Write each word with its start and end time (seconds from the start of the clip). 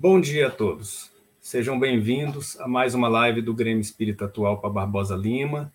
Bom 0.00 0.20
dia 0.20 0.46
a 0.46 0.50
todos. 0.50 1.10
Sejam 1.40 1.76
bem-vindos 1.76 2.56
a 2.60 2.68
mais 2.68 2.94
uma 2.94 3.08
live 3.08 3.42
do 3.42 3.52
Grêmio 3.52 3.80
Espírita 3.80 4.26
Atual 4.26 4.60
para 4.60 4.70
Barbosa 4.70 5.16
Lima. 5.16 5.72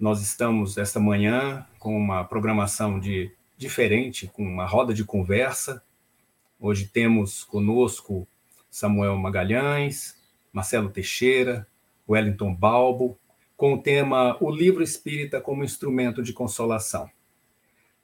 Nós 0.00 0.22
estamos 0.22 0.78
esta 0.78 0.98
manhã 0.98 1.66
com 1.78 1.94
uma 1.94 2.24
programação 2.24 2.98
de 2.98 3.30
diferente, 3.54 4.28
com 4.28 4.42
uma 4.42 4.64
roda 4.64 4.94
de 4.94 5.04
conversa. 5.04 5.82
Hoje 6.58 6.86
temos 6.86 7.44
conosco 7.44 8.26
Samuel 8.70 9.18
Magalhães, 9.18 10.16
Marcelo 10.50 10.88
Teixeira, 10.88 11.68
Wellington 12.08 12.54
Balbo, 12.54 13.18
com 13.58 13.74
o 13.74 13.82
tema 13.82 14.38
O 14.40 14.50
Livro 14.50 14.82
Espírita 14.82 15.38
como 15.38 15.62
Instrumento 15.62 16.22
de 16.22 16.32
Consolação. 16.32 17.10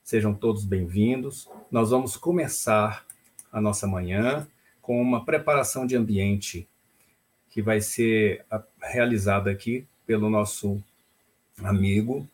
Sejam 0.02 0.34
todos 0.34 0.66
bem-vindos. 0.66 1.48
Nós 1.70 1.88
vamos 1.88 2.14
começar 2.14 3.06
a 3.50 3.58
nossa 3.58 3.86
manhã 3.86 4.46
com 4.82 5.00
uma 5.00 5.24
preparação 5.24 5.86
de 5.86 5.96
ambiente 5.96 6.68
que 7.48 7.62
vai 7.62 7.80
ser 7.80 8.44
realizada 8.82 9.50
aqui 9.50 9.86
pelo 10.04 10.28
nosso 10.28 10.82
amigo 11.62 12.28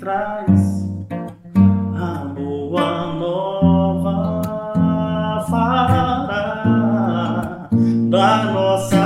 traz 0.00 0.88
a 1.94 2.24
boa 2.34 3.14
nova 3.16 4.42
fará 5.50 6.26
da 8.08 8.44
nossa 8.44 8.99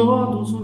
todos 0.00 0.59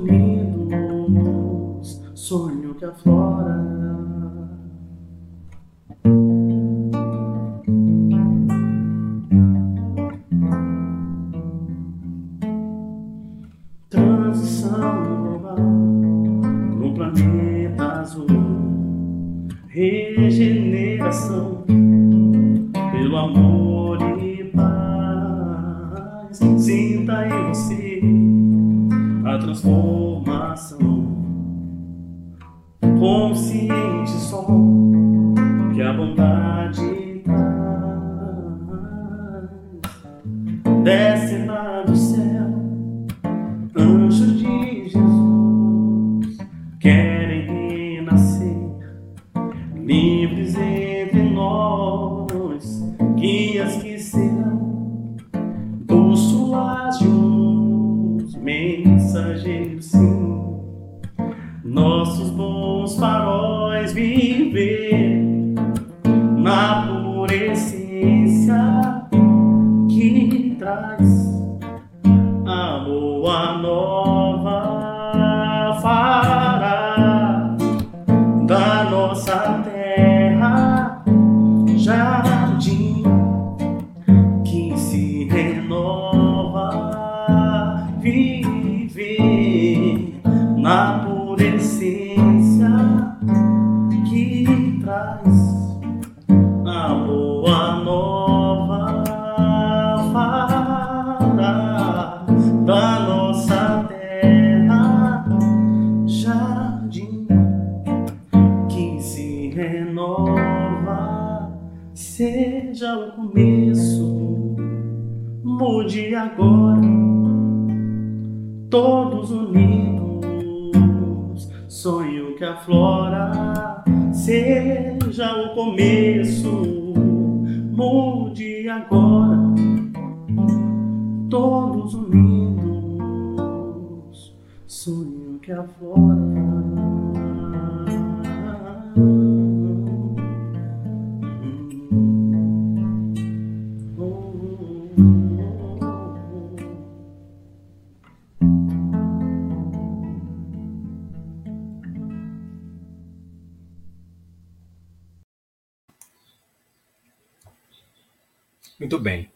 Muito 158.79 158.99
bem. 158.99 159.33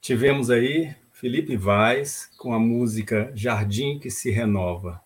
Tivemos 0.00 0.50
aí 0.50 0.94
Felipe 1.10 1.56
Vaz 1.56 2.30
com 2.38 2.54
a 2.54 2.60
música 2.60 3.32
Jardim 3.34 3.98
que 3.98 4.08
se 4.08 4.30
renova. 4.30 5.02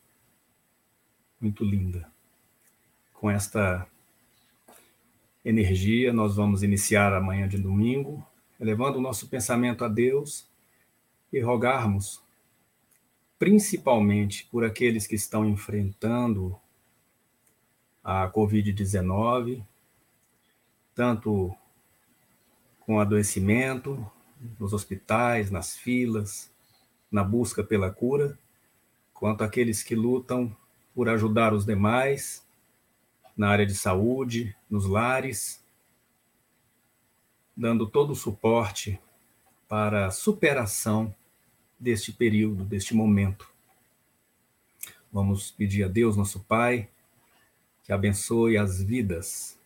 Muito 1.41 1.65
linda. 1.65 2.13
Com 3.15 3.31
esta 3.31 3.87
energia, 5.43 6.13
nós 6.13 6.37
vamos 6.37 6.63
iniciar 6.63 7.15
a 7.15 7.21
manhã 7.21 7.49
de 7.49 7.57
domingo, 7.57 8.23
elevando 8.61 8.99
o 8.99 9.01
nosso 9.01 9.27
pensamento 9.29 9.87
a 9.87 9.89
Deus 9.89 10.47
e 11.33 11.41
rogarmos, 11.41 12.23
principalmente 13.39 14.47
por 14.53 14.67
aqueles 14.67 15.07
que 15.07 15.15
estão 15.15 15.49
enfrentando 15.49 16.55
a 18.05 18.31
Covid-19, 18.31 19.65
tanto 20.95 21.57
com 22.93 23.01
adoecimento, 23.01 24.07
nos 24.61 24.75
hospitais, 24.75 25.51
nas 25.51 25.75
filas, 25.75 26.53
na 27.11 27.25
busca 27.25 27.65
pela 27.65 27.91
cura, 27.91 28.39
quanto 29.15 29.43
aqueles 29.43 29.83
que 29.83 29.95
lutam 29.95 30.55
por 30.95 31.09
ajudar 31.09 31.55
os 31.55 31.65
demais 31.65 32.47
na 33.35 33.49
área 33.49 33.65
de 33.65 33.75
saúde, 33.75 34.55
nos 34.69 34.85
lares, 34.85 35.65
dando 37.57 37.87
todo 37.87 38.11
o 38.11 38.15
suporte 38.15 39.01
para 39.67 40.09
a 40.09 40.11
superação 40.11 41.15
deste 41.81 42.13
período, 42.13 42.63
deste 42.63 42.95
momento. 42.95 43.51
Vamos 45.11 45.51
pedir 45.51 45.85
a 45.85 45.89
Deus, 45.89 46.15
nosso 46.15 46.41
Pai, 46.41 46.91
que 47.85 47.91
abençoe 47.91 48.59
as 48.59 48.83
vidas, 48.83 49.59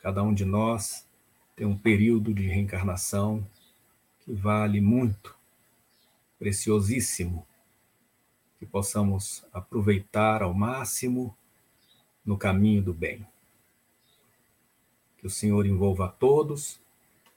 cada 0.00 0.22
um 0.22 0.32
de 0.32 0.46
nós 0.46 1.05
tem 1.56 1.66
um 1.66 1.76
período 1.76 2.34
de 2.34 2.46
reencarnação 2.46 3.44
que 4.20 4.32
vale 4.32 4.78
muito, 4.78 5.34
preciosíssimo, 6.38 7.46
que 8.58 8.66
possamos 8.66 9.44
aproveitar 9.52 10.42
ao 10.42 10.52
máximo 10.52 11.34
no 12.24 12.36
caminho 12.36 12.82
do 12.82 12.92
bem. 12.92 13.26
Que 15.16 15.26
o 15.26 15.30
Senhor 15.30 15.64
envolva 15.64 16.06
a 16.06 16.08
todos 16.08 16.78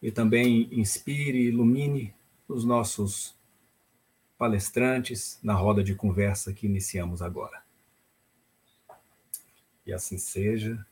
e 0.01 0.11
também 0.11 0.67
inspire 0.71 1.37
e 1.37 1.47
ilumine 1.47 2.13
os 2.47 2.65
nossos 2.65 3.35
palestrantes 4.37 5.39
na 5.41 5.53
roda 5.53 5.83
de 5.83 5.95
conversa 5.95 6.53
que 6.53 6.65
iniciamos 6.65 7.21
agora. 7.21 7.63
E 9.85 9.93
assim 9.93 10.17
seja. 10.17 10.85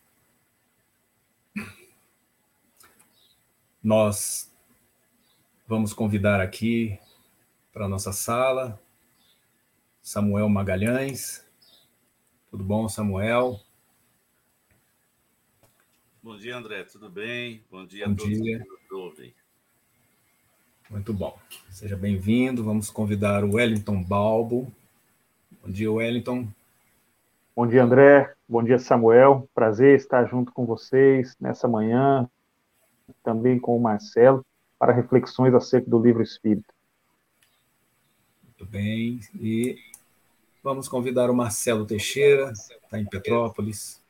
Nós 3.88 4.52
vamos 5.66 5.94
convidar 5.94 6.42
aqui 6.42 7.00
para 7.72 7.86
a 7.86 7.88
nossa 7.88 8.12
sala 8.12 8.78
Samuel 10.02 10.50
Magalhães. 10.50 11.46
Tudo 12.52 12.66
bom, 12.66 12.90
Samuel? 12.90 13.62
Bom 16.22 16.36
dia, 16.36 16.58
André. 16.58 16.84
Tudo 16.84 17.10
bem? 17.10 17.64
Bom 17.72 17.86
dia 17.86 18.06
bom 18.08 18.12
a 18.12 18.16
todos 18.18 18.38
dia. 18.38 18.60
que 18.60 18.70
nos 18.70 18.92
ouvem. 18.92 19.34
Muito 20.90 21.14
bom. 21.14 21.40
Seja 21.70 21.96
bem-vindo. 21.96 22.66
Vamos 22.66 22.90
convidar 22.90 23.46
o 23.46 23.54
Wellington 23.54 24.04
Balbo. 24.04 24.70
Bom 25.64 25.72
dia, 25.72 25.90
Wellington. 25.90 26.46
Bom 27.56 27.66
dia, 27.66 27.86
André. 27.86 28.36
Bom 28.50 28.62
dia, 28.62 28.80
Samuel. 28.80 29.50
Prazer 29.56 29.96
estar 29.96 30.26
junto 30.26 30.52
com 30.52 30.66
vocês 30.66 31.38
nessa 31.40 31.70
manhã, 31.70 32.30
também 33.24 33.60
com 33.60 33.78
o 33.78 33.82
Marcelo, 33.82 34.46
para 34.80 34.94
reflexões 34.94 35.54
acerca 35.54 35.90
do 35.90 36.00
livro 36.00 36.22
Espírito. 36.22 36.74
Muito 38.44 38.66
bem. 38.66 39.20
E 39.40 39.78
vamos 40.64 40.88
convidar 40.88 41.30
o 41.30 41.36
Marcelo 41.36 41.86
Teixeira, 41.86 42.52
está 42.52 43.00
em 43.00 43.06
Petrópolis. 43.06 44.02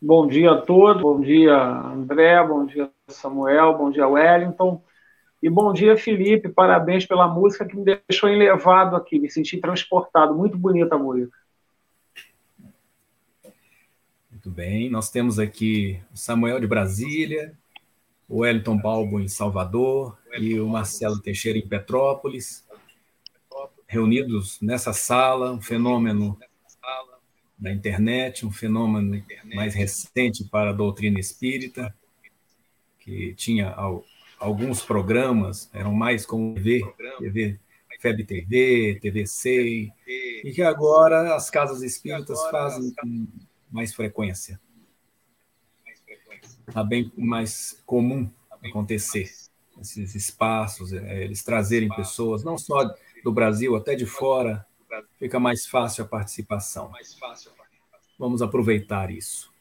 Bom 0.00 0.26
dia 0.26 0.52
a 0.52 0.60
todos, 0.60 1.02
bom 1.02 1.20
dia 1.20 1.56
André, 1.56 2.46
bom 2.46 2.66
dia 2.66 2.90
Samuel, 3.08 3.78
bom 3.78 3.90
dia 3.90 4.06
Wellington 4.06 4.82
e 5.42 5.48
bom 5.48 5.72
dia 5.72 5.96
Felipe, 5.96 6.48
parabéns 6.50 7.06
pela 7.06 7.26
música 7.26 7.64
que 7.64 7.76
me 7.76 7.84
deixou 7.84 8.28
elevado 8.28 8.94
aqui, 8.94 9.18
me 9.18 9.30
senti 9.30 9.58
transportado, 9.58 10.34
muito 10.34 10.58
bonita 10.58 10.96
a 10.96 10.98
música. 10.98 11.36
Muito 14.46 14.54
bem, 14.54 14.88
nós 14.88 15.10
temos 15.10 15.40
aqui 15.40 16.00
o 16.14 16.16
Samuel 16.16 16.60
de 16.60 16.68
Brasília, 16.68 17.52
o 18.28 18.42
Wellington 18.42 18.78
Balbo 18.78 19.18
em 19.18 19.26
Salvador 19.26 20.16
e 20.38 20.60
o 20.60 20.68
Marcelo 20.68 21.18
Teixeira 21.18 21.58
em 21.58 21.66
Petrópolis, 21.66 22.64
reunidos 23.88 24.60
nessa 24.60 24.92
sala, 24.92 25.50
um 25.50 25.60
fenômeno 25.60 26.38
da 27.58 27.72
internet, 27.72 28.46
um 28.46 28.52
fenômeno 28.52 29.20
mais 29.52 29.74
recente 29.74 30.44
para 30.44 30.70
a 30.70 30.72
doutrina 30.72 31.18
espírita, 31.18 31.92
que 33.00 33.34
tinha 33.34 33.74
alguns 34.38 34.80
programas, 34.80 35.68
eram 35.72 35.92
mais 35.92 36.24
como 36.24 36.54
TV, 36.54 36.84
TV 37.18 37.58
FEB 37.98 38.24
TV, 38.24 38.98
TV 39.02 39.26
SEI, 39.26 39.92
e 40.06 40.52
que 40.54 40.62
agora 40.62 41.34
as 41.34 41.50
casas 41.50 41.82
espíritas 41.82 42.40
fazem 42.48 42.94
mais 43.70 43.94
frequência. 43.94 44.60
Está 46.66 46.82
bem 46.82 47.12
mais 47.16 47.82
comum 47.86 48.30
acontecer 48.62 49.30
esses 49.80 50.14
espaços, 50.14 50.92
é, 50.92 51.24
eles 51.24 51.42
trazerem 51.42 51.88
pessoas, 51.90 52.42
não 52.42 52.56
só 52.56 52.94
do 53.22 53.32
Brasil, 53.32 53.76
até 53.76 53.94
de 53.94 54.06
fora, 54.06 54.66
fica 55.18 55.38
mais 55.38 55.66
fácil 55.66 56.04
a 56.04 56.08
participação. 56.08 56.92
Vamos 58.18 58.40
aproveitar 58.40 59.10
isso. 59.10 59.52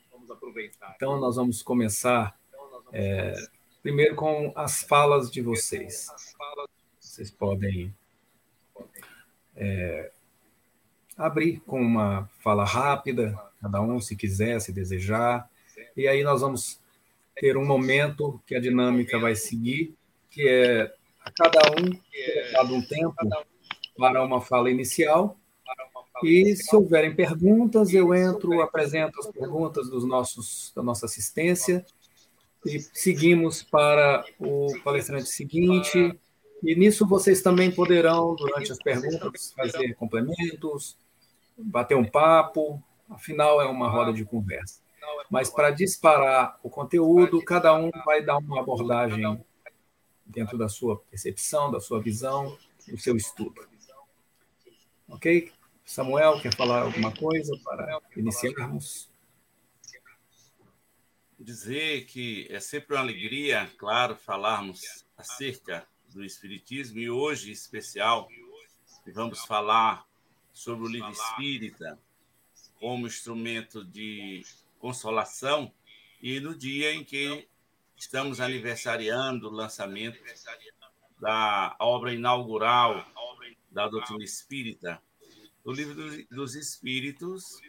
Então, 0.96 1.20
nós 1.20 1.36
vamos 1.36 1.62
começar 1.62 2.38
é, 2.94 3.36
primeiro 3.82 4.16
com 4.16 4.54
as 4.56 4.84
falas 4.84 5.30
de 5.30 5.42
vocês. 5.42 6.08
Vocês 7.00 7.30
podem 7.30 7.94
é, 9.56 10.12
abrir 11.18 11.60
com 11.62 11.82
uma 11.82 12.30
fala 12.40 12.64
rápida, 12.64 13.38
cada 13.66 13.82
um, 13.82 14.00
se 14.00 14.16
quiser, 14.16 14.62
se 14.62 14.72
desejar. 14.72 15.50
E 15.98 16.08
aí 16.08 16.24
nós 16.24 16.42
vamos 16.42 16.80
ter 17.36 17.58
um 17.58 17.66
momento 17.66 18.40
que 18.46 18.56
a 18.56 18.60
dinâmica 18.60 19.18
vai 19.18 19.36
seguir, 19.36 19.96
que 20.30 20.48
é 20.48 20.94
a 21.24 21.32
cada 21.32 21.60
um 21.72 21.90
dado 22.54 22.76
um 22.76 22.82
tempo 22.86 23.16
para 23.98 24.24
uma 24.24 24.40
fala 24.40 24.70
inicial. 24.70 25.36
E 26.24 26.56
se 26.56 26.76
houverem 26.76 27.16
perguntas, 27.16 27.92
eu 27.92 28.14
entro, 28.14 28.62
apresento 28.62 29.20
as 29.20 29.32
perguntas 29.32 29.90
dos 29.90 30.06
nossos 30.06 30.72
da 30.76 30.84
nossa 30.84 31.08
assistência 31.08 31.84
e 32.66 32.80
seguimos 32.80 33.64
para 33.64 34.24
o 34.40 34.68
palestrante 34.84 35.28
seguinte. 35.28 36.18
E 36.64 36.76
nisso 36.76 37.06
vocês 37.08 37.42
também 37.42 37.72
poderão, 37.72 38.36
durante 38.36 38.72
as 38.72 38.78
perguntas, 38.78 39.54
fazer 39.54 39.96
complementos, 39.96 40.96
bater 41.58 41.98
um 41.98 42.06
papo, 42.06 42.82
Afinal, 43.10 43.62
é 43.62 43.66
uma 43.66 43.90
roda 43.90 44.12
de 44.12 44.26
conversa. 44.26 44.82
Mas 45.30 45.50
para 45.50 45.72
disparar 45.72 46.60
o 46.64 46.70
conteúdo, 46.70 47.44
cada 47.44 47.74
um 47.76 47.92
vai 48.06 48.24
dar 48.24 48.38
uma 48.38 48.62
abordagem 48.62 49.44
dentro 50.26 50.58
da 50.58 50.68
sua 50.68 50.98
percepção, 50.98 51.72
da 51.72 51.80
sua 51.80 52.02
visão, 52.02 52.58
do 52.88 52.98
seu 52.98 53.16
estudo. 53.16 53.68
Ok? 55.08 55.52
Samuel, 55.84 56.42
quer 56.42 56.54
falar 56.56 56.82
alguma 56.82 57.12
coisa 57.12 57.56
para 57.64 58.00
iniciarmos? 58.16 59.10
Dizer 61.40 62.06
que 62.06 62.48
é 62.50 62.60
sempre 62.60 62.96
uma 62.96 63.02
alegria, 63.02 63.70
claro, 63.78 64.16
falarmos 64.16 65.06
acerca 65.16 65.86
do 66.12 66.24
Espiritismo 66.24 66.98
e 66.98 67.10
hoje, 67.10 67.50
em 67.50 67.54
especial, 67.54 68.28
vamos 69.14 69.46
falar 69.46 70.08
sobre 70.52 70.86
o 70.86 70.90
livro 70.90 71.12
espírita 71.12 72.00
como 72.80 73.08
instrumento 73.08 73.84
de 73.84 74.44
consolação 74.80 75.72
e 76.22 76.40
no 76.40 76.56
dia 76.56 76.94
em 76.94 77.04
que 77.04 77.48
estamos 77.96 78.40
aniversariando 78.40 79.48
o 79.48 79.52
lançamento 79.52 80.20
da 81.20 81.76
obra 81.80 82.14
inaugural 82.14 83.06
da 83.72 83.88
doutrina 83.88 84.24
espírita, 84.24 85.02
o 85.64 85.72
livro 85.72 86.26
dos 86.30 86.56
Espíritos, 86.56 87.60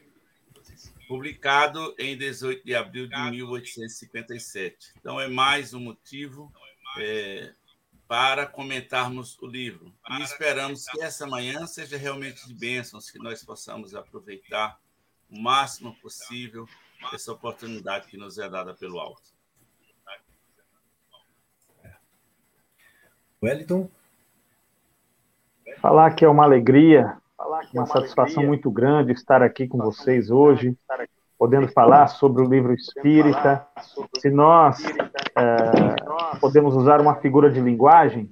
publicado 1.09 1.95
em 1.99 2.17
18 2.17 2.65
de 2.65 2.75
abril 2.75 3.09
de 3.09 3.31
1857. 3.31 4.93
Então, 4.99 5.21
é 5.21 5.29
mais 5.29 5.73
um 5.73 5.81
motivo 5.81 6.53
é, 6.99 7.53
para 8.07 8.47
comentarmos 8.47 9.39
o 9.41 9.47
livro. 9.47 9.93
E 10.11 10.23
esperamos 10.23 10.85
que 10.87 11.01
essa 11.01 11.27
manhã 11.27 11.67
seja 11.67 11.97
realmente 11.97 12.47
de 12.47 12.55
bênçãos, 12.55 13.11
que 13.11 13.19
nós 13.19 13.43
possamos 13.43 13.95
aproveitar 13.95 14.81
o 15.31 15.41
máximo 15.41 15.95
possível 16.01 16.67
essa 17.13 17.33
oportunidade 17.33 18.07
que 18.09 18.17
nos 18.17 18.39
é 18.39 18.49
dada 18.49 18.75
pelo 18.75 18.99
alto. 18.99 19.23
Wellington? 23.43 23.89
Falar 25.81 26.15
que 26.15 26.25
é 26.25 26.29
uma 26.29 26.45
alegria, 26.45 27.17
uma 27.73 27.87
satisfação 27.87 28.45
muito 28.45 28.71
grande 28.71 29.13
estar 29.13 29.43
aqui 29.43 29.69
com 29.69 29.79
vocês 29.79 30.31
hoje, 30.31 30.77
podendo 31.39 31.69
falar 31.69 32.09
sobre 32.09 32.43
o 32.43 32.49
livro 32.49 32.73
espírita. 32.73 33.67
Se 34.19 34.31
nós 34.31 34.83
é, 34.85 36.39
podemos 36.41 36.75
usar 36.75 37.01
uma 37.01 37.17
figura 37.17 37.51
de 37.51 37.61
linguagem, 37.61 38.31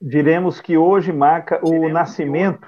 diremos 0.00 0.60
que 0.60 0.78
hoje 0.78 1.12
marca 1.12 1.60
o 1.62 1.88
nascimento 1.88 2.66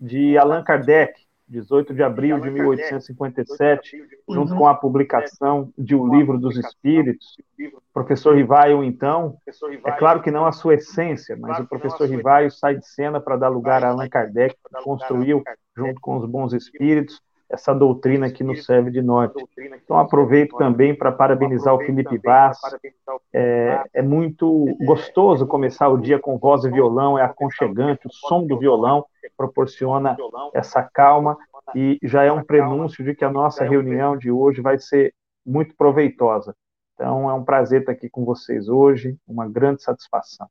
de 0.00 0.38
Allan 0.38 0.64
Kardec, 0.64 1.25
18 1.48 1.94
de 1.94 2.02
abril 2.02 2.40
de 2.40 2.50
1857, 2.50 3.96
junto 4.28 4.56
com 4.56 4.66
a 4.66 4.74
publicação 4.74 5.72
de 5.78 5.94
O 5.94 6.06
Livro 6.08 6.38
dos 6.38 6.56
Espíritos. 6.56 7.36
O 7.58 7.80
professor 7.92 8.36
Rivaio, 8.36 8.82
então, 8.82 9.36
é 9.84 9.92
claro 9.92 10.20
que 10.20 10.30
não 10.30 10.44
a 10.44 10.52
sua 10.52 10.74
essência, 10.74 11.36
mas 11.36 11.60
o 11.60 11.66
professor 11.66 12.08
Rivaio 12.08 12.50
sai 12.50 12.76
de 12.76 12.86
cena 12.86 13.20
para 13.20 13.36
dar 13.36 13.48
lugar 13.48 13.84
a 13.84 13.90
Allan 13.90 14.08
Kardec, 14.08 14.54
que 14.54 14.82
construiu, 14.82 15.42
junto 15.76 16.00
com 16.00 16.16
os 16.16 16.26
bons 16.28 16.52
espíritos, 16.52 17.20
essa 17.48 17.74
doutrina 17.74 18.30
que 18.30 18.42
nos 18.42 18.64
serve 18.64 18.90
de 18.90 19.00
norte. 19.00 19.44
Então, 19.84 19.98
aproveito 19.98 20.56
também 20.56 20.94
para 20.94 21.12
parabenizar 21.12 21.74
o 21.74 21.78
Felipe 21.78 22.18
Vaz. 22.18 22.58
É, 23.32 23.82
é, 23.94 24.02
muito 24.02 24.66
gostoso 24.84 25.46
começar 25.46 25.88
o 25.88 25.98
dia 25.98 26.18
com 26.18 26.38
voz 26.38 26.64
e 26.64 26.70
violão, 26.70 27.18
é 27.18 27.22
aconchegante, 27.22 28.06
o 28.06 28.12
som 28.12 28.46
do 28.46 28.58
violão 28.58 29.04
proporciona 29.36 30.16
essa 30.54 30.82
calma 30.82 31.36
e 31.74 31.98
já 32.02 32.22
é 32.24 32.32
um 32.32 32.42
prenúncio 32.42 33.04
de 33.04 33.14
que 33.14 33.24
a 33.24 33.30
nossa 33.30 33.64
reunião 33.64 34.16
de 34.16 34.30
hoje 34.30 34.60
vai 34.60 34.78
ser 34.78 35.14
muito 35.44 35.74
proveitosa. 35.76 36.54
Então, 36.94 37.28
é 37.28 37.34
um 37.34 37.44
prazer 37.44 37.80
estar 37.80 37.92
aqui 37.92 38.08
com 38.08 38.24
vocês 38.24 38.68
hoje, 38.68 39.16
uma 39.26 39.48
grande 39.48 39.82
satisfação. 39.82 40.48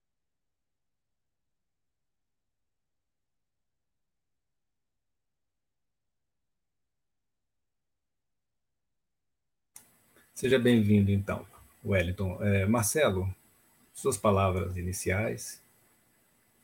Seja 10.36 10.60
bem-vindo, 10.60 11.12
então, 11.12 11.46
Wellington. 11.84 12.38
É, 12.42 12.65
Marcelo, 12.65 13.25
suas 13.94 14.18
palavras 14.18 14.75
iniciais. 14.75 15.63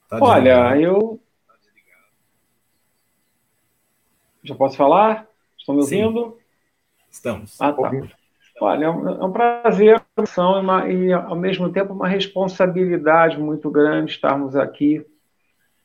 Tá 0.10 0.20
Olha, 0.22 0.78
eu. 0.78 1.18
Já 4.44 4.56
posso 4.56 4.76
falar? 4.76 5.26
Estão 5.58 5.74
me 5.74 5.82
ouvindo? 5.82 6.32
Sim. 6.32 7.06
Estamos. 7.10 7.62
Ah, 7.62 7.72
tá. 7.72 7.92
Olha, 8.60 8.86
é 8.86 8.90
um, 8.90 9.10
é 9.10 9.26
um 9.26 9.32
prazer 9.32 10.04
e, 10.90 11.14
ao 11.14 11.36
mesmo 11.38 11.72
tempo, 11.72 11.94
uma 11.94 12.10
responsabilidade 12.10 13.40
muito 13.40 13.72
grande 13.72 14.12
estarmos 14.12 14.54
aqui 14.54 15.06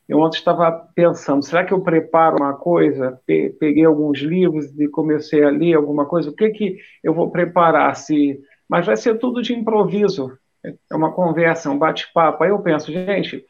eu 0.09 0.21
ontem 0.21 0.39
estava 0.39 0.71
pensando, 0.95 1.45
será 1.45 1.65
que 1.65 1.73
eu 1.73 1.81
preparo 1.81 2.37
uma 2.37 2.55
coisa? 2.55 3.21
Peguei 3.27 3.85
alguns 3.85 4.21
livros 4.21 4.67
e 4.79 4.87
comecei 4.87 5.43
a 5.43 5.51
ler 5.51 5.75
alguma 5.75 6.07
coisa. 6.07 6.31
O 6.31 6.35
que 6.35 6.51
que 6.51 6.79
eu 7.03 7.13
vou 7.13 7.31
preparar? 7.31 7.95
Se, 7.97 8.41
mas 8.69 8.87
vai 8.87 8.97
ser 8.97 9.19
tudo 9.19 9.43
de 9.43 9.53
improviso. 9.53 10.39
É 10.65 10.95
uma 10.95 11.13
conversa, 11.13 11.71
um 11.71 11.79
bate-papo. 11.79 12.45
Aí 12.45 12.51
eu 12.51 12.59
penso, 12.61 12.93
gente, 12.93 13.45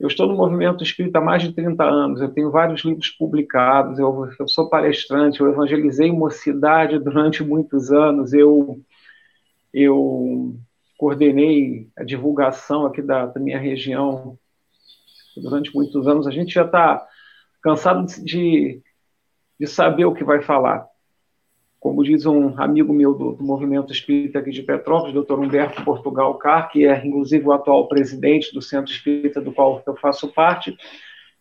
eu 0.00 0.08
estou 0.08 0.26
no 0.26 0.36
movimento 0.36 0.82
espírita 0.82 1.18
há 1.18 1.22
mais 1.22 1.42
de 1.42 1.52
30 1.52 1.84
anos, 1.84 2.20
eu 2.20 2.28
tenho 2.30 2.50
vários 2.50 2.84
livros 2.84 3.10
publicados, 3.10 3.98
eu, 3.98 4.30
eu 4.38 4.48
sou 4.48 4.70
palestrante, 4.70 5.40
eu 5.40 5.50
evangelizei 5.50 6.12
mocidade 6.12 6.98
durante 6.98 7.42
muitos 7.42 7.90
anos, 7.90 8.32
eu, 8.32 8.80
eu 9.74 10.56
coordenei 10.96 11.88
a 11.96 12.04
divulgação 12.04 12.86
aqui 12.86 13.02
da, 13.02 13.26
da 13.26 13.40
minha 13.40 13.58
região 13.58 14.38
durante 15.40 15.74
muitos 15.74 16.06
anos, 16.06 16.26
a 16.26 16.30
gente 16.30 16.52
já 16.52 16.64
está 16.64 17.06
cansado 17.62 18.06
de, 18.22 18.82
de 19.58 19.66
saber 19.66 20.04
o 20.04 20.14
que 20.14 20.24
vai 20.24 20.40
falar. 20.42 20.86
Como 21.80 22.02
diz 22.02 22.26
um 22.26 22.60
amigo 22.60 22.92
meu 22.92 23.14
do, 23.14 23.32
do 23.34 23.44
movimento 23.44 23.92
espírita 23.92 24.40
aqui 24.40 24.50
de 24.50 24.62
Petrópolis, 24.62 25.14
doutor 25.14 25.38
Humberto 25.38 25.84
Portugal 25.84 26.34
Car, 26.38 26.70
que 26.70 26.84
é 26.84 27.06
inclusive 27.06 27.46
o 27.46 27.52
atual 27.52 27.86
presidente 27.86 28.52
do 28.52 28.60
centro 28.60 28.92
espírita 28.92 29.40
do 29.40 29.52
qual 29.52 29.82
eu 29.86 29.96
faço 29.96 30.28
parte, 30.28 30.76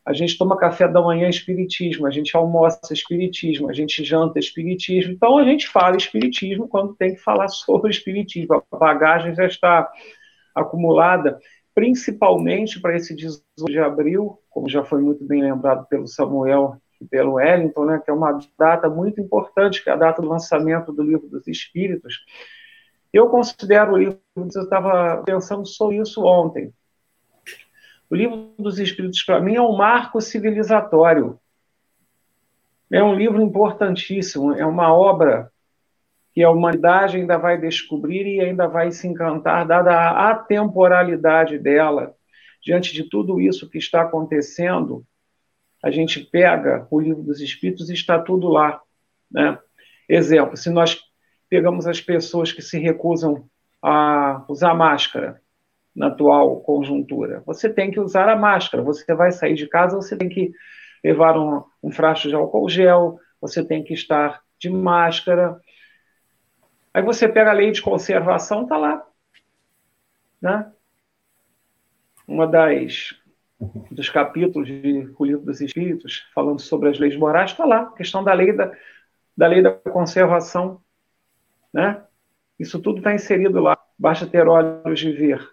a 0.08 0.14
gente 0.14 0.38
toma 0.38 0.56
café 0.56 0.88
da 0.88 1.02
manhã 1.02 1.28
espiritismo, 1.28 2.08
a 2.08 2.12
gente 2.12 2.34
almoça 2.38 2.94
espiritismo, 2.94 3.70
a 3.70 3.74
gente 3.74 4.06
janta 4.06 4.40
espiritismo. 4.40 5.12
Então 5.12 5.38
a 5.38 5.44
gente 5.44 5.68
fala 5.68 5.98
espiritismo 5.98 6.66
quando 6.66 6.96
tem 6.96 7.16
que 7.16 7.20
falar 7.20 7.50
sobre 7.52 7.92
espiritismo. 7.92 8.64
A 8.72 8.78
bagagem 8.78 9.36
já 9.36 9.46
está 9.46 9.92
acumulada 10.56 11.38
principalmente 11.78 12.82
para 12.82 12.98
esse 12.98 13.16
18 13.16 13.44
de 13.68 13.78
abril, 13.78 14.40
como 14.50 14.68
já 14.68 14.84
foi 14.84 15.00
muito 15.00 15.24
bem 15.24 15.44
lembrado 15.44 15.86
pelo 15.86 16.08
Samuel 16.08 16.82
e 17.00 17.06
pelo 17.06 17.34
Wellington, 17.34 17.86
né, 17.86 18.02
que 18.04 18.10
é 18.10 18.14
uma 18.16 18.40
data 18.58 18.90
muito 18.90 19.22
importante, 19.22 19.84
que 19.84 19.90
é 19.92 19.94
a 19.94 19.96
data 19.96 20.20
do 20.20 20.28
lançamento 20.28 20.92
do 20.92 21.04
Livro 21.04 21.28
dos 21.28 21.48
Espíritos. 21.48 22.26
Eu 23.14 23.30
considero 23.30 23.94
o 23.94 23.98
livro, 23.98 24.20
eu 24.36 24.48
estava 24.48 25.22
pensando 25.24 25.68
sobre 25.68 25.98
isso 25.98 26.26
ontem. 26.26 26.74
O 28.10 28.16
Livro 28.16 28.56
dos 28.58 28.80
Espíritos, 28.80 29.22
para 29.22 29.40
mim, 29.40 29.54
é 29.54 29.62
um 29.62 29.78
marco 29.78 30.20
civilizatório. 30.20 31.40
É 32.92 33.04
um 33.04 33.14
livro 33.14 33.40
importantíssimo, 33.40 34.52
é 34.54 34.66
uma 34.66 34.92
obra 34.92 35.52
que 36.38 36.44
a 36.44 36.52
humanidade 36.52 37.18
ainda 37.18 37.36
vai 37.36 37.60
descobrir 37.60 38.28
e 38.28 38.40
ainda 38.40 38.68
vai 38.68 38.92
se 38.92 39.08
encantar, 39.08 39.66
dada 39.66 39.92
a 39.92 40.30
atemporalidade 40.30 41.58
dela. 41.58 42.14
Diante 42.64 42.94
de 42.94 43.06
tudo 43.10 43.42
isso 43.42 43.68
que 43.68 43.80
está 43.80 44.04
acontecendo, 44.04 45.04
a 45.84 45.90
gente 45.90 46.20
pega 46.20 46.88
o 46.92 47.00
livro 47.00 47.24
dos 47.24 47.42
Espíritos 47.42 47.90
e 47.90 47.96
está 47.96 48.20
tudo 48.20 48.50
lá. 48.50 48.80
Né? 49.32 49.58
Exemplo, 50.08 50.56
se 50.56 50.70
nós 50.70 51.00
pegamos 51.50 51.88
as 51.88 52.00
pessoas 52.00 52.52
que 52.52 52.62
se 52.62 52.78
recusam 52.78 53.50
a 53.82 54.46
usar 54.48 54.76
máscara 54.76 55.42
na 55.96 56.10
atual 56.10 56.62
conjuntura, 56.62 57.42
você 57.48 57.68
tem 57.68 57.90
que 57.90 58.00
usar 58.00 58.30
a 58.30 58.36
máscara. 58.36 58.84
Você 58.84 59.12
vai 59.16 59.32
sair 59.32 59.56
de 59.56 59.66
casa, 59.66 59.96
você 59.96 60.16
tem 60.16 60.30
que 60.30 60.52
levar 61.04 61.36
um, 61.36 61.64
um 61.82 61.90
frasco 61.90 62.28
de 62.28 62.36
álcool 62.36 62.70
gel, 62.70 63.20
você 63.42 63.66
tem 63.66 63.84
que 63.84 63.96
estar 63.96 64.44
de 64.60 64.70
máscara, 64.70 65.60
Aí 66.98 67.04
você 67.04 67.30
pega 67.30 67.52
a 67.52 67.54
lei 67.54 67.70
de 67.70 67.80
conservação, 67.80 68.64
está 68.64 68.76
lá. 68.76 69.08
Né? 70.42 70.74
Uma 72.28 72.48
das 72.48 73.14
dos 73.92 74.10
capítulos 74.10 74.68
de 74.68 75.14
O 75.16 75.24
Livro 75.24 75.46
dos 75.46 75.62
Espíritos, 75.62 76.28
falando 76.34 76.60
sobre 76.60 76.90
as 76.90 76.98
leis 76.98 77.16
morais, 77.16 77.52
está 77.52 77.66
lá. 77.66 77.82
A 77.82 77.92
questão 77.92 78.24
da 78.24 78.34
lei 78.34 78.52
da, 78.52 78.76
da 79.38 79.46
lei 79.46 79.62
da 79.62 79.74
conservação. 79.74 80.82
Né? 81.72 82.04
Isso 82.58 82.82
tudo 82.82 82.98
está 82.98 83.14
inserido 83.14 83.60
lá. 83.60 83.78
Basta 83.96 84.26
ter 84.26 84.48
olhos 84.48 85.00
de 85.00 85.12
ver. 85.12 85.48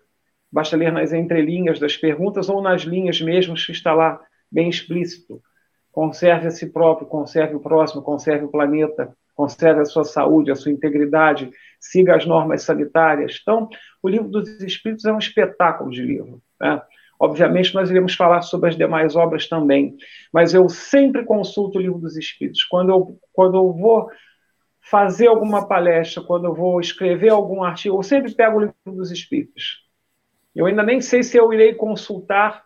Basta 0.51 0.79
ler 0.79 0.93
nas 0.93 1.13
entrelinhas 1.13 1.79
das 1.79 1.95
perguntas 1.95 2.49
ou 2.49 2.63
nas 2.63 2.85
linhas 2.85 3.21
mesmo 3.21 3.55
que 3.55 3.71
está 3.71 3.93
lá, 3.93 4.19
bem 4.51 4.71
explícito. 4.71 5.43
Conserve 5.93 6.47
a 6.47 6.51
si 6.51 6.73
próprio, 6.73 7.07
conserve 7.07 7.55
o 7.55 7.61
próximo, 7.61 8.01
conserve 8.01 8.47
o 8.47 8.51
planeta 8.51 9.15
conserve 9.35 9.81
a 9.81 9.85
sua 9.85 10.05
saúde, 10.05 10.51
a 10.51 10.55
sua 10.55 10.73
integridade, 10.73 11.51
siga 11.81 12.17
as 12.17 12.25
normas 12.25 12.63
sanitárias. 12.63 13.39
Então, 13.43 13.69
o 14.03 14.09
livro 14.09 14.29
dos 14.29 14.49
Espíritos 14.61 15.05
é 15.05 15.13
um 15.13 15.19
espetáculo 15.19 15.91
de 15.91 16.03
livro. 16.03 16.41
Né? 16.61 16.81
Obviamente, 17.19 17.75
nós 17.75 17.91
iremos 17.91 18.15
falar 18.15 18.43
sobre 18.43 18.71
as 18.71 18.77
demais 18.77 19.17
obras 19.17 19.49
também, 19.49 19.97
mas 20.33 20.55
eu 20.55 20.69
sempre 20.69 21.25
consulto 21.25 21.79
o 21.79 21.81
livro 21.81 21.99
dos 21.99 22.17
Espíritos. 22.17 22.65
Quando 22.65 22.91
eu, 22.91 23.19
quando 23.33 23.57
eu 23.57 23.73
vou 23.73 24.09
fazer 24.81 25.27
alguma 25.27 25.67
palestra, 25.67 26.23
quando 26.23 26.45
eu 26.45 26.55
vou 26.55 26.81
escrever 26.81 27.31
algum 27.31 27.63
artigo, 27.63 27.99
eu 27.99 28.03
sempre 28.03 28.35
pego 28.35 28.59
o 28.59 28.61
livro 28.61 28.75
dos 28.87 29.11
Espíritos. 29.11 29.83
Eu 30.55 30.67
ainda 30.67 30.83
nem 30.83 31.01
sei 31.01 31.23
se 31.23 31.37
eu 31.37 31.53
irei 31.53 31.75
consultar 31.75 32.63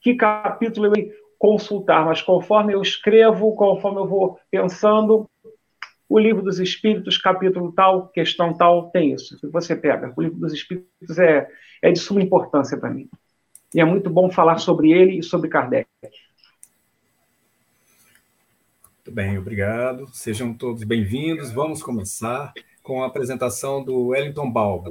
que 0.00 0.14
capítulo 0.14 0.86
eu 0.86 0.92
irei 0.92 1.12
consultar, 1.38 2.04
mas 2.04 2.22
conforme 2.22 2.72
eu 2.72 2.80
escrevo, 2.80 3.54
conforme 3.54 4.00
eu 4.00 4.06
vou 4.06 4.38
pensando, 4.50 5.28
o 6.14 6.18
livro 6.20 6.42
dos 6.42 6.60
Espíritos, 6.60 7.18
capítulo 7.18 7.72
tal, 7.72 8.06
questão 8.06 8.56
tal, 8.56 8.88
tem 8.90 9.14
isso. 9.14 9.36
Você 9.50 9.74
pega. 9.74 10.14
O 10.16 10.22
livro 10.22 10.38
dos 10.38 10.52
Espíritos 10.52 11.18
é, 11.18 11.50
é 11.82 11.90
de 11.90 11.98
suma 11.98 12.22
importância 12.22 12.78
para 12.78 12.88
mim. 12.88 13.10
E 13.74 13.80
é 13.80 13.84
muito 13.84 14.08
bom 14.08 14.30
falar 14.30 14.58
sobre 14.58 14.92
ele 14.92 15.18
e 15.18 15.22
sobre 15.24 15.50
Kardec. 15.50 15.88
Muito 18.94 19.10
bem, 19.10 19.36
obrigado. 19.36 20.06
Sejam 20.12 20.54
todos 20.54 20.84
bem-vindos. 20.84 21.50
Vamos 21.50 21.82
começar 21.82 22.54
com 22.80 23.02
a 23.02 23.08
apresentação 23.08 23.82
do 23.82 24.10
Wellington 24.10 24.48
Balbo. 24.52 24.90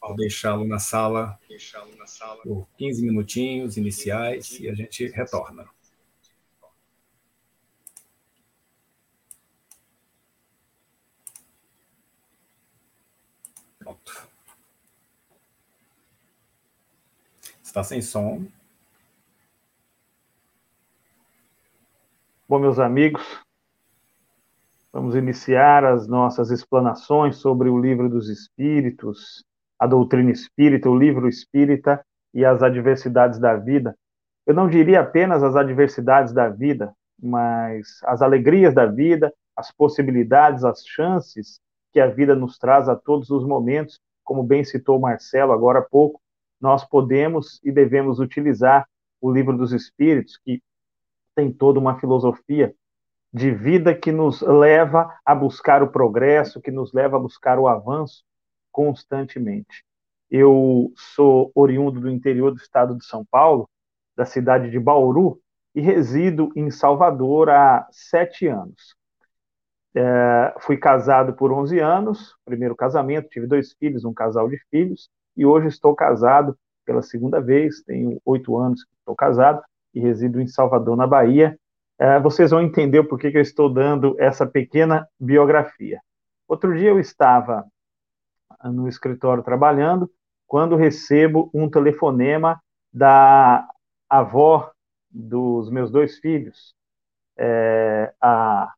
Vou 0.00 0.14
deixá-lo 0.14 0.64
na 0.64 0.78
sala 0.78 1.36
por 2.44 2.68
15 2.78 3.04
minutinhos 3.04 3.76
iniciais 3.76 4.60
e 4.60 4.68
a 4.68 4.74
gente 4.74 5.08
retorna. 5.08 5.66
Pronto. 13.86 14.28
Está 17.76 17.84
sem 17.84 18.00
som. 18.00 18.42
Bom, 22.48 22.58
meus 22.58 22.78
amigos, 22.78 23.22
vamos 24.90 25.14
iniciar 25.14 25.84
as 25.84 26.08
nossas 26.08 26.50
explanações 26.50 27.36
sobre 27.36 27.68
o 27.68 27.78
Livro 27.78 28.08
dos 28.08 28.30
Espíritos, 28.30 29.44
a 29.78 29.86
doutrina 29.86 30.30
espírita, 30.30 30.88
o 30.88 30.96
livro 30.96 31.28
espírita 31.28 32.02
e 32.32 32.46
as 32.46 32.62
adversidades 32.62 33.38
da 33.38 33.54
vida. 33.56 33.94
Eu 34.46 34.54
não 34.54 34.70
diria 34.70 35.02
apenas 35.02 35.42
as 35.42 35.54
adversidades 35.54 36.32
da 36.32 36.48
vida, 36.48 36.94
mas 37.22 37.98
as 38.04 38.22
alegrias 38.22 38.72
da 38.72 38.86
vida, 38.86 39.30
as 39.54 39.70
possibilidades, 39.70 40.64
as 40.64 40.82
chances 40.82 41.60
que 41.92 42.00
a 42.00 42.06
vida 42.06 42.34
nos 42.34 42.56
traz 42.56 42.88
a 42.88 42.96
todos 42.96 43.28
os 43.28 43.46
momentos, 43.46 44.00
como 44.24 44.42
bem 44.42 44.64
citou 44.64 44.98
Marcelo 44.98 45.52
agora 45.52 45.80
há 45.80 45.82
pouco, 45.82 46.22
nós 46.60 46.84
podemos 46.84 47.60
e 47.62 47.70
devemos 47.70 48.18
utilizar 48.18 48.88
o 49.20 49.30
livro 49.30 49.56
dos 49.56 49.72
Espíritos, 49.72 50.38
que 50.38 50.62
tem 51.34 51.52
toda 51.52 51.78
uma 51.78 51.98
filosofia 51.98 52.74
de 53.32 53.50
vida 53.50 53.94
que 53.94 54.10
nos 54.10 54.40
leva 54.40 55.14
a 55.24 55.34
buscar 55.34 55.82
o 55.82 55.88
progresso, 55.88 56.60
que 56.60 56.70
nos 56.70 56.92
leva 56.92 57.16
a 57.16 57.20
buscar 57.20 57.58
o 57.58 57.68
avanço 57.68 58.24
constantemente. 58.72 59.84
Eu 60.30 60.92
sou 60.96 61.52
oriundo 61.54 62.00
do 62.00 62.10
interior 62.10 62.50
do 62.50 62.56
estado 62.56 62.96
de 62.96 63.04
São 63.04 63.24
Paulo, 63.24 63.68
da 64.16 64.24
cidade 64.24 64.70
de 64.70 64.80
Bauru, 64.80 65.40
e 65.74 65.80
resido 65.80 66.50
em 66.56 66.70
Salvador 66.70 67.50
há 67.50 67.86
sete 67.90 68.46
anos. 68.46 68.96
É, 69.94 70.54
fui 70.60 70.76
casado 70.76 71.34
por 71.34 71.52
11 71.52 71.78
anos, 71.78 72.34
primeiro 72.44 72.74
casamento, 72.74 73.28
tive 73.28 73.46
dois 73.46 73.74
filhos, 73.74 74.04
um 74.04 74.14
casal 74.14 74.48
de 74.48 74.58
filhos, 74.70 75.10
e 75.36 75.44
hoje 75.44 75.68
estou 75.68 75.94
casado 75.94 76.56
pela 76.84 77.02
segunda 77.02 77.40
vez, 77.40 77.82
tenho 77.82 78.20
oito 78.24 78.56
anos 78.56 78.84
que 78.84 78.90
estou 78.98 79.14
casado 79.14 79.62
e 79.92 80.00
resido 80.00 80.40
em 80.40 80.46
Salvador, 80.46 80.96
na 80.96 81.06
Bahia. 81.06 81.58
É, 81.98 82.20
vocês 82.20 82.50
vão 82.50 82.60
entender 82.60 83.02
por 83.04 83.18
que, 83.18 83.30
que 83.30 83.38
eu 83.38 83.42
estou 83.42 83.72
dando 83.72 84.14
essa 84.18 84.46
pequena 84.46 85.08
biografia. 85.18 86.00
Outro 86.46 86.76
dia 86.76 86.90
eu 86.90 87.00
estava 87.00 87.64
no 88.64 88.88
escritório 88.88 89.42
trabalhando 89.42 90.10
quando 90.46 90.76
recebo 90.76 91.50
um 91.52 91.68
telefonema 91.68 92.60
da 92.92 93.66
avó 94.08 94.70
dos 95.10 95.70
meus 95.70 95.90
dois 95.90 96.18
filhos, 96.18 96.74
é, 97.36 98.12
a 98.20 98.72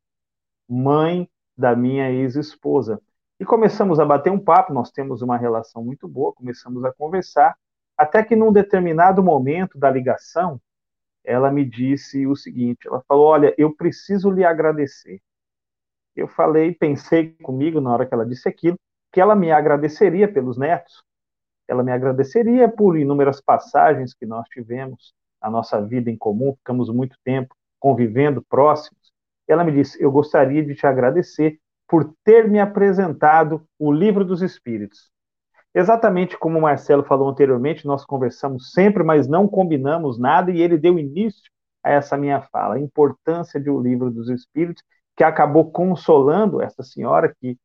mãe 0.69 1.29
da 1.57 1.75
minha 1.77 2.11
ex-esposa. 2.11 3.01
E 3.41 3.45
começamos 3.45 4.01
a 4.01 4.05
bater 4.05 4.31
um 4.31 4.39
papo, 4.39 4.73
nós 4.73 4.91
temos 4.91 5.23
uma 5.23 5.37
relação 5.37 5.85
muito 5.85 6.09
boa, 6.09 6.33
começamos 6.33 6.85
a 6.85 6.93
conversar, 6.93 7.57
até 7.97 8.23
que 8.23 8.35
num 8.35 8.53
determinado 8.53 9.23
momento 9.23 9.79
da 9.79 9.91
ligação, 9.91 10.61
ela 11.25 11.51
me 11.51 11.65
disse 11.65 12.27
o 12.27 12.35
seguinte: 12.35 12.89
ela 12.89 13.03
falou, 13.07 13.27
olha, 13.27 13.55
eu 13.57 13.75
preciso 13.75 14.31
lhe 14.31 14.45
agradecer. 14.45 15.21
Eu 16.17 16.27
falei, 16.27 16.75
pensei 16.75 17.33
comigo 17.35 17.81
na 17.81 17.93
hora 17.93 18.07
que 18.07 18.13
ela 18.13 18.27
disse 18.27 18.49
aquilo, 18.49 18.77
que 19.13 19.21
ela 19.21 19.37
me 19.37 19.53
agradeceria 19.53 20.31
pelos 20.31 20.59
netos, 20.59 21.05
ela 21.69 21.85
me 21.85 21.93
agradeceria 21.93 22.69
por 22.69 22.99
inúmeras 22.99 23.41
passagens 23.41 24.15
que 24.15 24.27
nós 24.27 24.49
tivemos 24.49 25.15
na 25.41 25.49
nossa 25.49 25.81
vida 25.81 26.11
em 26.11 26.17
comum, 26.17 26.55
ficamos 26.57 26.91
muito 26.91 27.17
tempo 27.23 27.55
convivendo 27.79 28.43
próximos, 28.43 29.13
ela 29.47 29.63
me 29.63 29.71
disse: 29.71 30.03
Eu 30.03 30.11
gostaria 30.11 30.65
de 30.65 30.75
te 30.75 30.87
agradecer 30.87 31.61
por 31.89 32.15
ter 32.23 32.49
me 32.49 32.61
apresentado 32.61 33.67
o 33.79 33.91
Livro 33.91 34.25
dos 34.25 34.43
Espíritos. 34.43 35.11
Exatamente 35.75 36.37
como 36.37 36.59
o 36.59 36.63
Marcelo 36.63 37.03
falou 37.05 37.29
anteriormente, 37.29 37.87
nós 37.87 38.05
conversamos 38.05 38.73
sempre, 38.73 39.03
mas 39.03 39.27
não 39.27 39.49
combinamos 39.49 40.19
nada, 40.19 40.51
e 40.51 40.61
ele 40.61 40.77
deu 40.77 40.99
início 40.99 41.51
a 41.83 41.91
essa 41.91 42.17
minha 42.17 42.43
fala, 42.43 42.75
a 42.75 42.81
importância 42.81 43.59
de 43.61 43.71
o 43.71 43.81
Livro 43.81 44.11
dos 44.11 44.29
Espíritos, 44.29 44.83
que 45.17 45.25
acabou 45.25 45.71
consolando 45.71 46.61
essa 46.61 46.83
senhora, 46.83 47.35
que 47.41 47.59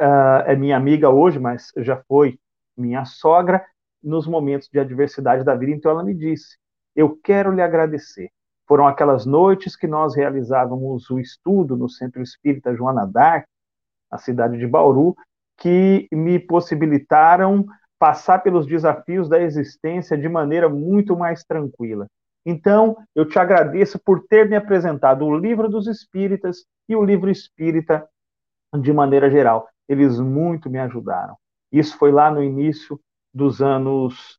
uh, 0.00 0.44
é 0.46 0.54
minha 0.54 0.76
amiga 0.76 1.08
hoje, 1.10 1.38
mas 1.38 1.72
já 1.78 2.02
foi 2.06 2.38
minha 2.76 3.04
sogra, 3.04 3.64
nos 4.02 4.26
momentos 4.26 4.68
de 4.68 4.78
adversidade 4.78 5.42
da 5.42 5.54
vida. 5.54 5.72
Então 5.72 5.90
ela 5.90 6.04
me 6.04 6.14
disse: 6.14 6.56
Eu 6.94 7.18
quero 7.22 7.50
lhe 7.50 7.62
agradecer 7.62 8.30
foram 8.66 8.86
aquelas 8.86 9.24
noites 9.24 9.76
que 9.76 9.86
nós 9.86 10.14
realizávamos 10.14 11.08
o 11.10 11.18
estudo 11.20 11.76
no 11.76 11.88
Centro 11.88 12.22
Espírita 12.22 12.74
Joana 12.74 13.06
Dark, 13.06 13.46
na 14.10 14.18
cidade 14.18 14.58
de 14.58 14.66
Bauru, 14.66 15.14
que 15.56 16.08
me 16.12 16.38
possibilitaram 16.38 17.64
passar 17.98 18.40
pelos 18.40 18.66
desafios 18.66 19.28
da 19.28 19.40
existência 19.40 20.18
de 20.18 20.28
maneira 20.28 20.68
muito 20.68 21.16
mais 21.16 21.42
tranquila. 21.44 22.06
Então, 22.44 22.96
eu 23.14 23.26
te 23.26 23.38
agradeço 23.38 23.98
por 23.98 24.24
ter 24.28 24.48
me 24.48 24.54
apresentado 24.54 25.24
o 25.24 25.36
livro 25.36 25.68
dos 25.68 25.86
Espíritas 25.86 26.64
e 26.88 26.94
o 26.94 27.02
livro 27.02 27.30
Espírita 27.30 28.06
de 28.80 28.92
maneira 28.92 29.30
geral. 29.30 29.68
Eles 29.88 30.20
muito 30.20 30.70
me 30.70 30.78
ajudaram. 30.78 31.36
Isso 31.72 31.96
foi 31.98 32.12
lá 32.12 32.30
no 32.30 32.42
início 32.42 33.00
dos 33.34 33.60
anos 33.60 34.38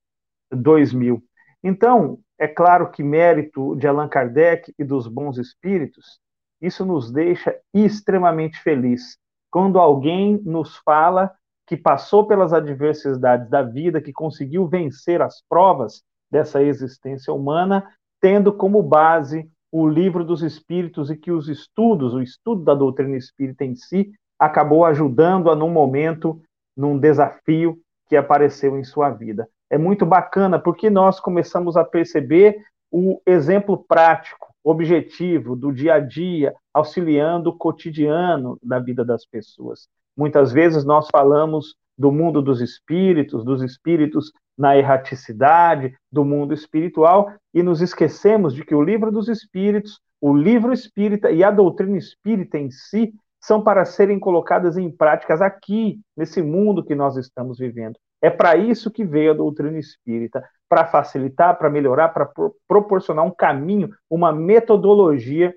2000. 0.51 1.21
Então, 1.63 2.19
é 2.39 2.47
claro 2.47 2.91
que 2.91 3.01
mérito 3.01 3.75
de 3.75 3.87
Allan 3.87 4.07
Kardec 4.07 4.73
e 4.77 4.83
dos 4.83 5.07
bons 5.07 5.37
espíritos, 5.37 6.19
isso 6.61 6.85
nos 6.85 7.11
deixa 7.11 7.55
extremamente 7.73 8.61
feliz. 8.61 9.17
Quando 9.51 9.79
alguém 9.79 10.39
nos 10.43 10.77
fala 10.77 11.31
que 11.65 11.75
passou 11.75 12.27
pelas 12.27 12.53
adversidades 12.53 13.49
da 13.49 13.61
vida, 13.61 14.01
que 14.01 14.13
conseguiu 14.13 14.67
vencer 14.67 15.21
as 15.21 15.41
provas 15.49 16.03
dessa 16.31 16.61
existência 16.61 17.33
humana, 17.33 17.85
tendo 18.21 18.53
como 18.53 18.83
base 18.83 19.49
o 19.71 19.87
livro 19.87 20.23
dos 20.23 20.43
espíritos 20.43 21.09
e 21.09 21.17
que 21.17 21.31
os 21.31 21.49
estudos, 21.49 22.13
o 22.13 22.21
estudo 22.21 22.63
da 22.63 22.73
doutrina 22.73 23.17
espírita 23.17 23.65
em 23.65 23.75
si, 23.75 24.11
acabou 24.39 24.85
ajudando-a 24.85 25.55
num 25.55 25.69
momento, 25.69 26.41
num 26.75 26.97
desafio 26.97 27.77
que 28.07 28.15
apareceu 28.15 28.77
em 28.77 28.83
sua 28.83 29.09
vida 29.09 29.49
é 29.69 29.77
muito 29.77 30.05
bacana 30.05 30.59
porque 30.59 30.89
nós 30.89 31.19
começamos 31.19 31.75
a 31.75 31.83
perceber 31.83 32.57
o 32.91 33.21
exemplo 33.25 33.83
prático, 33.87 34.47
objetivo 34.63 35.55
do 35.55 35.71
dia 35.71 35.95
a 35.95 35.99
dia, 35.99 36.53
auxiliando 36.73 37.49
o 37.49 37.57
cotidiano 37.57 38.57
da 38.61 38.79
vida 38.79 39.03
das 39.03 39.25
pessoas. 39.25 39.87
Muitas 40.15 40.51
vezes 40.51 40.83
nós 40.83 41.07
falamos 41.11 41.75
do 41.97 42.11
mundo 42.11 42.41
dos 42.41 42.61
espíritos, 42.61 43.43
dos 43.43 43.61
espíritos 43.61 44.31
na 44.57 44.77
erraticidade, 44.77 45.95
do 46.11 46.25
mundo 46.25 46.53
espiritual, 46.53 47.31
e 47.53 47.61
nos 47.61 47.81
esquecemos 47.81 48.53
de 48.53 48.65
que 48.65 48.75
o 48.75 48.81
livro 48.81 49.11
dos 49.11 49.27
espíritos, 49.27 49.99
o 50.19 50.35
livro 50.35 50.73
espírita 50.73 51.29
e 51.31 51.43
a 51.43 51.51
doutrina 51.51 51.97
espírita 51.97 52.57
em 52.57 52.71
si 52.71 53.13
são 53.39 53.61
para 53.63 53.85
serem 53.85 54.19
colocadas 54.19 54.77
em 54.77 54.89
práticas 54.89 55.41
aqui, 55.41 55.99
nesse 56.15 56.41
mundo 56.41 56.83
que 56.83 56.95
nós 56.95 57.15
estamos 57.17 57.57
vivendo. 57.57 57.97
É 58.21 58.29
para 58.29 58.55
isso 58.55 58.91
que 58.91 59.05
veio 59.05 59.31
a 59.31 59.35
doutrina 59.35 59.77
espírita, 59.77 60.43
para 60.67 60.85
facilitar, 60.85 61.57
para 61.57 61.69
melhorar, 61.69 62.09
para 62.09 62.25
pro 62.25 62.55
proporcionar 62.67 63.25
um 63.25 63.31
caminho, 63.31 63.89
uma 64.09 64.33
metodologia 64.33 65.55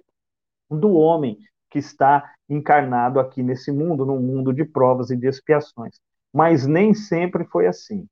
do 0.71 0.95
homem 0.95 1.39
que 1.71 1.79
está 1.79 2.33
encarnado 2.49 3.19
aqui 3.19 3.43
nesse 3.43 3.73
mundo, 3.73 4.05
num 4.05 4.21
mundo 4.21 4.53
de 4.53 4.65
provas 4.65 5.11
e 5.11 5.17
de 5.17 5.27
expiações. 5.27 5.97
Mas 6.33 6.67
nem 6.67 6.95
sempre 6.95 7.45
foi 7.45 7.67
assim. 7.67 8.07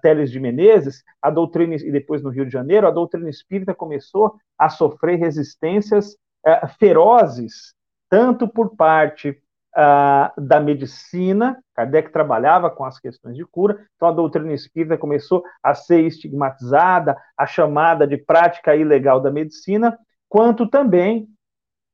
Teles 0.00 0.30
de 0.30 0.38
Menezes, 0.38 1.02
a 1.20 1.30
doutrina, 1.30 1.74
e 1.74 1.90
depois 1.90 2.22
no 2.22 2.30
Rio 2.30 2.46
de 2.46 2.52
Janeiro, 2.52 2.86
a 2.86 2.92
doutrina 2.92 3.28
espírita 3.28 3.74
começou 3.74 4.36
a 4.56 4.68
sofrer 4.68 5.18
resistências 5.18 6.12
uh, 6.46 6.68
ferozes, 6.78 7.74
tanto 8.08 8.46
por 8.46 8.76
parte 8.76 9.36
uh, 9.78 10.40
da 10.40 10.58
medicina, 10.58 11.56
Kardec 11.74 12.10
trabalhava 12.10 12.68
com 12.68 12.84
as 12.84 12.98
questões 12.98 13.36
de 13.36 13.44
cura, 13.46 13.78
então 13.94 14.08
a 14.08 14.12
doutrina 14.12 14.52
espírita 14.52 14.98
começou 14.98 15.44
a 15.62 15.74
ser 15.74 16.00
estigmatizada, 16.00 17.16
a 17.36 17.46
chamada 17.46 18.06
de 18.06 18.16
prática 18.16 18.74
ilegal 18.74 19.20
da 19.20 19.30
medicina, 19.30 19.96
quanto 20.28 20.68
também 20.68 21.28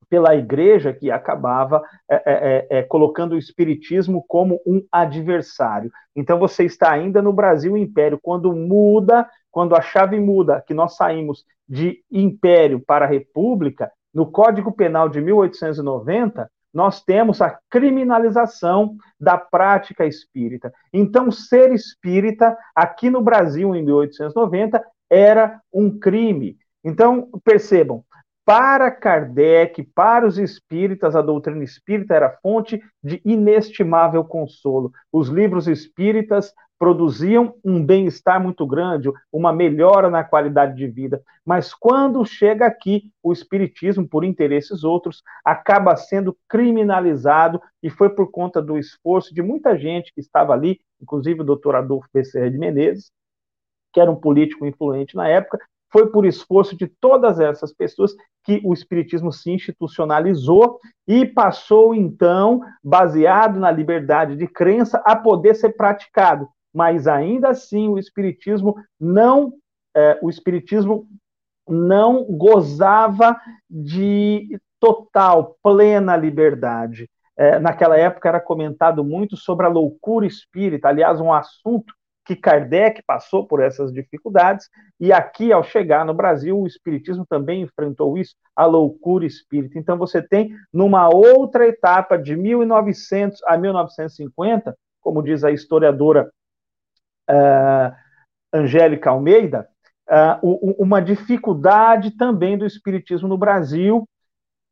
pela 0.09 0.35
igreja 0.35 0.93
que 0.93 1.11
acabava 1.11 1.83
é, 2.09 2.23
é, 2.27 2.79
é, 2.79 2.83
colocando 2.83 3.33
o 3.33 3.39
espiritismo 3.39 4.25
como 4.29 4.61
um 4.67 4.85
adversário. 4.93 5.91
Então 6.15 6.39
você 6.39 6.65
está 6.65 6.93
ainda 6.93 7.21
no 7.21 7.33
Brasil 7.33 7.77
Império, 7.77 8.19
quando 8.23 8.53
muda, 8.53 9.29
quando 9.51 9.75
a 9.75 9.81
chave 9.81 10.21
muda, 10.21 10.63
que 10.67 10.75
nós 10.75 10.97
saímos 10.97 11.45
de 11.69 12.03
império 12.11 12.81
para 12.81 13.07
república, 13.07 13.91
no 14.13 14.31
Código 14.31 14.71
Penal 14.71 15.09
de 15.09 15.21
1890, 15.21 16.49
nós 16.75 17.03
temos 17.03 17.41
a 17.41 17.57
criminalização 17.71 18.97
da 19.19 19.39
prática 19.39 20.05
espírita. 20.05 20.73
Então, 20.93 21.31
ser 21.31 21.73
espírita, 21.73 22.57
aqui 22.75 23.09
no 23.09 23.23
Brasil, 23.23 23.75
em 23.77 23.85
1890, 23.85 24.85
era 25.09 25.61
um 25.73 25.99
crime. 25.99 26.59
Então, 26.83 27.29
percebam, 27.45 28.05
para 28.45 28.91
Kardec, 28.91 29.83
para 29.95 30.27
os 30.27 30.37
espíritas, 30.37 31.17
a 31.17 31.23
doutrina 31.23 31.65
espírita 31.65 32.15
era 32.15 32.37
fonte 32.43 32.83
de 33.03 33.23
inestimável 33.25 34.23
consolo. 34.23 34.93
Os 35.11 35.29
livros 35.29 35.67
espíritas 35.67 36.53
produziam 36.85 37.55
um 37.65 37.83
bem-estar 37.83 38.39
muito 38.39 38.67
grande, 38.67 39.11
uma 39.33 39.55
melhora 39.55 40.11
na 40.11 40.23
qualidade 40.23 40.77
de 40.77 40.87
vida. 40.87 41.23
Mas 41.43 41.73
quando 41.73 42.23
chega 42.27 42.67
aqui, 42.67 43.11
o 43.23 43.33
espiritismo, 43.33 44.07
por 44.07 44.23
interesses 44.23 44.85
outros, 44.85 45.23
acaba 45.43 45.97
sendo 45.97 46.37
criminalizado 46.47 47.59
e 47.83 47.89
foi 47.89 48.11
por 48.11 48.31
conta 48.31 48.61
do 48.61 48.77
esforço 48.77 49.35
de 49.35 49.41
muita 49.41 49.79
gente 49.79 50.13
que 50.13 50.21
estava 50.21 50.53
ali, 50.53 50.79
inclusive 51.01 51.41
o 51.41 51.45
doutor 51.45 51.75
Adolfo 51.75 52.07
Bezerra 52.13 52.51
de 52.51 52.59
Menezes, 52.59 53.11
que 53.91 53.99
era 53.99 54.11
um 54.11 54.17
político 54.17 54.67
influente 54.67 55.17
na 55.17 55.27
época, 55.27 55.59
foi 55.91 56.11
por 56.11 56.27
esforço 56.27 56.77
de 56.77 56.87
todas 56.87 57.41
essas 57.41 57.73
pessoas 57.73 58.15
que 58.45 58.61
o 58.63 58.75
Espiritismo 58.75 59.33
se 59.33 59.51
institucionalizou 59.51 60.79
e 61.09 61.25
passou, 61.25 61.95
então, 61.95 62.61
baseado 62.83 63.59
na 63.59 63.71
liberdade 63.71 64.37
de 64.37 64.47
crença, 64.47 65.03
a 65.07 65.17
poder 65.17 65.55
ser 65.55 65.71
praticado. 65.71 66.47
Mas 66.75 67.07
ainda 67.07 67.51
assim, 67.51 67.89
o 67.89 67.99
Espiritismo 67.99 68.75
não, 68.99 69.53
é, 69.95 70.19
o 70.21 70.29
Espiritismo 70.29 71.07
não 71.69 72.25
gozava 72.25 73.41
de 73.71 74.59
total, 74.81 75.57
plena 75.63 76.17
liberdade. 76.17 77.09
É, 77.37 77.59
naquela 77.59 77.97
época 77.97 78.29
era 78.29 78.41
comentado 78.41 79.03
muito 79.03 79.37
sobre 79.37 79.67
a 79.67 79.69
loucura 79.69 80.27
espírita, 80.27 80.89
aliás, 80.89 81.21
um 81.21 81.33
assunto 81.33 81.93
que 82.25 82.35
Kardec 82.35 83.03
passou 83.07 83.47
por 83.47 83.61
essas 83.61 83.93
dificuldades, 83.93 84.69
e 84.99 85.13
aqui, 85.13 85.53
ao 85.53 85.63
chegar 85.63 86.07
no 86.07 86.15
Brasil, 86.15 86.59
o 86.59 86.67
Espiritismo 86.67 87.27
também 87.27 87.63
enfrentou 87.63 88.17
isso, 88.17 88.35
a 88.57 88.65
loucura 88.65 89.27
espírita. 89.27 89.79
Então, 89.79 89.99
você 89.99 90.23
tem, 90.23 90.55
numa 90.73 91.09
outra 91.09 91.67
etapa, 91.67 92.17
de 92.17 92.35
1900 92.35 93.43
a 93.45 93.59
1950, 93.59 94.75
como 95.01 95.23
diz 95.23 95.45
a 95.45 95.51
historiadora 95.51 96.31
uh, 97.31 97.95
Angélica 98.53 99.11
Almeida, 99.11 99.69
uh, 100.09 100.75
uma 100.79 101.01
dificuldade 101.01 102.13
também 102.13 102.57
do 102.57 102.67
Espiritismo 102.67 103.29
no 103.29 103.39
Brasil, 103.39 104.09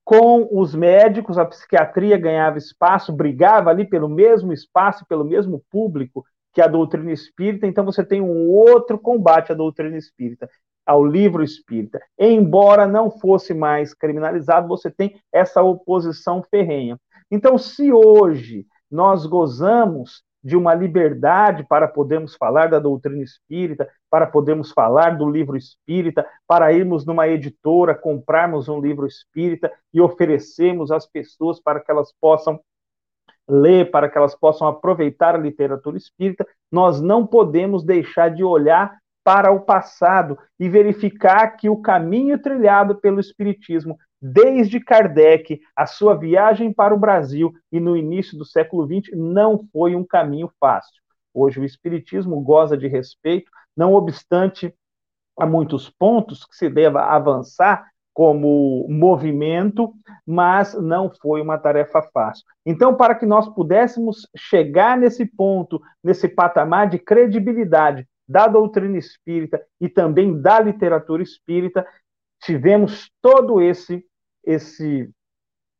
com 0.04 0.48
os 0.50 0.74
médicos, 0.74 1.38
a 1.38 1.44
psiquiatria 1.44 2.18
ganhava 2.18 2.58
espaço, 2.58 3.12
brigava 3.12 3.70
ali 3.70 3.84
pelo 3.84 4.08
mesmo 4.08 4.52
espaço, 4.52 5.06
pelo 5.06 5.24
mesmo 5.24 5.62
público, 5.70 6.24
que 6.52 6.60
a 6.60 6.66
doutrina 6.66 7.12
espírita, 7.12 7.66
então 7.66 7.84
você 7.84 8.04
tem 8.04 8.20
um 8.20 8.50
outro 8.50 8.98
combate 8.98 9.52
à 9.52 9.54
doutrina 9.54 9.96
espírita, 9.96 10.50
ao 10.84 11.04
livro 11.04 11.42
espírita. 11.42 12.00
Embora 12.18 12.86
não 12.86 13.10
fosse 13.10 13.54
mais 13.54 13.94
criminalizado, 13.94 14.68
você 14.68 14.90
tem 14.90 15.18
essa 15.32 15.62
oposição 15.62 16.42
ferrenha. 16.42 16.98
Então, 17.30 17.56
se 17.56 17.92
hoje 17.92 18.66
nós 18.90 19.24
gozamos 19.24 20.22
de 20.42 20.56
uma 20.56 20.74
liberdade 20.74 21.64
para 21.68 21.86
podermos 21.86 22.34
falar 22.34 22.68
da 22.68 22.78
doutrina 22.78 23.22
espírita, 23.22 23.88
para 24.10 24.26
podermos 24.26 24.72
falar 24.72 25.16
do 25.16 25.28
livro 25.28 25.56
espírita, 25.56 26.26
para 26.46 26.72
irmos 26.72 27.06
numa 27.06 27.28
editora, 27.28 27.94
comprarmos 27.94 28.68
um 28.68 28.80
livro 28.80 29.06
espírita 29.06 29.72
e 29.94 30.00
oferecermos 30.00 30.90
às 30.90 31.06
pessoas 31.06 31.60
para 31.60 31.80
que 31.80 31.90
elas 31.90 32.12
possam 32.20 32.60
ler, 33.48 33.90
para 33.90 34.08
que 34.08 34.16
elas 34.16 34.34
possam 34.34 34.66
aproveitar 34.66 35.34
a 35.34 35.38
literatura 35.38 35.96
espírita, 35.96 36.46
nós 36.70 37.00
não 37.00 37.26
podemos 37.26 37.84
deixar 37.84 38.30
de 38.30 38.42
olhar 38.42 38.96
para 39.24 39.52
o 39.52 39.60
passado 39.60 40.38
e 40.58 40.68
verificar 40.68 41.56
que 41.56 41.68
o 41.68 41.80
caminho 41.80 42.40
trilhado 42.40 42.96
pelo 42.96 43.20
Espiritismo, 43.20 43.96
desde 44.22 44.78
Kardec, 44.78 45.60
a 45.74 45.84
sua 45.84 46.14
viagem 46.14 46.72
para 46.72 46.94
o 46.94 46.98
Brasil 46.98 47.52
e 47.72 47.80
no 47.80 47.96
início 47.96 48.38
do 48.38 48.44
século 48.44 48.86
XX, 48.86 49.10
não 49.14 49.66
foi 49.72 49.96
um 49.96 50.04
caminho 50.04 50.48
fácil. 50.60 51.02
Hoje 51.34 51.58
o 51.58 51.64
Espiritismo 51.64 52.40
goza 52.40 52.76
de 52.76 52.86
respeito, 52.86 53.50
não 53.76 53.94
obstante 53.94 54.72
há 55.36 55.44
muitos 55.44 55.90
pontos 55.90 56.44
que 56.44 56.54
se 56.54 56.68
deva 56.70 57.02
avançar, 57.02 57.90
como 58.14 58.86
movimento, 58.88 59.92
mas 60.26 60.74
não 60.74 61.10
foi 61.10 61.40
uma 61.40 61.58
tarefa 61.58 62.02
fácil. 62.12 62.44
Então, 62.64 62.94
para 62.94 63.14
que 63.14 63.24
nós 63.24 63.48
pudéssemos 63.48 64.28
chegar 64.36 64.98
nesse 64.98 65.24
ponto, 65.24 65.80
nesse 66.04 66.28
patamar 66.28 66.88
de 66.88 66.98
credibilidade 66.98 68.06
da 68.28 68.46
doutrina 68.46 68.98
espírita 68.98 69.64
e 69.80 69.88
também 69.88 70.40
da 70.40 70.60
literatura 70.60 71.22
espírita, 71.22 71.86
tivemos 72.42 73.10
todo 73.20 73.60
esse 73.60 74.04
esse 74.44 75.10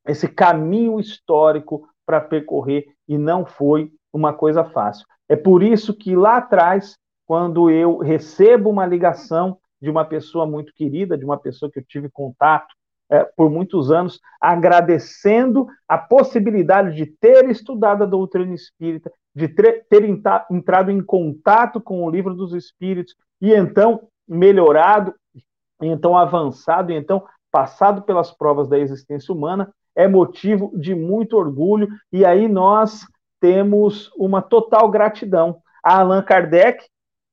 esse 0.04 0.26
caminho 0.26 0.98
histórico 0.98 1.88
para 2.04 2.20
percorrer 2.20 2.86
e 3.06 3.16
não 3.16 3.46
foi 3.46 3.92
uma 4.12 4.32
coisa 4.32 4.64
fácil. 4.64 5.06
É 5.28 5.36
por 5.36 5.62
isso 5.62 5.94
que 5.94 6.16
lá 6.16 6.38
atrás, 6.38 6.96
quando 7.24 7.70
eu 7.70 7.98
recebo 7.98 8.68
uma 8.68 8.84
ligação 8.84 9.58
de 9.80 9.88
uma 9.88 10.04
pessoa 10.04 10.46
muito 10.46 10.72
querida, 10.74 11.16
de 11.16 11.24
uma 11.24 11.38
pessoa 11.38 11.70
que 11.70 11.78
eu 11.78 11.84
tive 11.84 12.10
contato 12.10 12.74
é, 13.10 13.24
por 13.36 13.50
muitos 13.50 13.90
anos, 13.90 14.20
agradecendo 14.40 15.66
a 15.88 15.98
possibilidade 15.98 16.94
de 16.96 17.06
ter 17.06 17.48
estudado 17.50 18.04
a 18.04 18.06
doutrina 18.06 18.54
espírita, 18.54 19.12
de 19.34 19.48
ter, 19.48 19.86
ter 19.88 20.04
entrado 20.50 20.90
em 20.90 21.02
contato 21.02 21.80
com 21.80 22.04
o 22.04 22.10
livro 22.10 22.34
dos 22.34 22.52
espíritos 22.54 23.14
e 23.40 23.52
então 23.52 24.08
melhorado, 24.26 25.14
e 25.34 25.86
então 25.86 26.16
avançado, 26.16 26.92
e 26.92 26.94
então 26.94 27.24
passado 27.52 28.02
pelas 28.02 28.30
provas 28.30 28.66
da 28.66 28.78
existência 28.78 29.32
humana, 29.32 29.72
é 29.94 30.08
motivo 30.08 30.72
de 30.74 30.94
muito 30.94 31.36
orgulho, 31.36 31.88
e 32.10 32.24
aí 32.24 32.48
nós 32.48 33.06
temos 33.38 34.10
uma 34.16 34.40
total 34.40 34.90
gratidão. 34.90 35.58
A 35.84 35.98
Allan 36.00 36.22
Kardec, 36.22 36.84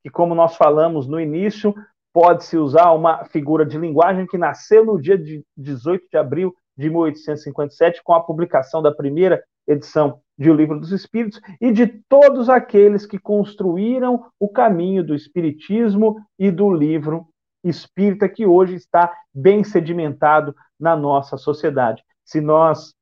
que, 0.03 0.09
como 0.09 0.35
nós 0.35 0.57
falamos 0.57 1.07
no 1.07 1.19
início, 1.19 1.73
pode-se 2.13 2.57
usar 2.57 2.91
uma 2.91 3.23
figura 3.25 3.65
de 3.65 3.77
linguagem 3.77 4.27
que 4.27 4.37
nasceu 4.37 4.85
no 4.85 5.01
dia 5.01 5.17
de 5.17 5.43
18 5.55 6.07
de 6.11 6.17
abril 6.17 6.53
de 6.77 6.89
1857, 6.89 8.01
com 8.03 8.13
a 8.13 8.21
publicação 8.21 8.81
da 8.81 8.91
primeira 8.91 9.41
edição 9.67 10.19
de 10.37 10.49
O 10.49 10.53
Livro 10.53 10.79
dos 10.79 10.91
Espíritos, 10.91 11.39
e 11.61 11.71
de 11.71 11.87
todos 12.09 12.49
aqueles 12.49 13.05
que 13.05 13.19
construíram 13.19 14.25
o 14.39 14.49
caminho 14.49 15.03
do 15.03 15.13
Espiritismo 15.13 16.17
e 16.37 16.49
do 16.49 16.73
livro 16.73 17.27
espírita, 17.63 18.29
que 18.29 18.45
hoje 18.45 18.75
está 18.75 19.13
bem 19.33 19.63
sedimentado 19.63 20.55
na 20.79 20.95
nossa 20.95 21.37
sociedade. 21.37 22.03
Se 22.23 22.39
nós 22.39 22.93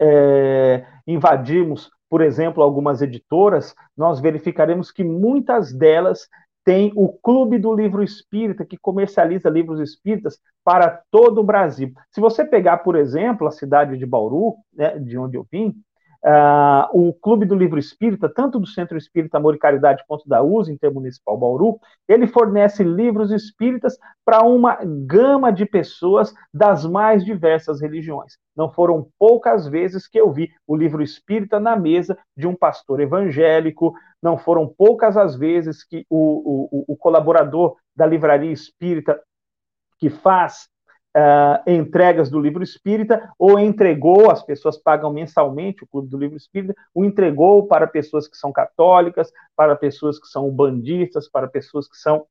é, 0.00 0.86
invadirmos, 1.06 1.90
por 2.08 2.20
exemplo, 2.20 2.62
algumas 2.62 3.02
editoras, 3.02 3.74
nós 3.96 4.20
verificaremos 4.20 4.90
que 4.90 5.02
muitas 5.02 5.72
delas 5.72 6.28
tem 6.66 6.92
o 6.96 7.08
Clube 7.08 7.58
do 7.58 7.72
Livro 7.72 8.02
Espírita, 8.02 8.64
que 8.64 8.76
comercializa 8.76 9.48
livros 9.48 9.78
espíritas 9.78 10.40
para 10.64 11.00
todo 11.12 11.40
o 11.40 11.44
Brasil. 11.44 11.92
Se 12.10 12.20
você 12.20 12.44
pegar, 12.44 12.78
por 12.78 12.96
exemplo, 12.96 13.46
a 13.46 13.52
cidade 13.52 13.96
de 13.96 14.04
Bauru, 14.04 14.56
né, 14.74 14.98
de 14.98 15.16
onde 15.16 15.36
eu 15.36 15.46
vim, 15.50 15.80
Uh, 16.24 17.08
o 17.08 17.12
Clube 17.12 17.44
do 17.44 17.54
Livro 17.54 17.78
Espírita, 17.78 18.28
tanto 18.28 18.58
do 18.58 18.66
Centro 18.66 18.96
Espírita 18.96 19.38
Amor 19.38 19.54
e 19.54 19.58
Caridade 19.58 20.04
quanto 20.08 20.28
da 20.28 20.42
USA, 20.42 20.72
Intermunicipal 20.72 21.38
Bauru, 21.38 21.78
ele 22.08 22.26
fornece 22.26 22.82
livros 22.82 23.30
espíritas 23.30 23.96
para 24.24 24.42
uma 24.42 24.78
gama 25.06 25.52
de 25.52 25.64
pessoas 25.64 26.34
das 26.52 26.84
mais 26.84 27.24
diversas 27.24 27.80
religiões. 27.80 28.38
Não 28.56 28.70
foram 28.70 29.08
poucas 29.18 29.68
vezes 29.68 30.08
que 30.08 30.18
eu 30.18 30.32
vi 30.32 30.50
o 30.66 30.76
livro 30.76 31.02
espírita 31.02 31.60
na 31.60 31.76
mesa 31.76 32.18
de 32.36 32.46
um 32.46 32.54
pastor 32.54 33.00
evangélico, 33.00 33.94
não 34.22 34.36
foram 34.36 34.66
poucas 34.66 35.16
as 35.16 35.36
vezes 35.36 35.84
que 35.84 36.04
o, 36.10 36.70
o, 36.70 36.84
o 36.94 36.96
colaborador 36.96 37.76
da 37.94 38.06
livraria 38.06 38.50
espírita 38.50 39.20
que 39.98 40.10
faz 40.10 40.68
uh, 41.16 41.70
entregas 41.70 42.28
do 42.28 42.38
livro 42.38 42.62
espírita, 42.62 43.32
ou 43.38 43.58
entregou, 43.58 44.30
as 44.30 44.42
pessoas 44.42 44.76
pagam 44.76 45.12
mensalmente 45.12 45.82
o 45.82 45.86
Clube 45.86 46.08
do 46.08 46.18
Livro 46.18 46.36
Espírita, 46.36 46.74
o 46.94 47.04
entregou 47.04 47.66
para 47.66 47.86
pessoas 47.86 48.28
que 48.28 48.36
são 48.36 48.52
católicas, 48.52 49.32
para 49.56 49.74
pessoas 49.74 50.18
que 50.18 50.26
são 50.26 50.50
bandistas, 50.50 51.28
para 51.28 51.48
pessoas 51.48 51.88
que 51.88 51.96
são 51.96 52.26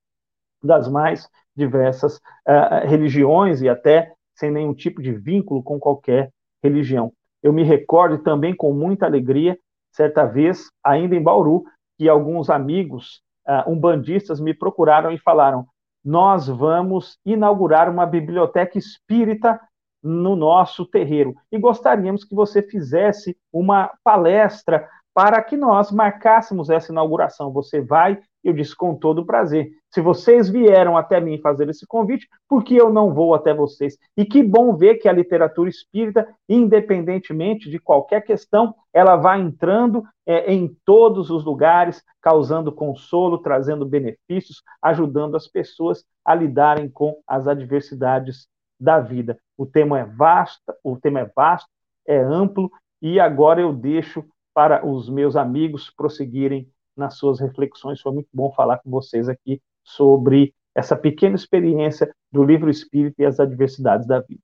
das 0.64 0.88
mais 0.88 1.28
diversas 1.56 2.18
uh, 2.18 2.86
religiões 2.86 3.62
e 3.62 3.70
até 3.70 4.14
sem 4.36 4.52
nenhum 4.52 4.74
tipo 4.74 5.02
de 5.02 5.14
vínculo 5.14 5.64
com 5.64 5.80
qualquer 5.80 6.32
religião. 6.64 7.12
Eu 7.42 7.54
me 7.54 7.64
recordo 7.64 8.20
também 8.20 8.56
com 8.56 8.74
muita 8.74 9.06
alegria, 9.06 9.58
certa 9.92 10.26
vez, 10.26 10.70
ainda 10.84 11.16
em 11.16 11.22
Bauru, 11.22 11.64
que 11.98 12.10
alguns 12.10 12.50
amigos 12.50 13.22
uh, 13.48 13.70
umbandistas 13.72 14.40
me 14.40 14.54
procuraram 14.54 15.12
e 15.12 15.18
falaram: 15.18 15.66
nós 16.06 16.48
vamos 16.48 17.18
inaugurar 17.26 17.90
uma 17.90 18.06
biblioteca 18.06 18.78
espírita 18.78 19.60
no 20.04 20.36
nosso 20.36 20.86
terreiro. 20.86 21.34
E 21.52 21.58
gostaríamos 21.58 22.24
que 22.24 22.36
você 22.36 22.62
fizesse 22.62 23.36
uma 23.52 23.92
palestra 24.04 24.88
para 25.16 25.42
que 25.42 25.58
nós 25.58 25.92
marcássemos 25.92 26.70
essa 26.70 26.92
inauguração. 26.92 27.52
Você 27.52 27.82
vai 27.82 28.20
eu 28.46 28.54
disse 28.54 28.76
com 28.76 28.96
todo 28.96 29.26
prazer. 29.26 29.72
Se 29.92 30.00
vocês 30.00 30.48
vieram 30.48 30.96
até 30.96 31.20
mim 31.20 31.40
fazer 31.40 31.68
esse 31.68 31.86
convite, 31.88 32.28
por 32.48 32.64
que 32.64 32.76
eu 32.76 32.94
não 32.94 33.12
vou 33.12 33.34
até 33.34 33.54
vocês? 33.54 33.98
E 34.16 34.24
que 34.24 34.44
bom 34.44 34.76
ver 34.76 34.96
que 34.96 35.10
a 35.10 35.14
literatura 35.14 35.68
espírita, 35.68 36.28
independentemente 36.48 37.70
de 37.70 37.80
qualquer 37.80 38.22
questão, 38.22 38.76
ela 38.94 39.16
vai 39.16 39.42
entrando 39.42 40.04
é, 40.28 40.54
em 40.54 40.78
todos 40.86 41.32
os 41.32 41.44
lugares, 41.44 42.04
causando 42.22 42.72
consolo, 42.72 43.40
trazendo 43.40 43.86
benefícios, 43.86 44.62
ajudando 44.82 45.36
as 45.36 45.48
pessoas 45.48 46.06
a 46.24 46.36
lidarem 46.36 46.88
com 46.88 47.16
as 47.28 47.48
adversidades 47.48 48.48
da 48.80 49.00
vida. 49.00 49.40
O 49.58 49.66
tema 49.66 50.00
é 50.00 50.06
vasto, 50.06 50.62
o 50.84 50.98
tema 50.98 51.22
é 51.22 51.32
vasto, 51.36 51.70
é 52.08 52.18
amplo, 52.20 52.70
e 53.02 53.20
agora 53.20 53.62
eu 53.62 53.74
deixo 53.74 54.24
para 54.54 54.86
os 54.86 55.10
meus 55.10 55.36
amigos 55.36 55.90
prosseguirem 55.90 56.70
nas 56.96 57.18
suas 57.18 57.40
reflexões. 57.40 58.02
Foi 58.02 58.14
muito 58.14 58.30
bom 58.34 58.52
falar 58.54 58.80
com 58.80 58.90
vocês 58.90 59.28
aqui 59.30 59.62
sobre 59.84 60.54
essa 60.74 60.96
pequena 60.96 61.36
experiência 61.36 62.14
do 62.32 62.44
livro 62.44 62.70
espírita 62.70 63.22
e 63.24 63.26
as 63.26 63.40
adversidades 63.40 64.08
da 64.08 64.20
vida. 64.20 64.42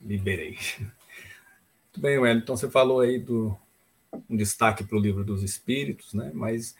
Liberei. 0.00 0.56
Muito 1.98 2.00
bem, 2.00 2.18
Wellington, 2.18 2.56
você 2.56 2.70
falou 2.70 3.00
aí 3.00 3.18
do 3.18 3.56
um 4.28 4.36
destaque 4.36 4.84
para 4.84 4.96
o 4.96 5.00
livro 5.00 5.24
dos 5.24 5.42
Espíritos, 5.42 6.14
né? 6.14 6.30
mas 6.32 6.76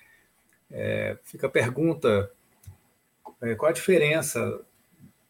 é, 0.70 1.18
fica 1.24 1.46
a 1.46 1.50
pergunta: 1.50 2.30
é, 3.42 3.54
qual 3.54 3.70
a 3.70 3.74
diferença 3.74 4.64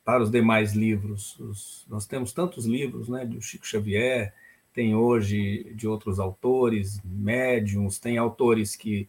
para 0.08 0.22
os 0.22 0.30
demais 0.30 0.72
livros. 0.72 1.38
Os, 1.38 1.84
nós 1.86 2.06
temos 2.06 2.32
tantos 2.32 2.64
livros, 2.64 3.10
né, 3.10 3.26
do 3.26 3.42
Chico 3.42 3.66
Xavier, 3.66 4.32
tem 4.72 4.94
hoje 4.94 5.64
de 5.74 5.86
outros 5.86 6.18
autores, 6.18 6.98
médiums, 7.04 7.98
tem 7.98 8.16
autores 8.16 8.74
que 8.74 9.06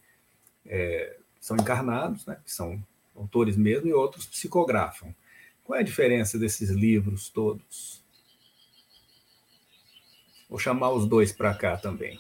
é, 0.65 1.15
são 1.39 1.55
encarnados, 1.55 2.25
né, 2.25 2.37
que 2.43 2.51
são 2.51 2.83
autores 3.15 3.55
mesmo, 3.55 3.87
e 3.87 3.93
outros 3.93 4.25
psicografam. 4.25 5.15
Qual 5.63 5.77
é 5.77 5.79
a 5.79 5.85
diferença 5.85 6.37
desses 6.37 6.69
livros 6.69 7.29
todos? 7.29 8.03
Vou 10.49 10.59
chamar 10.59 10.91
os 10.91 11.07
dois 11.07 11.31
para 11.31 11.55
cá 11.55 11.77
também. 11.77 12.19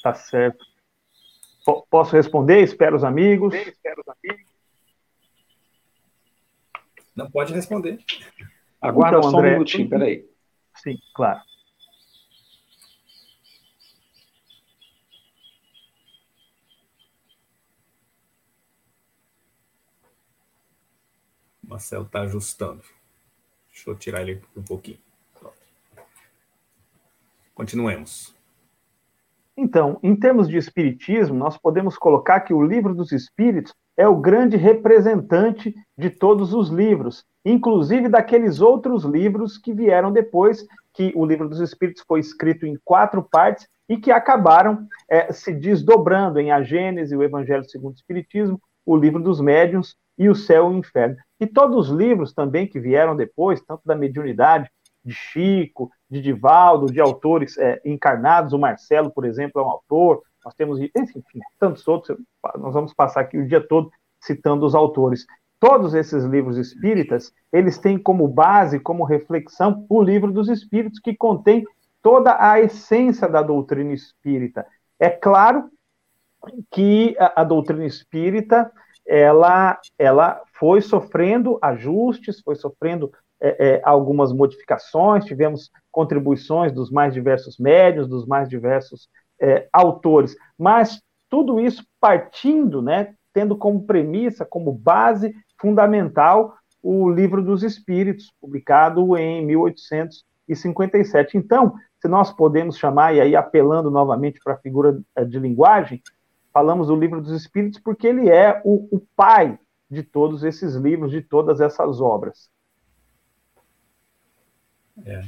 Tá 0.00 0.14
certo. 0.14 0.64
P 1.66 1.72
posso 1.90 2.14
responder? 2.14 2.62
Espero 2.62 2.94
os 2.94 3.02
amigos. 3.02 3.52
Espero 3.52 4.00
os 4.00 4.14
amigos. 4.14 4.51
Não 7.14 7.30
pode 7.30 7.52
responder. 7.52 7.98
Aguarda 8.80 9.18
então, 9.18 9.30
só 9.30 9.38
André, 9.38 9.50
um 9.50 9.52
minutinho, 9.52 9.88
peraí. 9.88 10.26
Sim, 10.74 10.98
claro. 11.14 11.40
Marcelo 21.62 22.04
está 22.04 22.22
ajustando. 22.22 22.82
Deixa 23.70 23.88
eu 23.88 23.96
tirar 23.96 24.22
ele 24.22 24.42
um 24.54 24.62
pouquinho. 24.62 24.98
Pronto. 25.38 25.56
Continuemos. 27.54 28.34
Então, 29.56 29.98
em 30.02 30.14
termos 30.14 30.48
de 30.48 30.56
espiritismo, 30.56 31.34
nós 31.34 31.56
podemos 31.56 31.96
colocar 31.96 32.40
que 32.40 32.52
o 32.52 32.62
livro 32.62 32.94
dos 32.94 33.12
espíritos 33.12 33.74
é 33.96 34.08
o 34.08 34.16
grande 34.16 34.56
representante 34.56 35.74
de 35.96 36.10
todos 36.10 36.54
os 36.54 36.68
livros, 36.68 37.24
inclusive 37.44 38.08
daqueles 38.08 38.60
outros 38.60 39.04
livros 39.04 39.58
que 39.58 39.72
vieram 39.72 40.12
depois, 40.12 40.66
que 40.94 41.12
o 41.14 41.24
livro 41.24 41.48
dos 41.48 41.60
Espíritos 41.60 42.02
foi 42.06 42.20
escrito 42.20 42.66
em 42.66 42.78
quatro 42.84 43.22
partes 43.22 43.66
e 43.88 43.96
que 43.96 44.10
acabaram 44.10 44.86
é, 45.08 45.32
se 45.32 45.52
desdobrando 45.52 46.38
em 46.38 46.50
A 46.50 46.62
Gênese, 46.62 47.16
o 47.16 47.22
Evangelho 47.22 47.64
segundo 47.64 47.92
o 47.92 47.96
Espiritismo, 47.96 48.60
o 48.86 48.96
livro 48.96 49.22
dos 49.22 49.40
Médiuns 49.40 49.96
e 50.18 50.28
o 50.28 50.34
Céu 50.34 50.70
e 50.70 50.74
o 50.74 50.78
Inferno. 50.78 51.16
E 51.40 51.46
todos 51.46 51.88
os 51.90 51.96
livros 51.96 52.32
também 52.32 52.66
que 52.66 52.80
vieram 52.80 53.16
depois, 53.16 53.60
tanto 53.60 53.82
da 53.84 53.94
mediunidade 53.94 54.70
de 55.04 55.12
Chico, 55.12 55.90
de 56.08 56.20
Divaldo, 56.20 56.86
de 56.86 57.00
autores 57.00 57.58
é, 57.58 57.80
encarnados, 57.84 58.52
o 58.52 58.58
Marcelo, 58.58 59.10
por 59.10 59.24
exemplo, 59.24 59.60
é 59.60 59.64
um 59.64 59.68
autor, 59.68 60.22
nós 60.44 60.54
temos, 60.54 60.80
enfim, 60.80 61.22
tantos 61.58 61.86
outros, 61.86 62.18
nós 62.58 62.74
vamos 62.74 62.92
passar 62.92 63.20
aqui 63.20 63.38
o 63.38 63.46
dia 63.46 63.60
todo 63.60 63.90
citando 64.20 64.64
os 64.66 64.74
autores. 64.74 65.26
Todos 65.58 65.94
esses 65.94 66.24
livros 66.24 66.56
espíritas, 66.56 67.32
eles 67.52 67.78
têm 67.78 67.96
como 67.96 68.26
base, 68.26 68.80
como 68.80 69.04
reflexão, 69.04 69.86
o 69.88 70.02
livro 70.02 70.32
dos 70.32 70.48
espíritos, 70.48 70.98
que 70.98 71.14
contém 71.14 71.64
toda 72.02 72.36
a 72.38 72.60
essência 72.60 73.28
da 73.28 73.42
doutrina 73.42 73.92
espírita. 73.92 74.66
É 74.98 75.08
claro 75.08 75.70
que 76.70 77.16
a, 77.18 77.42
a 77.42 77.44
doutrina 77.44 77.86
espírita, 77.86 78.70
ela, 79.06 79.78
ela 79.96 80.42
foi 80.54 80.80
sofrendo 80.80 81.58
ajustes, 81.62 82.40
foi 82.40 82.56
sofrendo 82.56 83.12
é, 83.40 83.74
é, 83.74 83.80
algumas 83.84 84.32
modificações, 84.32 85.24
tivemos 85.24 85.70
contribuições 85.90 86.72
dos 86.72 86.90
mais 86.90 87.12
diversos 87.12 87.58
médios, 87.58 88.08
dos 88.08 88.26
mais 88.26 88.48
diversos 88.48 89.08
é, 89.42 89.68
autores, 89.72 90.36
mas 90.56 91.02
tudo 91.28 91.58
isso 91.58 91.84
partindo, 92.00 92.80
né, 92.80 93.14
tendo 93.32 93.56
como 93.56 93.84
premissa, 93.84 94.44
como 94.44 94.72
base 94.72 95.34
fundamental, 95.60 96.54
o 96.80 97.10
Livro 97.10 97.42
dos 97.42 97.62
Espíritos, 97.62 98.32
publicado 98.40 99.16
em 99.16 99.44
1857. 99.46 101.36
Então, 101.36 101.74
se 102.00 102.06
nós 102.08 102.32
podemos 102.32 102.76
chamar, 102.76 103.14
e 103.14 103.20
aí 103.20 103.34
apelando 103.34 103.90
novamente 103.90 104.40
para 104.42 104.54
a 104.54 104.58
figura 104.58 105.00
é, 105.16 105.24
de 105.24 105.38
linguagem, 105.38 106.02
falamos 106.52 106.88
do 106.88 106.96
Livro 106.96 107.20
dos 107.20 107.32
Espíritos 107.32 107.80
porque 107.80 108.06
ele 108.06 108.28
é 108.28 108.60
o, 108.64 108.88
o 108.96 109.00
pai 109.16 109.58
de 109.90 110.02
todos 110.02 110.44
esses 110.44 110.74
livros, 110.74 111.10
de 111.10 111.22
todas 111.22 111.60
essas 111.60 112.00
obras. 112.00 112.50
É. 115.04 115.22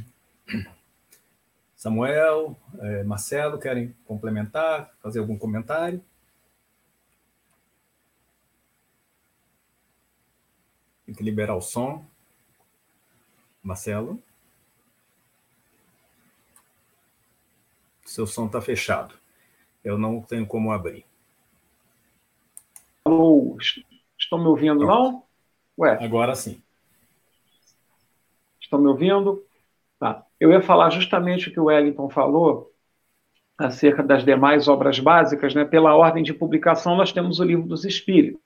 Samuel, 1.85 2.57
é, 2.79 3.05
Marcelo, 3.05 3.59
querem 3.59 3.95
complementar, 4.07 4.91
fazer 5.03 5.19
algum 5.19 5.37
comentário? 5.37 6.03
Tem 11.05 11.15
que 11.15 11.23
liberar 11.23 11.55
o 11.55 11.61
som. 11.61 12.03
Marcelo? 13.63 14.19
Seu 18.07 18.27
som 18.27 18.47
está 18.47 18.63
fechado. 18.63 19.15
Eu 19.85 19.99
não 19.99 20.23
tenho 20.23 20.47
como 20.47 20.73
abrir. 20.73 21.05
Alô, 23.05 23.59
estão 24.19 24.39
me 24.39 24.47
ouvindo, 24.47 24.87
não? 24.87 25.23
Ué. 25.79 26.03
Agora 26.03 26.35
sim. 26.35 26.63
Estão 28.59 28.81
me 28.81 28.89
ouvindo? 28.89 29.47
Eu 30.45 30.53
ia 30.53 30.61
falar 30.61 30.91
justamente 30.91 31.49
o 31.49 31.53
que 31.53 31.59
o 31.59 31.65
Wellington 31.65 32.11
falou 32.11 32.71
acerca 33.57 34.03
das 34.03 34.27
demais 34.27 34.69
obras 34.69 34.99
básicas, 34.99 35.55
né? 35.55 35.65
Pela 35.65 35.97
ordem 35.97 36.23
de 36.23 36.35
publicação, 36.35 36.99
nós 36.99 37.13
temos 37.13 37.41
o 37.41 37.45
Livro 37.45 37.67
dos 37.67 37.87
Espíritos. 37.87 38.43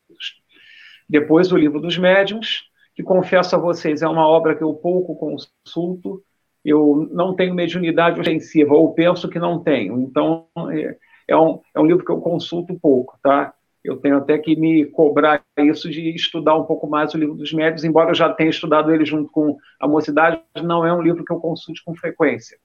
Depois 1.09 1.51
o 1.51 1.57
livro 1.57 1.81
dos 1.81 1.99
médiuns, 1.99 2.71
que 2.95 3.03
confesso 3.03 3.57
a 3.57 3.59
vocês, 3.59 4.01
é 4.01 4.07
uma 4.07 4.29
obra 4.29 4.55
que 4.55 4.63
eu 4.63 4.75
pouco 4.75 5.17
consulto, 5.17 6.23
eu 6.65 7.09
não 7.11 7.35
tenho 7.35 7.53
mediunidade 7.53 8.21
ostensiva, 8.21 8.75
ou 8.75 8.95
penso 8.95 9.29
que 9.29 9.41
não 9.41 9.61
tenho. 9.61 9.99
Então, 9.99 10.47
é, 10.71 10.97
é, 11.27 11.37
um, 11.37 11.61
é 11.75 11.81
um 11.81 11.87
livro 11.87 12.05
que 12.05 12.13
eu 12.13 12.21
consulto 12.21 12.79
pouco, 12.79 13.19
tá? 13.21 13.53
Eu 13.85 13.97
tenho 13.97 14.17
até 14.17 14.37
que 14.39 14.57
me 14.57 14.85
cobrar 14.87 15.43
isso 15.57 15.89
de 15.89 16.15
estudar 16.15 16.57
um 16.57 16.65
pouco 16.65 16.89
mais 16.89 17.15
o 17.15 17.19
livro 17.19 17.35
dos 17.35 17.53
médios, 17.53 17.85
embora 17.85 18.11
eu 18.11 18.15
já 18.15 18.33
tenha 18.33 18.51
estudado 18.51 18.93
ele 18.93 19.05
junto 19.05 19.31
com 19.31 19.57
a 19.81 19.87
mocidade, 19.87 20.43
não 20.63 20.85
é 20.85 20.93
um 20.93 21.03
livro 21.03 21.25
que 21.25 21.33
eu 21.33 21.39
consulte 21.39 21.83
com 21.85 21.95
frequência. 21.95 22.59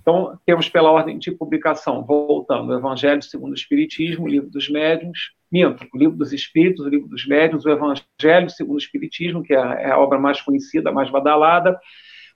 Então, 0.00 0.38
temos 0.46 0.68
pela 0.68 0.90
ordem 0.90 1.18
de 1.18 1.30
publicação, 1.30 2.04
voltando, 2.04 2.74
Evangelho 2.74 3.22
segundo 3.22 3.52
o 3.52 3.56
Espiritismo, 3.56 4.26
Livro 4.26 4.48
dos 4.48 4.68
Médiuns, 4.68 5.32
minto, 5.50 5.86
o 5.92 5.98
Livro 5.98 6.16
dos 6.16 6.32
Espíritos, 6.32 6.86
Livro 6.86 7.08
dos 7.08 7.26
Médiuns, 7.26 7.64
o 7.64 7.70
Evangelho 7.70 8.48
segundo 8.48 8.76
o 8.76 8.80
Espiritismo, 8.80 9.42
que 9.42 9.52
é 9.52 9.58
a, 9.58 9.74
é 9.74 9.90
a 9.90 9.98
obra 9.98 10.18
mais 10.18 10.40
conhecida, 10.40 10.92
mais 10.92 11.10
badalada, 11.10 11.78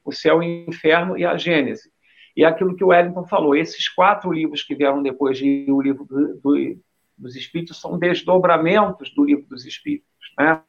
o 0.05 0.13
Céu 0.13 0.43
e 0.43 0.67
o 0.67 0.71
Inferno 0.71 1.17
e 1.17 1.25
a 1.25 1.37
Gênese. 1.37 1.91
E 2.37 2.45
é 2.45 2.47
aquilo 2.47 2.75
que 2.75 2.85
o 2.85 2.89
Wellington 2.89 3.27
falou, 3.27 3.55
esses 3.55 3.89
quatro 3.89 4.33
livros 4.33 4.63
que 4.63 4.75
vieram 4.75 5.03
depois 5.03 5.39
de 5.39 5.67
o 5.69 5.81
Livro 5.81 6.05
do, 6.05 6.41
do, 6.41 6.77
dos 7.17 7.37
Espíritos 7.37 7.81
são 7.81 7.99
desdobramentos 7.99 9.11
do 9.15 9.25
Livro 9.25 9.47
dos 9.49 9.65
Espíritos. 9.65 10.09
Né? 10.39 10.61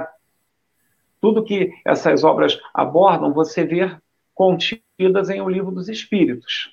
Tudo 1.20 1.44
que 1.44 1.72
essas 1.86 2.24
obras 2.24 2.60
abordam, 2.74 3.34
você 3.34 3.66
vê 3.66 3.98
contidas 4.34 5.30
em 5.30 5.42
O 5.42 5.50
Livro 5.50 5.72
dos 5.72 5.90
Espíritos. 5.90 6.72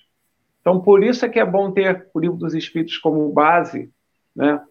Então, 0.61 0.81
por 0.81 1.03
isso 1.03 1.25
é 1.25 1.29
que 1.29 1.41
é 1.41 1.45
bom 1.45 1.71
ter 1.71 2.09
o 2.13 2.21
Livro 2.21 2.37
dos 2.37 2.55
Espíritos 2.55 2.99
como 2.99 3.33
base, 3.33 3.91
né? 4.35 4.63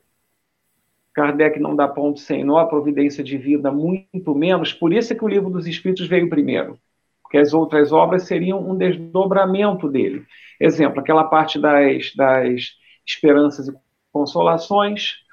Kardec 1.14 1.60
não 1.60 1.76
dá 1.76 1.88
ponto 1.88 2.20
sem 2.20 2.44
nó, 2.44 2.58
a 2.58 2.66
providência 2.66 3.24
de 3.24 3.38
vida 3.38 3.70
muito 3.72 4.34
menos, 4.34 4.72
por 4.72 4.94
isso 4.94 5.12
é 5.12 5.16
que 5.16 5.26
o 5.26 5.28
Livro 5.28 5.50
dos 5.50 5.68
Espíritos 5.68 6.08
veio 6.08 6.30
primeiro, 6.30 6.80
porque 7.22 7.38
as 7.38 7.54
outras 7.54 7.92
obras 7.92 8.24
seriam 8.24 8.60
um 8.70 8.78
desdobramento 8.78 9.90
dele. 9.90 10.26
Exemplo, 10.60 11.02
aquela 11.02 11.26
parte 11.26 11.60
das, 11.60 12.14
das 12.16 12.78
esperanças 13.06 13.68
e 13.68 13.74
consolações, 14.12 15.24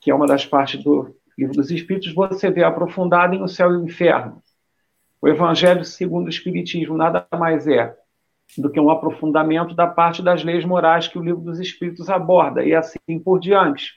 que 0.00 0.10
é 0.10 0.14
uma 0.14 0.26
das 0.26 0.46
partes 0.46 0.82
do 0.82 1.14
Livro 1.36 1.54
dos 1.54 1.70
Espíritos, 1.70 2.12
você 2.12 2.50
vê 2.50 2.64
aprofundado 2.64 3.34
em 3.34 3.42
O 3.42 3.48
Céu 3.48 3.72
e 3.72 3.76
o 3.76 3.84
Inferno. 3.84 4.42
O 5.20 5.28
Evangelho 5.28 5.84
segundo 5.84 6.26
o 6.26 6.30
Espiritismo 6.30 6.96
nada 6.96 7.26
mais 7.32 7.66
é 7.66 7.96
do 8.56 8.70
que 8.70 8.80
um 8.80 8.90
aprofundamento 8.90 9.74
da 9.74 9.86
parte 9.86 10.22
das 10.22 10.42
leis 10.42 10.64
morais 10.64 11.06
que 11.06 11.18
o 11.18 11.22
Livro 11.22 11.42
dos 11.42 11.60
Espíritos 11.60 12.08
aborda, 12.08 12.64
e 12.64 12.74
assim 12.74 13.18
por 13.22 13.38
diante. 13.38 13.92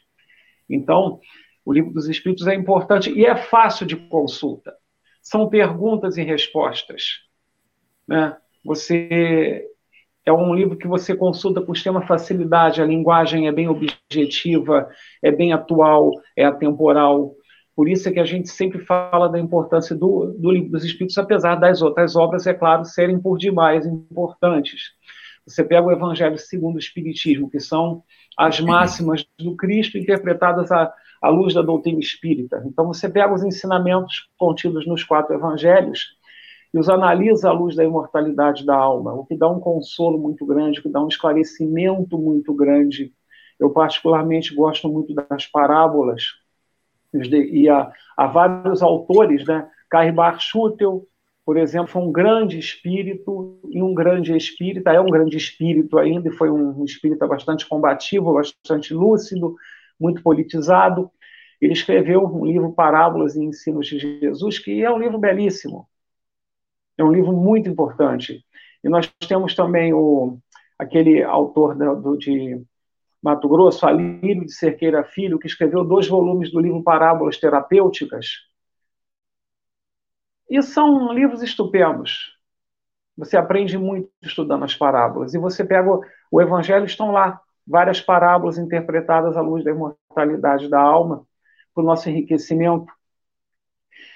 Então, 0.70 1.20
o 1.64 1.72
Livro 1.72 1.94
dos 1.94 2.10
Espíritos 2.10 2.48
é 2.48 2.56
importante 2.56 3.12
e 3.12 3.26
é 3.26 3.36
fácil 3.36 3.86
de 3.86 3.96
consulta. 3.96 4.76
São 5.22 5.48
perguntas 5.48 6.18
e 6.18 6.24
respostas. 6.24 7.22
Né? 8.08 8.36
Você 8.66 9.71
é 10.26 10.32
um 10.32 10.54
livro 10.54 10.78
que 10.78 10.88
você 10.88 11.16
consulta 11.16 11.62
com 11.62 11.74
extrema 11.74 12.06
facilidade, 12.06 12.82
a 12.82 12.86
linguagem 12.86 13.48
é 13.48 13.52
bem 13.52 13.68
objetiva, 13.68 14.88
é 15.22 15.32
bem 15.32 15.52
atual, 15.52 16.12
é 16.36 16.46
atemporal. 16.46 17.34
Por 17.76 17.90
isso 17.90 18.08
é 18.08 18.12
que 18.12 18.20
a 18.20 18.26
gente 18.26 18.50
sempre 18.50 18.80
fala 18.80 19.28
da 19.28 19.40
importância 19.40 19.96
do, 19.96 20.36
do 20.38 20.52
livro 20.52 20.72
dos 20.72 20.84
Espíritos, 20.84 21.18
apesar 21.18 21.56
das 21.56 21.82
outras 21.82 22.16
obras, 22.16 22.46
é 22.46 22.54
claro, 22.54 22.86
serem 22.86 23.20
por 23.20 23.38
demais 23.38 23.86
importantes. 23.86 24.92
Você 25.48 25.64
pega 25.64 25.88
o 25.88 25.92
Evangelho 25.92 26.38
segundo 26.38 26.76
o 26.76 26.80
Espiritismo, 26.80 27.50
que 27.50 27.60
são 27.60 28.04
as 28.38 28.60
máximas 28.60 29.26
do 29.40 29.56
Cristo 29.56 29.98
interpretadas 29.98 30.72
à, 30.72 30.94
à 31.22 31.30
luz 31.30 31.54
da 31.54 31.64
doutrina 31.64 32.00
espírita. 32.00 32.62
Então, 32.66 32.86
você 32.86 33.10
pega 33.10 33.34
os 33.34 33.44
ensinamentos 33.44 34.30
contidos 34.38 34.86
nos 34.86 35.04
quatro 35.04 35.34
evangelhos 35.34 36.21
e 36.74 36.80
os 36.80 36.90
analisa 36.90 37.50
à 37.50 37.52
luz 37.52 37.76
da 37.76 37.84
imortalidade 37.84 38.66
da 38.66 38.76
alma, 38.76 39.14
o 39.14 39.26
que 39.26 39.36
dá 39.36 39.50
um 39.50 39.60
consolo 39.60 40.18
muito 40.18 40.46
grande, 40.46 40.80
o 40.80 40.84
que 40.84 40.90
dá 40.90 41.04
um 41.04 41.08
esclarecimento 41.08 42.18
muito 42.18 42.54
grande. 42.54 43.14
Eu, 43.60 43.70
particularmente, 43.70 44.56
gosto 44.56 44.90
muito 44.90 45.14
das 45.14 45.46
parábolas, 45.46 46.24
e 47.14 47.70
há, 47.70 47.92
há 48.16 48.28
vários 48.28 48.82
autores, 48.82 49.46
né? 49.46 49.70
Carribar 49.90 50.40
Schutel, 50.40 51.06
por 51.46 51.58
exemplo, 51.58 51.88
foi 51.88 52.02
um 52.02 52.12
grande 52.12 52.58
espírito 52.58 53.60
e 53.70 53.82
um 53.84 53.94
grande 53.94 54.36
espírita, 54.36 54.92
é 54.92 55.02
um 55.02 55.08
grande 55.10 55.36
espírito 55.36 55.98
ainda, 55.98 56.30
e 56.30 56.32
foi 56.32 56.50
um 56.50 56.86
espírita 56.86 57.28
bastante 57.28 57.68
combativo, 57.68 58.34
bastante 58.34 58.94
lúcido, 58.94 59.56
muito 60.00 60.24
politizado. 60.24 61.12
Ele 61.60 61.74
escreveu 61.74 62.26
um 62.26 62.46
livro 62.46 62.72
Parábolas 62.72 63.36
e 63.36 63.44
Ensinos 63.44 63.88
de 63.88 64.00
Jesus, 64.00 64.60
que 64.60 64.82
é 64.84 64.90
um 64.90 64.98
livro 64.98 65.20
belíssimo. 65.20 65.88
É 67.02 67.04
um 67.04 67.12
livro 67.12 67.34
muito 67.34 67.68
importante. 67.68 68.46
E 68.84 68.88
nós 68.88 69.12
temos 69.28 69.56
também 69.56 69.92
o, 69.92 70.38
aquele 70.78 71.24
autor 71.24 71.76
do, 71.76 72.16
de 72.16 72.64
Mato 73.20 73.50
Grosso, 73.50 73.88
Alírio 73.88 74.46
de 74.46 74.54
Cerqueira 74.54 75.04
Filho, 75.04 75.40
que 75.40 75.48
escreveu 75.48 75.84
dois 75.84 76.08
volumes 76.08 76.52
do 76.52 76.60
livro 76.60 76.84
Parábolas 76.84 77.40
Terapêuticas. 77.40 78.28
E 80.48 80.62
são 80.62 81.12
livros 81.12 81.42
estupendos. 81.42 82.38
Você 83.18 83.36
aprende 83.36 83.80
muito 83.80 84.12
estudando 84.22 84.64
as 84.64 84.76
parábolas. 84.76 85.34
E 85.34 85.40
você 85.40 85.66
pega 85.66 85.90
o, 85.90 86.04
o 86.30 86.40
Evangelho, 86.40 86.86
estão 86.86 87.12
lá 87.12 87.42
várias 87.66 88.00
parábolas 88.00 88.60
interpretadas 88.60 89.36
à 89.36 89.42
luz 89.42 89.64
da 89.64 89.72
imortalidade 89.72 90.70
da 90.70 90.80
alma, 90.80 91.26
para 91.74 91.84
o 91.84 91.86
nosso 91.86 92.08
enriquecimento. 92.12 92.94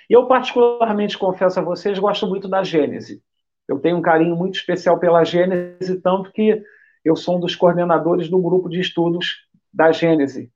Eu, 0.09 0.27
particularmente, 0.27 1.17
confesso 1.17 1.59
a 1.59 1.63
vocês, 1.63 1.97
gosto 1.99 2.27
muito 2.27 2.47
da 2.47 2.63
Gênese. 2.63 3.21
Eu 3.67 3.79
tenho 3.79 3.97
um 3.97 4.01
carinho 4.01 4.35
muito 4.35 4.55
especial 4.55 4.99
pela 4.99 5.23
Gênese, 5.23 5.99
tanto 6.01 6.31
que 6.31 6.61
eu 7.03 7.15
sou 7.15 7.37
um 7.37 7.39
dos 7.39 7.55
coordenadores 7.55 8.29
do 8.29 8.41
grupo 8.41 8.69
de 8.69 8.79
estudos 8.79 9.47
da 9.73 9.91
Gênese, 9.91 10.51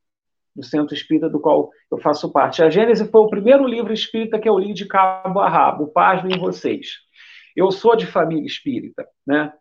do 0.56 0.64
Centro 0.64 0.94
Espírita, 0.94 1.30
do 1.30 1.40
qual 1.40 1.70
eu 1.92 1.98
faço 1.98 2.32
parte. 2.32 2.62
A 2.62 2.70
Gênese 2.70 3.10
foi 3.10 3.22
o 3.22 3.30
primeiro 3.30 3.68
livro 3.68 3.94
espírita 3.94 4.40
que 4.40 4.48
eu 4.48 4.58
li 4.58 4.74
de 4.74 4.86
cabo 4.86 5.40
a 5.40 5.50
rabo, 5.50 5.88
paz 5.88 6.24
em 6.26 6.38
vocês. 6.38 6.98
Eu 7.56 7.72
sou 7.72 7.96
de 7.96 8.06
família 8.06 8.46
espírita, 8.46 9.08
né? 9.26 9.52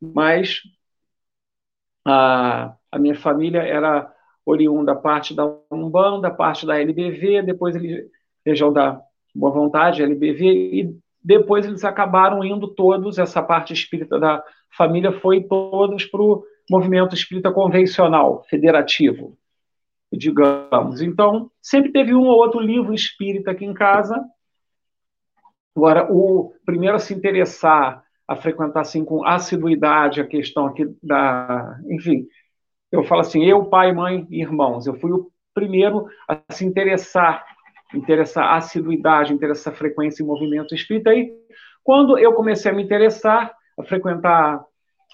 mas 0.00 0.60
a, 2.06 2.74
a 2.90 2.98
minha 2.98 3.14
família 3.14 3.62
era 3.62 4.12
oriunda 4.44 4.94
parte 4.94 5.34
da 5.34 5.44
Umbanda, 5.70 6.30
parte 6.30 6.66
da 6.66 6.80
LBV, 6.80 7.42
depois 7.42 7.76
ele, 7.76 8.08
região 8.44 8.72
da 8.72 9.00
Boa 9.34 9.52
Vontade, 9.52 10.02
LBV, 10.02 10.44
e 10.46 10.98
depois 11.22 11.66
eles 11.66 11.84
acabaram 11.84 12.44
indo 12.44 12.68
todos, 12.68 13.18
essa 13.18 13.42
parte 13.42 13.72
espírita 13.72 14.18
da 14.18 14.42
família 14.76 15.12
foi 15.12 15.42
todos 15.42 16.04
para 16.04 16.22
o 16.22 16.44
movimento 16.70 17.14
espírita 17.14 17.50
convencional, 17.50 18.44
federativo, 18.48 19.36
digamos. 20.12 21.00
Então, 21.00 21.50
sempre 21.60 21.92
teve 21.92 22.14
um 22.14 22.26
ou 22.26 22.36
outro 22.36 22.60
livro 22.60 22.94
espírita 22.94 23.50
aqui 23.50 23.64
em 23.64 23.74
casa. 23.74 24.22
Agora, 25.76 26.12
o 26.12 26.52
primeiro 26.64 26.96
a 26.96 26.98
se 26.98 27.14
interessar, 27.14 28.02
a 28.26 28.36
frequentar 28.36 28.80
assim 28.80 29.04
com 29.04 29.24
assiduidade 29.24 30.20
a 30.20 30.26
questão 30.26 30.66
aqui 30.66 30.86
da, 31.02 31.78
enfim, 31.88 32.26
eu 32.90 33.04
falo 33.04 33.20
assim, 33.20 33.44
eu, 33.44 33.64
pai, 33.66 33.92
mãe 33.92 34.26
e 34.30 34.40
irmãos, 34.40 34.86
eu 34.86 34.94
fui 34.98 35.12
o 35.12 35.30
primeiro 35.54 36.06
a 36.26 36.40
se 36.52 36.64
interessar 36.64 37.44
interessa 37.94 38.44
assiduidade, 38.44 39.32
interessa 39.32 39.72
frequência 39.72 40.22
em 40.22 40.26
movimento 40.26 40.74
espírita. 40.74 41.14
E 41.14 41.32
quando 41.82 42.18
eu 42.18 42.32
comecei 42.34 42.70
a 42.70 42.74
me 42.74 42.82
interessar, 42.82 43.54
a 43.78 43.84
frequentar 43.84 44.62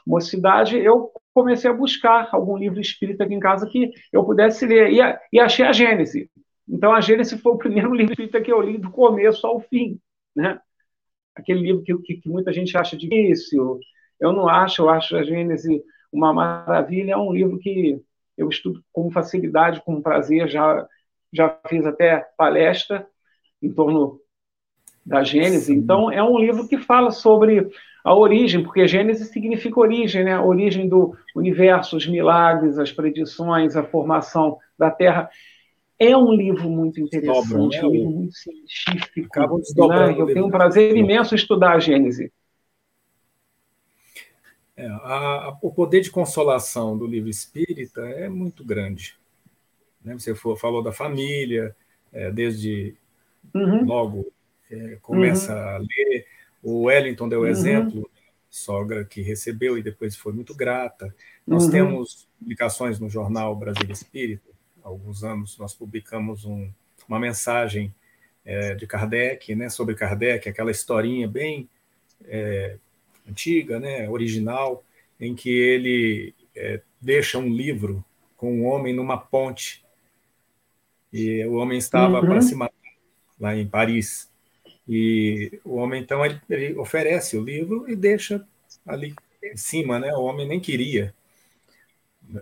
mocidade, 0.06 0.76
eu 0.78 1.10
comecei 1.32 1.70
a 1.70 1.74
buscar 1.74 2.28
algum 2.32 2.56
livro 2.56 2.80
espírita 2.80 3.24
aqui 3.24 3.34
em 3.34 3.40
casa 3.40 3.66
que 3.66 3.90
eu 4.12 4.24
pudesse 4.24 4.66
ler. 4.66 4.92
E, 4.92 4.98
e 5.32 5.40
achei 5.40 5.64
a 5.64 5.72
Gênese. 5.72 6.30
Então, 6.68 6.92
a 6.92 7.00
Gênese 7.00 7.38
foi 7.38 7.52
o 7.52 7.58
primeiro 7.58 7.92
livro 7.94 8.12
espírita 8.12 8.40
que 8.40 8.52
eu 8.52 8.60
li 8.60 8.78
do 8.78 8.90
começo 8.90 9.46
ao 9.46 9.60
fim. 9.60 9.98
Né? 10.34 10.58
Aquele 11.34 11.60
livro 11.60 11.82
que, 11.82 11.96
que, 11.98 12.14
que 12.16 12.28
muita 12.28 12.52
gente 12.52 12.76
acha 12.76 12.96
difícil. 12.96 13.78
Eu 14.20 14.32
não 14.32 14.48
acho, 14.48 14.82
eu 14.82 14.88
acho 14.88 15.16
a 15.16 15.22
Gênese 15.22 15.82
uma 16.12 16.32
maravilha. 16.32 17.12
É 17.12 17.16
um 17.16 17.32
livro 17.32 17.58
que 17.58 18.00
eu 18.36 18.48
estudo 18.48 18.82
com 18.92 19.10
facilidade, 19.10 19.82
com 19.84 20.02
prazer, 20.02 20.48
já 20.48 20.86
já 21.34 21.58
fiz 21.68 21.84
até 21.84 22.26
palestra 22.36 23.06
em 23.62 23.72
torno 23.72 24.20
da 25.04 25.22
Gênese. 25.22 25.66
Sim. 25.66 25.74
Então, 25.74 26.10
é 26.10 26.22
um 26.22 26.38
livro 26.38 26.66
que 26.66 26.78
fala 26.78 27.10
sobre 27.10 27.68
a 28.04 28.14
origem, 28.14 28.62
porque 28.62 28.86
Gênesis 28.86 29.28
significa 29.28 29.80
origem, 29.80 30.24
né? 30.24 30.34
A 30.34 30.44
origem 30.44 30.88
do 30.88 31.16
universo, 31.34 31.96
os 31.96 32.06
milagres, 32.06 32.78
as 32.78 32.92
predições, 32.92 33.76
a 33.76 33.82
formação 33.82 34.58
da 34.78 34.90
Terra. 34.90 35.28
É 35.98 36.16
um 36.16 36.32
livro 36.32 36.68
muito 36.68 37.00
interessante, 37.00 37.76
né? 37.76 37.86
um 37.86 37.90
livro 37.90 38.10
muito 38.10 38.34
científico. 38.34 39.40
Né? 39.88 40.14
Eu 40.18 40.26
tenho 40.26 40.46
um 40.46 40.50
prazer 40.50 40.96
imenso 40.96 41.34
em 41.34 41.36
estudar 41.36 41.72
a 41.72 41.78
Gênese. 41.78 42.32
É, 44.76 44.86
a, 44.86 45.48
a, 45.48 45.58
o 45.62 45.72
poder 45.72 46.00
de 46.00 46.10
consolação 46.10 46.98
do 46.98 47.06
livro 47.06 47.30
espírita 47.30 48.00
é 48.02 48.28
muito 48.28 48.64
grande. 48.64 49.16
Né? 50.04 50.14
Você 50.14 50.34
for, 50.34 50.56
falou 50.58 50.82
da 50.82 50.92
família, 50.92 51.74
é, 52.12 52.30
desde 52.30 52.94
uhum. 53.54 53.84
logo 53.84 54.32
é, 54.70 54.98
começa 55.02 55.54
uhum. 55.54 55.68
a 55.68 55.78
ler. 55.78 56.26
O 56.62 56.82
Wellington 56.84 57.28
deu 57.28 57.40
uhum. 57.40 57.46
exemplo, 57.46 58.10
sogra 58.48 59.04
que 59.04 59.20
recebeu 59.22 59.78
e 59.78 59.82
depois 59.82 60.16
foi 60.16 60.32
muito 60.32 60.54
grata. 60.54 61.14
Nós 61.46 61.64
uhum. 61.64 61.70
temos 61.70 62.28
publicações 62.38 63.00
no 63.00 63.08
jornal 63.08 63.56
Brasil 63.56 63.90
Espírita. 63.90 64.50
Há 64.82 64.88
alguns 64.88 65.24
anos 65.24 65.58
nós 65.58 65.74
publicamos 65.74 66.44
um, 66.44 66.70
uma 67.08 67.18
mensagem 67.18 67.92
é, 68.44 68.74
de 68.74 68.86
Kardec, 68.86 69.54
né, 69.54 69.68
sobre 69.68 69.94
Kardec, 69.94 70.48
aquela 70.48 70.70
historinha 70.70 71.26
bem 71.26 71.68
é, 72.26 72.76
antiga, 73.28 73.80
né, 73.80 74.08
original, 74.08 74.84
em 75.18 75.34
que 75.34 75.50
ele 75.50 76.34
é, 76.54 76.80
deixa 77.00 77.38
um 77.38 77.48
livro 77.48 78.04
com 78.36 78.52
um 78.52 78.66
homem 78.66 78.94
numa 78.94 79.16
ponte 79.16 79.83
e 81.14 81.46
o 81.46 81.52
homem 81.52 81.78
estava 81.78 82.18
uhum. 82.18 82.26
para 82.26 82.42
se 82.42 82.56
matar 82.56 82.74
lá 83.38 83.54
em 83.54 83.68
Paris. 83.68 84.28
E 84.88 85.60
o 85.64 85.76
homem, 85.76 86.02
então, 86.02 86.26
ele, 86.26 86.40
ele, 86.50 86.74
oferece 86.76 87.36
o 87.36 87.44
livro 87.44 87.88
e 87.88 87.94
deixa 87.94 88.44
ali 88.84 89.14
em 89.40 89.56
cima, 89.56 90.00
né? 90.00 90.12
O 90.12 90.22
homem 90.22 90.48
nem 90.48 90.58
queria. 90.58 91.14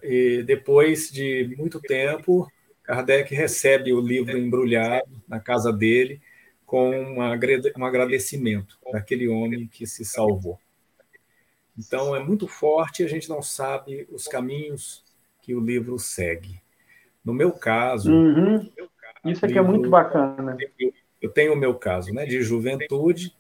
E 0.03 0.43
depois 0.45 1.11
de 1.11 1.55
muito 1.59 1.83
tempo, 1.83 2.51
Kardec 2.83 3.35
recebe 3.35 3.93
o 3.93 4.01
livro 4.01 4.39
embrulhado 4.39 5.23
na 5.29 5.39
casa 5.39 5.71
dele 5.71 6.23
com 6.65 6.91
um 6.99 7.85
agradecimento 7.85 8.79
daquele 8.91 9.29
homem 9.29 9.67
que 9.67 9.87
se 9.87 10.03
salvou. 10.03 10.59
Então, 11.77 12.17
é 12.17 12.21
muito 12.25 12.49
forte, 12.49 13.05
a 13.05 13.09
gente 13.09 13.29
não 13.29 13.43
sabe 13.43 14.09
os 14.11 14.27
caminhos 14.27 15.05
que 15.43 15.55
o 15.55 15.61
livro 15.61 15.99
segue. 15.99 16.62
No 17.25 17.33
meu 17.33 17.53
caso. 17.53 18.13
Uhum. 18.13 18.69
Isso 19.25 19.45
aqui 19.45 19.59
é 19.59 19.63
muito 19.63 19.89
bacana. 19.89 20.57
Eu 21.21 21.31
tenho 21.31 21.53
o 21.53 21.57
meu 21.57 21.75
caso 21.75 22.13
né, 22.13 22.27
de 22.27 22.43
juventude, 22.43 23.35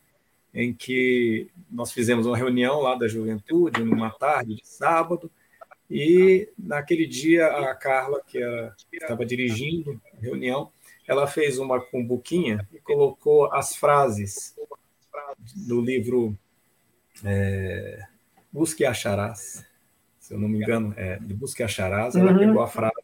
em 0.54 0.72
que 0.72 1.50
nós 1.70 1.92
fizemos 1.92 2.26
uma 2.26 2.36
reunião 2.36 2.80
lá 2.80 2.94
da 2.94 3.08
juventude, 3.08 3.82
numa 3.82 4.10
tarde 4.10 4.54
de 4.54 4.66
sábado, 4.66 5.30
e 5.90 6.48
naquele 6.58 7.06
dia 7.06 7.46
a 7.46 7.74
Carla, 7.74 8.22
que 8.26 8.38
era, 8.38 8.74
estava 8.92 9.26
dirigindo 9.26 10.00
a 10.16 10.20
reunião, 10.20 10.70
ela 11.06 11.26
fez 11.26 11.58
uma 11.58 11.80
cumbuquinha 11.80 12.66
e 12.72 12.78
colocou 12.78 13.52
as 13.52 13.74
frases 13.76 14.54
do 15.66 15.80
livro 15.80 16.36
é, 17.24 18.00
Busque 18.52 18.84
Acharás, 18.84 19.66
se 20.18 20.32
eu 20.32 20.38
não 20.38 20.48
me 20.48 20.58
engano, 20.58 20.94
é, 20.96 21.18
de 21.18 21.34
Busque 21.34 21.62
Acharás, 21.62 22.14
ela 22.14 22.32
uhum. 22.32 22.38
pegou 22.38 22.62
a 22.62 22.68
frase 22.68 22.94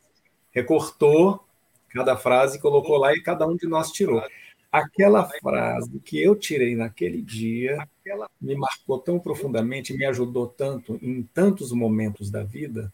recortou 0.50 1.44
cada 1.88 2.16
frase, 2.16 2.60
colocou 2.60 2.96
lá 2.98 3.12
e 3.12 3.22
cada 3.22 3.46
um 3.46 3.56
de 3.56 3.66
nós 3.66 3.90
tirou. 3.90 4.22
Aquela 4.70 5.24
frase 5.24 5.98
que 6.00 6.22
eu 6.22 6.36
tirei 6.36 6.76
naquele 6.76 7.22
dia 7.22 7.88
me 8.40 8.54
marcou 8.54 8.98
tão 8.98 9.18
profundamente, 9.18 9.96
me 9.96 10.04
ajudou 10.04 10.46
tanto 10.46 10.98
em 11.00 11.22
tantos 11.22 11.72
momentos 11.72 12.30
da 12.30 12.44
vida, 12.44 12.92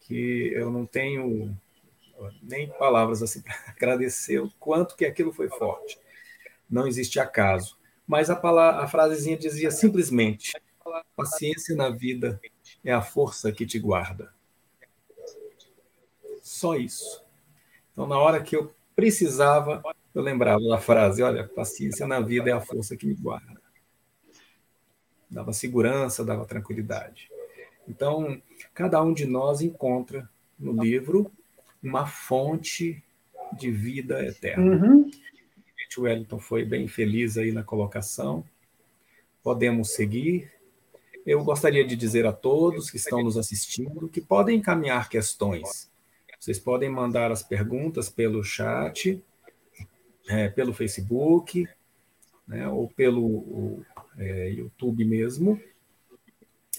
que 0.00 0.50
eu 0.54 0.70
não 0.70 0.86
tenho 0.86 1.54
nem 2.42 2.68
palavras 2.68 3.22
assim 3.22 3.42
para 3.42 3.54
agradecer 3.68 4.38
o 4.38 4.50
quanto 4.58 4.96
que 4.96 5.04
aquilo 5.04 5.32
foi 5.32 5.48
forte. 5.48 5.98
Não 6.70 6.86
existe 6.86 7.20
acaso. 7.20 7.76
Mas 8.06 8.30
a, 8.30 8.36
palavra, 8.36 8.82
a 8.82 8.88
frasezinha 8.88 9.36
dizia 9.36 9.70
simplesmente: 9.70 10.52
paciência 11.14 11.76
na 11.76 11.90
vida 11.90 12.40
é 12.84 12.92
a 12.92 13.02
força 13.02 13.52
que 13.52 13.66
te 13.66 13.78
guarda. 13.78 14.32
Só 16.62 16.76
isso. 16.76 17.20
Então, 17.92 18.06
na 18.06 18.16
hora 18.16 18.40
que 18.40 18.54
eu 18.54 18.72
precisava, 18.94 19.82
eu 20.14 20.22
lembrava 20.22 20.62
da 20.62 20.78
frase: 20.78 21.20
olha, 21.20 21.48
paciência 21.48 22.06
na 22.06 22.20
vida 22.20 22.50
é 22.50 22.52
a 22.52 22.60
força 22.60 22.96
que 22.96 23.04
me 23.04 23.14
guarda. 23.14 23.60
Dava 25.28 25.52
segurança, 25.52 26.24
dava 26.24 26.44
tranquilidade. 26.44 27.28
Então, 27.88 28.40
cada 28.72 29.02
um 29.02 29.12
de 29.12 29.26
nós 29.26 29.60
encontra 29.60 30.30
no 30.56 30.80
livro 30.80 31.32
uma 31.82 32.06
fonte 32.06 33.02
de 33.54 33.72
vida 33.72 34.24
eterna. 34.24 34.64
Uhum. 34.64 35.10
O 35.98 36.02
Wellington 36.02 36.38
foi 36.38 36.64
bem 36.64 36.86
feliz 36.86 37.36
aí 37.36 37.50
na 37.50 37.64
colocação. 37.64 38.44
Podemos 39.42 39.94
seguir. 39.94 40.52
Eu 41.26 41.42
gostaria 41.42 41.84
de 41.84 41.96
dizer 41.96 42.24
a 42.24 42.32
todos 42.32 42.88
que 42.88 42.98
estão 42.98 43.20
nos 43.20 43.36
assistindo 43.36 44.08
que 44.08 44.20
podem 44.20 44.58
encaminhar 44.58 45.08
questões 45.08 45.90
vocês 46.42 46.58
podem 46.58 46.90
mandar 46.90 47.30
as 47.30 47.40
perguntas 47.40 48.08
pelo 48.08 48.42
chat, 48.42 49.22
é, 50.26 50.48
pelo 50.48 50.74
Facebook, 50.74 51.68
né, 52.48 52.66
ou 52.66 52.88
pelo 52.88 53.24
o, 53.24 53.86
é, 54.18 54.50
YouTube 54.50 55.04
mesmo, 55.04 55.62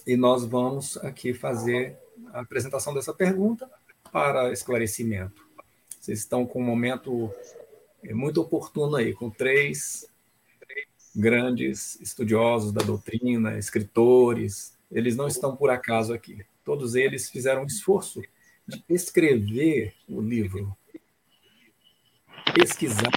e 0.05 0.17
nós 0.17 0.43
vamos 0.43 0.97
aqui 0.97 1.33
fazer 1.33 1.97
a 2.33 2.41
apresentação 2.41 2.93
dessa 2.93 3.13
pergunta 3.13 3.71
para 4.11 4.51
esclarecimento. 4.51 5.47
Vocês 5.97 6.19
estão 6.19 6.45
com 6.45 6.59
um 6.59 6.65
momento 6.65 7.31
é, 8.03 8.13
muito 8.13 8.41
oportuno 8.41 8.97
aí, 8.97 9.13
com 9.13 9.29
três 9.29 10.05
grandes 11.15 11.97
estudiosos 12.01 12.73
da 12.73 12.81
doutrina, 12.81 13.57
escritores, 13.57 14.77
eles 14.91 15.15
não 15.15 15.29
estão 15.29 15.55
por 15.55 15.69
acaso 15.69 16.13
aqui. 16.13 16.45
Todos 16.65 16.95
eles 16.95 17.29
fizeram 17.29 17.63
um 17.63 17.65
esforço 17.65 18.21
escrever 18.89 19.93
o 20.07 20.21
livro, 20.21 20.75
pesquisar 22.53 23.11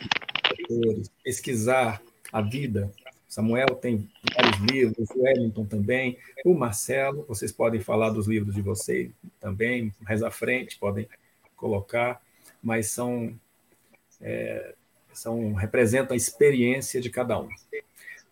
pesquisar 1.22 2.02
a 2.32 2.40
vida. 2.40 2.92
Samuel 3.28 3.74
tem 3.76 4.08
vários 4.34 4.58
livros, 4.70 5.10
o 5.10 5.22
Wellington 5.22 5.66
também, 5.66 6.18
o 6.44 6.54
Marcelo, 6.54 7.24
vocês 7.28 7.52
podem 7.52 7.80
falar 7.80 8.10
dos 8.10 8.26
livros 8.26 8.54
de 8.54 8.62
vocês 8.62 9.10
também, 9.40 9.92
mais 10.00 10.22
à 10.22 10.30
frente, 10.30 10.78
podem 10.78 11.08
colocar, 11.56 12.22
mas 12.62 12.88
são, 12.88 13.38
é, 14.20 14.74
são 15.12 15.52
representam 15.54 16.14
a 16.14 16.16
experiência 16.16 17.00
de 17.00 17.10
cada 17.10 17.38
um. 17.38 17.48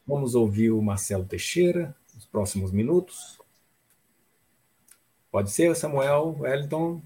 Vamos 0.07 0.35
ouvir 0.35 0.71
o 0.71 0.81
Marcelo 0.81 1.25
Teixeira 1.25 1.95
nos 2.15 2.25
próximos 2.25 2.71
minutos. 2.71 3.39
Pode 5.35 5.51
ser, 5.51 5.75
Samuel, 5.75 6.37
Wellington? 6.39 7.03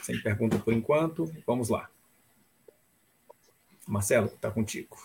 Sem 0.00 0.20
pergunta 0.20 0.58
por 0.58 0.74
enquanto. 0.74 1.32
Vamos 1.46 1.68
lá. 1.68 1.88
Marcelo, 3.86 4.26
está 4.26 4.50
contigo. 4.50 4.96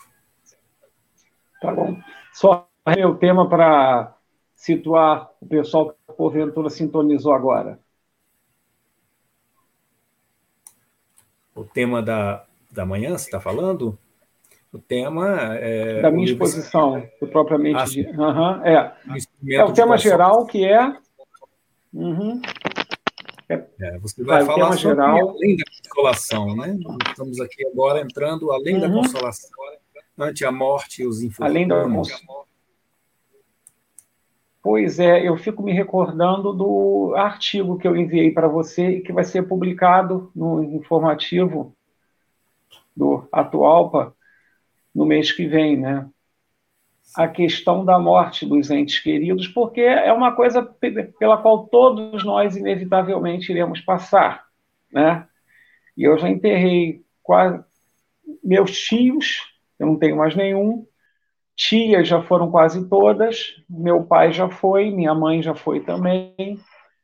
Tá 1.62 1.72
bom. 1.72 2.02
Só 2.34 2.68
o 3.08 3.16
tema 3.18 3.48
para 3.48 4.18
situar 4.56 5.30
o 5.40 5.46
pessoal 5.46 5.92
que 5.92 6.14
porventura 6.18 6.72
sintonizou 6.72 7.34
agora. 7.34 7.80
O 11.54 11.64
tema 11.64 12.02
da, 12.02 12.48
da 12.72 12.84
manhã, 12.84 13.12
você 13.12 13.26
está 13.26 13.40
falando? 13.40 13.96
O 14.74 14.80
tema 14.80 15.56
é. 15.58 16.02
Da 16.02 16.10
minha 16.10 16.26
exposição, 16.26 17.08
propriamente. 17.32 17.78
Ah, 17.78 17.86
de... 17.86 18.08
uhum, 18.08 18.66
é. 18.66 19.56
é 19.56 19.64
o 19.64 19.72
tema 19.72 19.96
geral 20.00 20.48
que 20.48 20.66
é 20.66 20.98
Uhum. 21.94 22.42
É, 23.50 23.98
você 23.98 24.24
vai, 24.24 24.44
vai 24.44 24.46
falar 24.46 24.78
sobre 24.78 25.02
geral. 25.02 25.30
além 25.30 25.58
da 25.58 25.64
consolação, 25.66 26.56
né? 26.56 26.78
Estamos 27.08 27.40
aqui 27.40 27.66
agora 27.68 28.02
entrando 28.02 28.52
além 28.52 28.76
uhum. 28.76 28.82
da 28.82 28.90
consolação, 28.90 29.50
ante 30.18 30.46
a 30.46 30.52
morte 30.52 31.02
e 31.02 31.08
os 31.08 31.24
infortúnios. 31.24 31.56
Além 31.56 31.68
da 31.68 31.84
consolação. 31.84 32.40
Pois 34.62 35.00
é, 35.00 35.28
eu 35.28 35.38
fico 35.38 35.64
me 35.64 35.72
recordando 35.72 36.54
do 36.54 37.14
artigo 37.16 37.78
que 37.78 37.88
eu 37.88 37.96
enviei 37.96 38.30
para 38.30 38.48
você 38.48 38.98
e 38.98 39.02
que 39.02 39.14
vai 39.14 39.24
ser 39.24 39.48
publicado 39.48 40.32
no 40.36 40.62
informativo 40.62 41.76
do 42.96 43.28
Atualpa 43.32 44.14
no 44.94 45.06
mês 45.06 45.32
que 45.32 45.48
vem, 45.48 45.78
né? 45.78 46.08
A 47.16 47.28
questão 47.28 47.84
da 47.84 47.98
morte 47.98 48.46
dos 48.46 48.70
entes 48.70 49.00
queridos, 49.00 49.48
porque 49.48 49.82
é 49.82 50.12
uma 50.14 50.34
coisa 50.34 50.62
pela 51.20 51.38
qual 51.38 51.68
todos 51.68 52.24
nós 52.24 52.56
inevitavelmente 52.56 53.52
iremos 53.52 53.82
passar, 53.82 54.46
né? 54.92 55.28
E 55.98 56.04
eu 56.04 56.18
já 56.18 56.30
enterrei 56.30 57.04
quase 57.24 57.64
meus 58.44 58.72
tios, 58.72 59.42
eu 59.80 59.88
não 59.88 59.98
tenho 59.98 60.18
mais 60.18 60.36
nenhum, 60.36 60.86
tias 61.56 62.08
já 62.08 62.22
foram 62.22 62.50
quase 62.50 62.88
todas, 62.88 63.56
meu 63.70 64.04
pai 64.04 64.32
já 64.32 64.50
foi, 64.50 64.92
minha 64.92 65.14
mãe 65.14 65.42
já 65.42 65.56
foi 65.56 65.80
também, 65.82 66.60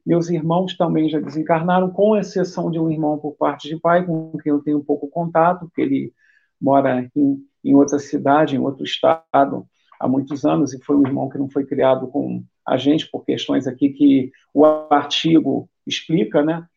meus 0.06 0.30
irmãos 0.30 0.78
também 0.78 1.10
já 1.10 1.20
desencarnaram, 1.20 1.90
com 1.90 2.16
exceção 2.16 2.70
de 2.70 2.80
um 2.80 2.92
irmão 2.92 3.18
por 3.18 3.36
parte 3.36 3.68
de 3.68 3.80
pai, 3.80 4.06
com 4.06 4.38
quem 4.42 4.52
eu 4.52 4.62
tenho 4.62 4.84
pouco 4.84 5.10
contato, 5.10 5.66
porque 5.66 5.82
ele 5.82 6.14
mora 6.62 7.10
em, 7.16 7.38
em 7.64 7.76
outra 7.76 7.98
cidade, 7.98 8.56
em 8.56 8.60
outro 8.60 8.84
estado, 8.84 9.68
há 10.06 10.08
muitos 10.08 10.46
anos 10.46 10.74
e 10.74 10.84
foi 10.84 10.96
um 10.96 11.06
irmão 11.06 11.30
que 11.30 11.38
não 11.38 11.50
foi 11.50 11.66
criado 11.66 12.08
com 12.08 12.44
a 12.66 12.78
gente 12.78 13.10
por 13.10 13.26
questões 13.26 13.68
aqui 13.68 13.90
que 13.90 14.32
o 14.54 14.66
artigo 14.66 15.70
explica, 15.86 16.44
né? 16.44 16.68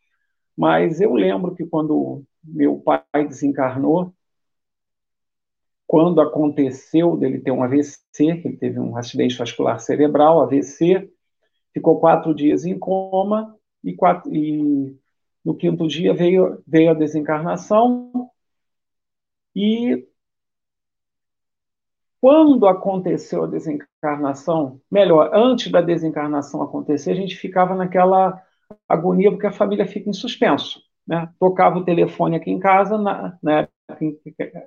Mas 0.57 1.01
eu 1.01 1.15
lembro 1.15 1.55
que 1.55 1.65
quando 1.67 2.25
meu 2.43 2.81
pai 2.81 3.03
desencarnou, 3.29 4.13
quando 5.87 6.21
aconteceu 6.21 7.17
dele 7.17 7.41
ter 7.41 7.51
um 7.51 7.63
AVC, 7.63 7.99
que 8.13 8.49
ele 8.49 8.57
teve 8.57 8.79
um 8.81 8.97
acidente 8.97 9.37
vascular 9.37 9.81
cerebral, 9.81 10.43
AVC, 10.43 11.11
ficou 11.73 12.01
quatro 12.01 12.35
dias 12.35 12.67
em 12.67 12.79
coma 12.79 13.57
e, 13.83 13.95
quatro, 13.95 14.35
e 14.35 14.99
no 15.45 15.55
quinto 15.55 15.87
dia 15.87 16.13
veio, 16.13 16.63
veio 16.67 16.91
a 16.91 16.95
desencarnação 16.95 18.31
e 19.55 20.07
quando 22.21 22.67
aconteceu 22.67 23.45
a 23.45 23.47
desencarnação, 23.47 24.81
melhor, 24.91 25.31
antes 25.35 25.71
da 25.71 25.81
desencarnação 25.81 26.63
acontecer, 26.63 27.13
a 27.13 27.15
gente 27.15 27.37
ficava 27.37 27.75
naquela 27.75 28.43
agonia 28.89 29.31
porque 29.31 29.47
a 29.47 29.53
família 29.53 29.87
fica 29.87 30.11
em 30.11 30.13
suspenso. 30.13 30.83
Né? 31.07 31.33
Tocava 31.39 31.79
o 31.79 31.85
telefone 31.85 32.37
aqui 32.37 32.51
em 32.51 32.59
casa, 32.59 32.99
na, 32.99 33.39
na 33.43 33.61
época 33.61 33.75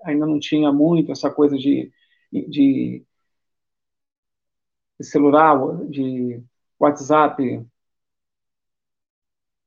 ainda 0.03 0.25
não 0.25 0.39
tinha 0.39 0.71
muito 0.71 1.11
essa 1.11 1.29
coisa 1.29 1.57
de, 1.57 1.91
de, 2.31 3.05
de 4.99 5.05
celular, 5.05 5.57
de 5.89 6.43
WhatsApp, 6.79 7.65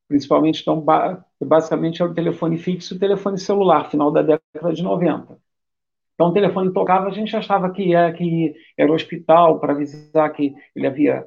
principalmente, 0.09 0.63
então, 0.63 0.85
basicamente 1.41 2.03
era 2.03 2.11
o 2.11 2.15
telefone 2.15 2.57
fixo 2.59 2.95
e 2.95 2.97
o 2.97 3.01
telefone 3.01 3.39
celular, 3.39 3.91
final 3.91 4.11
da 4.13 4.23
década 4.23 4.73
de 4.73 4.83
90. 4.83 5.39
Então, 6.15 6.29
o 6.29 6.33
telefone 6.33 6.73
tocava, 6.73 7.09
a 7.09 7.13
gente 7.13 7.37
achava 7.37 7.73
que 7.73 7.95
era, 7.95 8.13
que 8.13 8.55
era 8.77 8.91
o 8.91 8.95
hospital 8.95 9.59
para 9.59 9.73
avisar 9.73 10.33
que 10.33 10.55
ele 10.75 10.87
havia 10.87 11.27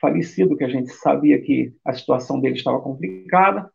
falecido, 0.00 0.56
que 0.56 0.64
a 0.64 0.68
gente 0.68 0.90
sabia 0.90 1.40
que 1.40 1.74
a 1.84 1.92
situação 1.92 2.40
dele 2.40 2.56
estava 2.56 2.80
complicada. 2.80 3.70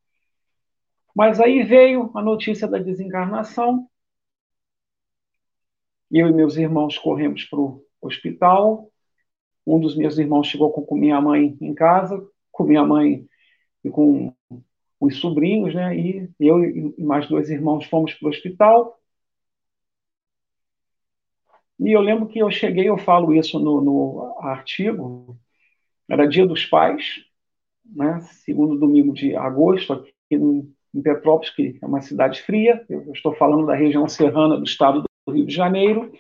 Mas 1.16 1.40
aí 1.40 1.64
veio 1.64 2.12
a 2.16 2.22
notícia 2.22 2.68
da 2.68 2.78
desencarnação. 2.78 3.88
Eu 6.10 6.28
e 6.28 6.34
meus 6.34 6.58
irmãos 6.58 6.98
corremos 6.98 7.46
para 7.46 7.60
o 7.60 7.84
hospital. 8.02 8.90
Um 9.66 9.80
dos 9.80 9.96
meus 9.96 10.18
irmãos 10.18 10.48
chegou 10.48 10.72
com, 10.72 10.96
minha 10.96 11.20
mãe 11.22 11.58
em 11.62 11.74
casa, 11.74 12.22
com 12.52 12.64
minha 12.64 12.84
mãe 12.84 13.26
e 13.84 13.90
com 13.90 14.34
os 15.00 15.18
sobrinhos, 15.18 15.74
né? 15.74 15.96
E 15.98 16.30
eu 16.40 16.64
e 16.64 17.04
mais 17.04 17.28
dois 17.28 17.50
irmãos 17.50 17.86
fomos 17.86 18.14
para 18.14 18.28
o 18.28 18.30
hospital. 18.30 19.01
E 21.82 21.92
eu 21.94 22.02
lembro 22.02 22.28
que 22.28 22.38
eu 22.38 22.52
cheguei, 22.52 22.88
eu 22.88 22.98
falo 22.98 23.34
isso 23.34 23.60
no, 23.60 23.82
no 23.82 24.36
artigo, 24.40 25.36
era 26.08 26.28
Dia 26.28 26.46
dos 26.46 26.64
Pais, 26.64 27.26
né? 27.84 28.22
segundo 28.46 28.78
domingo 28.78 29.12
de 29.14 29.36
agosto, 29.36 29.94
aqui 29.94 30.36
em 30.36 31.02
Petrópolis, 31.02 31.50
que 31.50 31.80
é 31.82 31.86
uma 31.86 32.02
cidade 32.02 32.40
fria. 32.44 32.86
Eu 32.88 33.12
estou 33.12 33.34
falando 33.34 33.66
da 33.66 33.74
região 33.74 34.08
serrana 34.08 34.58
do 34.58 34.64
estado 34.64 35.04
do 35.26 35.34
Rio 35.34 35.46
de 35.46 35.54
Janeiro. 35.56 36.14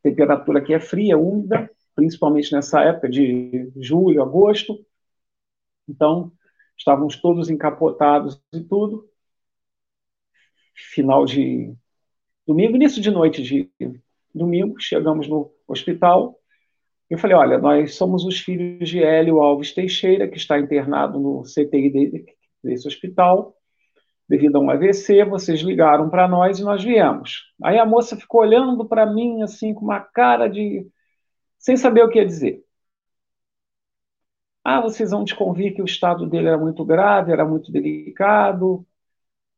A 0.00 0.02
temperatura 0.02 0.58
aqui 0.58 0.74
é 0.74 0.80
fria, 0.80 1.16
úmida, 1.16 1.70
principalmente 1.94 2.52
nessa 2.52 2.82
época 2.82 3.08
de 3.08 3.70
julho, 3.76 4.20
agosto. 4.20 4.84
Então, 5.88 6.32
estávamos 6.76 7.14
todos 7.20 7.48
encapotados 7.48 8.42
e 8.52 8.60
tudo. 8.60 9.08
Final 10.74 11.24
de 11.24 11.76
domingo, 12.44 12.74
início 12.74 13.00
de 13.00 13.10
noite 13.10 13.40
de 13.40 13.70
domingo, 14.36 14.80
chegamos 14.80 15.28
no 15.28 15.52
hospital. 15.66 16.38
Eu 17.08 17.18
falei: 17.18 17.36
olha, 17.36 17.58
nós 17.58 17.94
somos 17.94 18.24
os 18.24 18.38
filhos 18.40 18.88
de 18.88 19.02
Hélio 19.02 19.40
Alves 19.40 19.72
Teixeira, 19.72 20.28
que 20.28 20.36
está 20.36 20.58
internado 20.58 21.18
no 21.18 21.42
CTI 21.44 22.24
desse 22.62 22.88
hospital, 22.88 23.56
devido 24.28 24.56
a 24.56 24.60
um 24.60 24.70
AVC. 24.70 25.24
Vocês 25.24 25.60
ligaram 25.60 26.10
para 26.10 26.28
nós 26.28 26.58
e 26.58 26.64
nós 26.64 26.82
viemos. 26.82 27.52
Aí 27.62 27.78
a 27.78 27.86
moça 27.86 28.16
ficou 28.16 28.40
olhando 28.40 28.86
para 28.86 29.06
mim, 29.06 29.42
assim, 29.42 29.74
com 29.74 29.84
uma 29.84 30.00
cara 30.00 30.48
de. 30.48 30.86
sem 31.58 31.76
saber 31.76 32.02
o 32.02 32.08
que 32.08 32.18
ia 32.18 32.26
dizer. 32.26 32.62
Ah, 34.64 34.80
vocês 34.80 35.12
vão 35.12 35.22
desconvir 35.22 35.74
que 35.74 35.82
o 35.82 35.84
estado 35.84 36.26
dele 36.26 36.48
era 36.48 36.58
muito 36.58 36.84
grave, 36.84 37.30
era 37.32 37.44
muito 37.44 37.70
delicado. 37.70 38.84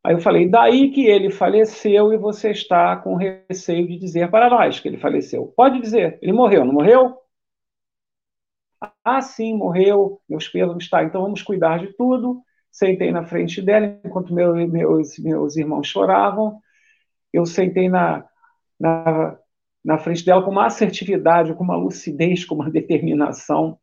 Aí 0.09 0.15
eu 0.15 0.21
falei, 0.21 0.49
daí 0.49 0.91
que 0.91 1.05
ele 1.05 1.29
faleceu 1.29 2.15
e 2.15 2.17
você 2.17 2.51
está 2.51 2.97
com 2.97 3.15
receio 3.15 3.87
de 3.87 3.99
dizer 3.99 4.31
para 4.31 4.49
nós 4.49 4.81
que 4.81 4.89
ele 4.89 4.97
faleceu. 4.97 5.53
Pode 5.55 5.83
dizer, 5.83 6.19
ele 6.23 6.33
morreu, 6.33 6.65
não 6.65 6.73
morreu? 6.73 7.15
Ah, 9.05 9.21
sim, 9.21 9.55
morreu, 9.55 10.19
meus 10.27 10.49
pesos 10.49 10.79
está. 10.79 11.05
Então 11.05 11.21
vamos 11.21 11.43
cuidar 11.43 11.79
de 11.79 11.93
tudo. 11.93 12.43
Sentei 12.71 13.13
na 13.13 13.23
frente 13.23 13.61
dela, 13.61 14.01
enquanto 14.03 14.33
meu, 14.33 14.55
meus, 14.67 15.19
meus 15.19 15.59
irmãos 15.59 15.87
choravam. 15.87 16.59
Eu 17.31 17.45
sentei 17.45 17.91
na, 17.91 18.25
na, 18.81 19.39
na 19.85 19.99
frente 19.99 20.25
dela 20.25 20.43
com 20.43 20.51
uma 20.51 20.65
assertividade, 20.65 21.53
com 21.53 21.65
uma 21.65 21.77
lucidez, 21.77 22.47
com 22.47 22.55
uma 22.55 22.71
determinação 22.71 23.79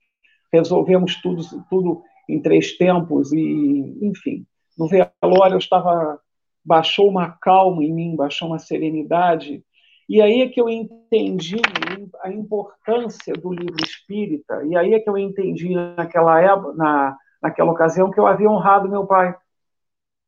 resolvemos 0.52 1.22
tudo, 1.22 1.44
tudo 1.70 2.02
em 2.28 2.42
três 2.42 2.76
tempos 2.78 3.32
e, 3.32 4.00
enfim, 4.02 4.48
no 4.78 4.88
velório 4.88 5.56
eu 5.56 5.60
estava 5.60 6.20
baixou 6.64 7.08
uma 7.08 7.30
calma 7.30 7.84
em 7.84 7.94
mim, 7.94 8.16
baixou 8.16 8.48
uma 8.48 8.60
serenidade 8.60 9.64
e 10.08 10.22
aí 10.22 10.42
é 10.42 10.50
que 10.50 10.62
eu 10.62 10.70
entendi 10.70 11.60
a 12.22 12.32
importância 12.32 13.34
do 13.34 13.52
livro 13.52 13.84
espírita 13.84 14.64
e 14.66 14.76
aí 14.76 14.94
é 14.94 15.00
que 15.00 15.10
eu 15.10 15.18
entendi 15.18 15.74
naquela 15.96 16.40
época, 16.40 16.74
na, 16.74 17.18
naquela 17.42 17.72
ocasião 17.72 18.12
que 18.12 18.20
eu 18.20 18.28
havia 18.28 18.50
honrado 18.50 18.90
meu 18.90 19.06
pai. 19.06 19.36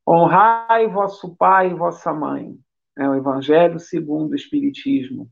Honrai 0.07 0.87
vosso 0.87 1.35
pai 1.35 1.71
e 1.71 1.75
vossa 1.75 2.13
mãe. 2.13 2.55
É 2.97 3.07
o 3.07 3.13
Evangelho 3.13 3.79
segundo 3.79 4.31
o 4.31 4.35
Espiritismo. 4.35 5.29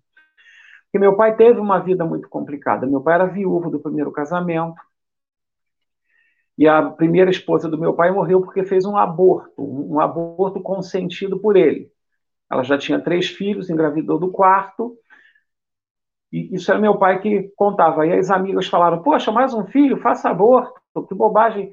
Porque 0.84 1.00
meu 1.00 1.16
pai 1.16 1.36
teve 1.36 1.60
uma 1.60 1.80
vida 1.80 2.06
muito 2.06 2.30
complicada. 2.30 2.86
Meu 2.86 3.02
pai 3.02 3.16
era 3.16 3.26
viúvo 3.26 3.72
do 3.72 3.80
primeiro 3.80 4.12
casamento. 4.12 4.80
E 6.58 6.68
a 6.68 6.82
primeira 6.84 7.30
esposa 7.30 7.70
do 7.70 7.78
meu 7.78 7.94
pai 7.94 8.12
morreu 8.12 8.42
porque 8.42 8.64
fez 8.64 8.86
um 8.86 8.96
aborto, 8.96 9.52
um 9.58 10.00
aborto 10.00 10.62
consentido 10.62 11.40
por 11.40 11.58
ele. 11.58 11.92
Ela 12.50 12.64
já 12.64 12.78
tinha 12.78 13.00
três 13.00 13.28
filhos, 13.28 13.70
engravidou 13.70 14.18
do 14.18 14.32
quarto. 14.32 14.98
E 16.32 16.56
isso 16.56 16.72
era 16.72 16.80
meu 16.80 16.98
pai 16.98 17.20
que 17.22 17.52
contava. 17.56 18.06
E 18.08 18.14
as 18.14 18.30
amigas 18.30 18.68
falaram: 18.68 19.02
Poxa, 19.02 19.32
mais 19.32 19.54
um 19.54 19.66
filho, 19.66 19.98
faça 19.98 20.30
aborto, 20.30 20.80
que 21.08 21.16
bobagem, 21.16 21.72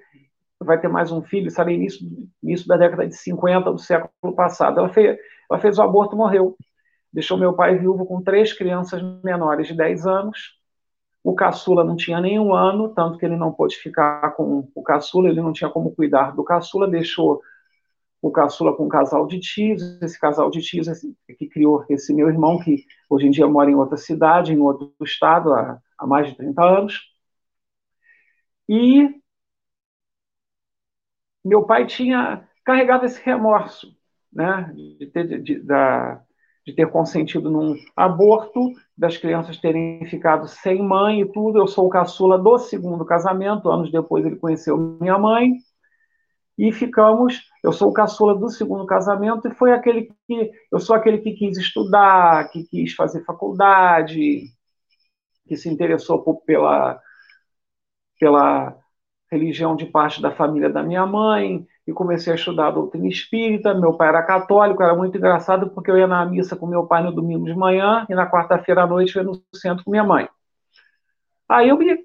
vai 0.59 0.81
ter 0.81 0.89
mais 0.89 1.13
um 1.13 1.23
filho. 1.23 1.47
Isso 1.47 1.61
início, 1.63 2.07
início 2.43 2.67
da 2.67 2.77
década 2.77 3.07
de 3.07 3.17
50 3.17 3.71
do 3.71 3.79
século 3.79 4.35
passado. 4.35 4.81
Ela 4.81 4.89
fez, 4.89 5.17
ela 5.51 5.61
fez 5.61 5.79
o 5.79 5.83
aborto 5.83 6.17
morreu 6.17 6.57
deixou 7.13 7.37
meu 7.37 7.53
pai 7.53 7.77
viúvo 7.77 8.07
com 8.07 8.23
três 8.23 8.53
crianças 8.53 9.03
menores 9.23 9.67
de 9.67 9.77
10 9.77 10.07
anos. 10.07 10.62
O 11.25 11.35
caçula 11.35 11.85
não 11.85 11.97
tinha 11.97 12.21
nenhum 12.21 12.53
ano, 12.55 12.89
tanto 12.95 13.19
que 13.19 13.25
ele 13.25 13.37
não 13.37 13.53
pôde 13.53 13.77
ficar 13.77 14.35
com 14.35 14.69
o 14.75 14.83
caçula, 14.83 15.29
ele 15.29 15.41
não 15.41 15.53
tinha 15.53 15.71
como 15.71 15.95
cuidar 15.95 16.35
do 16.35 16.43
caçula, 16.43 16.89
deixou 16.89 17.41
o 18.21 18.31
caçula 18.31 18.77
com 18.77 18.87
um 18.87 18.89
casal 18.89 19.27
de 19.27 19.41
tios, 19.41 19.83
esse 20.01 20.19
casal 20.19 20.51
de 20.51 20.61
tios 20.61 20.87
que 21.39 21.47
criou 21.49 21.85
esse 21.89 22.15
meu 22.15 22.29
irmão, 22.29 22.59
que 22.59 22.85
hoje 23.11 23.27
em 23.27 23.31
dia 23.31 23.47
mora 23.49 23.71
em 23.71 23.75
outra 23.75 23.97
cidade, 23.97 24.53
em 24.53 24.59
outro 24.59 24.95
estado, 25.03 25.53
há, 25.53 25.81
há 25.99 26.07
mais 26.07 26.29
de 26.29 26.37
30 26.37 26.63
anos. 26.65 27.01
E 28.69 29.21
meu 31.45 31.65
pai 31.65 31.87
tinha 31.87 32.49
carregado 32.65 33.05
esse 33.05 33.21
remorso, 33.23 33.97
né, 34.33 34.73
de 34.75 35.07
ter, 35.07 35.27
de, 35.27 35.39
de, 35.41 35.59
da, 35.61 36.23
de 36.67 36.75
ter 36.75 36.91
consentido 36.91 37.51
num 37.51 37.75
aborto, 37.97 38.73
das 38.97 39.17
crianças 39.17 39.59
terem 39.59 40.05
ficado 40.07 40.47
sem 40.47 40.83
mãe 40.83 41.23
e 41.23 41.33
tudo. 41.33 41.59
Eu 41.59 41.67
sou 41.67 41.87
o 41.87 41.91
caçula 41.91 42.39
do 42.39 42.59
segundo 42.59 43.05
casamento, 43.05 43.71
anos 43.71 43.91
depois 43.91 44.25
ele 44.25 44.37
conheceu 44.37 44.77
minha 45.01 45.19
mãe. 45.19 45.55
E 46.57 46.71
ficamos, 46.71 47.41
eu 47.65 47.73
sou 47.73 47.89
o 47.91 47.93
caçula 47.93 48.39
do 48.39 48.49
segundo 48.49 48.87
casamento 48.87 49.49
e 49.49 49.55
foi 49.55 49.73
aquele 49.73 50.13
que 50.29 50.51
eu 50.71 50.79
sou 50.79 50.95
aquele 50.95 51.19
que 51.19 51.33
quis 51.33 51.57
estudar, 51.57 52.49
que 52.51 52.65
quis 52.65 52.95
fazer 52.95 53.25
faculdade, 53.25 54.45
que 55.47 55.57
se 55.57 55.69
interessou 55.69 56.23
por, 56.23 56.43
pela 56.45 57.01
pela 58.23 58.79
religião 59.29 59.75
de 59.75 59.87
parte 59.87 60.23
da 60.23 60.31
família 60.31 60.71
da 60.71 60.81
minha 60.81 61.05
mãe, 61.05 61.67
e 61.87 61.93
comecei 61.93 62.33
a 62.33 62.37
estudar 62.37 62.69
a 62.69 62.73
doutrina 62.73 63.09
espírita. 63.09 63.75
Meu 63.75 63.95
pai 63.95 64.09
era 64.09 64.23
católico, 64.23 64.83
era 64.83 64.95
muito 64.95 65.17
engraçado 65.17 65.71
porque 65.71 65.91
eu 65.91 65.99
ia 65.99 66.07
na 66.07 66.25
missa 66.25 66.57
com 66.57 66.67
meu 66.67 66.87
pai 66.87 67.03
no 67.03 67.13
domingo 67.13 67.45
de 67.45 67.55
manhã 67.55 68.07
e 68.09 68.15
na 68.15 68.31
quarta-feira 68.31 68.83
à 68.83 68.87
noite 68.87 69.17
eu 69.17 69.23
ia 69.23 69.29
no 69.29 69.43
centro 69.55 69.85
com 69.85 69.91
minha 69.91 70.05
mãe. 70.05 70.29
Aí 71.49 71.69
eu 71.69 71.77
me, 71.77 71.99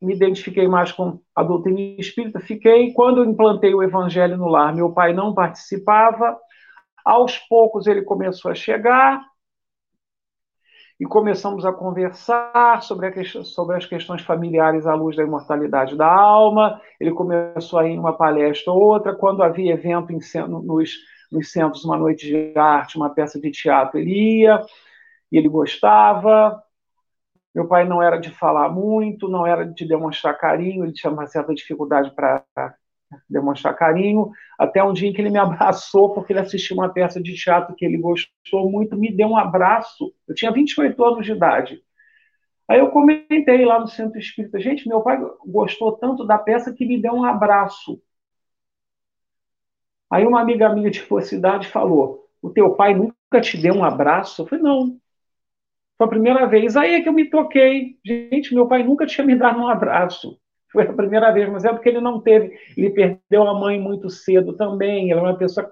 me 0.00 0.14
identifiquei 0.14 0.68
mais 0.68 0.92
com 0.92 1.20
a 1.34 1.42
doutrina 1.42 1.80
espírita, 1.98 2.40
fiquei. 2.40 2.92
Quando 2.92 3.18
eu 3.18 3.24
implantei 3.24 3.74
o 3.74 3.82
evangelho 3.82 4.36
no 4.36 4.48
lar, 4.48 4.74
meu 4.74 4.92
pai 4.92 5.12
não 5.12 5.34
participava. 5.34 6.38
Aos 7.04 7.38
poucos 7.38 7.86
ele 7.86 8.02
começou 8.02 8.50
a 8.50 8.54
chegar, 8.54 9.20
e 10.98 11.04
começamos 11.04 11.66
a 11.66 11.72
conversar 11.72 12.82
sobre, 12.82 13.08
a, 13.08 13.44
sobre, 13.44 13.76
as 13.76 13.84
questões 13.84 14.22
familiares 14.22 14.86
à 14.86 14.94
luz 14.94 15.14
da 15.14 15.22
imortalidade 15.22 15.94
da 15.94 16.06
alma. 16.10 16.80
Ele 16.98 17.12
começou 17.12 17.78
a 17.78 17.86
ir 17.86 17.98
uma 17.98 18.16
palestra 18.16 18.72
ou 18.72 18.80
outra. 18.80 19.14
Quando 19.14 19.42
havia 19.42 19.74
evento 19.74 20.10
em, 20.10 20.18
nos, 20.64 20.96
nos 21.30 21.52
centros, 21.52 21.84
uma 21.84 21.98
noite 21.98 22.26
de 22.26 22.58
arte, 22.58 22.96
uma 22.96 23.10
peça 23.10 23.38
de 23.38 23.50
teatro, 23.50 23.98
ele 23.98 24.40
ia. 24.40 24.64
e 25.30 25.36
ele 25.36 25.48
gostava. 25.48 26.62
Meu 27.54 27.66
pai 27.66 27.86
não 27.86 28.02
era 28.02 28.18
de 28.18 28.30
falar 28.30 28.70
muito, 28.70 29.28
não 29.28 29.46
era 29.46 29.66
de 29.66 29.86
demonstrar 29.86 30.38
carinho, 30.38 30.84
ele 30.84 30.92
tinha 30.92 31.12
uma 31.12 31.26
certa 31.26 31.54
dificuldade 31.54 32.10
para 32.14 32.44
demonstrar 33.28 33.74
carinho, 33.76 34.30
até 34.58 34.82
um 34.82 34.92
dia 34.92 35.08
em 35.08 35.12
que 35.12 35.20
ele 35.20 35.30
me 35.30 35.38
abraçou 35.40 36.14
porque 36.14 36.32
ele 36.32 36.40
assistiu 36.40 36.76
uma 36.76 36.88
peça 36.88 37.22
de 37.22 37.34
teatro 37.34 37.74
que 37.74 37.84
ele 37.84 37.98
gostou 37.98 38.70
muito, 38.70 38.96
me 38.96 39.12
deu 39.12 39.28
um 39.28 39.36
abraço. 39.36 40.12
Eu 40.28 40.34
tinha 40.34 40.50
28 40.52 41.04
anos 41.04 41.26
de 41.26 41.32
idade. 41.32 41.82
Aí 42.68 42.80
eu 42.80 42.90
comentei 42.90 43.64
lá 43.64 43.78
no 43.78 43.86
centro 43.88 44.18
espírita, 44.18 44.58
gente, 44.58 44.88
meu 44.88 45.00
pai 45.00 45.18
gostou 45.46 45.92
tanto 45.92 46.26
da 46.26 46.36
peça 46.36 46.72
que 46.72 46.84
me 46.84 47.00
deu 47.00 47.12
um 47.12 47.24
abraço. 47.24 48.00
Aí 50.10 50.24
uma 50.26 50.40
amiga 50.40 50.68
minha 50.74 50.90
de 50.90 51.04
cidade 51.22 51.68
falou: 51.68 52.28
O 52.42 52.50
teu 52.50 52.74
pai 52.74 52.94
nunca 52.94 53.40
te 53.40 53.56
deu 53.56 53.74
um 53.74 53.84
abraço? 53.84 54.42
Eu 54.42 54.46
falei: 54.46 54.64
Não. 54.64 54.98
Foi 55.96 56.06
a 56.06 56.10
primeira 56.10 56.46
vez. 56.46 56.76
Aí 56.76 56.94
é 56.94 57.00
que 57.02 57.08
eu 57.08 57.12
me 57.12 57.28
toquei. 57.30 57.98
Gente, 58.04 58.54
meu 58.54 58.66
pai 58.68 58.82
nunca 58.82 59.06
tinha 59.06 59.26
me 59.26 59.34
dado 59.36 59.60
um 59.60 59.68
abraço. 59.68 60.38
Foi 60.72 60.84
a 60.84 60.92
primeira 60.92 61.32
vez, 61.32 61.48
mas 61.48 61.64
é 61.64 61.72
porque 61.72 61.88
ele 61.88 62.00
não 62.00 62.20
teve. 62.20 62.56
Ele 62.76 62.90
perdeu 62.90 63.46
a 63.46 63.58
mãe 63.58 63.80
muito 63.80 64.10
cedo 64.10 64.54
também. 64.54 65.04
Ele 65.04 65.12
era 65.12 65.22
uma 65.22 65.38
pessoa 65.38 65.70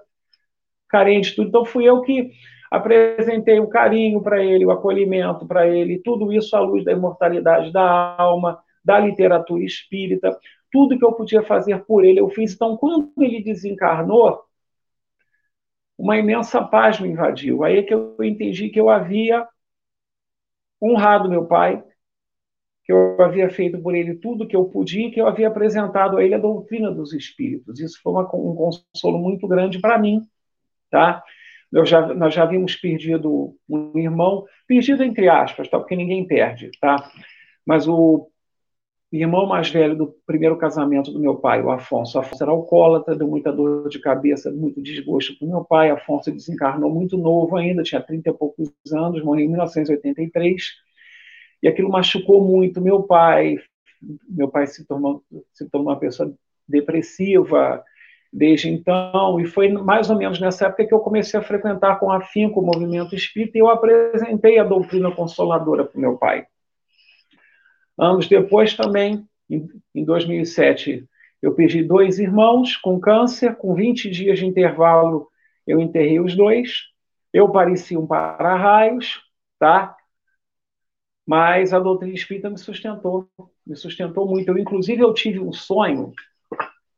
carente, 0.89 1.35
tudo. 1.35 1.49
Então 1.49 1.65
fui 1.65 1.85
eu 1.85 2.01
que 2.01 2.31
apresentei 2.71 3.59
o 3.59 3.67
carinho 3.67 4.21
para 4.21 4.43
ele, 4.43 4.65
o 4.65 4.71
acolhimento 4.71 5.47
para 5.47 5.67
ele, 5.67 6.01
tudo 6.03 6.31
isso 6.33 6.55
à 6.55 6.59
luz 6.59 6.83
da 6.83 6.91
imortalidade 6.91 7.71
da 7.71 8.15
alma, 8.17 8.59
da 8.83 8.99
literatura 8.99 9.63
espírita, 9.63 10.37
tudo 10.71 10.97
que 10.97 11.05
eu 11.05 11.13
podia 11.13 11.41
fazer 11.43 11.85
por 11.85 12.03
ele 12.03 12.19
eu 12.19 12.29
fiz. 12.29 12.53
Então, 12.53 12.77
quando 12.77 13.11
ele 13.19 13.43
desencarnou, 13.43 14.43
uma 15.97 16.17
imensa 16.17 16.61
paz 16.61 16.99
me 16.99 17.09
invadiu. 17.09 17.63
Aí 17.63 17.77
é 17.77 17.83
que 17.83 17.93
eu 17.93 18.17
entendi 18.21 18.69
que 18.69 18.79
eu 18.79 18.89
havia 18.89 19.47
honrado 20.81 21.29
meu 21.29 21.45
pai, 21.45 21.81
que 22.85 22.93
eu 22.93 23.19
havia 23.19 23.49
feito 23.49 23.81
por 23.81 23.95
ele 23.95 24.15
tudo 24.15 24.47
que 24.47 24.55
eu 24.55 24.65
podia, 24.65 25.09
que 25.09 25.19
eu 25.19 25.27
havia 25.27 25.47
apresentado 25.47 26.17
a 26.17 26.23
ele 26.23 26.35
a 26.35 26.39
doutrina 26.39 26.91
dos 26.91 27.13
espíritos. 27.13 27.79
Isso 27.79 27.99
foi 28.01 28.13
uma, 28.13 28.23
um 28.35 28.55
consolo 28.55 29.17
muito 29.17 29.47
grande 29.47 29.79
para 29.79 29.97
mim, 29.97 30.21
tá? 30.91 31.23
Já, 31.83 32.13
nós 32.13 32.33
já 32.33 32.43
havíamos 32.43 32.75
perdido 32.75 33.55
um 33.67 33.97
irmão, 33.97 34.45
perdido 34.67 35.03
entre 35.03 35.27
aspas, 35.27 35.67
tá? 35.67 35.79
Porque 35.79 35.95
ninguém 35.95 36.27
perde, 36.27 36.69
tá? 36.79 37.11
Mas 37.65 37.87
o 37.87 38.29
irmão 39.11 39.47
mais 39.47 39.69
velho 39.69 39.95
do 39.97 40.15
primeiro 40.25 40.55
casamento 40.55 41.11
do 41.11 41.19
meu 41.19 41.35
pai, 41.35 41.63
o 41.63 41.71
Afonso. 41.71 42.17
O 42.17 42.21
Afonso 42.21 42.43
era 42.43 42.51
alcoólatra, 42.51 43.15
deu 43.15 43.27
muita 43.27 43.51
dor 43.51 43.89
de 43.89 43.99
cabeça, 43.99 44.51
muito 44.51 44.79
desgosto 44.79 45.37
para 45.39 45.47
o 45.47 45.49
meu 45.49 45.65
pai. 45.65 45.89
Afonso 45.89 46.31
desencarnou 46.31 46.93
muito 46.93 47.17
novo 47.17 47.55
ainda, 47.55 47.81
tinha 47.81 48.01
30 48.01 48.29
e 48.29 48.33
poucos 48.33 48.71
anos, 48.91 49.23
morreu 49.23 49.45
em 49.45 49.49
1983. 49.49 50.84
E 51.61 51.67
aquilo 51.67 51.89
machucou 51.89 52.43
muito 52.43 52.81
meu 52.81 53.03
pai. 53.03 53.57
Meu 54.27 54.47
pai 54.47 54.67
se 54.67 54.85
tornou, 54.85 55.23
se 55.53 55.69
tornou 55.69 55.89
uma 55.89 55.99
pessoa 55.99 56.33
depressiva 56.67 57.83
desde 58.31 58.69
então, 58.69 59.39
e 59.39 59.45
foi 59.45 59.69
mais 59.69 60.09
ou 60.09 60.17
menos 60.17 60.41
nessa 60.41 60.65
época 60.65 60.85
que 60.85 60.93
eu 60.93 60.99
comecei 60.99 61.39
a 61.39 61.43
frequentar 61.43 61.97
com 61.99 62.11
afinco 62.11 62.59
o 62.59 62.65
movimento 62.65 63.15
espírita 63.15 63.57
e 63.57 63.61
eu 63.61 63.69
apresentei 63.69 64.59
a 64.59 64.63
doutrina 64.65 65.09
consoladora 65.09 65.85
para 65.85 65.97
o 65.97 66.01
meu 66.01 66.17
pai. 66.17 66.45
Anos 67.97 68.27
depois, 68.27 68.75
também, 68.75 69.25
em 69.49 70.03
2007, 70.03 71.07
eu 71.41 71.53
perdi 71.53 71.81
dois 71.81 72.19
irmãos 72.19 72.75
com 72.75 72.99
câncer, 72.99 73.55
com 73.55 73.73
20 73.73 74.09
dias 74.09 74.39
de 74.39 74.45
intervalo, 74.45 75.29
eu 75.65 75.79
enterrei 75.79 76.19
os 76.19 76.35
dois. 76.35 76.85
Eu 77.31 77.49
parecia 77.49 77.99
um 77.99 78.05
para-raios, 78.05 79.21
tá? 79.57 79.95
Mas 81.25 81.73
a 81.73 81.79
doutrina 81.79 82.13
espírita 82.13 82.49
me 82.49 82.57
sustentou, 82.57 83.27
me 83.65 83.75
sustentou 83.75 84.27
muito. 84.27 84.49
Eu, 84.49 84.57
inclusive, 84.57 85.01
eu 85.01 85.13
tive 85.13 85.39
um 85.39 85.51
sonho. 85.51 86.13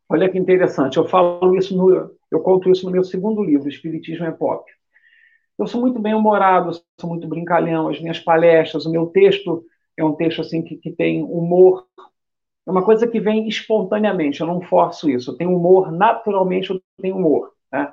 Olha 0.09 0.29
que 0.29 0.37
interessante. 0.37 0.97
Eu 0.97 1.07
falo 1.07 1.55
isso 1.55 1.75
no, 1.75 2.11
eu 2.31 2.39
conto 2.41 2.69
isso 2.69 2.85
no 2.85 2.91
meu 2.91 3.03
segundo 3.03 3.43
livro, 3.43 3.69
Espiritismo 3.69 4.25
é 4.25 4.31
Pop. 4.31 4.69
Eu 5.57 5.65
sou 5.65 5.81
muito 5.81 5.99
bem 5.99 6.13
humorado, 6.13 6.71
sou 6.99 7.09
muito 7.09 7.27
brincalhão. 7.27 7.89
As 7.89 7.99
minhas 7.99 8.19
palestras, 8.19 8.85
o 8.85 8.91
meu 8.91 9.07
texto 9.07 9.65
é 9.97 10.03
um 10.03 10.13
texto 10.13 10.41
assim 10.41 10.61
que, 10.61 10.75
que 10.77 10.91
tem 10.91 11.23
humor. 11.23 11.87
É 12.65 12.71
uma 12.71 12.83
coisa 12.83 13.07
que 13.07 13.19
vem 13.19 13.47
espontaneamente, 13.47 14.41
eu 14.41 14.47
não 14.47 14.61
forço 14.61 15.09
isso. 15.09 15.31
Eu 15.31 15.37
tenho 15.37 15.55
humor, 15.55 15.91
naturalmente 15.91 16.69
eu 16.69 16.81
tenho 17.01 17.15
humor. 17.15 17.53
Né? 17.71 17.91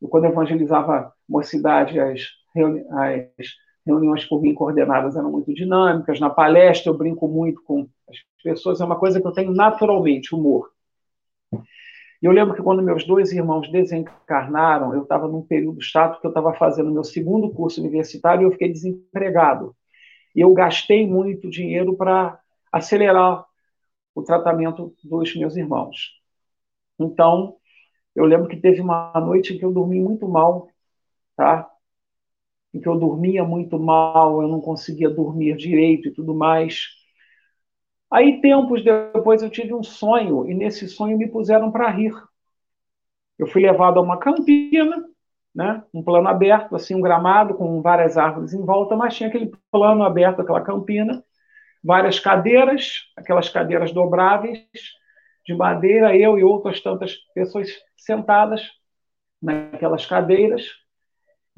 Eu, 0.00 0.08
quando 0.08 0.24
eu 0.24 0.30
evangelizava 0.30 1.12
mocidade, 1.28 2.00
as, 2.00 2.22
as 2.56 3.46
reuniões 3.88 4.24
por 4.24 4.40
mim 4.40 4.54
coordenadas 4.54 5.16
eram 5.16 5.32
muito 5.32 5.52
dinâmicas. 5.52 6.20
Na 6.20 6.30
palestra 6.30 6.90
eu 6.90 6.96
brinco 6.96 7.26
muito 7.26 7.62
com 7.62 7.88
as 8.08 8.16
pessoas, 8.42 8.80
é 8.80 8.84
uma 8.84 8.98
coisa 8.98 9.20
que 9.20 9.26
eu 9.26 9.32
tenho 9.32 9.52
naturalmente, 9.52 10.34
humor. 10.34 10.70
E 12.20 12.26
eu 12.26 12.32
lembro 12.32 12.54
que 12.54 12.62
quando 12.62 12.82
meus 12.82 13.04
dois 13.04 13.32
irmãos 13.32 13.70
desencarnaram, 13.70 14.92
eu 14.92 15.02
estava 15.02 15.28
num 15.28 15.42
período 15.42 15.80
chato 15.80 16.20
que 16.20 16.26
eu 16.26 16.30
estava 16.30 16.52
fazendo 16.54 16.90
meu 16.90 17.04
segundo 17.04 17.50
curso 17.50 17.80
universitário 17.80 18.42
e 18.42 18.44
eu 18.44 18.52
fiquei 18.52 18.70
desempregado 18.72 19.74
e 20.34 20.40
eu 20.40 20.52
gastei 20.52 21.06
muito 21.06 21.50
dinheiro 21.50 21.96
para 21.96 22.38
acelerar 22.72 23.44
o 24.14 24.22
tratamento 24.22 24.94
dos 25.02 25.34
meus 25.34 25.56
irmãos. 25.56 26.12
Então, 26.98 27.56
eu 28.14 28.24
lembro 28.24 28.48
que 28.48 28.56
teve 28.56 28.80
uma 28.80 29.12
noite 29.20 29.56
que 29.58 29.64
eu 29.64 29.72
dormi 29.72 30.00
muito 30.00 30.28
mal, 30.28 30.68
tá? 31.36 31.68
Em 32.72 32.80
que 32.80 32.88
eu 32.88 32.98
dormia 32.98 33.44
muito 33.44 33.78
mal, 33.78 34.42
eu 34.42 34.48
não 34.48 34.60
conseguia 34.60 35.08
dormir 35.08 35.56
direito 35.56 36.08
e 36.08 36.12
tudo 36.12 36.34
mais. 36.34 36.86
Aí, 38.10 38.40
tempos 38.40 38.82
depois, 38.82 39.42
eu 39.42 39.50
tive 39.50 39.74
um 39.74 39.82
sonho, 39.82 40.48
e 40.48 40.54
nesse 40.54 40.88
sonho 40.88 41.16
me 41.18 41.28
puseram 41.28 41.70
para 41.70 41.90
rir. 41.90 42.12
Eu 43.38 43.46
fui 43.46 43.62
levado 43.62 43.98
a 43.98 44.02
uma 44.02 44.18
campina, 44.18 45.04
né? 45.54 45.82
um 45.92 46.02
plano 46.02 46.28
aberto, 46.28 46.74
assim, 46.76 46.94
um 46.94 47.00
gramado 47.00 47.54
com 47.54 47.80
várias 47.82 48.16
árvores 48.16 48.52
em 48.52 48.64
volta, 48.64 48.96
mas 48.96 49.14
tinha 49.16 49.28
aquele 49.28 49.52
plano 49.70 50.02
aberto, 50.02 50.40
aquela 50.40 50.60
campina, 50.60 51.22
várias 51.82 52.18
cadeiras, 52.18 52.92
aquelas 53.16 53.48
cadeiras 53.48 53.92
dobráveis 53.92 54.66
de 55.46 55.54
madeira, 55.54 56.16
eu 56.16 56.38
e 56.38 56.44
outras 56.44 56.80
tantas 56.80 57.16
pessoas 57.34 57.68
sentadas 57.96 58.70
naquelas 59.40 60.04
cadeiras 60.04 60.64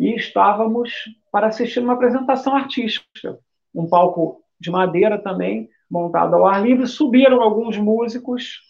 e 0.00 0.16
estávamos 0.16 0.90
para 1.30 1.48
assistir 1.48 1.80
uma 1.80 1.92
apresentação 1.92 2.56
artística, 2.56 3.38
um 3.74 3.86
palco 3.86 4.42
de 4.58 4.70
madeira 4.70 5.18
também 5.18 5.68
montado 5.90 6.34
ao 6.34 6.46
ar 6.46 6.62
livre, 6.62 6.86
subiram 6.86 7.42
alguns 7.42 7.76
músicos. 7.76 8.60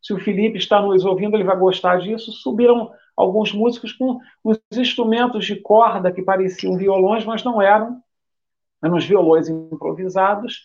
Se 0.00 0.14
o 0.14 0.18
Felipe 0.18 0.56
está 0.56 0.80
nos 0.80 1.04
ouvindo, 1.04 1.36
ele 1.36 1.44
vai 1.44 1.58
gostar 1.58 1.98
disso. 1.98 2.32
Subiram 2.32 2.90
alguns 3.14 3.52
músicos 3.52 3.92
com 3.92 4.20
uns 4.42 4.58
instrumentos 4.72 5.44
de 5.44 5.56
corda 5.56 6.10
que 6.10 6.22
pareciam 6.22 6.78
violões, 6.78 7.26
mas 7.26 7.44
não 7.44 7.60
eram, 7.60 8.00
eram 8.82 8.96
uns 8.96 9.04
violões 9.04 9.50
improvisados, 9.50 10.62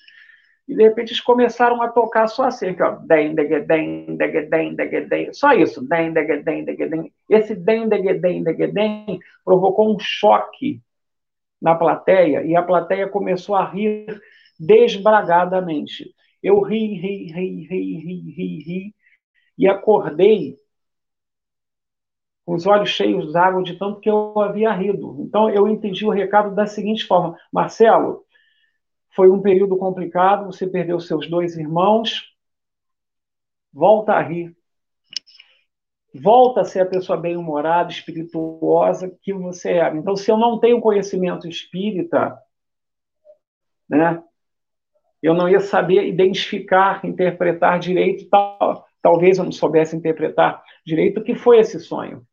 e 0.67 0.75
de 0.75 0.83
repente 0.83 1.09
eles 1.09 1.21
começaram 1.21 1.81
a 1.81 1.89
tocar 1.89 2.27
só 2.27 2.45
assim, 2.45 2.69
aqui, 2.69 2.81
ó, 2.81 2.91
den, 2.91 3.35
degedem, 3.35 4.17
degedem, 4.17 4.75
degedem, 4.75 5.33
só 5.33 5.53
isso, 5.53 5.87
den, 5.87 6.11
degedem, 6.11 6.65
degedem. 6.65 7.13
Esse 7.29 7.55
den, 7.55 7.87
degedem, 7.87 8.43
degedem 8.43 9.19
provocou 9.43 9.95
um 9.95 9.99
choque 9.99 10.81
na 11.61 11.75
plateia, 11.75 12.43
e 12.43 12.55
a 12.55 12.63
plateia 12.63 13.07
começou 13.07 13.55
a 13.55 13.65
rir 13.65 14.19
desbragadamente. 14.59 16.13
Eu 16.41 16.61
ri, 16.61 16.95
ri, 16.95 17.31
ri, 17.31 17.67
ri, 17.67 17.97
ri, 17.97 18.19
ri, 18.31 18.63
ri, 18.63 18.95
e 19.57 19.67
acordei 19.67 20.57
com 22.45 22.53
os 22.53 22.65
olhos 22.67 22.89
cheios 22.89 23.33
d'água 23.33 23.63
de 23.63 23.77
tanto 23.77 23.99
que 23.99 24.09
eu 24.09 24.39
havia 24.39 24.71
rido. 24.71 25.17
Então 25.21 25.49
eu 25.49 25.67
entendi 25.67 26.05
o 26.05 26.11
recado 26.11 26.53
da 26.53 26.67
seguinte 26.67 27.05
forma: 27.05 27.37
Marcelo, 27.51 28.24
foi 29.15 29.29
um 29.29 29.41
período 29.41 29.77
complicado, 29.77 30.45
você 30.45 30.67
perdeu 30.67 30.99
seus 30.99 31.29
dois 31.29 31.55
irmãos, 31.55 32.35
volta 33.71 34.13
a 34.13 34.21
rir. 34.21 34.55
Volta 36.13 36.61
a 36.61 36.65
ser 36.65 36.81
a 36.81 36.85
pessoa 36.85 37.17
bem-humorada, 37.17 37.91
espirituosa 37.91 39.09
que 39.21 39.33
você 39.33 39.73
era. 39.73 39.97
Então, 39.97 40.15
se 40.15 40.29
eu 40.29 40.37
não 40.37 40.59
tenho 40.59 40.81
conhecimento 40.81 41.47
espírita, 41.47 42.37
né, 43.89 44.21
eu 45.21 45.33
não 45.33 45.49
ia 45.49 45.59
saber 45.59 46.07
identificar, 46.07 47.03
interpretar 47.05 47.79
direito, 47.79 48.29
tal, 48.29 48.85
talvez 49.01 49.37
eu 49.37 49.45
não 49.45 49.51
soubesse 49.51 49.95
interpretar 49.95 50.63
direito 50.85 51.19
o 51.19 51.23
que 51.23 51.35
foi 51.35 51.59
esse 51.59 51.79
sonho. 51.79 52.25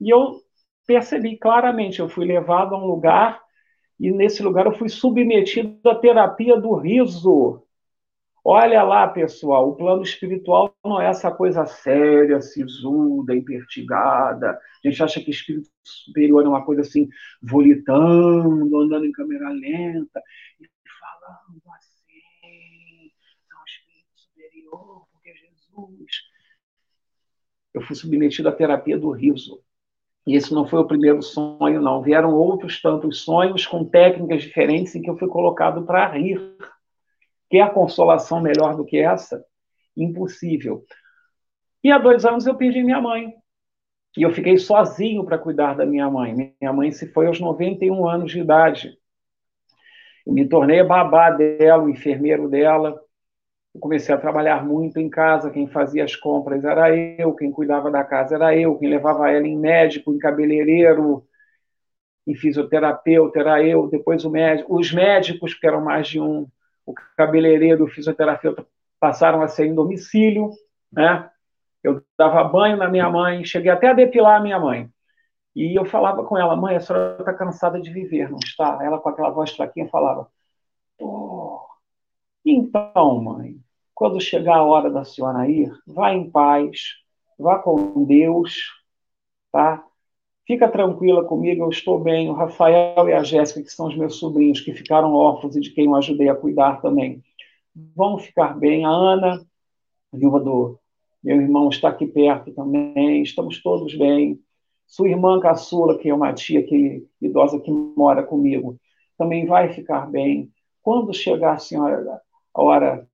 E 0.00 0.10
eu 0.10 0.40
percebi 0.86 1.36
claramente, 1.36 2.00
eu 2.00 2.08
fui 2.08 2.24
levado 2.24 2.74
a 2.74 2.78
um 2.78 2.86
lugar 2.86 3.40
e 3.98 4.10
nesse 4.10 4.42
lugar 4.42 4.66
eu 4.66 4.72
fui 4.72 4.88
submetido 4.88 5.88
à 5.88 5.94
terapia 5.94 6.60
do 6.60 6.74
riso. 6.74 7.62
Olha 8.44 8.82
lá, 8.82 9.06
pessoal, 9.06 9.68
o 9.68 9.76
plano 9.76 10.02
espiritual 10.02 10.74
não 10.84 11.00
é 11.00 11.06
essa 11.06 11.30
coisa 11.30 11.64
séria, 11.64 12.40
sisuda, 12.40 13.36
impertigada. 13.36 14.58
A 14.84 14.88
gente 14.88 15.00
acha 15.02 15.20
que 15.20 15.30
espírito 15.30 15.70
superior 15.84 16.44
é 16.44 16.48
uma 16.48 16.64
coisa 16.64 16.82
assim, 16.82 17.08
volitando, 17.40 18.80
andando 18.80 19.06
em 19.06 19.12
câmera 19.12 19.48
lenta 19.50 20.20
e 20.60 20.68
falando 20.98 21.62
assim, 21.76 23.12
é 23.22 23.54
um 23.54 23.64
espírito 23.64 24.10
superior, 24.16 25.06
porque 25.12 25.30
é 25.30 25.34
Jesus. 25.34 26.10
Eu 27.72 27.82
fui 27.82 27.94
submetido 27.94 28.48
à 28.48 28.52
terapia 28.52 28.98
do 28.98 29.12
riso. 29.12 29.61
E 30.26 30.36
esse 30.36 30.54
não 30.54 30.66
foi 30.66 30.78
o 30.78 30.86
primeiro 30.86 31.20
sonho, 31.22 31.80
não. 31.80 32.02
Vieram 32.02 32.34
outros 32.34 32.80
tantos 32.80 33.22
sonhos 33.22 33.66
com 33.66 33.84
técnicas 33.84 34.42
diferentes 34.42 34.94
em 34.94 35.02
que 35.02 35.10
eu 35.10 35.16
fui 35.16 35.28
colocado 35.28 35.84
para 35.84 36.06
rir 36.06 36.40
Quer 37.52 37.70
consolação 37.74 38.40
melhor 38.40 38.74
do 38.74 38.82
que 38.82 38.96
essa? 38.96 39.44
Impossível. 39.94 40.86
E 41.84 41.92
há 41.92 41.98
dois 41.98 42.24
anos 42.24 42.46
eu 42.46 42.56
perdi 42.56 42.82
minha 42.82 42.98
mãe. 42.98 43.30
E 44.16 44.22
eu 44.22 44.32
fiquei 44.32 44.56
sozinho 44.56 45.22
para 45.22 45.36
cuidar 45.36 45.74
da 45.74 45.84
minha 45.84 46.08
mãe. 46.08 46.56
Minha 46.58 46.72
mãe 46.72 46.90
se 46.90 47.12
foi 47.12 47.26
aos 47.26 47.38
91 47.38 48.08
anos 48.08 48.32
de 48.32 48.40
idade. 48.40 48.96
Eu 50.26 50.32
me 50.32 50.48
tornei 50.48 50.82
babá 50.82 51.28
dela, 51.30 51.90
enfermeiro 51.90 52.48
dela. 52.48 52.98
Eu 53.74 53.80
comecei 53.80 54.14
a 54.14 54.18
trabalhar 54.18 54.64
muito 54.64 54.98
em 54.98 55.08
casa. 55.08 55.50
Quem 55.50 55.66
fazia 55.66 56.04
as 56.04 56.14
compras 56.14 56.64
era 56.64 56.94
eu, 56.94 57.34
quem 57.34 57.50
cuidava 57.50 57.90
da 57.90 58.04
casa 58.04 58.34
era 58.34 58.56
eu, 58.56 58.78
quem 58.78 58.88
levava 58.88 59.30
ela 59.30 59.46
em 59.46 59.58
médico, 59.58 60.12
em 60.12 60.18
cabeleireiro, 60.18 61.26
em 62.26 62.34
fisioterapeuta 62.34 63.40
era 63.40 63.62
eu. 63.62 63.88
Depois 63.88 64.24
o 64.24 64.30
médico, 64.30 64.78
os 64.78 64.92
médicos, 64.92 65.54
que 65.54 65.66
eram 65.66 65.80
mais 65.82 66.08
de 66.08 66.20
um, 66.20 66.46
o 66.86 66.94
cabeleireiro, 67.16 67.84
o 67.84 67.88
fisioterapeuta 67.88 68.66
passaram 69.00 69.42
a 69.42 69.48
ser 69.48 69.66
em 69.66 69.74
domicílio, 69.74 70.50
né? 70.92 71.28
Eu 71.82 72.02
dava 72.16 72.44
banho 72.44 72.76
na 72.76 72.88
minha 72.88 73.10
mãe, 73.10 73.44
cheguei 73.44 73.70
até 73.70 73.88
a 73.88 73.92
depilar 73.92 74.36
a 74.38 74.42
minha 74.42 74.58
mãe. 74.60 74.88
E 75.54 75.76
eu 75.78 75.84
falava 75.84 76.24
com 76.24 76.38
ela, 76.38 76.56
mãe, 76.56 76.76
a 76.76 76.80
senhora 76.80 77.16
está 77.18 77.34
cansada 77.34 77.80
de 77.80 77.92
viver, 77.92 78.30
não 78.30 78.38
está? 78.38 78.78
Ela, 78.82 78.98
com 79.00 79.08
aquela 79.08 79.30
voz 79.30 79.50
fraquinha, 79.50 79.88
falava, 79.88 80.28
oh, 81.00 81.41
então, 82.44 83.22
mãe, 83.22 83.56
quando 83.94 84.20
chegar 84.20 84.56
a 84.56 84.64
hora 84.64 84.90
da 84.90 85.04
senhora 85.04 85.48
ir, 85.48 85.72
vá 85.86 86.12
em 86.12 86.28
paz, 86.30 86.94
vá 87.38 87.58
com 87.58 88.04
Deus, 88.04 88.68
tá? 89.50 89.84
Fica 90.46 90.68
tranquila 90.68 91.24
comigo, 91.24 91.64
eu 91.64 91.68
estou 91.68 92.00
bem. 92.00 92.28
O 92.28 92.32
Rafael 92.32 93.08
e 93.08 93.12
a 93.12 93.22
Jéssica, 93.22 93.62
que 93.62 93.72
são 93.72 93.86
os 93.86 93.96
meus 93.96 94.16
sobrinhos, 94.16 94.60
que 94.60 94.74
ficaram 94.74 95.14
órfãos 95.14 95.54
e 95.56 95.60
de 95.60 95.70
quem 95.70 95.86
eu 95.86 95.94
ajudei 95.94 96.28
a 96.28 96.34
cuidar 96.34 96.80
também, 96.82 97.22
vão 97.94 98.18
ficar 98.18 98.58
bem. 98.58 98.84
A 98.84 98.90
Ana, 98.90 99.46
viúva 100.12 100.40
do 100.40 100.78
meu 101.22 101.40
irmão, 101.40 101.68
está 101.68 101.88
aqui 101.88 102.06
perto 102.06 102.52
também. 102.52 103.22
Estamos 103.22 103.62
todos 103.62 103.96
bem. 103.96 104.40
Sua 104.86 105.08
irmã 105.08 105.38
caçula, 105.40 105.96
que 105.96 106.08
é 106.08 106.14
uma 106.14 106.32
tia 106.32 106.62
que, 106.62 107.06
idosa 107.20 107.60
que 107.60 107.70
mora 107.70 108.22
comigo, 108.22 108.76
também 109.16 109.46
vai 109.46 109.72
ficar 109.72 110.10
bem. 110.10 110.50
Quando 110.82 111.14
chegar 111.14 111.52
a, 111.54 111.58
senhora, 111.58 112.20
a 112.54 112.62
hora 112.62 113.08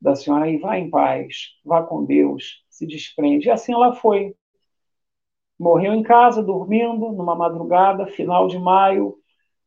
da 0.00 0.16
senhora, 0.16 0.46
aí 0.46 0.58
vá 0.58 0.76
em 0.78 0.90
paz, 0.90 1.52
vá 1.64 1.82
com 1.82 2.04
Deus, 2.04 2.64
se 2.68 2.86
desprende. 2.86 3.46
E 3.46 3.50
assim 3.50 3.72
ela 3.72 3.94
foi. 3.94 4.34
Morreu 5.58 5.94
em 5.94 6.02
casa, 6.02 6.42
dormindo, 6.42 7.12
numa 7.12 7.36
madrugada, 7.36 8.06
final 8.06 8.48
de 8.48 8.58
maio. 8.58 9.16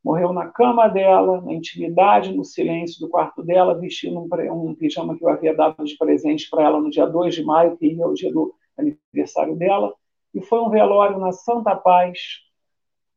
Morreu 0.04 0.34
na 0.34 0.48
cama 0.50 0.90
dela, 0.90 1.42
na 1.42 1.54
intimidade, 1.54 2.36
no 2.36 2.44
silêncio 2.44 3.00
do 3.00 3.10
quarto 3.10 3.42
dela, 3.42 3.80
vestindo 3.80 4.20
um, 4.20 4.70
um 4.70 4.76
pijama 4.76 5.18
que 5.18 5.24
eu 5.24 5.30
havia 5.30 5.56
dado 5.56 5.84
de 5.84 5.98
presente 5.98 6.50
para 6.50 6.64
ela 6.64 6.82
no 6.82 6.90
dia 6.90 7.08
2 7.08 7.34
de 7.34 7.44
maio, 7.44 7.78
que 7.78 8.00
é 8.00 8.06
o 8.06 8.14
dia 8.14 8.32
do 8.32 8.54
aniversário 8.78 9.56
dela. 9.56 9.94
E 10.34 10.42
foi 10.42 10.60
um 10.60 10.70
velório 10.70 11.18
na 11.18 11.32
Santa 11.32 11.74
Paz, 11.76 12.20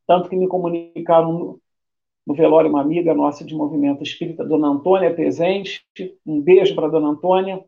tanto 0.06 0.30
que 0.30 0.36
me 0.36 0.46
comunicaram 0.46 1.58
no, 2.28 2.34
velório 2.34 2.68
uma 2.68 2.82
amiga 2.82 3.14
nossa 3.14 3.42
de 3.42 3.54
movimento 3.54 4.02
espírita, 4.02 4.44
Dona 4.44 4.68
Antônia, 4.68 5.14
presente. 5.14 5.82
Um 6.26 6.42
beijo 6.42 6.74
para 6.74 6.88
Dona 6.88 7.08
Antônia. 7.08 7.64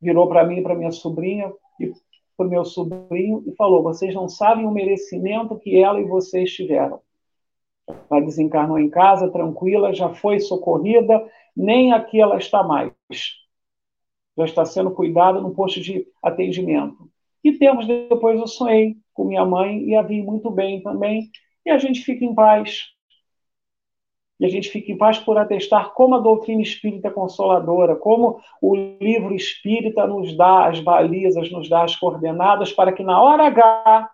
Virou 0.00 0.28
para 0.28 0.44
mim 0.44 0.58
e 0.58 0.62
para 0.62 0.74
minha 0.74 0.90
sobrinha 0.90 1.52
e 1.80 1.92
para 2.36 2.46
o 2.46 2.50
meu 2.50 2.64
sobrinho 2.64 3.44
e 3.46 3.54
falou: 3.54 3.84
Vocês 3.84 4.12
não 4.12 4.28
sabem 4.28 4.66
o 4.66 4.72
merecimento 4.72 5.56
que 5.60 5.80
ela 5.80 6.00
e 6.00 6.04
vocês 6.04 6.52
tiveram. 6.52 7.00
Ela 8.10 8.20
desencarnou 8.20 8.76
em 8.76 8.90
casa, 8.90 9.30
tranquila, 9.30 9.94
já 9.94 10.12
foi 10.12 10.40
socorrida, 10.40 11.24
nem 11.56 11.92
aqui 11.92 12.20
ela 12.20 12.36
está 12.36 12.64
mais. 12.64 12.92
Já 14.36 14.44
está 14.44 14.64
sendo 14.64 14.90
cuidada 14.90 15.40
no 15.40 15.54
posto 15.54 15.80
de 15.80 16.04
atendimento. 16.20 17.08
E 17.42 17.52
temos 17.52 17.86
depois 17.86 18.36
eu 18.36 18.48
sonhei 18.48 18.96
com 19.14 19.24
minha 19.24 19.44
mãe 19.44 19.84
e 19.84 19.94
a 19.94 20.02
vi 20.02 20.20
muito 20.22 20.50
bem 20.50 20.82
também. 20.82 21.30
E 21.64 21.70
a 21.70 21.78
gente 21.78 22.02
fica 22.02 22.24
em 22.24 22.34
paz 22.34 22.95
e 24.38 24.44
a 24.44 24.48
gente 24.48 24.68
fica 24.68 24.92
em 24.92 24.98
paz 24.98 25.18
por 25.18 25.38
atestar 25.38 25.94
como 25.94 26.14
a 26.14 26.20
doutrina 26.20 26.60
espírita 26.60 27.08
é 27.08 27.10
consoladora, 27.10 27.96
como 27.96 28.40
o 28.60 28.74
livro 28.74 29.34
espírita 29.34 30.06
nos 30.06 30.36
dá 30.36 30.68
as 30.68 30.80
balizas, 30.80 31.50
nos 31.50 31.68
dá 31.68 31.84
as 31.84 31.96
coordenadas 31.96 32.72
para 32.72 32.92
que 32.92 33.02
na 33.02 33.20
hora 33.20 33.46
H 33.46 34.10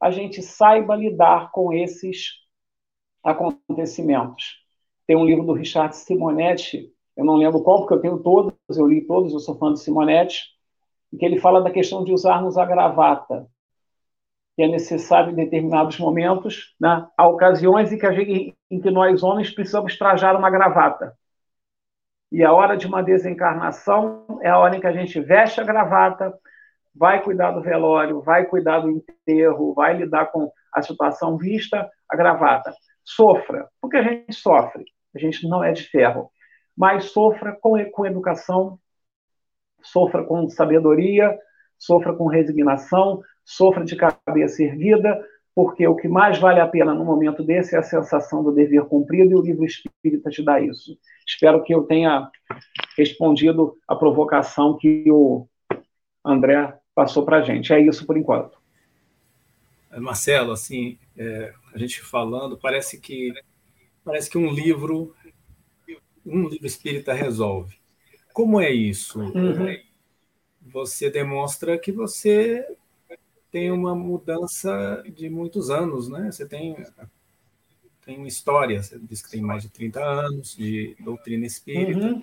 a 0.00 0.10
gente 0.10 0.42
saiba 0.42 0.96
lidar 0.96 1.50
com 1.50 1.72
esses 1.72 2.40
acontecimentos. 3.22 4.58
Tem 5.06 5.16
um 5.16 5.26
livro 5.26 5.44
do 5.44 5.52
Richard 5.52 5.94
Simonetti, 5.94 6.90
eu 7.14 7.24
não 7.24 7.36
lembro 7.36 7.62
qual, 7.62 7.80
porque 7.80 7.94
eu 7.94 8.00
tenho 8.00 8.18
todos, 8.20 8.54
eu 8.74 8.86
li 8.86 9.02
todos, 9.02 9.34
eu 9.34 9.40
sou 9.40 9.58
fã 9.58 9.74
de 9.74 9.80
Simonetti, 9.80 10.46
em 11.12 11.18
que 11.18 11.24
ele 11.26 11.38
fala 11.38 11.60
da 11.60 11.70
questão 11.70 12.02
de 12.02 12.12
usarmos 12.12 12.56
a 12.56 12.64
gravata 12.64 13.46
que 14.56 14.62
é 14.62 14.68
necessário 14.68 15.32
em 15.32 15.34
determinados 15.34 15.98
momentos, 15.98 16.74
né? 16.78 17.06
há 17.16 17.26
ocasiões 17.26 17.92
em 17.92 17.98
que, 17.98 18.12
gente, 18.12 18.54
em 18.70 18.80
que 18.80 18.90
nós 18.90 19.22
homens 19.22 19.50
precisamos 19.50 19.98
trajar 19.98 20.36
uma 20.36 20.50
gravata. 20.50 21.16
E 22.30 22.44
a 22.44 22.52
hora 22.52 22.76
de 22.76 22.86
uma 22.86 23.02
desencarnação 23.02 24.38
é 24.42 24.48
a 24.48 24.58
hora 24.58 24.76
em 24.76 24.80
que 24.80 24.86
a 24.86 24.92
gente 24.92 25.20
veste 25.20 25.60
a 25.60 25.64
gravata, 25.64 26.32
vai 26.94 27.22
cuidar 27.22 27.50
do 27.50 27.60
velório, 27.60 28.20
vai 28.20 28.44
cuidar 28.44 28.80
do 28.80 28.90
enterro, 28.90 29.74
vai 29.74 29.96
lidar 29.96 30.26
com 30.26 30.50
a 30.72 30.80
situação 30.80 31.36
vista 31.36 31.90
a 32.08 32.16
gravata. 32.16 32.72
Sofra, 33.04 33.68
porque 33.80 33.96
a 33.96 34.02
gente 34.02 34.32
sofre, 34.32 34.84
a 35.14 35.18
gente 35.18 35.48
não 35.48 35.64
é 35.64 35.72
de 35.72 35.82
ferro, 35.82 36.30
mas 36.76 37.06
sofra 37.06 37.56
com, 37.60 37.84
com 37.90 38.06
educação, 38.06 38.78
sofra 39.82 40.24
com 40.24 40.48
sabedoria, 40.48 41.36
sofra 41.76 42.14
com 42.14 42.26
resignação, 42.26 43.20
sofra 43.44 43.84
de 43.84 43.96
cabeça 43.96 44.62
erguida, 44.62 45.20
porque 45.54 45.86
o 45.86 45.96
que 45.96 46.08
mais 46.08 46.38
vale 46.38 46.60
a 46.60 46.66
pena 46.66 46.94
no 46.94 47.04
momento 47.04 47.42
desse 47.42 47.74
é 47.74 47.78
a 47.78 47.82
sensação 47.82 48.42
do 48.42 48.52
dever 48.52 48.84
cumprido 48.84 49.32
e 49.32 49.34
o 49.34 49.42
livro 49.42 49.64
espírita 49.64 50.30
te 50.30 50.42
dá 50.42 50.60
isso. 50.60 50.96
Espero 51.26 51.62
que 51.62 51.74
eu 51.74 51.82
tenha 51.82 52.30
respondido 52.96 53.76
a 53.86 53.96
provocação 53.96 54.76
que 54.76 55.04
o 55.10 55.46
André 56.24 56.74
passou 56.94 57.24
para 57.24 57.38
a 57.38 57.42
gente. 57.42 57.72
É 57.72 57.80
isso 57.80 58.06
por 58.06 58.16
enquanto. 58.16 58.58
Marcelo, 59.98 60.52
assim, 60.52 60.98
é, 61.16 61.52
a 61.74 61.78
gente 61.78 62.00
falando, 62.00 62.56
parece 62.56 63.00
que 63.00 63.32
parece 64.04 64.30
que 64.30 64.38
um 64.38 64.50
livro 64.50 65.14
um 66.24 66.48
livro 66.48 66.66
espírita 66.66 67.12
resolve. 67.12 67.76
Como 68.32 68.60
é 68.60 68.70
isso? 68.70 69.20
Uhum. 69.20 69.76
Você 70.60 71.10
demonstra 71.10 71.78
que 71.78 71.90
você 71.90 72.64
tem 73.50 73.70
uma 73.70 73.94
mudança 73.94 75.02
de 75.08 75.28
muitos 75.28 75.70
anos, 75.70 76.08
né? 76.08 76.30
Você 76.30 76.46
tem, 76.46 76.76
tem 78.04 78.16
uma 78.16 78.28
história, 78.28 78.82
você 78.82 78.98
diz 78.98 79.22
que 79.22 79.30
tem 79.30 79.42
mais 79.42 79.62
de 79.62 79.68
30 79.68 80.00
anos 80.02 80.56
de 80.56 80.96
doutrina 81.00 81.46
espírita, 81.46 82.06
uhum. 82.06 82.22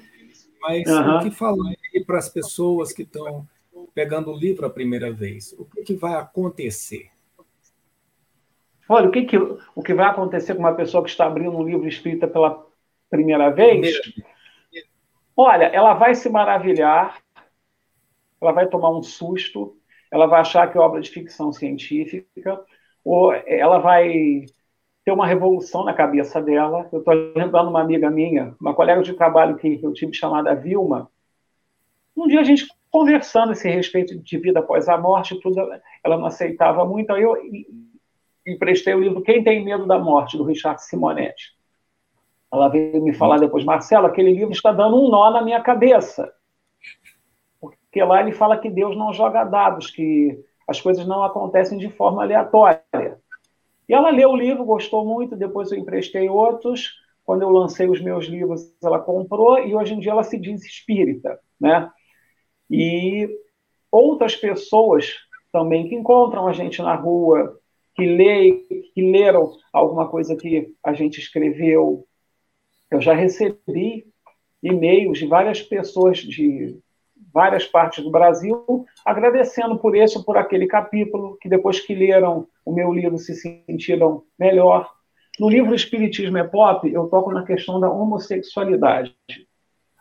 mas 0.61 0.87
uhum. 0.87 1.17
o 1.17 1.23
que 1.23 1.31
falar 1.31 1.73
para 2.05 2.17
as 2.17 2.29
pessoas 2.29 2.93
que 2.93 3.03
estão 3.03 3.47
pegando 3.93 4.31
o 4.31 4.37
livro 4.37 4.65
a 4.65 4.69
primeira 4.69 5.11
vez? 5.11 5.53
O 5.57 5.65
que, 5.65 5.83
que 5.83 5.95
vai 5.95 6.15
acontecer? 6.15 7.09
Olha, 8.89 9.09
o 9.09 9.11
que, 9.11 9.25
que, 9.25 9.37
o 9.37 9.83
que 9.83 9.93
vai 9.93 10.05
acontecer 10.05 10.53
com 10.53 10.61
uma 10.61 10.73
pessoa 10.73 11.03
que 11.03 11.09
está 11.09 11.25
abrindo 11.25 11.57
um 11.57 11.63
livro 11.63 11.87
espírita 11.87 12.27
pela 12.27 12.65
primeira 13.09 13.49
vez? 13.49 13.99
Olha, 15.35 15.65
ela 15.65 15.93
vai 15.93 16.15
se 16.15 16.29
maravilhar, 16.29 17.21
ela 18.41 18.51
vai 18.53 18.67
tomar 18.67 18.97
um 18.97 19.03
susto, 19.03 19.77
ela 20.11 20.25
vai 20.25 20.41
achar 20.41 20.71
que 20.71 20.77
é 20.77 20.81
obra 20.81 21.01
de 21.01 21.09
ficção 21.09 21.51
científica, 21.51 22.59
ou 23.03 23.33
ela 23.33 23.79
vai 23.79 24.45
ter 25.05 25.11
uma 25.11 25.25
revolução 25.25 25.83
na 25.85 25.93
cabeça 25.93 26.41
dela. 26.41 26.87
Eu 26.91 26.99
estou 26.99 27.13
lembrando 27.35 27.69
uma 27.69 27.81
amiga 27.81 28.09
minha, 28.09 28.55
uma 28.59 28.73
colega 28.73 29.01
de 29.01 29.13
trabalho 29.13 29.55
que 29.55 29.79
eu 29.81 29.93
tive 29.93 30.13
chamada 30.13 30.53
Vilma. 30.53 31.09
Um 32.15 32.27
dia 32.27 32.41
a 32.41 32.43
gente 32.43 32.67
conversando 32.91 33.49
a 33.49 33.53
esse 33.53 33.69
respeito 33.69 34.17
de 34.17 34.37
vida 34.37 34.59
após 34.59 34.89
a 34.89 34.97
morte, 34.97 35.39
tudo, 35.39 35.59
ela 36.03 36.17
não 36.17 36.25
aceitava 36.25 36.83
muito. 36.85 37.13
Aí 37.13 37.21
eu 37.21 37.37
emprestei 38.45 38.93
o 38.93 39.01
livro 39.01 39.21
Quem 39.21 39.43
Tem 39.43 39.63
Medo 39.63 39.85
da 39.85 39.99
Morte, 39.99 40.37
do 40.37 40.43
Richard 40.43 40.81
Simonetti. 40.83 41.55
ela 42.51 42.69
veio 42.69 43.03
me 43.03 43.13
falar 43.13 43.39
depois, 43.39 43.63
Marcelo, 43.63 44.07
aquele 44.07 44.31
livro 44.31 44.51
está 44.51 44.71
dando 44.71 44.97
um 44.97 45.09
nó 45.09 45.29
na 45.31 45.41
minha 45.41 45.61
cabeça. 45.61 46.33
Porque 47.97 48.07
lá 48.07 48.21
ele 48.21 48.31
fala 48.31 48.59
que 48.59 48.69
Deus 48.69 48.95
não 48.95 49.11
joga 49.11 49.43
dados, 49.43 49.89
que 49.89 50.39
as 50.67 50.79
coisas 50.79 51.07
não 51.07 51.23
acontecem 51.23 51.79
de 51.79 51.89
forma 51.89 52.21
aleatória. 52.21 53.19
E 53.89 53.93
ela 53.93 54.11
leu 54.11 54.29
o 54.29 54.35
livro, 54.35 54.63
gostou 54.63 55.03
muito, 55.03 55.35
depois 55.35 55.71
eu 55.71 55.79
emprestei 55.79 56.29
outros. 56.29 56.91
Quando 57.25 57.41
eu 57.41 57.49
lancei 57.49 57.89
os 57.89 57.99
meus 57.99 58.27
livros, 58.27 58.71
ela 58.83 58.99
comprou 58.99 59.57
e 59.65 59.73
hoje 59.73 59.95
em 59.95 59.99
dia 59.99 60.11
ela 60.11 60.21
se 60.21 60.37
diz 60.37 60.63
espírita, 60.63 61.39
né? 61.59 61.89
E 62.69 63.27
outras 63.91 64.35
pessoas 64.35 65.15
também 65.51 65.89
que 65.89 65.95
encontram 65.95 66.47
a 66.47 66.53
gente 66.53 66.79
na 66.83 66.93
rua, 66.93 67.59
que 67.95 68.05
leem, 68.05 68.63
que 68.93 69.01
leram 69.01 69.53
alguma 69.73 70.07
coisa 70.07 70.35
que 70.35 70.71
a 70.83 70.93
gente 70.93 71.19
escreveu. 71.19 72.05
Eu 72.91 73.01
já 73.01 73.15
recebi 73.15 74.05
e-mails 74.61 75.17
de 75.17 75.25
várias 75.25 75.63
pessoas 75.63 76.19
de 76.19 76.77
várias 77.37 77.67
partes 77.67 78.03
do 78.03 78.09
Brasil 78.09 78.83
agradecendo 79.05 79.77
por 79.77 79.95
esse 79.95 80.17
ou 80.17 80.23
por 80.23 80.37
aquele 80.37 80.65
capítulo, 80.65 81.37
que 81.39 81.47
depois 81.47 81.79
que 81.79 81.93
leram 81.93 82.47
o 82.65 82.73
meu 82.73 82.91
livro 82.91 83.15
se 83.19 83.35
sentiram 83.35 84.23
melhor. 84.39 84.91
No 85.39 85.47
livro 85.47 85.75
Espiritismo 85.75 86.35
é 86.39 86.43
Pop, 86.43 86.91
eu 86.91 87.05
toco 87.05 87.31
na 87.31 87.45
questão 87.45 87.79
da 87.79 87.91
homossexualidade. 87.91 89.15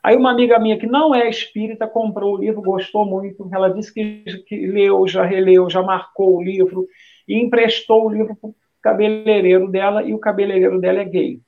Aí 0.03 0.17
uma 0.17 0.31
amiga 0.31 0.59
minha 0.59 0.79
que 0.79 0.87
não 0.87 1.15
é 1.15 1.29
espírita 1.29 1.87
comprou 1.87 2.37
o 2.37 2.39
livro, 2.39 2.63
gostou 2.63 3.05
muito. 3.05 3.47
Ela 3.53 3.69
disse 3.69 3.93
que, 3.93 4.25
que 4.47 4.67
leu, 4.67 5.07
já 5.07 5.23
releu, 5.23 5.69
já 5.69 5.83
marcou 5.83 6.39
o 6.39 6.43
livro 6.43 6.87
e 7.29 7.39
emprestou 7.39 8.07
o 8.07 8.11
livro 8.11 8.35
para 8.35 8.49
o 8.49 8.57
cabeleireiro 8.81 9.71
dela 9.71 10.03
e 10.03 10.15
o 10.15 10.19
cabeleireiro 10.19 10.81
dela 10.81 11.01
é 11.01 11.05
gay. 11.05 11.43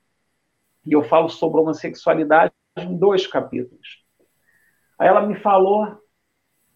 E 0.85 0.93
eu 0.93 1.03
falo 1.03 1.31
sobre 1.31 1.61
homossexualidade 1.63 2.53
em 2.77 2.95
dois 2.95 3.27
capítulos. 3.27 4.07
Aí 4.99 5.09
ela 5.09 5.25
me 5.25 5.37
falou, 5.37 5.97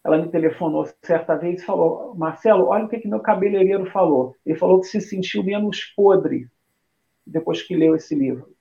ela 0.03 0.17
me 0.17 0.29
telefonou 0.29 0.87
certa 1.01 1.35
vez 1.35 1.61
e 1.61 1.65
falou: 1.65 2.15
Marcelo, 2.15 2.67
olha 2.67 2.85
o 2.85 2.89
que, 2.89 2.99
que 2.99 3.07
meu 3.07 3.19
cabeleireiro 3.19 3.85
falou. 3.91 4.35
Ele 4.45 4.57
falou 4.57 4.79
que 4.79 4.87
se 4.87 5.01
sentiu 5.01 5.43
menos 5.43 5.83
podre 5.95 6.49
depois 7.25 7.61
que 7.61 7.75
leu 7.75 7.95
esse 7.95 8.15
livro. 8.15 8.53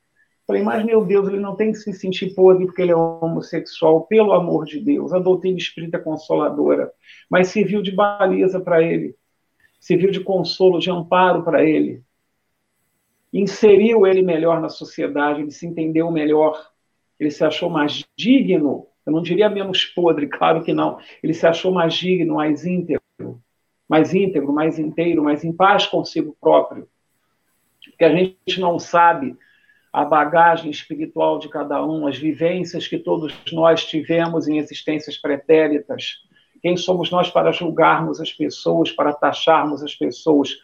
Falei, 0.47 0.63
mas 0.63 0.85
meu 0.85 1.05
Deus, 1.05 1.29
ele 1.29 1.39
não 1.39 1.55
tem 1.55 1.71
que 1.71 1.79
se 1.79 1.93
sentir 1.93 2.35
podre 2.35 2.67
porque 2.67 2.83
ele 2.83 2.91
é 2.91 2.97
homossexual, 2.97 4.03
pelo 4.07 4.33
amor 4.33 4.65
de 4.65 4.81
Deus. 4.81 5.13
A 5.13 5.19
doutrina 5.19 5.57
espírita 5.57 5.99
é 5.99 6.01
consoladora, 6.01 6.93
mas 7.31 7.49
serviu 7.49 7.81
de 7.81 7.93
baliza 7.93 8.61
para 8.61 8.83
ele, 8.83 9.17
serviu 9.79 10.11
de 10.11 10.21
consolo, 10.21 10.81
de 10.81 10.91
amparo 10.91 11.45
para 11.45 11.65
ele. 11.65 12.03
Inseriu 13.33 14.07
ele 14.07 14.21
melhor 14.21 14.61
na 14.61 14.69
sociedade, 14.69 15.41
ele 15.41 15.51
se 15.51 15.67
entendeu 15.67 16.11
melhor, 16.11 16.71
ele 17.19 17.31
se 17.31 17.45
achou 17.45 17.71
mais 17.71 18.05
digno 18.17 18.89
eu 19.05 19.13
não 19.13 19.23
diria 19.23 19.49
menos 19.49 19.85
podre, 19.85 20.29
claro 20.29 20.63
que 20.63 20.73
não. 20.73 20.99
Ele 21.23 21.35
se 21.35 21.47
achou 21.47 21.73
mais 21.73 21.95
digno, 21.95 22.37
mais 22.37 22.65
íntegro, 22.65 23.03
mais 23.89 24.15
íntegro, 24.15 24.53
mais 24.53 24.79
inteiro, 24.79 25.23
mais 25.23 25.45
em 25.45 25.53
paz 25.53 25.87
consigo 25.87 26.37
próprio. 26.41 26.89
Porque 27.85 28.05
a 28.05 28.15
gente 28.15 28.61
não 28.61 28.79
sabe 28.79 29.37
a 29.93 30.05
bagagem 30.05 30.71
espiritual 30.71 31.39
de 31.39 31.49
cada 31.49 31.85
um, 31.85 32.07
as 32.07 32.17
vivências 32.17 32.89
que 32.89 32.99
todos 32.99 33.35
nós 33.53 33.85
tivemos 33.85 34.49
em 34.49 34.57
existências 34.57 35.19
pretéritas. 35.19 36.23
Quem 36.63 36.77
somos 36.77 37.11
nós 37.11 37.29
para 37.29 37.53
julgarmos 37.53 38.21
as 38.21 38.33
pessoas, 38.33 38.91
para 38.91 39.13
taxarmos 39.13 39.83
as 39.83 39.95
pessoas? 39.95 40.57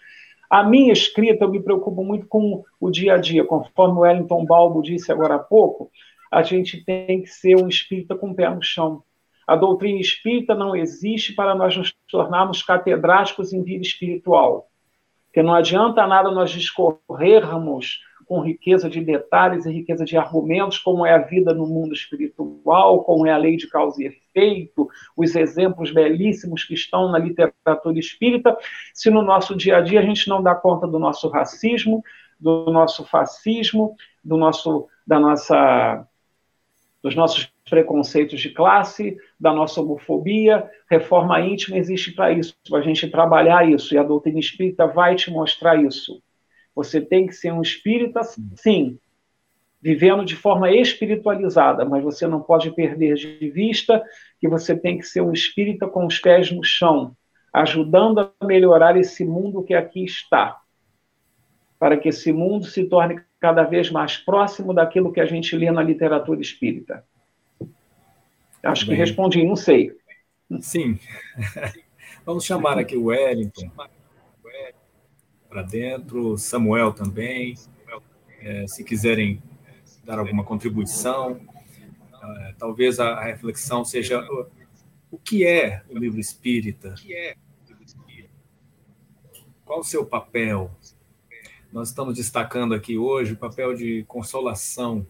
A 0.48 0.62
minha 0.62 0.92
escrita, 0.92 1.44
eu 1.44 1.50
me 1.50 1.60
preocupo 1.60 2.02
muito 2.02 2.26
com 2.26 2.64
o 2.80 2.90
dia 2.90 3.14
a 3.14 3.18
dia, 3.18 3.44
conforme 3.44 3.98
o 3.98 4.00
Wellington 4.00 4.46
Balbo 4.46 4.80
disse 4.80 5.12
agora 5.12 5.34
há 5.34 5.38
pouco, 5.38 5.90
a 6.30 6.42
gente 6.42 6.84
tem 6.84 7.22
que 7.22 7.28
ser 7.28 7.56
um 7.56 7.68
espírita 7.68 8.14
com 8.14 8.30
o 8.30 8.34
pé 8.34 8.48
no 8.48 8.62
chão. 8.62 9.02
A 9.46 9.56
doutrina 9.56 9.98
espírita 9.98 10.54
não 10.54 10.76
existe 10.76 11.34
para 11.34 11.54
nós 11.54 11.76
nos 11.76 11.94
tornarmos 12.10 12.62
catedráticos 12.62 13.52
em 13.52 13.62
vida 13.62 13.82
espiritual. 13.82 14.68
Porque 15.26 15.42
não 15.42 15.54
adianta 15.54 16.06
nada 16.06 16.30
nós 16.30 16.50
discorrermos 16.50 18.00
com 18.26 18.40
riqueza 18.40 18.90
de 18.90 19.00
detalhes 19.00 19.64
e 19.64 19.72
riqueza 19.72 20.04
de 20.04 20.18
argumentos, 20.18 20.78
como 20.78 21.06
é 21.06 21.14
a 21.14 21.18
vida 21.18 21.54
no 21.54 21.66
mundo 21.66 21.94
espiritual, 21.94 23.02
como 23.04 23.26
é 23.26 23.32
a 23.32 23.38
lei 23.38 23.56
de 23.56 23.66
causa 23.68 24.02
e 24.02 24.06
efeito, 24.06 24.86
os 25.16 25.34
exemplos 25.34 25.90
belíssimos 25.90 26.62
que 26.62 26.74
estão 26.74 27.10
na 27.10 27.18
literatura 27.18 27.98
espírita, 27.98 28.54
se 28.92 29.08
no 29.08 29.22
nosso 29.22 29.56
dia 29.56 29.78
a 29.78 29.80
dia 29.80 30.00
a 30.00 30.02
gente 30.02 30.28
não 30.28 30.42
dá 30.42 30.54
conta 30.54 30.86
do 30.86 30.98
nosso 30.98 31.26
racismo, 31.28 32.02
do 32.38 32.70
nosso 32.70 33.04
fascismo, 33.06 33.96
do 34.22 34.36
nosso, 34.36 34.86
da 35.06 35.18
nossa 35.18 36.06
dos 37.02 37.14
nossos 37.14 37.50
preconceitos 37.68 38.40
de 38.40 38.50
classe, 38.50 39.16
da 39.38 39.52
nossa 39.52 39.80
homofobia. 39.80 40.68
Reforma 40.90 41.40
íntima 41.40 41.76
existe 41.76 42.12
para 42.12 42.32
isso, 42.32 42.54
para 42.68 42.78
a 42.78 42.82
gente 42.82 43.08
trabalhar 43.08 43.68
isso, 43.68 43.94
e 43.94 43.98
a 43.98 44.02
doutrina 44.02 44.38
espírita 44.38 44.86
vai 44.86 45.14
te 45.14 45.30
mostrar 45.30 45.82
isso. 45.82 46.22
Você 46.74 47.00
tem 47.00 47.26
que 47.26 47.32
ser 47.32 47.52
um 47.52 47.62
espírita, 47.62 48.20
sim, 48.54 48.98
vivendo 49.80 50.24
de 50.24 50.34
forma 50.34 50.70
espiritualizada, 50.70 51.84
mas 51.84 52.02
você 52.02 52.26
não 52.26 52.40
pode 52.40 52.70
perder 52.72 53.14
de 53.14 53.50
vista 53.50 54.02
que 54.40 54.48
você 54.48 54.76
tem 54.76 54.98
que 54.98 55.06
ser 55.06 55.20
um 55.20 55.32
espírita 55.32 55.86
com 55.86 56.06
os 56.06 56.18
pés 56.18 56.50
no 56.50 56.64
chão, 56.64 57.16
ajudando 57.52 58.20
a 58.20 58.46
melhorar 58.46 58.96
esse 58.96 59.24
mundo 59.24 59.62
que 59.62 59.74
aqui 59.74 60.04
está, 60.04 60.60
para 61.78 61.96
que 61.96 62.08
esse 62.08 62.32
mundo 62.32 62.66
se 62.66 62.84
torne 62.84 63.20
cada 63.40 63.62
vez 63.62 63.90
mais 63.90 64.16
próximo 64.16 64.74
daquilo 64.74 65.12
que 65.12 65.20
a 65.20 65.26
gente 65.26 65.56
lê 65.56 65.70
na 65.70 65.82
literatura 65.82 66.40
espírita. 66.40 67.04
Acho 68.62 68.86
Bem, 68.86 68.96
que 68.96 69.00
respondi, 69.00 69.44
não 69.44 69.56
sei. 69.56 69.96
Sim. 70.60 70.98
Vamos 72.26 72.44
chamar 72.44 72.78
aqui 72.78 72.96
o 72.96 73.04
Wellington 73.06 73.70
para 75.48 75.62
dentro, 75.62 76.36
Samuel 76.36 76.92
também. 76.92 77.54
É, 78.40 78.66
se 78.66 78.84
quiserem 78.84 79.42
dar 80.04 80.18
alguma 80.18 80.44
contribuição, 80.44 81.40
é, 82.22 82.54
talvez 82.58 83.00
a, 83.00 83.22
reflexão 83.22 83.84
seja 83.84 84.20
o, 84.20 84.46
o 85.12 85.18
que 85.18 85.46
é 85.46 85.82
o 85.88 85.98
livro 85.98 86.20
espírita? 86.20 86.94
Qual 89.64 89.80
o 89.80 89.84
seu 89.84 90.04
papel? 90.04 90.70
Nós 91.70 91.88
estamos 91.88 92.14
destacando 92.14 92.74
aqui 92.74 92.96
hoje 92.96 93.34
o 93.34 93.36
papel 93.36 93.74
de 93.74 94.02
consolação. 94.08 95.06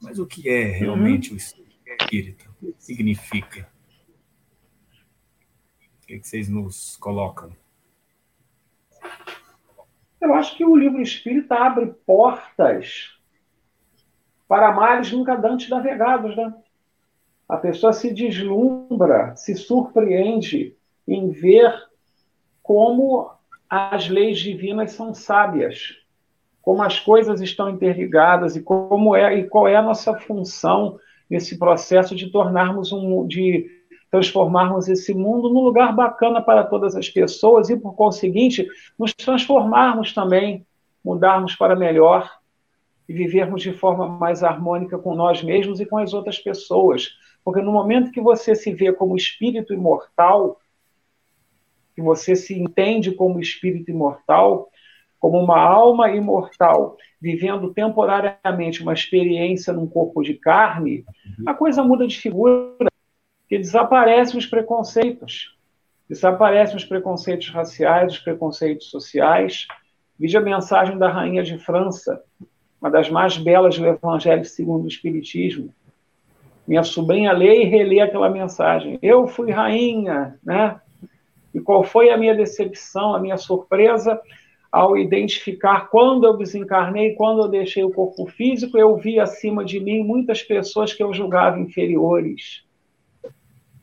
Mas 0.00 0.18
o 0.18 0.26
que 0.26 0.48
é 0.48 0.62
realmente 0.62 1.30
uhum. 1.30 1.34
o 1.34 1.38
espírito? 1.38 2.54
O 2.62 2.72
que 2.72 2.74
significa? 2.78 3.68
O 6.00 6.06
que, 6.06 6.14
é 6.14 6.18
que 6.20 6.28
vocês 6.28 6.48
nos 6.48 6.96
colocam? 6.96 7.50
Eu 10.20 10.32
acho 10.34 10.56
que 10.56 10.64
o 10.64 10.76
livro 10.76 11.02
espírita 11.02 11.56
abre 11.56 11.86
portas 12.06 13.18
para 14.46 14.70
mares 14.70 15.10
nunca 15.10 15.34
dantes 15.34 15.68
navegados, 15.68 16.36
né? 16.36 16.54
A 17.48 17.56
pessoa 17.56 17.92
se 17.92 18.14
deslumbra, 18.14 19.34
se 19.34 19.56
surpreende 19.56 20.76
em 21.08 21.30
ver 21.30 21.74
como 22.62 23.32
as 23.74 24.06
leis 24.06 24.38
divinas 24.38 24.92
são 24.92 25.14
sábias, 25.14 25.94
como 26.60 26.82
as 26.82 27.00
coisas 27.00 27.40
estão 27.40 27.70
interligadas 27.70 28.54
e 28.54 28.62
como 28.62 29.16
é 29.16 29.38
e 29.38 29.44
qual 29.48 29.66
é 29.66 29.74
a 29.74 29.80
nossa 29.80 30.14
função 30.14 30.98
nesse 31.28 31.58
processo 31.58 32.14
de 32.14 32.30
tornarmos 32.30 32.92
um 32.92 33.26
de 33.26 33.66
transformarmos 34.10 34.88
esse 34.88 35.14
mundo 35.14 35.48
num 35.48 35.62
lugar 35.62 35.96
bacana 35.96 36.42
para 36.42 36.64
todas 36.64 36.94
as 36.94 37.08
pessoas 37.08 37.70
e 37.70 37.76
por 37.78 37.94
conseguinte 37.94 38.68
nos 38.98 39.14
transformarmos 39.14 40.12
também, 40.12 40.66
mudarmos 41.02 41.56
para 41.56 41.74
melhor 41.74 42.30
e 43.08 43.14
vivermos 43.14 43.62
de 43.62 43.72
forma 43.72 44.06
mais 44.06 44.44
harmônica 44.44 44.98
com 44.98 45.14
nós 45.14 45.42
mesmos 45.42 45.80
e 45.80 45.86
com 45.86 45.96
as 45.96 46.12
outras 46.12 46.38
pessoas. 46.38 47.08
Porque 47.42 47.62
no 47.62 47.72
momento 47.72 48.12
que 48.12 48.20
você 48.20 48.54
se 48.54 48.70
vê 48.74 48.92
como 48.92 49.16
espírito 49.16 49.72
imortal, 49.72 50.60
que 51.94 52.02
você 52.02 52.34
se 52.34 52.58
entende 52.58 53.12
como 53.12 53.40
espírito 53.40 53.90
imortal, 53.90 54.68
como 55.18 55.38
uma 55.38 55.60
alma 55.60 56.10
imortal, 56.10 56.96
vivendo 57.20 57.72
temporariamente 57.72 58.82
uma 58.82 58.92
experiência 58.92 59.72
num 59.72 59.86
corpo 59.86 60.22
de 60.22 60.34
carne, 60.34 61.04
uhum. 61.38 61.48
a 61.48 61.54
coisa 61.54 61.82
muda 61.84 62.06
de 62.06 62.18
figura, 62.18 62.90
que 63.48 63.58
desaparecem 63.58 64.38
os 64.38 64.46
preconceitos. 64.46 65.56
Desaparecem 66.08 66.76
os 66.76 66.84
preconceitos 66.84 67.48
raciais, 67.50 68.14
os 68.14 68.18
preconceitos 68.18 68.90
sociais. 68.90 69.66
Veja 70.18 70.40
a 70.40 70.42
mensagem 70.42 70.98
da 70.98 71.08
Rainha 71.08 71.42
de 71.42 71.56
França, 71.58 72.22
uma 72.80 72.90
das 72.90 73.08
mais 73.08 73.38
belas 73.38 73.78
do 73.78 73.86
Evangelho 73.86 74.44
segundo 74.44 74.84
o 74.84 74.88
Espiritismo. 74.88 75.72
Minha 76.66 76.82
sobrinha 76.82 77.32
lê 77.32 77.62
e 77.62 77.64
relê 77.64 78.00
aquela 78.00 78.28
mensagem. 78.28 78.98
Eu 79.02 79.26
fui 79.26 79.50
rainha, 79.50 80.38
né? 80.42 80.80
E 81.54 81.60
qual 81.60 81.84
foi 81.84 82.10
a 82.10 82.16
minha 82.16 82.34
decepção, 82.34 83.14
a 83.14 83.20
minha 83.20 83.36
surpresa? 83.36 84.20
ao 84.72 84.96
identificar 84.96 85.90
quando 85.90 86.24
eu 86.24 86.34
desencarnei, 86.34 87.14
quando 87.14 87.42
eu 87.42 87.48
deixei 87.48 87.84
o 87.84 87.90
corpo 87.90 88.26
físico, 88.26 88.78
eu 88.78 88.96
vi 88.96 89.20
acima 89.20 89.62
de 89.62 89.78
mim 89.78 90.02
muitas 90.02 90.42
pessoas 90.42 90.94
que 90.94 91.02
eu 91.02 91.12
julgava 91.12 91.60
inferiores. 91.60 92.64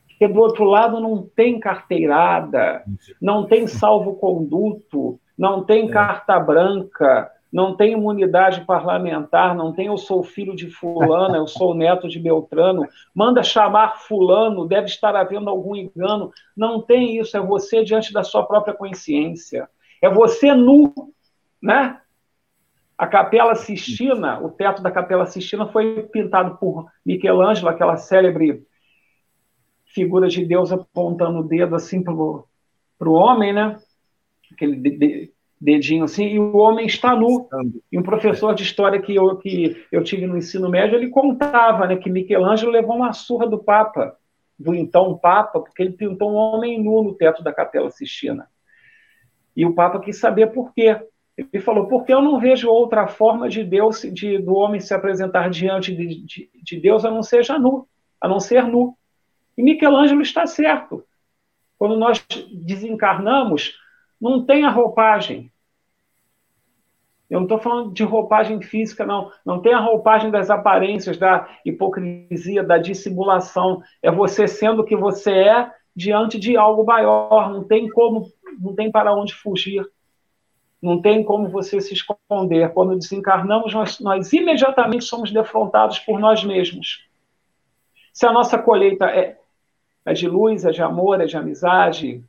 Porque 0.08 0.26
do 0.26 0.40
outro 0.40 0.64
lado 0.64 0.98
não 0.98 1.22
tem 1.22 1.60
carteirada, 1.60 2.82
não 3.22 3.46
tem 3.46 3.68
salvo-conduto, 3.68 5.18
não 5.38 5.64
tem 5.64 5.88
é. 5.88 5.92
carta 5.92 6.40
branca, 6.40 7.30
não 7.52 7.76
tem 7.76 7.92
imunidade 7.92 8.64
parlamentar, 8.64 9.54
não 9.54 9.72
tem 9.72 9.86
eu 9.86 9.98
sou 9.98 10.22
filho 10.22 10.54
de 10.54 10.70
fulano, 10.70 11.36
eu 11.36 11.46
sou 11.46 11.74
neto 11.74 12.08
de 12.08 12.18
Beltrano, 12.18 12.86
manda 13.14 13.42
chamar 13.42 13.98
fulano, 13.98 14.68
deve 14.68 14.86
estar 14.86 15.16
havendo 15.16 15.50
algum 15.50 15.74
engano. 15.74 16.32
Não 16.56 16.80
tem 16.80 17.18
isso, 17.18 17.36
é 17.36 17.40
você 17.40 17.82
diante 17.82 18.12
da 18.12 18.22
sua 18.22 18.46
própria 18.46 18.74
consciência. 18.74 19.68
É 20.00 20.08
você 20.08 20.54
nu, 20.54 20.92
né? 21.60 22.00
A 22.96 23.06
Capela 23.06 23.54
Sistina, 23.54 24.38
o 24.40 24.50
teto 24.50 24.82
da 24.82 24.90
Capela 24.90 25.26
Sistina 25.26 25.66
foi 25.66 26.02
pintado 26.02 26.56
por 26.58 26.86
Michelangelo, 27.04 27.68
aquela 27.68 27.96
célebre 27.96 28.62
figura 29.86 30.28
de 30.28 30.44
Deus 30.44 30.70
apontando 30.70 31.40
o 31.40 31.48
dedo 31.48 31.74
assim 31.74 32.02
para 32.02 32.12
o 32.12 33.12
homem, 33.12 33.52
né? 33.52 33.76
Aquele 34.52 34.76
de, 34.76 35.32
dedinho 35.60 36.04
assim, 36.04 36.26
e 36.26 36.38
o 36.38 36.56
homem 36.56 36.86
está 36.86 37.14
nu. 37.14 37.48
E 37.92 37.98
um 37.98 38.02
professor 38.02 38.54
de 38.54 38.62
história 38.62 39.00
que 39.00 39.14
eu, 39.14 39.36
que 39.36 39.86
eu 39.92 40.02
tive 40.02 40.26
no 40.26 40.38
ensino 40.38 40.70
médio, 40.70 40.96
ele 40.96 41.08
contava 41.08 41.86
né, 41.86 41.96
que 41.96 42.08
Michelangelo 42.08 42.72
levou 42.72 42.96
uma 42.96 43.12
surra 43.12 43.46
do 43.46 43.58
Papa, 43.58 44.16
do 44.58 44.74
então 44.74 45.18
Papa, 45.18 45.60
porque 45.60 45.82
ele 45.82 45.92
pintou 45.92 46.32
um 46.32 46.36
homem 46.36 46.82
nu 46.82 47.02
no 47.02 47.14
teto 47.14 47.42
da 47.42 47.52
Capela 47.52 47.90
Sistina. 47.90 48.48
E 49.54 49.66
o 49.66 49.74
Papa 49.74 50.00
quis 50.00 50.18
saber 50.18 50.46
por 50.48 50.72
quê. 50.72 50.98
Ele 51.36 51.62
falou, 51.62 51.86
porque 51.86 52.12
eu 52.12 52.22
não 52.22 52.38
vejo 52.38 52.68
outra 52.68 53.06
forma 53.06 53.48
de 53.48 53.62
Deus, 53.64 54.02
de, 54.02 54.38
do 54.38 54.54
homem 54.54 54.80
se 54.80 54.94
apresentar 54.94 55.50
diante 55.50 55.94
de, 55.94 56.24
de, 56.24 56.50
de 56.62 56.80
Deus 56.80 57.04
a 57.04 57.10
não 57.10 57.22
seja 57.22 57.58
nu, 57.58 57.86
a 58.20 58.28
não 58.28 58.40
ser 58.40 58.64
nu. 58.64 58.94
E 59.56 59.62
Michelangelo 59.62 60.22
está 60.22 60.46
certo. 60.46 61.04
Quando 61.78 61.96
nós 61.96 62.24
desencarnamos, 62.52 63.74
não 64.20 64.44
tem 64.44 64.64
a 64.64 64.70
roupagem. 64.70 65.49
Eu 67.30 67.38
não 67.38 67.44
estou 67.44 67.60
falando 67.60 67.92
de 67.92 68.02
roupagem 68.02 68.60
física, 68.60 69.06
não. 69.06 69.30
Não 69.46 69.60
tem 69.60 69.72
a 69.72 69.78
roupagem 69.78 70.32
das 70.32 70.50
aparências, 70.50 71.16
da 71.16 71.48
hipocrisia, 71.64 72.64
da 72.64 72.76
dissimulação. 72.76 73.80
É 74.02 74.10
você 74.10 74.48
sendo 74.48 74.82
o 74.82 74.84
que 74.84 74.96
você 74.96 75.32
é 75.32 75.72
diante 75.94 76.40
de 76.40 76.56
algo 76.56 76.84
maior. 76.84 77.52
Não 77.52 77.62
tem 77.62 77.88
como, 77.88 78.26
não 78.58 78.74
tem 78.74 78.90
para 78.90 79.14
onde 79.14 79.32
fugir. 79.32 79.88
Não 80.82 81.00
tem 81.00 81.22
como 81.22 81.48
você 81.48 81.80
se 81.80 81.94
esconder. 81.94 82.72
Quando 82.72 82.96
desencarnamos, 82.96 83.72
nós, 83.72 84.00
nós 84.00 84.32
imediatamente 84.32 85.04
somos 85.04 85.30
defrontados 85.30 86.00
por 86.00 86.18
nós 86.18 86.42
mesmos. 86.42 87.08
Se 88.12 88.26
a 88.26 88.32
nossa 88.32 88.58
colheita 88.58 89.04
é, 89.06 89.38
é 90.04 90.12
de 90.12 90.26
luz, 90.28 90.64
é 90.64 90.72
de 90.72 90.82
amor, 90.82 91.20
é 91.20 91.26
de 91.26 91.36
amizade, 91.36 92.24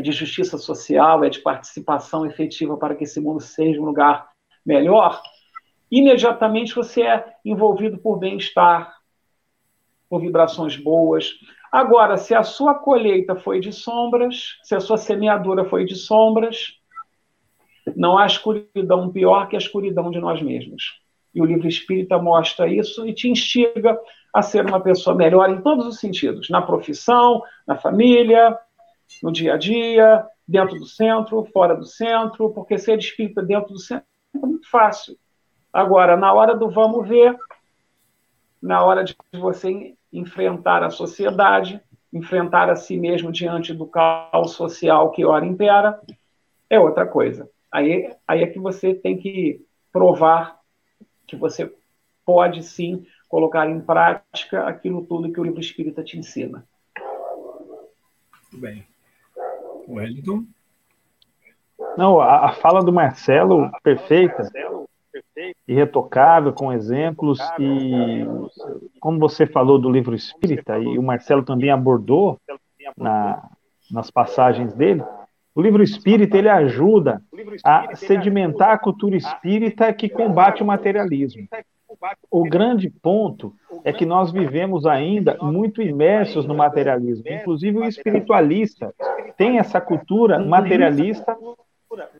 de 0.00 0.12
justiça 0.12 0.56
social, 0.56 1.22
é 1.24 1.28
de 1.28 1.40
participação 1.40 2.24
efetiva 2.24 2.76
para 2.76 2.94
que 2.94 3.04
esse 3.04 3.20
mundo 3.20 3.40
seja 3.40 3.80
um 3.80 3.84
lugar 3.84 4.30
melhor, 4.64 5.20
imediatamente 5.90 6.74
você 6.74 7.02
é 7.02 7.34
envolvido 7.44 7.98
por 7.98 8.18
bem-estar, 8.18 8.96
por 10.08 10.20
vibrações 10.20 10.76
boas. 10.76 11.32
Agora, 11.70 12.16
se 12.16 12.34
a 12.34 12.42
sua 12.42 12.74
colheita 12.74 13.34
foi 13.34 13.60
de 13.60 13.72
sombras, 13.72 14.58
se 14.62 14.74
a 14.74 14.80
sua 14.80 14.96
semeadura 14.96 15.64
foi 15.64 15.84
de 15.84 15.94
sombras, 15.94 16.78
não 17.96 18.16
há 18.16 18.26
escuridão 18.26 19.10
pior 19.10 19.48
que 19.48 19.56
a 19.56 19.58
escuridão 19.58 20.10
de 20.10 20.18
nós 20.18 20.40
mesmos. 20.40 21.00
E 21.34 21.40
o 21.40 21.44
livro 21.44 21.66
espírita 21.66 22.18
mostra 22.18 22.68
isso 22.68 23.06
e 23.06 23.12
te 23.12 23.28
instiga 23.28 23.98
a 24.32 24.42
ser 24.42 24.64
uma 24.66 24.80
pessoa 24.80 25.16
melhor 25.16 25.50
em 25.50 25.60
todos 25.60 25.86
os 25.86 25.98
sentidos, 25.98 26.48
na 26.48 26.62
profissão, 26.62 27.42
na 27.66 27.76
família, 27.76 28.58
no 29.22 29.32
dia 29.32 29.54
a 29.54 29.56
dia, 29.56 30.26
dentro 30.46 30.78
do 30.78 30.86
centro, 30.86 31.44
fora 31.52 31.74
do 31.74 31.84
centro, 31.84 32.50
porque 32.50 32.76
ser 32.78 32.98
espírita 32.98 33.42
dentro 33.42 33.72
do 33.72 33.78
centro 33.78 34.04
é 34.34 34.46
muito 34.46 34.68
fácil. 34.68 35.16
Agora, 35.72 36.16
na 36.16 36.32
hora 36.32 36.54
do 36.54 36.68
vamos 36.68 37.08
ver, 37.08 37.36
na 38.60 38.84
hora 38.84 39.04
de 39.04 39.16
você 39.32 39.94
enfrentar 40.12 40.82
a 40.82 40.90
sociedade, 40.90 41.80
enfrentar 42.12 42.68
a 42.68 42.76
si 42.76 42.98
mesmo 42.98 43.32
diante 43.32 43.72
do 43.72 43.86
caos 43.86 44.52
social 44.52 45.10
que 45.10 45.24
ora 45.24 45.46
impera, 45.46 46.00
é 46.68 46.78
outra 46.78 47.06
coisa. 47.06 47.48
Aí, 47.70 48.14
aí 48.28 48.42
é 48.42 48.46
que 48.46 48.58
você 48.58 48.94
tem 48.94 49.16
que 49.16 49.64
provar 49.90 50.60
que 51.26 51.36
você 51.36 51.72
pode 52.24 52.62
sim 52.62 53.06
colocar 53.28 53.68
em 53.68 53.80
prática 53.80 54.66
aquilo 54.66 55.06
tudo 55.06 55.32
que 55.32 55.40
o 55.40 55.44
livro 55.44 55.60
espírita 55.60 56.04
te 56.04 56.18
ensina. 56.18 56.66
Muito 58.52 58.58
bem. 58.60 58.91
Wellington? 59.88 60.44
Não, 61.96 62.20
a, 62.20 62.46
a 62.46 62.52
fala 62.52 62.82
do 62.82 62.92
Marcelo, 62.92 63.70
perfeita, 63.82 64.48
irretocável, 65.66 66.52
com 66.52 66.72
exemplos, 66.72 67.38
e 67.58 68.24
como 69.00 69.18
você 69.18 69.46
falou 69.46 69.78
do 69.78 69.90
livro 69.90 70.14
espírita, 70.14 70.78
e 70.78 70.98
o 70.98 71.02
Marcelo 71.02 71.42
também 71.42 71.70
abordou 71.70 72.38
na, 72.96 73.50
nas 73.90 74.10
passagens 74.10 74.74
dele, 74.74 75.02
o 75.54 75.60
livro 75.60 75.82
espírita 75.82 76.38
ele 76.38 76.48
ajuda 76.48 77.22
a 77.62 77.94
sedimentar 77.94 78.70
a 78.70 78.78
cultura 78.78 79.16
espírita 79.16 79.92
que 79.92 80.08
combate 80.08 80.62
o 80.62 80.66
materialismo. 80.66 81.46
O 82.30 82.44
grande 82.44 82.90
ponto 82.90 83.54
é 83.84 83.92
que 83.92 84.04
nós 84.04 84.32
vivemos 84.32 84.86
ainda 84.86 85.36
muito 85.40 85.80
imersos 85.80 86.46
no 86.46 86.54
materialismo. 86.54 87.24
Inclusive 87.28 87.78
o 87.78 87.84
espiritualista 87.84 88.94
tem 89.36 89.58
essa 89.58 89.80
cultura 89.80 90.38
materialista 90.38 91.36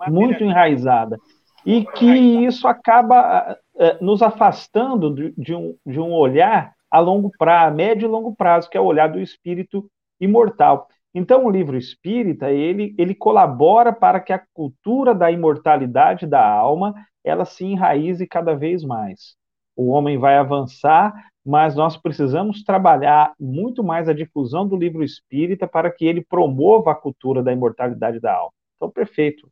muito 0.09 0.45
enraizada. 0.45 1.19
E 1.65 1.85
que 1.85 2.07
isso 2.45 2.67
acaba 2.67 3.57
uh, 3.75 4.05
nos 4.05 4.23
afastando 4.23 5.33
de, 5.37 5.55
um, 5.55 5.77
de 5.87 6.01
um 6.01 6.13
olhar 6.13 6.73
a 6.91 6.99
longo 6.99 7.31
prazo, 7.39 7.77
médio 7.77 8.07
e 8.07 8.11
longo 8.11 8.35
prazo, 8.35 8.69
que 8.69 8.77
é 8.77 8.81
o 8.81 8.85
olhar 8.85 9.09
do 9.09 9.21
espírito 9.21 9.89
imortal. 10.21 10.89
Então, 11.15 11.45
o 11.45 11.51
livro 11.51 11.77
espírita, 11.77 12.51
ele, 12.51 12.95
ele 12.99 13.15
colabora 13.15 13.93
para 13.93 14.19
que 14.19 14.33
a 14.33 14.43
cultura 14.53 15.15
da 15.15 15.31
imortalidade 15.31 16.27
da 16.27 16.45
alma, 16.45 16.95
ela 17.25 17.45
se 17.45 17.65
enraize 17.65 18.27
cada 18.27 18.55
vez 18.55 18.83
mais 18.83 19.37
o 19.77 19.89
homem 19.89 20.19
vai 20.19 20.37
avançar, 20.37 21.13
mas 21.45 21.75
nós 21.75 21.97
precisamos 21.97 22.63
trabalhar 22.63 23.35
muito 23.39 23.83
mais 23.83 24.09
a 24.09 24.13
difusão 24.13 24.67
do 24.67 24.77
livro 24.77 25.03
espírita 25.03 25.67
para 25.67 25.91
que 25.91 26.05
ele 26.05 26.25
promova 26.25 26.93
a 26.93 26.95
cultura 26.95 27.43
da 27.43 27.53
imortalidade 27.53 28.21
da 28.21 28.35
alma. 28.35 28.53
Então, 28.77 28.91
perfeito. 28.91 29.51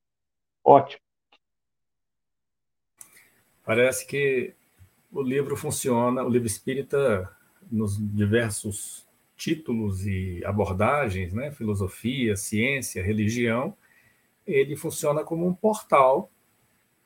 Ótimo. 0.65 1.01
Parece 3.65 4.07
que 4.07 4.55
o 5.13 5.23
livro 5.23 5.57
funciona, 5.57 6.23
o 6.23 6.29
livro 6.29 6.47
espírita, 6.47 7.31
nos 7.71 7.97
diversos 7.99 9.07
títulos 9.37 10.07
e 10.07 10.43
abordagens, 10.45 11.33
né, 11.33 11.51
filosofia, 11.51 12.37
ciência, 12.37 13.03
religião, 13.03 13.75
ele 14.47 14.77
funciona 14.77 15.25
como 15.25 15.47
um 15.47 15.55
portal 15.55 16.31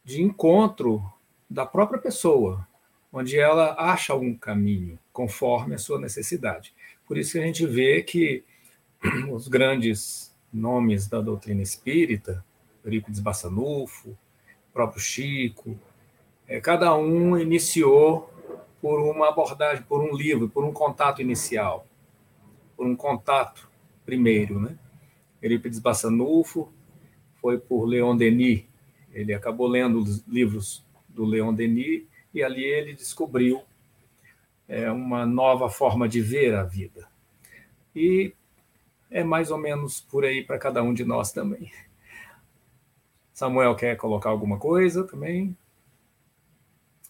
de 0.02 0.22
encontro 0.22 1.02
da 1.48 1.64
própria 1.64 2.00
pessoa, 2.00 2.66
onde 3.14 3.38
ela 3.38 3.76
acha 3.78 4.12
algum 4.12 4.34
caminho 4.34 4.98
conforme 5.12 5.76
a 5.76 5.78
sua 5.78 6.00
necessidade. 6.00 6.74
Por 7.06 7.16
isso 7.16 7.32
que 7.32 7.38
a 7.38 7.46
gente 7.46 7.64
vê 7.64 8.02
que 8.02 8.42
os 9.30 9.46
grandes 9.46 10.34
nomes 10.52 11.06
da 11.06 11.20
doutrina 11.20 11.62
espírita, 11.62 12.44
Eurípides 12.84 13.20
Bassanufo, 13.20 14.18
próprio 14.72 15.00
Chico, 15.00 15.78
é, 16.48 16.60
cada 16.60 16.92
um 16.96 17.38
iniciou 17.38 18.28
por 18.82 18.98
uma 19.00 19.28
abordagem, 19.28 19.84
por 19.84 20.02
um 20.02 20.14
livro, 20.14 20.48
por 20.48 20.64
um 20.64 20.72
contato 20.72 21.22
inicial, 21.22 21.86
por 22.76 22.84
um 22.84 22.96
contato 22.96 23.70
primeiro, 24.04 24.58
né? 24.58 24.76
Eurípides 25.40 25.78
Bassanufo 25.78 26.68
foi 27.40 27.58
por 27.58 27.84
Leon 27.84 28.16
Denis, 28.16 28.64
ele 29.12 29.32
acabou 29.32 29.68
lendo 29.68 30.00
os 30.00 30.26
livros 30.26 30.84
do 31.08 31.24
Leon 31.24 31.54
Denis 31.54 32.02
e 32.34 32.42
ali 32.42 32.64
ele 32.64 32.94
descobriu 32.94 33.62
é, 34.68 34.90
uma 34.90 35.24
nova 35.24 35.70
forma 35.70 36.08
de 36.08 36.20
ver 36.20 36.54
a 36.54 36.64
vida. 36.64 37.08
E 37.94 38.34
é 39.10 39.22
mais 39.22 39.50
ou 39.50 39.58
menos 39.58 40.00
por 40.00 40.24
aí 40.24 40.42
para 40.42 40.58
cada 40.58 40.82
um 40.82 40.92
de 40.92 41.04
nós 41.04 41.30
também. 41.30 41.70
Samuel 43.32 43.76
quer 43.76 43.96
colocar 43.96 44.30
alguma 44.30 44.58
coisa 44.58 45.04
também? 45.04 45.56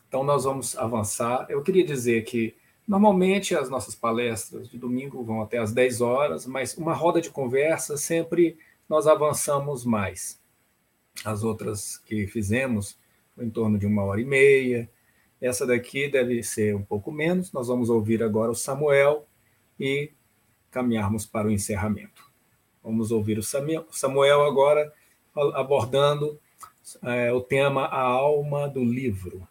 Então 0.06 0.22
nós 0.22 0.44
vamos 0.44 0.76
avançar. 0.76 1.46
Eu 1.48 1.62
queria 1.62 1.84
dizer 1.84 2.24
que 2.24 2.54
normalmente 2.86 3.56
as 3.56 3.70
nossas 3.70 3.94
palestras 3.94 4.68
de 4.68 4.78
domingo 4.78 5.24
vão 5.24 5.42
até 5.42 5.58
às 5.58 5.72
10 5.72 6.00
horas, 6.02 6.46
mas 6.46 6.76
uma 6.76 6.92
roda 6.92 7.20
de 7.20 7.30
conversa 7.30 7.96
sempre 7.96 8.58
nós 8.88 9.06
avançamos 9.06 9.84
mais. 9.84 10.38
As 11.24 11.42
outras 11.42 11.96
que 11.98 12.26
fizemos, 12.26 12.98
em 13.38 13.50
torno 13.50 13.78
de 13.78 13.86
uma 13.86 14.02
hora 14.04 14.20
e 14.20 14.24
meia. 14.24 14.88
Essa 15.44 15.66
daqui 15.66 16.08
deve 16.08 16.42
ser 16.42 16.74
um 16.74 16.82
pouco 16.82 17.12
menos. 17.12 17.52
Nós 17.52 17.68
vamos 17.68 17.90
ouvir 17.90 18.22
agora 18.22 18.50
o 18.50 18.54
Samuel 18.54 19.28
e 19.78 20.10
caminharmos 20.70 21.26
para 21.26 21.46
o 21.46 21.50
encerramento. 21.50 22.24
Vamos 22.82 23.10
ouvir 23.10 23.38
o 23.38 23.42
Samuel 23.42 24.42
agora 24.42 24.90
abordando 25.34 26.40
é, 27.02 27.30
o 27.30 27.42
tema 27.42 27.84
A 27.84 28.00
Alma 28.00 28.66
do 28.66 28.82
Livro. 28.82 29.46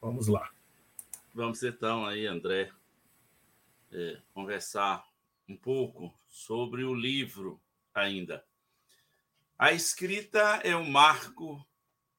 Vamos 0.00 0.28
lá. 0.28 0.48
Vamos 1.34 1.62
então 1.62 2.06
aí, 2.06 2.26
André, 2.26 2.70
é, 3.92 4.16
conversar 4.32 5.04
um 5.46 5.56
pouco 5.56 6.10
sobre 6.26 6.84
o 6.84 6.94
livro 6.94 7.60
ainda. 7.94 8.42
A 9.58 9.72
escrita 9.72 10.62
é 10.64 10.74
um 10.74 10.88
marco 10.88 11.62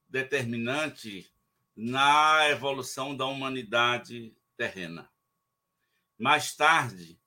determinante 0.08 1.28
na 1.76 2.48
evolução 2.48 3.16
da 3.16 3.26
humanidade 3.26 4.36
terrena. 4.56 5.10
Mais 6.18 6.54
tarde, 6.54 7.18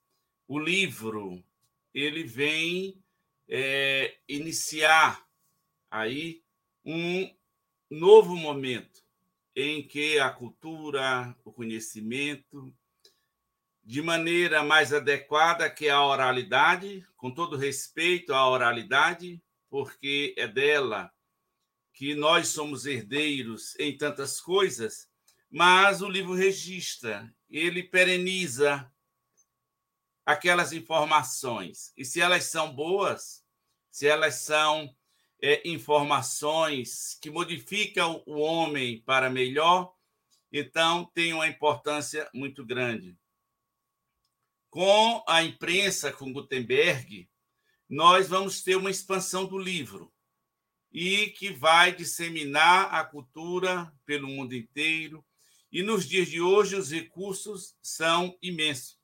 o 0.46 0.58
livro 0.58 1.44
ele 1.92 2.24
vem 2.24 3.02
é, 3.48 4.18
iniciar 4.28 5.26
aí 5.90 6.42
um 6.84 7.34
novo 7.90 8.36
momento 8.36 9.02
em 9.54 9.86
que 9.86 10.18
a 10.18 10.30
cultura, 10.30 11.34
o 11.44 11.52
conhecimento, 11.52 12.74
de 13.82 14.02
maneira 14.02 14.62
mais 14.62 14.92
adequada 14.92 15.70
que 15.70 15.88
a 15.88 16.04
oralidade, 16.04 17.06
com 17.16 17.30
todo 17.30 17.56
respeito 17.56 18.34
à 18.34 18.48
oralidade, 18.48 19.42
porque 19.70 20.34
é 20.36 20.46
dela 20.46 21.12
que 21.96 22.14
nós 22.14 22.48
somos 22.48 22.84
herdeiros 22.84 23.74
em 23.78 23.96
tantas 23.96 24.38
coisas, 24.38 25.08
mas 25.50 26.02
o 26.02 26.08
livro 26.10 26.34
registra, 26.34 27.34
ele 27.48 27.82
pereniza 27.82 28.92
aquelas 30.26 30.74
informações. 30.74 31.94
E 31.96 32.04
se 32.04 32.20
elas 32.20 32.44
são 32.44 32.70
boas, 32.70 33.42
se 33.90 34.06
elas 34.06 34.34
são 34.34 34.94
é, 35.40 35.66
informações 35.66 37.16
que 37.18 37.30
modificam 37.30 38.22
o 38.26 38.40
homem 38.40 39.00
para 39.00 39.30
melhor, 39.30 39.90
então 40.52 41.10
tem 41.14 41.32
uma 41.32 41.48
importância 41.48 42.28
muito 42.34 42.62
grande. 42.62 43.16
Com 44.68 45.24
a 45.26 45.42
imprensa, 45.42 46.12
com 46.12 46.30
Gutenberg, 46.30 47.26
nós 47.88 48.28
vamos 48.28 48.62
ter 48.62 48.76
uma 48.76 48.90
expansão 48.90 49.46
do 49.46 49.56
livro 49.56 50.12
e 50.98 51.26
que 51.26 51.50
vai 51.50 51.94
disseminar 51.94 52.94
a 52.94 53.04
cultura 53.04 53.92
pelo 54.06 54.28
mundo 54.28 54.54
inteiro. 54.54 55.22
E 55.70 55.82
nos 55.82 56.08
dias 56.08 56.26
de 56.26 56.40
hoje 56.40 56.74
os 56.74 56.90
recursos 56.90 57.76
são 57.82 58.34
imensos. 58.40 58.98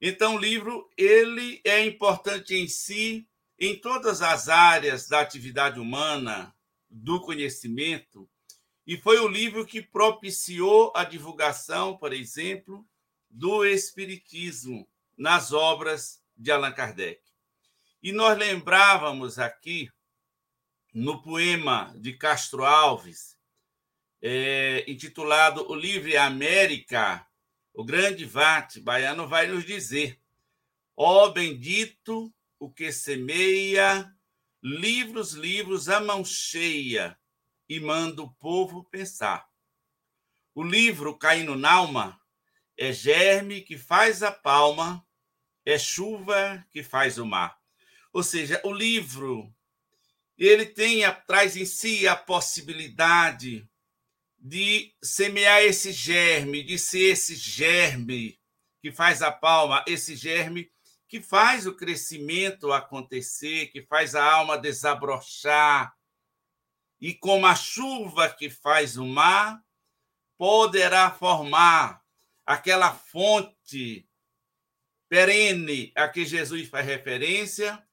Então 0.00 0.36
o 0.36 0.38
livro 0.38 0.88
ele 0.96 1.60
é 1.64 1.84
importante 1.84 2.54
em 2.54 2.68
si 2.68 3.28
em 3.58 3.74
todas 3.74 4.22
as 4.22 4.48
áreas 4.48 5.08
da 5.08 5.18
atividade 5.18 5.80
humana, 5.80 6.54
do 6.88 7.20
conhecimento, 7.20 8.30
e 8.86 8.96
foi 8.96 9.18
o 9.18 9.26
livro 9.26 9.66
que 9.66 9.82
propiciou 9.82 10.92
a 10.94 11.02
divulgação, 11.02 11.96
por 11.96 12.12
exemplo, 12.12 12.86
do 13.28 13.64
espiritismo 13.64 14.88
nas 15.18 15.52
obras 15.52 16.22
de 16.36 16.52
Allan 16.52 16.70
Kardec. 16.70 17.20
E 18.00 18.12
nós 18.12 18.38
lembrávamos 18.38 19.40
aqui 19.40 19.90
no 20.96 21.20
poema 21.20 21.92
de 21.98 22.14
Castro 22.14 22.64
Alves, 22.64 23.36
é, 24.22 24.82
intitulado 24.90 25.70
O 25.70 25.74
Livre 25.74 26.16
América, 26.16 27.28
o 27.74 27.84
grande 27.84 28.24
Vate 28.24 28.80
baiano 28.80 29.28
vai 29.28 29.46
nos 29.46 29.66
dizer: 29.66 30.18
Ó 30.96 31.26
oh, 31.26 31.32
bendito 31.32 32.32
o 32.58 32.70
que 32.70 32.90
semeia, 32.90 34.10
livros, 34.62 35.34
livros 35.34 35.90
a 35.90 36.00
mão 36.00 36.24
cheia, 36.24 37.18
e 37.68 37.78
manda 37.78 38.22
o 38.22 38.32
povo 38.32 38.82
pensar. 38.84 39.46
O 40.54 40.62
livro 40.62 41.18
caindo 41.18 41.54
na 41.56 41.72
alma 41.72 42.18
é 42.74 42.90
germe 42.90 43.60
que 43.60 43.76
faz 43.76 44.22
a 44.22 44.32
palma, 44.32 45.06
é 45.62 45.78
chuva 45.78 46.66
que 46.70 46.82
faz 46.82 47.18
o 47.18 47.26
mar. 47.26 47.60
Ou 48.14 48.22
seja, 48.22 48.62
o 48.64 48.72
livro 48.72 49.54
ele 50.44 50.66
tem 50.66 51.00
traz 51.26 51.56
em 51.56 51.64
si 51.64 52.06
a 52.06 52.14
possibilidade 52.14 53.66
de 54.38 54.94
semear 55.02 55.62
esse 55.62 55.92
germe, 55.92 56.62
de 56.62 56.78
ser 56.78 57.12
esse 57.12 57.34
germe 57.34 58.38
que 58.80 58.92
faz 58.92 59.22
a 59.22 59.32
palma, 59.32 59.82
esse 59.86 60.14
germe 60.14 60.70
que 61.08 61.20
faz 61.20 61.66
o 61.66 61.74
crescimento 61.74 62.72
acontecer, 62.72 63.68
que 63.68 63.82
faz 63.82 64.14
a 64.14 64.24
alma 64.24 64.58
desabrochar. 64.58 65.96
E 67.00 67.14
como 67.14 67.46
a 67.46 67.54
chuva 67.54 68.28
que 68.28 68.50
faz 68.50 68.96
o 68.96 69.04
mar, 69.04 69.62
poderá 70.36 71.10
formar 71.10 72.02
aquela 72.44 72.92
fonte 72.92 74.08
perene 75.08 75.92
a 75.94 76.08
que 76.08 76.24
Jesus 76.24 76.68
faz 76.68 76.86
referência 76.86 77.85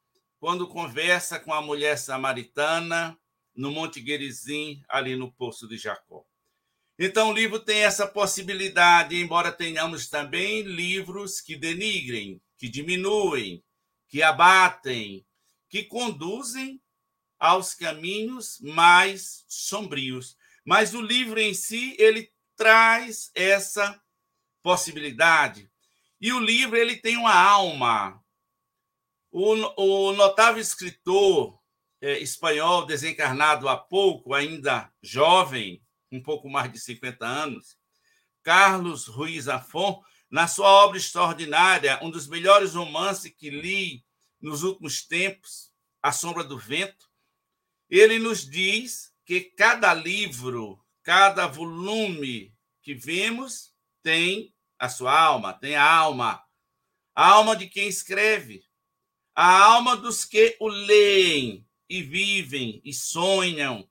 quando 0.43 0.67
conversa 0.67 1.39
com 1.39 1.53
a 1.53 1.61
mulher 1.61 1.97
samaritana 1.97 3.17
no 3.55 3.71
Monte 3.71 4.05
Gerizim, 4.05 4.83
ali 4.89 5.15
no 5.15 5.31
Poço 5.31 5.69
de 5.69 5.77
Jacó. 5.77 6.25
Então, 6.99 7.29
o 7.29 7.33
livro 7.33 7.61
tem 7.61 7.85
essa 7.85 8.05
possibilidade, 8.05 9.15
embora 9.15 9.53
tenhamos 9.53 10.09
também 10.09 10.63
livros 10.63 11.39
que 11.39 11.55
denigrem, 11.55 12.41
que 12.57 12.67
diminuem, 12.67 13.63
que 14.09 14.21
abatem, 14.21 15.25
que 15.69 15.83
conduzem 15.83 16.81
aos 17.39 17.73
caminhos 17.73 18.59
mais 18.59 19.45
sombrios. 19.47 20.35
Mas 20.65 20.93
o 20.93 20.99
livro 20.99 21.39
em 21.39 21.53
si, 21.53 21.95
ele 21.97 22.29
traz 22.57 23.31
essa 23.33 23.97
possibilidade. 24.61 25.71
E 26.19 26.33
o 26.33 26.39
livro 26.41 26.75
ele 26.75 26.97
tem 26.97 27.15
uma 27.15 27.33
alma, 27.33 28.21
o, 29.33 30.09
o 30.09 30.13
notável 30.13 30.61
escritor 30.61 31.59
é, 31.99 32.19
espanhol, 32.19 32.85
desencarnado 32.85 33.67
há 33.67 33.75
pouco, 33.75 34.35
ainda 34.35 34.93
jovem, 35.01 35.83
um 36.11 36.21
pouco 36.21 36.47
mais 36.47 36.71
de 36.71 36.79
50 36.79 37.25
anos, 37.25 37.75
Carlos 38.43 39.07
Ruiz 39.07 39.47
Afon, 39.47 40.03
na 40.29 40.47
sua 40.47 40.67
obra 40.67 40.97
extraordinária, 40.97 41.99
um 42.03 42.11
dos 42.11 42.27
melhores 42.27 42.75
romances 42.75 43.33
que 43.35 43.49
li 43.49 44.05
nos 44.39 44.61
últimos 44.61 45.03
tempos, 45.03 45.71
A 46.01 46.11
Sombra 46.11 46.43
do 46.43 46.57
Vento, 46.57 47.09
ele 47.89 48.19
nos 48.19 48.47
diz 48.47 49.11
que 49.25 49.41
cada 49.41 49.93
livro, 49.93 50.79
cada 51.01 51.47
volume 51.47 52.53
que 52.83 52.93
vemos 52.93 53.73
tem 54.03 54.53
a 54.77 54.89
sua 54.89 55.17
alma, 55.17 55.53
tem 55.53 55.75
a 55.75 55.91
alma, 55.91 56.43
a 57.15 57.29
alma 57.29 57.55
de 57.55 57.67
quem 57.67 57.87
escreve, 57.87 58.63
a 59.35 59.63
alma 59.63 59.95
dos 59.97 60.25
que 60.25 60.55
o 60.59 60.67
leem 60.67 61.65
e 61.89 62.01
vivem 62.01 62.81
e 62.83 62.93
sonham 62.93 63.89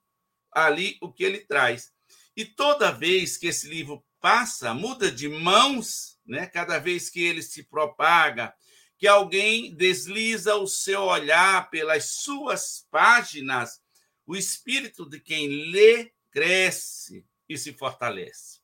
ali 0.50 0.96
o 1.00 1.12
que 1.12 1.24
ele 1.24 1.40
traz. 1.40 1.92
E 2.36 2.44
toda 2.44 2.92
vez 2.92 3.36
que 3.36 3.48
esse 3.48 3.68
livro 3.68 4.04
passa, 4.20 4.72
muda 4.72 5.10
de 5.10 5.28
mãos, 5.28 6.18
né? 6.24 6.46
cada 6.46 6.78
vez 6.78 7.10
que 7.10 7.22
ele 7.22 7.42
se 7.42 7.64
propaga, 7.64 8.54
que 8.96 9.06
alguém 9.06 9.74
desliza 9.74 10.54
o 10.54 10.66
seu 10.66 11.02
olhar 11.02 11.68
pelas 11.70 12.10
suas 12.10 12.86
páginas, 12.90 13.82
o 14.24 14.36
espírito 14.36 15.08
de 15.08 15.18
quem 15.18 15.48
lê 15.70 16.12
cresce 16.30 17.26
e 17.48 17.58
se 17.58 17.72
fortalece. 17.72 18.60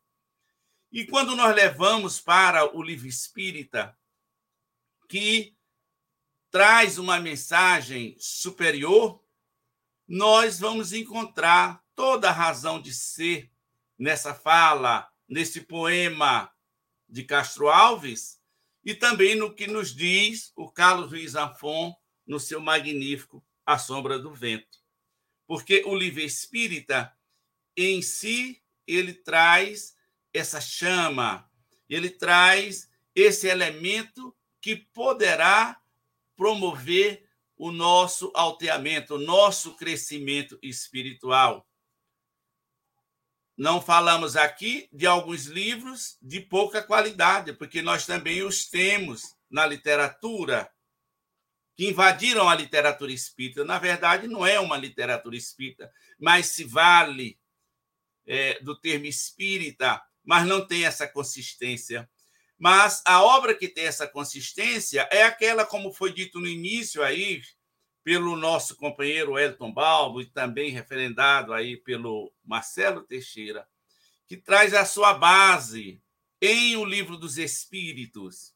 E 0.93 1.05
quando 1.05 1.35
nós 1.35 1.55
levamos 1.55 2.21
para 2.21 2.75
o 2.75 2.83
livro 2.83 3.09
espírita, 3.09 3.99
que 5.09 5.58
traz 6.51 6.99
uma 6.99 7.21
mensagem 7.21 8.17
superior, 8.19 9.23
nós 10.07 10.59
vamos 10.59 10.93
encontrar 10.93 11.85
toda 11.95 12.29
a 12.31 12.33
razão 12.33 12.81
de 12.81 12.95
ser 12.95 13.51
nessa 13.99 14.35
fala, 14.35 15.11
nesse 15.29 15.61
poema 15.61 16.51
de 17.09 17.25
Castro 17.25 17.69
Alves, 17.69 18.41
e 18.85 18.95
também 18.95 19.35
no 19.35 19.55
que 19.55 19.67
nos 19.67 19.95
diz 19.95 20.53
o 20.57 20.71
Carlos 20.71 21.11
Luiz 21.11 21.37
Afon 21.37 21.95
no 22.27 22.41
seu 22.41 22.61
magnífico 22.61 23.45
A 23.67 23.79
Sombra 23.79 24.19
do 24.19 24.33
Vento. 24.33 24.79
Porque 25.47 25.83
o 25.85 25.95
livro 25.95 26.21
espírita, 26.21 27.13
em 27.77 28.01
si, 28.01 28.63
ele 28.87 29.13
traz 29.13 29.97
essa 30.33 30.61
chama, 30.61 31.51
ele 31.89 32.09
traz 32.09 32.89
esse 33.15 33.47
elemento 33.49 34.35
que 34.61 34.77
poderá 34.77 35.81
promover 36.39 37.29
o 37.57 37.73
nosso 37.73 38.31
alteamento, 38.33 39.17
o 39.17 39.19
nosso 39.19 39.75
crescimento 39.75 40.57
espiritual. 40.63 41.69
Não 43.57 43.83
falamos 43.83 44.37
aqui 44.37 44.89
de 44.93 45.05
alguns 45.05 45.47
livros 45.47 46.17
de 46.23 46.41
pouca 46.41 46.81
qualidade, 46.81 47.53
porque 47.53 47.83
nós 47.83 48.07
também 48.07 48.45
os 48.45 48.71
temos 48.71 49.37
na 49.51 49.67
literatura, 49.67 50.73
que 51.75 51.89
invadiram 51.89 52.49
a 52.49 52.55
literatura 52.55 53.11
espírita. 53.11 53.65
Na 53.65 53.81
verdade, 53.81 54.29
não 54.29 54.47
é 54.47 54.61
uma 54.61 54.77
literatura 54.77 55.35
espírita, 55.37 55.93
mas 56.21 56.47
se 56.47 56.63
vale 56.63 57.37
é, 58.25 58.61
do 58.61 58.79
termo 58.79 59.07
espírita, 59.07 60.01
mas 60.23 60.47
não 60.47 60.65
tem 60.65 60.85
essa 60.85 61.09
consistência. 61.09 62.09
Mas 62.59 63.03
a 63.07 63.23
obra 63.23 63.55
que 63.55 63.69
tem 63.69 63.85
essa 63.85 64.07
consistência 64.07 65.09
é 65.13 65.23
aquela, 65.23 65.65
como 65.65 65.93
foi 65.93 66.13
dito 66.13 66.41
no 66.41 66.49
início 66.49 67.03
aí, 67.03 67.41
pelo 68.03 68.37
nosso 68.37 68.75
companheiro 68.77 69.39
Elton 69.39 69.73
Balbo 69.73 70.21
e 70.21 70.27
também 70.27 70.71
referendado 70.71 71.53
aí 71.53 71.77
pelo 71.77 72.33
Marcelo 72.43 73.03
Teixeira, 73.03 73.69
que 74.27 74.37
traz 74.37 74.75
a 74.75 74.85
sua 74.85 75.15
base 75.15 76.03
em 76.41 76.77
o 76.77 76.85
Livro 76.85 77.17
dos 77.17 77.39
Espíritos, 77.39 78.55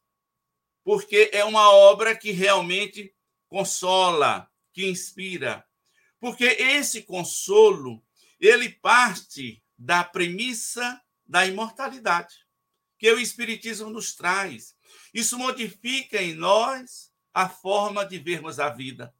porque 0.82 1.30
é 1.32 1.44
uma 1.44 1.70
obra 1.70 2.16
que 2.16 2.32
realmente 2.32 3.14
consola, 3.46 4.48
que 4.72 4.86
inspira. 4.86 5.64
Porque 6.18 6.44
esse 6.44 7.02
consolo, 7.02 8.02
ele 8.40 8.68
parte 8.68 9.62
da 9.76 10.02
premissa 10.02 11.00
da 11.26 11.46
imortalidade, 11.46 12.41
que 13.02 13.10
o 13.10 13.18
espiritismo 13.18 13.90
nos 13.90 14.14
traz. 14.14 14.76
Isso 15.12 15.36
modifica 15.36 16.22
em 16.22 16.34
nós 16.34 17.12
a 17.34 17.48
forma 17.48 18.06
de 18.06 18.18
vermos 18.18 18.60
a 18.60 18.68
vida 18.68 19.12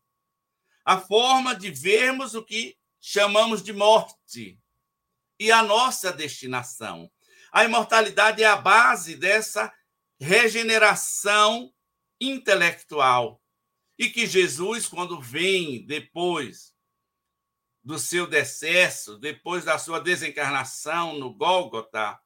a 0.84 0.98
forma 0.98 1.54
de 1.54 1.70
vermos 1.70 2.34
o 2.34 2.42
que 2.42 2.76
chamamos 3.00 3.62
de 3.62 3.72
morte 3.72 4.58
e 5.38 5.50
a 5.50 5.62
nossa 5.62 6.12
destinação. 6.12 7.10
A 7.52 7.64
imortalidade 7.64 8.42
é 8.42 8.46
a 8.46 8.56
base 8.56 9.16
dessa 9.16 9.72
regeneração 10.18 11.72
intelectual. 12.20 13.40
E 13.98 14.08
que 14.08 14.26
Jesus, 14.26 14.88
quando 14.88 15.20
vem 15.20 15.84
depois 15.84 16.74
do 17.84 17.98
seu 17.98 18.26
decesso, 18.26 19.18
depois 19.18 19.64
da 19.64 19.78
sua 19.78 20.00
desencarnação 20.00 21.18
no 21.18 21.32
Gólgota, 21.34 22.18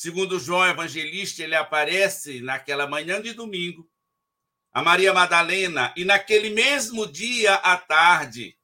segundo 0.00 0.40
João 0.40 0.66
Evangelista, 0.66 1.42
ele 1.42 1.54
aparece 1.54 2.40
naquela 2.40 2.86
manhã 2.86 3.20
de 3.20 3.34
domingo 3.34 3.86
a 4.72 4.82
Maria 4.82 5.12
Madalena, 5.12 5.92
e 5.94 6.06
naquele 6.06 6.48
mesmo 6.48 7.06
dia 7.06 7.56
à 7.56 7.76
tarde, 7.76 8.56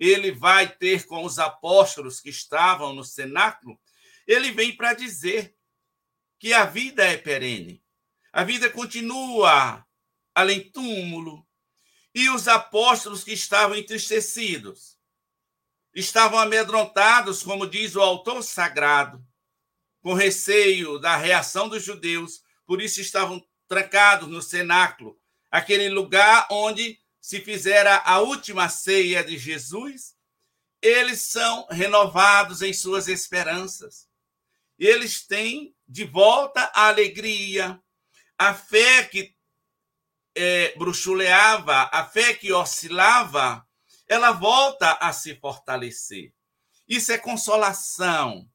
ele 0.00 0.32
vai 0.32 0.68
ter 0.68 1.06
com 1.06 1.24
os 1.24 1.38
apóstolos 1.38 2.18
que 2.18 2.28
estavam 2.28 2.92
no 2.92 3.04
cenáculo, 3.04 3.78
ele 4.26 4.50
vem 4.50 4.74
para 4.74 4.94
dizer 4.94 5.54
que 6.40 6.52
a 6.52 6.64
vida 6.64 7.04
é 7.04 7.16
perene, 7.16 7.80
a 8.32 8.42
vida 8.42 8.68
continua 8.68 9.86
além 10.34 10.72
túmulo, 10.72 11.46
e 12.12 12.28
os 12.30 12.48
apóstolos 12.48 13.22
que 13.22 13.32
estavam 13.32 13.76
entristecidos, 13.76 14.98
estavam 15.94 16.40
amedrontados, 16.40 17.44
como 17.44 17.64
diz 17.64 17.94
o 17.94 18.00
autor 18.00 18.42
sagrado, 18.42 19.24
com 20.02 20.14
receio 20.14 20.98
da 20.98 21.16
reação 21.16 21.68
dos 21.68 21.82
judeus, 21.82 22.42
por 22.66 22.82
isso 22.82 23.00
estavam 23.00 23.42
trancados 23.68 24.28
no 24.28 24.42
cenáculo, 24.42 25.18
aquele 25.50 25.88
lugar 25.88 26.46
onde 26.50 26.98
se 27.20 27.40
fizera 27.40 27.98
a 27.98 28.18
última 28.18 28.68
ceia 28.68 29.22
de 29.22 29.38
Jesus, 29.38 30.16
eles 30.82 31.22
são 31.22 31.66
renovados 31.70 32.60
em 32.60 32.72
suas 32.72 33.06
esperanças. 33.06 34.08
Eles 34.76 35.24
têm 35.24 35.74
de 35.86 36.04
volta 36.04 36.70
a 36.74 36.88
alegria, 36.88 37.80
a 38.36 38.52
fé 38.52 39.04
que 39.04 39.36
é, 40.34 40.76
bruxuleava, 40.76 41.88
a 41.92 42.04
fé 42.04 42.34
que 42.34 42.52
oscilava, 42.52 43.64
ela 44.08 44.32
volta 44.32 44.92
a 44.94 45.12
se 45.12 45.36
fortalecer. 45.36 46.34
Isso 46.88 47.12
é 47.12 47.18
consolação 47.18 48.50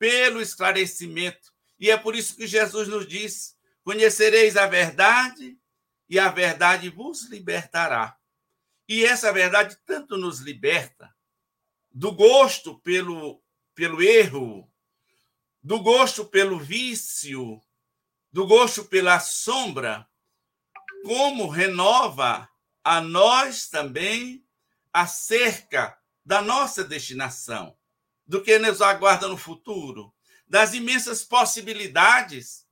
pelo 0.00 0.40
esclarecimento. 0.40 1.52
E 1.78 1.90
é 1.90 1.96
por 1.96 2.16
isso 2.16 2.34
que 2.34 2.46
Jesus 2.46 2.88
nos 2.88 3.06
diz: 3.06 3.54
Conhecereis 3.84 4.56
a 4.56 4.66
verdade 4.66 5.58
e 6.08 6.18
a 6.18 6.28
verdade 6.30 6.88
vos 6.88 7.28
libertará. 7.28 8.16
E 8.88 9.04
essa 9.04 9.32
verdade 9.32 9.76
tanto 9.86 10.16
nos 10.16 10.40
liberta 10.40 11.14
do 11.92 12.10
gosto 12.12 12.80
pelo, 12.80 13.42
pelo 13.74 14.02
erro, 14.02 14.72
do 15.62 15.80
gosto 15.80 16.24
pelo 16.24 16.58
vício, 16.58 17.60
do 18.32 18.46
gosto 18.46 18.84
pela 18.86 19.20
sombra, 19.20 20.08
como 21.04 21.46
renova 21.46 22.48
a 22.82 23.00
nós 23.00 23.68
também 23.68 24.44
acerca 24.92 25.96
da 26.24 26.40
nossa 26.40 26.82
destinação, 26.82 27.76
do 28.30 28.40
que 28.40 28.60
nos 28.60 28.80
aguarda 28.80 29.26
no 29.26 29.36
futuro, 29.36 30.14
das 30.46 30.72
imensas 30.72 31.24
possibilidades 31.24 32.64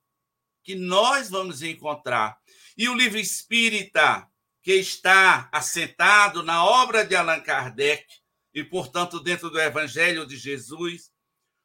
que 0.62 0.76
nós 0.76 1.28
vamos 1.28 1.62
encontrar. 1.62 2.38
E 2.76 2.88
o 2.88 2.94
livro 2.94 3.18
espírita, 3.18 4.24
que 4.62 4.74
está 4.74 5.48
assentado 5.50 6.44
na 6.44 6.64
obra 6.64 7.04
de 7.04 7.16
Allan 7.16 7.40
Kardec, 7.40 8.06
e, 8.54 8.62
portanto, 8.62 9.18
dentro 9.18 9.50
do 9.50 9.60
Evangelho 9.60 10.24
de 10.24 10.36
Jesus, 10.36 11.10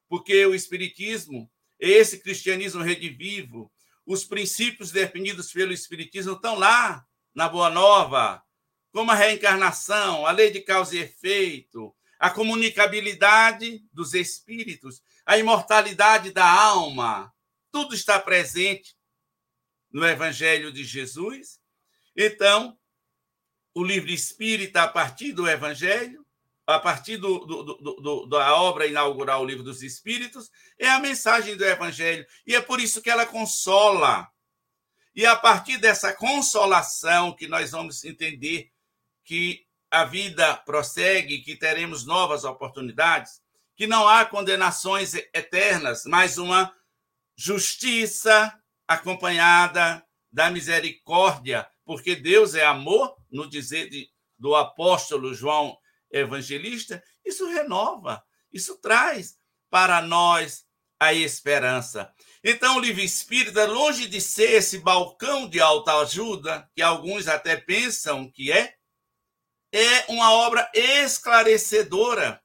porque 0.10 0.44
o 0.44 0.56
Espiritismo, 0.56 1.48
esse 1.80 2.18
cristianismo 2.18 2.82
redivivo, 2.82 3.72
os 4.08 4.26
princípios 4.26 4.90
definidos 4.90 5.52
pelo 5.52 5.72
Espiritismo 5.72 6.34
estão 6.34 6.58
lá 6.58 7.06
na 7.36 7.48
Boa 7.48 7.70
Nova, 7.70 8.44
como 8.92 9.12
a 9.12 9.16
reencarnação, 9.16 10.26
a 10.26 10.32
lei 10.32 10.50
de 10.50 10.62
causa 10.62 10.96
e 10.96 11.00
efeito, 11.00 11.96
a 12.24 12.30
comunicabilidade 12.30 13.84
dos 13.92 14.14
espíritos, 14.14 15.02
a 15.26 15.38
imortalidade 15.38 16.32
da 16.32 16.50
alma, 16.50 17.30
tudo 17.70 17.94
está 17.94 18.18
presente 18.18 18.96
no 19.92 20.08
Evangelho 20.08 20.72
de 20.72 20.86
Jesus. 20.86 21.60
Então, 22.16 22.80
o 23.74 23.84
livro 23.84 24.10
espírita, 24.10 24.84
a 24.84 24.88
partir 24.88 25.34
do 25.34 25.50
Evangelho, 25.50 26.26
a 26.66 26.80
partir 26.80 27.18
do, 27.18 27.40
do, 27.40 27.64
do, 27.76 28.26
da 28.28 28.56
obra 28.56 28.88
inaugural, 28.88 29.42
o 29.42 29.46
livro 29.46 29.62
dos 29.62 29.84
Espíritos, 29.84 30.50
é 30.80 30.88
a 30.88 31.00
mensagem 31.00 31.58
do 31.58 31.66
Evangelho. 31.66 32.26
E 32.48 32.56
é 32.56 32.62
por 32.62 32.80
isso 32.80 33.02
que 33.02 33.10
ela 33.10 33.26
consola. 33.26 34.32
E 35.14 35.26
a 35.26 35.36
partir 35.36 35.78
dessa 35.78 36.14
consolação 36.14 37.36
que 37.36 37.50
nós 37.50 37.72
vamos 37.72 38.06
entender 38.06 38.72
que 39.26 39.68
a 39.94 40.06
vida 40.06 40.56
prossegue, 40.56 41.44
que 41.44 41.56
teremos 41.56 42.04
novas 42.04 42.44
oportunidades, 42.46 43.40
que 43.76 43.86
não 43.86 44.10
há 44.10 44.26
condenações 44.26 45.14
eternas, 45.14 46.02
mas 46.08 46.40
uma 46.40 46.74
justiça 47.38 48.52
acompanhada 48.88 50.04
da 50.32 50.50
misericórdia, 50.50 51.70
porque 51.86 52.16
Deus 52.16 52.56
é 52.56 52.66
amor, 52.66 53.16
no 53.30 53.48
dizer 53.48 53.88
de, 53.88 54.10
do 54.36 54.56
apóstolo 54.56 55.32
João 55.32 55.78
Evangelista, 56.10 57.04
isso 57.24 57.48
renova, 57.48 58.24
isso 58.52 58.82
traz 58.82 59.38
para 59.70 60.02
nós 60.02 60.66
a 61.00 61.14
esperança. 61.14 62.12
Então, 62.44 62.78
o 62.78 62.80
livro 62.80 63.04
espírita, 63.04 63.68
longe 63.68 64.08
de 64.08 64.20
ser 64.20 64.54
esse 64.54 64.80
balcão 64.80 65.48
de 65.48 65.62
alta 65.62 65.94
ajuda, 66.00 66.68
que 66.74 66.82
alguns 66.82 67.28
até 67.28 67.56
pensam 67.56 68.28
que 68.32 68.52
é, 68.52 68.74
é 69.74 70.06
uma 70.08 70.32
obra 70.32 70.70
esclarecedora 70.74 72.42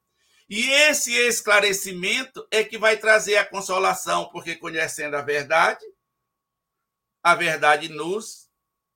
e 0.49 0.71
esse 0.71 1.13
esclarecimento 1.13 2.47
é 2.51 2.65
que 2.65 2.79
vai 2.79 2.97
trazer 2.97 3.37
a 3.37 3.45
consolação, 3.45 4.31
porque 4.31 4.57
conhecendo 4.57 5.15
a 5.15 5.21
verdade, 5.21 5.85
a 7.23 7.35
verdade 7.35 7.91
nos 7.91 8.49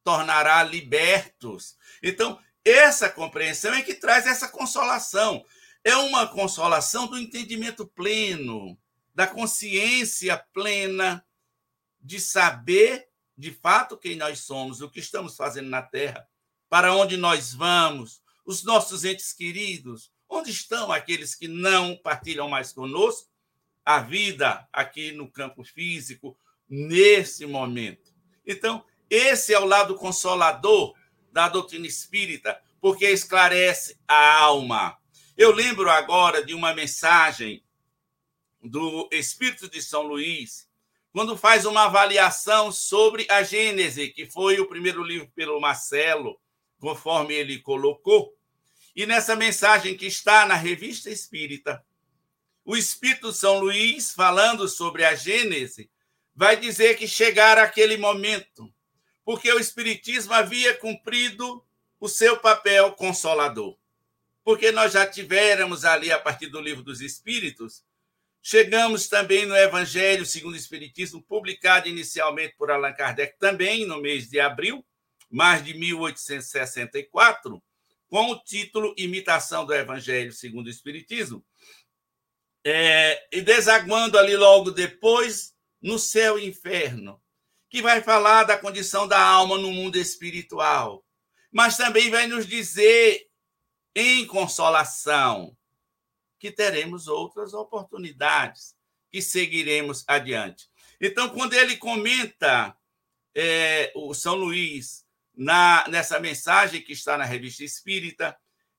tornará 0.02 0.62
libertos. 0.62 1.76
Então, 2.02 2.40
essa 2.64 3.10
compreensão 3.10 3.74
é 3.74 3.82
que 3.82 3.94
traz 3.94 4.26
essa 4.26 4.48
consolação. 4.48 5.44
É 5.84 5.94
uma 5.94 6.26
consolação 6.26 7.06
do 7.06 7.18
entendimento 7.18 7.86
pleno, 7.86 8.78
da 9.14 9.26
consciência 9.26 10.38
plena, 10.54 11.22
de 12.00 12.18
saber 12.18 13.08
de 13.36 13.50
fato 13.50 13.98
quem 13.98 14.16
nós 14.16 14.40
somos, 14.40 14.80
o 14.80 14.88
que 14.88 15.00
estamos 15.00 15.36
fazendo 15.36 15.68
na 15.68 15.82
Terra, 15.82 16.26
para 16.70 16.94
onde 16.94 17.18
nós 17.18 17.52
vamos, 17.52 18.21
os 18.44 18.64
nossos 18.64 19.04
entes 19.04 19.32
queridos, 19.32 20.12
Onde 20.34 20.50
estão 20.50 20.90
aqueles 20.90 21.34
que 21.34 21.46
não 21.46 21.94
partilham 21.94 22.48
mais 22.48 22.72
conosco 22.72 23.28
a 23.84 23.98
vida 23.98 24.66
aqui 24.72 25.12
no 25.12 25.30
campo 25.30 25.62
físico, 25.62 26.38
nesse 26.66 27.44
momento? 27.44 28.10
Então, 28.46 28.82
esse 29.10 29.52
é 29.52 29.58
o 29.58 29.66
lado 29.66 29.94
consolador 29.94 30.94
da 31.30 31.50
doutrina 31.50 31.86
espírita, 31.86 32.58
porque 32.80 33.04
esclarece 33.04 34.00
a 34.08 34.38
alma. 34.38 34.96
Eu 35.36 35.52
lembro 35.52 35.90
agora 35.90 36.42
de 36.42 36.54
uma 36.54 36.72
mensagem 36.72 37.62
do 38.62 39.10
Espírito 39.12 39.68
de 39.68 39.82
São 39.82 40.00
Luís, 40.00 40.66
quando 41.12 41.36
faz 41.36 41.66
uma 41.66 41.84
avaliação 41.84 42.72
sobre 42.72 43.26
a 43.28 43.42
Gênese, 43.42 44.08
que 44.08 44.24
foi 44.24 44.58
o 44.60 44.66
primeiro 44.66 45.04
livro 45.04 45.30
pelo 45.34 45.60
Marcelo, 45.60 46.40
conforme 46.82 47.32
ele 47.32 47.60
colocou. 47.60 48.36
E 48.94 49.06
nessa 49.06 49.36
mensagem 49.36 49.96
que 49.96 50.04
está 50.04 50.44
na 50.44 50.56
Revista 50.56 51.08
Espírita, 51.08 51.80
o 52.64 52.76
Espírito 52.76 53.32
São 53.32 53.60
Luís, 53.60 54.10
falando 54.10 54.68
sobre 54.68 55.04
a 55.04 55.14
Gênese, 55.14 55.88
vai 56.34 56.56
dizer 56.56 56.96
que 56.96 57.06
chegara 57.06 57.62
aquele 57.62 57.96
momento, 57.96 58.68
porque 59.24 59.50
o 59.52 59.60
Espiritismo 59.60 60.34
havia 60.34 60.74
cumprido 60.74 61.64
o 62.00 62.08
seu 62.08 62.36
papel 62.40 62.90
consolador. 62.94 63.78
Porque 64.42 64.72
nós 64.72 64.92
já 64.92 65.06
tivéramos 65.06 65.84
ali, 65.84 66.10
a 66.10 66.18
partir 66.18 66.48
do 66.48 66.60
livro 66.60 66.82
dos 66.82 67.00
Espíritos, 67.00 67.84
chegamos 68.42 69.06
também 69.06 69.46
no 69.46 69.54
Evangelho 69.54 70.26
segundo 70.26 70.54
o 70.54 70.56
Espiritismo, 70.56 71.22
publicado 71.22 71.88
inicialmente 71.88 72.56
por 72.58 72.72
Allan 72.72 72.92
Kardec, 72.92 73.38
também 73.38 73.86
no 73.86 74.00
mês 74.00 74.28
de 74.28 74.40
abril, 74.40 74.84
mais 75.32 75.64
de 75.64 75.72
1864, 75.72 77.62
com 78.08 78.30
o 78.30 78.38
título 78.38 78.94
Imitação 78.98 79.64
do 79.64 79.74
Evangelho 79.74 80.30
segundo 80.30 80.66
o 80.66 80.70
Espiritismo, 80.70 81.42
é, 82.64 83.26
e 83.32 83.40
desaguando 83.40 84.18
ali 84.18 84.36
logo 84.36 84.70
depois 84.70 85.54
no 85.80 85.98
céu 85.98 86.38
e 86.38 86.46
inferno, 86.46 87.20
que 87.70 87.80
vai 87.80 88.02
falar 88.02 88.44
da 88.44 88.58
condição 88.58 89.08
da 89.08 89.18
alma 89.18 89.56
no 89.56 89.72
mundo 89.72 89.96
espiritual, 89.96 91.02
mas 91.50 91.78
também 91.78 92.10
vai 92.10 92.26
nos 92.26 92.46
dizer 92.46 93.26
em 93.96 94.26
consolação 94.26 95.56
que 96.38 96.52
teremos 96.52 97.08
outras 97.08 97.54
oportunidades, 97.54 98.76
que 99.10 99.22
seguiremos 99.22 100.04
adiante. 100.06 100.68
Então, 101.00 101.30
quando 101.30 101.54
ele 101.54 101.76
comenta 101.76 102.76
é, 103.34 103.90
o 103.94 104.12
São 104.12 104.34
Luís 104.34 105.01
na, 105.36 105.84
nessa 105.88 106.20
mensagem 106.20 106.82
que 106.82 106.92
está 106.92 107.16
na 107.16 107.24
Revista 107.24 107.64
Espírita, 107.64 108.36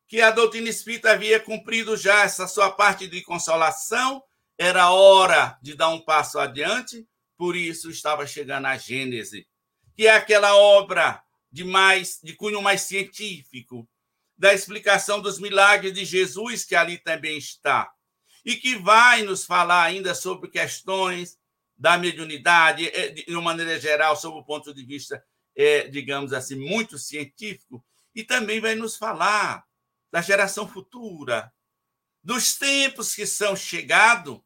que 0.08 0.22
a 0.22 0.32
doutrina 0.32 0.70
espírita 0.70 1.12
havia 1.12 1.40
cumprido 1.40 1.98
já 1.98 2.24
essa 2.24 2.48
sua 2.48 2.72
parte 2.72 3.08
de 3.08 3.22
consolação, 3.22 4.24
era 4.58 4.92
hora 4.92 5.58
de 5.62 5.76
dar 5.76 5.90
um 5.90 6.00
passo 6.00 6.38
adiante, 6.38 7.08
por 7.38 7.56
isso 7.56 7.90
estava 7.90 8.28
chegando 8.28 8.68
a 8.68 8.78
Gênese, 8.78 9.48
que 9.96 10.08
é 10.08 10.12
aquela 10.12 10.56
obra 10.56 11.22
de 11.52 11.64
mais 11.64 12.20
de 12.22 12.34
cunho 12.34 12.62
mais 12.62 12.82
científico, 12.82 13.88
da 14.38 14.54
explicação 14.54 15.22
dos 15.22 15.40
milagres 15.40 15.94
de 15.94 16.06
Jesus 16.06 16.66
que 16.66 16.76
ali 16.76 16.98
também 16.98 17.38
está, 17.38 17.92
e 18.46 18.56
que 18.56 18.76
vai 18.76 19.24
nos 19.24 19.46
falar 19.46 19.84
ainda 19.84 20.14
sobre 20.14 20.50
questões 20.50 21.38
da 21.78 21.98
mediunidade, 21.98 22.88
é, 22.90 23.10
de 23.10 23.32
uma 23.32 23.42
maneira 23.42 23.80
geral, 23.80 24.16
sob 24.16 24.38
o 24.38 24.44
ponto 24.44 24.74
de 24.74 24.86
vista, 24.86 25.24
é, 25.56 25.88
digamos 25.88 26.34
assim, 26.34 26.56
muito 26.56 26.98
científico, 26.98 27.84
e 28.16 28.24
também 28.24 28.60
vai 28.60 28.76
nos 28.76 28.96
falar 28.96 29.66
da 30.12 30.22
geração 30.22 30.68
futura, 30.68 31.52
dos 32.24 32.56
tempos 32.56 33.14
que 33.14 33.26
são 33.26 33.56
chegados. 33.56 34.40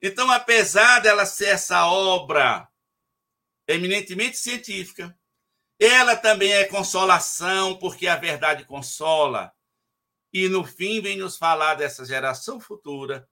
Então, 0.00 0.30
apesar 0.30 1.00
dela 1.00 1.26
ser 1.26 1.48
essa 1.48 1.86
obra 1.86 2.68
eminentemente 3.66 4.36
científica, 4.36 5.18
ela 5.78 6.16
também 6.16 6.52
é 6.52 6.64
consolação, 6.64 7.78
porque 7.78 8.06
a 8.06 8.16
verdade 8.16 8.64
consola. 8.64 9.52
E 10.32 10.48
no 10.48 10.64
fim 10.64 11.00
vem 11.00 11.18
nos 11.18 11.36
falar 11.36 11.74
dessa 11.74 12.04
geração 12.04 12.60
futura, 12.60 13.28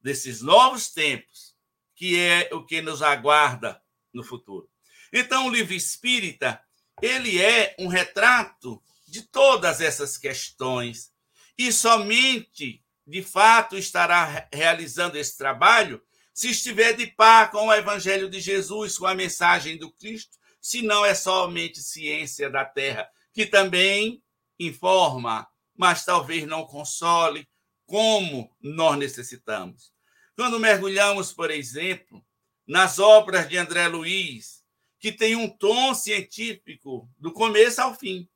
desses 0.00 0.40
novos 0.40 0.90
tempos, 0.90 1.54
que 1.94 2.18
é 2.18 2.48
o 2.52 2.64
que 2.64 2.80
nos 2.80 3.02
aguarda 3.02 3.82
no 4.12 4.22
futuro. 4.22 4.69
Então, 5.12 5.46
o 5.46 5.50
livro 5.50 5.74
espírita, 5.74 6.60
ele 7.02 7.40
é 7.40 7.74
um 7.78 7.88
retrato 7.88 8.82
de 9.06 9.22
todas 9.22 9.80
essas 9.80 10.16
questões. 10.16 11.12
E 11.58 11.72
somente, 11.72 12.82
de 13.06 13.22
fato, 13.22 13.76
estará 13.76 14.48
realizando 14.52 15.18
esse 15.18 15.36
trabalho 15.36 16.00
se 16.32 16.50
estiver 16.50 16.94
de 16.94 17.06
par 17.06 17.50
com 17.50 17.66
o 17.66 17.74
Evangelho 17.74 18.30
de 18.30 18.40
Jesus, 18.40 18.96
com 18.96 19.06
a 19.06 19.14
mensagem 19.14 19.76
do 19.76 19.92
Cristo, 19.92 20.38
se 20.60 20.80
não 20.82 21.04
é 21.04 21.14
somente 21.14 21.82
ciência 21.82 22.48
da 22.48 22.64
terra, 22.64 23.08
que 23.32 23.44
também 23.46 24.22
informa, 24.58 25.46
mas 25.76 26.04
talvez 26.04 26.46
não 26.46 26.64
console, 26.64 27.48
como 27.84 28.54
nós 28.60 28.96
necessitamos. 28.96 29.92
Quando 30.36 30.60
mergulhamos, 30.60 31.32
por 31.32 31.50
exemplo, 31.50 32.24
nas 32.66 32.98
obras 32.98 33.48
de 33.48 33.56
André 33.56 33.88
Luiz, 33.88 34.59
que 35.00 35.10
tem 35.10 35.34
um 35.34 35.48
tom 35.48 35.94
científico 35.94 37.10
do 37.18 37.32
começo 37.32 37.80
ao 37.80 37.94
fim, 37.94 38.28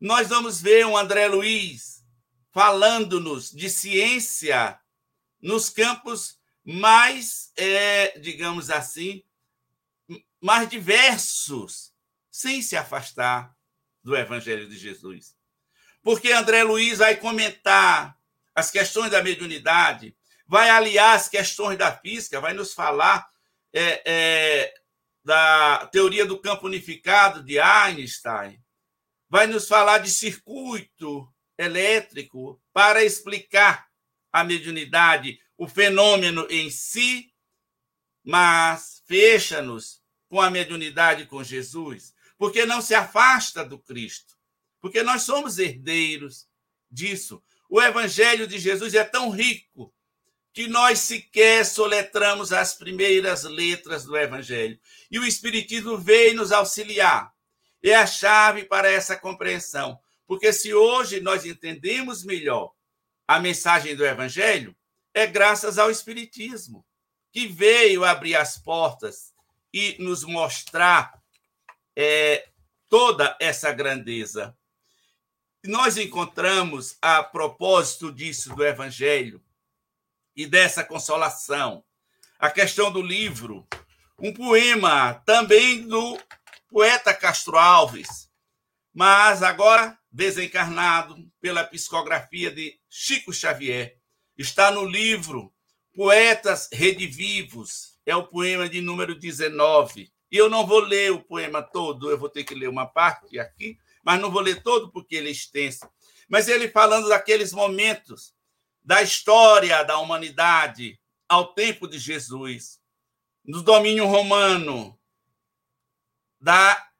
nós 0.00 0.28
vamos 0.28 0.60
ver 0.60 0.86
um 0.86 0.96
André 0.96 1.28
Luiz 1.28 2.02
falando-nos 2.50 3.50
de 3.50 3.68
ciência 3.68 4.80
nos 5.40 5.68
campos 5.68 6.40
mais, 6.64 7.52
é, 7.56 8.18
digamos 8.18 8.70
assim, 8.70 9.22
mais 10.40 10.68
diversos, 10.68 11.92
sem 12.30 12.62
se 12.62 12.76
afastar 12.76 13.54
do 14.02 14.16
Evangelho 14.16 14.68
de 14.68 14.78
Jesus. 14.78 15.36
Porque 16.02 16.32
André 16.32 16.62
Luiz 16.62 16.98
vai 16.98 17.16
comentar 17.16 18.18
as 18.54 18.70
questões 18.70 19.10
da 19.10 19.22
mediunidade, 19.22 20.16
vai 20.46 20.70
aliar 20.70 21.16
as 21.16 21.28
questões 21.28 21.76
da 21.76 21.94
física, 21.94 22.40
vai 22.40 22.54
nos 22.54 22.72
falar 22.72 23.28
é, 23.72 24.02
é, 24.04 24.83
da 25.24 25.86
teoria 25.86 26.26
do 26.26 26.38
campo 26.38 26.66
unificado 26.66 27.42
de 27.42 27.58
Einstein, 27.58 28.62
vai 29.28 29.46
nos 29.46 29.66
falar 29.66 29.98
de 29.98 30.10
circuito 30.10 31.26
elétrico 31.56 32.60
para 32.72 33.02
explicar 33.02 33.88
a 34.30 34.44
mediunidade, 34.44 35.38
o 35.56 35.66
fenômeno 35.66 36.46
em 36.50 36.68
si, 36.68 37.32
mas 38.22 39.02
fecha-nos 39.06 40.02
com 40.28 40.40
a 40.40 40.50
mediunidade 40.50 41.26
com 41.26 41.42
Jesus, 41.42 42.12
porque 42.36 42.66
não 42.66 42.82
se 42.82 42.94
afasta 42.94 43.64
do 43.64 43.78
Cristo, 43.78 44.34
porque 44.80 45.02
nós 45.02 45.22
somos 45.22 45.58
herdeiros 45.58 46.46
disso. 46.90 47.42
O 47.70 47.80
evangelho 47.80 48.46
de 48.46 48.58
Jesus 48.58 48.94
é 48.94 49.04
tão 49.04 49.30
rico 49.30 49.93
que 50.54 50.66
nós 50.66 51.00
sequer 51.00 51.66
soletramos 51.66 52.52
as 52.52 52.72
primeiras 52.72 53.42
letras 53.42 54.04
do 54.04 54.16
evangelho. 54.16 54.78
E 55.10 55.18
o 55.18 55.26
espiritismo 55.26 55.98
veio 55.98 56.34
nos 56.34 56.52
auxiliar 56.52 57.34
é 57.90 57.94
a 57.94 58.06
chave 58.06 58.64
para 58.64 58.90
essa 58.90 59.16
compreensão. 59.16 60.00
Porque 60.26 60.52
se 60.52 60.72
hoje 60.72 61.20
nós 61.20 61.44
entendemos 61.44 62.24
melhor 62.24 62.72
a 63.28 63.38
mensagem 63.38 63.94
do 63.94 64.04
Evangelho, 64.04 64.74
é 65.12 65.26
graças 65.26 65.78
ao 65.78 65.90
Espiritismo, 65.90 66.84
que 67.30 67.46
veio 67.46 68.04
abrir 68.04 68.36
as 68.36 68.56
portas 68.56 69.34
e 69.72 69.96
nos 69.98 70.24
mostrar 70.24 71.12
é, 71.94 72.48
toda 72.88 73.36
essa 73.38 73.70
grandeza. 73.70 74.56
Nós 75.62 75.96
encontramos, 75.96 76.96
a 77.02 77.22
propósito 77.22 78.10
disso 78.10 78.54
do 78.54 78.64
Evangelho 78.64 79.42
e 80.36 80.46
dessa 80.46 80.84
consolação, 80.84 81.84
a 82.38 82.50
questão 82.50 82.90
do 82.90 83.00
livro, 83.00 83.66
um 84.18 84.32
poema 84.32 85.14
também 85.26 85.86
do 85.86 86.18
poeta 86.68 87.14
Castro 87.14 87.56
Alves, 87.56 88.28
mas 88.92 89.42
agora 89.42 89.98
desencarnado 90.10 91.16
pela 91.40 91.64
psicografia 91.64 92.50
de 92.50 92.78
Chico 92.88 93.32
Xavier. 93.32 93.96
Está 94.36 94.70
no 94.70 94.84
livro 94.84 95.52
Poetas 95.94 96.68
Redivivos, 96.72 97.98
é 98.06 98.14
o 98.14 98.26
poema 98.26 98.68
de 98.68 98.80
número 98.80 99.14
19. 99.14 100.12
E 100.30 100.36
eu 100.36 100.50
não 100.50 100.66
vou 100.66 100.80
ler 100.80 101.12
o 101.12 101.22
poema 101.22 101.62
todo, 101.62 102.10
eu 102.10 102.18
vou 102.18 102.28
ter 102.28 102.44
que 102.44 102.54
ler 102.54 102.68
uma 102.68 102.86
parte 102.86 103.38
aqui, 103.38 103.78
mas 104.04 104.20
não 104.20 104.30
vou 104.30 104.40
ler 104.40 104.62
todo 104.62 104.90
porque 104.90 105.14
ele 105.14 105.28
é 105.28 105.32
extenso. 105.32 105.88
Mas 106.28 106.48
ele 106.48 106.68
falando 106.68 107.08
daqueles 107.08 107.52
momentos 107.52 108.33
da 108.84 109.02
história 109.02 109.82
da 109.82 109.98
humanidade 109.98 111.00
ao 111.28 111.54
tempo 111.54 111.88
de 111.88 111.98
Jesus, 111.98 112.80
no 113.44 113.62
domínio 113.62 114.06
romano, 114.06 114.98
da, 116.40 116.90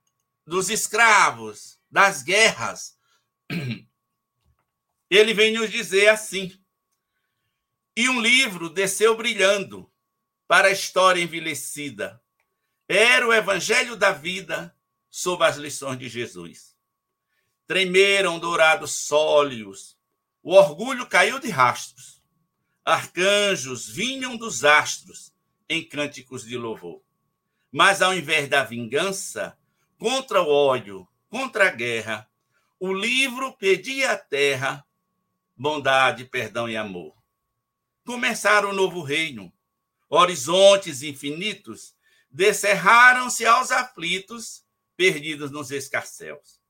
dos 0.47 0.71
escravos, 0.71 1.79
das 1.91 2.23
guerras. 2.23 2.97
Ele 5.11 5.35
vem 5.35 5.53
nos 5.53 5.71
dizer 5.71 6.09
assim: 6.09 6.59
e 7.97 8.09
um 8.09 8.21
livro 8.21 8.69
desceu 8.69 9.17
brilhando 9.17 9.91
para 10.49 10.69
a 10.69 10.73
história 10.73 11.23
envelhecida. 11.23 12.21
Era 12.89 13.27
o 13.27 13.33
evangelho 13.33 13.97
da 13.97 14.11
vida 14.11 14.77
sob 15.11 15.45
as 15.45 15.57
lições 15.57 15.99
de 15.99 16.09
Jesus. 16.09 16.75
tremeram 17.67 18.39
dourados 18.39 18.93
sólios, 18.93 19.97
o 20.45 20.53
orgulho 20.53 21.07
caiu 21.07 21.39
de 21.41 21.49
rastros. 21.49 22.23
Arcanjos 22.85 23.89
vinham 23.89 24.37
dos 24.37 24.63
astros 24.63 25.33
em 25.67 25.83
cânticos 25.83 26.45
de 26.45 26.59
louvor. 26.59 27.03
Mas 27.73 28.03
ao 28.03 28.13
invés 28.13 28.47
da 28.47 28.63
vingança, 28.63 29.57
contra 29.99 30.43
o 30.43 30.49
ódio, 30.49 31.09
contra 31.31 31.69
a 31.69 31.71
guerra, 31.71 32.29
o 32.79 32.93
livro 32.93 33.55
pedia 33.55 34.13
à 34.13 34.19
terra 34.19 34.87
bondade, 35.57 36.27
perdão 36.27 36.69
e 36.69 36.77
amor. 36.77 37.17
Começaram 38.05 38.69
um 38.69 38.75
novo 38.75 39.03
reino. 39.03 39.51
Horizontes 40.11 41.03
infinitos 41.03 41.97
descerraram-se 42.31 43.47
aos 43.47 43.71
aflitos, 43.71 44.63
perdidos 44.95 45.51
nos 45.51 45.71
escarcéus. 45.71 46.61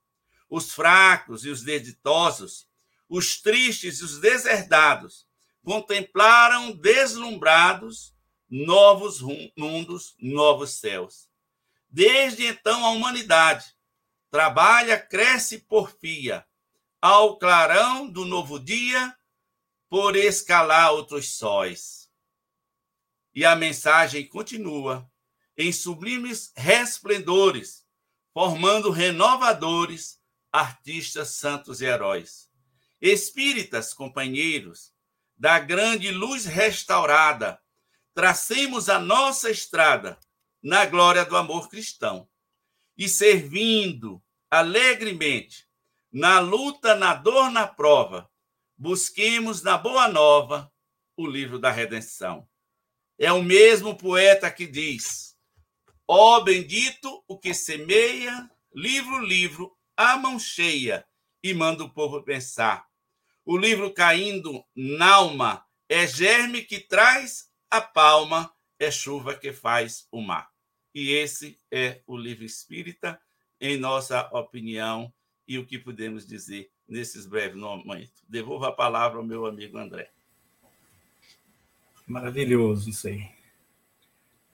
Os 0.49 0.71
fracos 0.71 1.45
e 1.45 1.49
os 1.49 1.65
desditosos, 1.65 2.69
os 3.17 3.41
tristes 3.41 4.01
e 4.01 4.05
os 4.05 4.19
deserdados, 4.19 5.25
contemplaram 5.65 6.73
deslumbrados 6.73 8.13
novos 8.51 9.21
mundos, 9.57 10.17
novos 10.19 10.81
céus. 10.81 11.29
Desde 11.89 12.45
então 12.45 12.85
a 12.85 12.91
humanidade 12.91 13.73
trabalha, 14.33 14.99
cresce 14.99 15.55
e 15.55 15.61
porfia 15.61 16.45
ao 17.01 17.39
clarão 17.39 18.09
do 18.11 18.25
novo 18.25 18.59
dia 18.59 19.17
por 19.89 20.17
escalar 20.17 20.93
outros 20.93 21.37
sóis. 21.37 22.11
E 23.33 23.45
a 23.45 23.55
mensagem 23.55 24.27
continua 24.27 25.09
em 25.57 25.73
sublimes 25.73 26.53
resplendores, 26.57 27.87
formando 28.33 28.91
renovadores, 28.91 30.21
artistas 30.51 31.29
santos 31.29 31.81
e 31.81 31.85
heróis. 31.85 32.53
Espíritas, 33.07 33.93
companheiros, 33.93 34.91
da 35.37 35.59
grande 35.59 36.11
luz 36.11 36.47
restaurada, 36.47 37.61
tracemos 38.15 38.89
a 38.89 38.99
nossa 38.99 39.51
estrada 39.51 40.19
na 40.63 40.87
glória 40.87 41.23
do 41.23 41.37
amor 41.37 41.69
cristão 41.69 42.27
e 42.97 43.07
servindo 43.07 44.25
alegremente 44.51 45.69
na 46.11 46.41
luta, 46.41 46.95
na 46.95 47.13
dor, 47.13 47.51
na 47.51 47.67
prova, 47.67 48.31
busquemos 48.75 49.63
na 49.63 49.77
Boa 49.77 50.09
Nova 50.09 50.73
o 51.15 51.27
livro 51.27 51.59
da 51.59 51.71
redenção. 51.71 52.49
É 53.19 53.31
o 53.31 53.43
mesmo 53.43 53.99
poeta 53.99 54.51
que 54.51 54.67
diz: 54.67 55.37
Ó 56.09 56.39
oh, 56.39 56.43
bendito 56.43 57.23
o 57.29 57.39
que 57.39 57.53
semeia, 57.53 58.51
livro, 58.75 59.19
livro, 59.19 59.77
a 59.95 60.17
mão 60.17 60.39
cheia, 60.39 61.07
e 61.43 61.53
manda 61.53 61.85
o 61.85 61.93
povo 61.93 62.23
pensar. 62.23 62.94
O 63.45 63.59
livro 63.59 63.93
caindo 63.93 64.65
na 64.75 65.15
alma 65.15 65.65
é 65.89 66.07
germe 66.07 66.63
que 66.63 66.81
traz 66.81 67.51
a 67.71 67.81
palma, 67.81 68.53
é 68.79 68.91
chuva 68.91 69.35
que 69.35 69.53
faz 69.53 70.09
o 70.11 70.21
mar. 70.21 70.51
E 70.95 71.11
esse 71.11 71.59
é 71.71 72.01
o 72.07 72.17
livro 72.17 72.45
espírita, 72.45 73.21
em 73.61 73.77
nossa 73.77 74.29
opinião, 74.33 75.13
e 75.47 75.59
o 75.59 75.67
que 75.67 75.79
podemos 75.79 76.27
dizer 76.27 76.71
nesses 76.89 77.27
breves 77.27 77.59
momentos. 77.59 78.25
Devolvo 78.29 78.65
a 78.65 78.73
palavra 78.73 79.19
ao 79.19 79.25
meu 79.25 79.45
amigo 79.45 79.77
André. 79.77 80.11
Maravilhoso 82.07 82.89
isso 82.89 83.09
aí. 83.09 83.29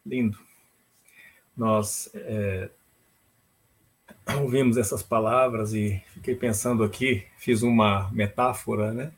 Lindo. 0.05 0.39
Nós 1.57 2.11
é, 2.15 2.71
ouvimos 4.41 4.77
essas 4.77 5.03
palavras 5.03 5.73
e 5.73 6.03
fiquei 6.15 6.35
pensando 6.35 6.85
aqui, 6.85 7.27
fiz 7.39 7.63
uma 7.63 8.11
metáfora, 8.11 8.93
né? 8.93 9.13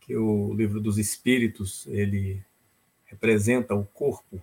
Que 0.00 0.16
o 0.16 0.52
livro 0.54 0.80
dos 0.80 0.98
Espíritos, 0.98 1.86
ele 1.86 2.44
representa 3.06 3.74
o 3.74 3.84
corpo, 3.84 4.42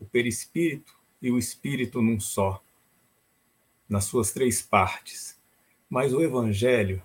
o 0.00 0.04
perispírito 0.04 0.94
e 1.20 1.30
o 1.30 1.38
espírito 1.38 2.02
num 2.02 2.18
só, 2.18 2.62
nas 3.88 4.04
suas 4.04 4.32
três 4.32 4.62
partes. 4.62 5.38
Mas 5.88 6.12
o 6.12 6.22
Evangelho 6.22 7.02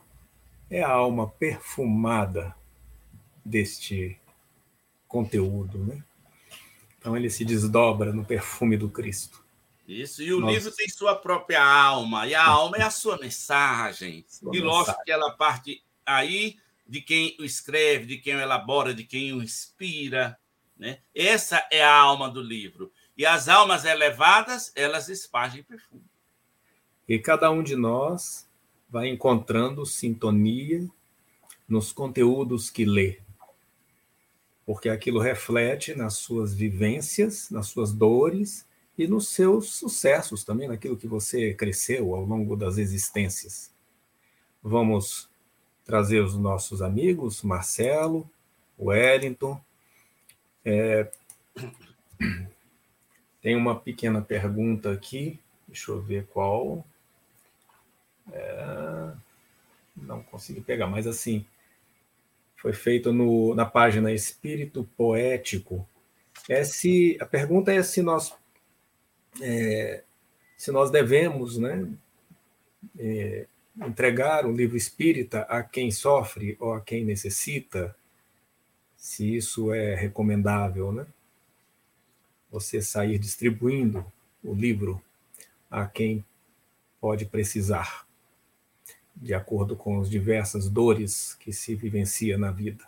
é 0.70 0.82
a 0.82 0.90
alma 0.90 1.28
perfumada 1.28 2.56
deste 3.44 4.20
conteúdo, 5.08 5.78
né? 5.80 6.03
Então 6.98 7.18
ele 7.18 7.30
se 7.30 7.44
desdobra 7.44 8.14
no 8.14 8.24
perfume 8.24 8.78
do 8.78 8.90
Cristo. 8.90 9.41
Isso, 9.92 10.24
e 10.24 10.34
o 10.34 10.40
Nossa. 10.40 10.54
livro 10.54 10.72
tem 10.72 10.88
sua 10.88 11.16
própria 11.16 11.62
alma, 11.62 12.26
e 12.26 12.34
a 12.34 12.46
alma 12.46 12.78
é 12.78 12.82
a 12.82 12.90
sua 12.90 13.18
mensagem. 13.18 14.24
Sua 14.30 14.56
e 14.56 14.60
lógico 14.62 15.04
que 15.04 15.12
ela 15.12 15.32
parte 15.32 15.84
aí 16.06 16.58
de 16.88 17.02
quem 17.02 17.36
o 17.40 17.44
escreve, 17.44 18.06
de 18.06 18.18
quem 18.18 18.36
o 18.36 18.40
elabora, 18.40 18.94
de 18.94 19.04
quem 19.04 19.34
o 19.34 19.44
inspira. 19.44 20.40
Né? 20.78 21.00
Essa 21.14 21.68
é 21.72 21.84
a 21.84 21.94
alma 21.94 22.30
do 22.30 22.42
livro. 22.42 22.92
E 23.18 23.26
as 23.26 23.50
almas 23.50 23.84
elevadas, 23.84 24.72
elas 24.76 25.10
espargem 25.10 25.62
perfume. 25.62 26.04
E 27.08 27.20
cada 27.20 27.52
um 27.52 27.62
de 27.62 27.76
nós 27.76 28.48
vai 28.90 29.10
encontrando 29.10 29.86
sintonia 29.86 30.88
nos 31.68 31.92
conteúdos 31.92 32.70
que 32.70 32.86
lê. 32.86 33.20
Porque 34.66 34.88
aquilo 34.88 35.20
reflete 35.20 35.94
nas 35.94 36.16
suas 36.16 36.54
vivências, 36.54 37.50
nas 37.50 37.68
suas 37.68 37.92
dores 37.92 38.66
e 39.03 39.07
nos 39.07 39.30
seus 39.30 39.73
sucessos 39.73 40.44
também, 40.44 40.68
naquilo 40.68 40.98
que 40.98 41.07
você 41.07 41.53
cresceu 41.53 42.14
ao 42.14 42.23
longo 42.23 42.56
das 42.56 42.78
existências. 42.78 43.73
Vamos 44.61 45.30
trazer 45.84 46.22
os 46.22 46.38
nossos 46.38 46.82
amigos, 46.82 47.41
Marcelo, 47.41 48.30
Wellington. 48.80 49.60
É... 50.64 51.11
Tem 53.41 53.56
uma 53.56 53.80
pequena 53.80 54.22
pergunta 54.22 54.91
aqui, 54.91 55.40
deixa 55.68 55.91
eu 55.91 55.99
ver 55.99 56.28
qual. 56.28 56.86
É, 58.32 59.14
não 59.98 60.22
consegui 60.22 60.61
pegar, 60.61 60.86
mas 60.86 61.07
assim, 61.07 61.44
foi 62.56 62.72
feito 62.72 63.11
no, 63.11 63.56
na 63.56 63.65
página 63.65 64.11
Espírito 64.14 64.88
Poético. 64.95 65.88
É 66.48 66.64
se, 66.64 67.18
a 67.19 67.26
pergunta 67.26 67.73
é 67.73 67.82
se 67.82 68.03
nós, 68.03 68.32
é, 69.40 70.03
se 70.58 70.72
nós 70.72 70.91
devemos 70.91 71.58
né, 71.58 71.88
é, 72.98 73.45
entregar 73.80 74.45
o 74.45 74.52
livro 74.52 74.76
espírita 74.76 75.41
a 75.41 75.64
quem 75.64 75.91
sofre 75.91 76.58
ou 76.60 76.74
a 76.74 76.82
quem 76.82 77.06
necessita, 77.06 77.95
se 78.98 79.36
isso 79.36 79.74
é 79.74 79.95
recomendável, 79.95 80.91
né? 80.91 81.08
Você 82.52 82.82
sair 82.82 83.18
distribuindo 83.18 84.06
o 84.44 84.53
livro 84.53 85.02
a 85.70 85.88
quem 85.88 86.24
pode 86.99 87.26
precisar 87.26 88.06
de 89.16 89.34
acordo 89.34 89.76
com 89.76 89.99
as 90.02 90.10
diversas 90.10 90.70
dores 90.70 91.36
que 91.36 91.53
se 91.53 91.76
vivencia 91.76 92.38
na 92.38 92.52
vida? 92.52 92.84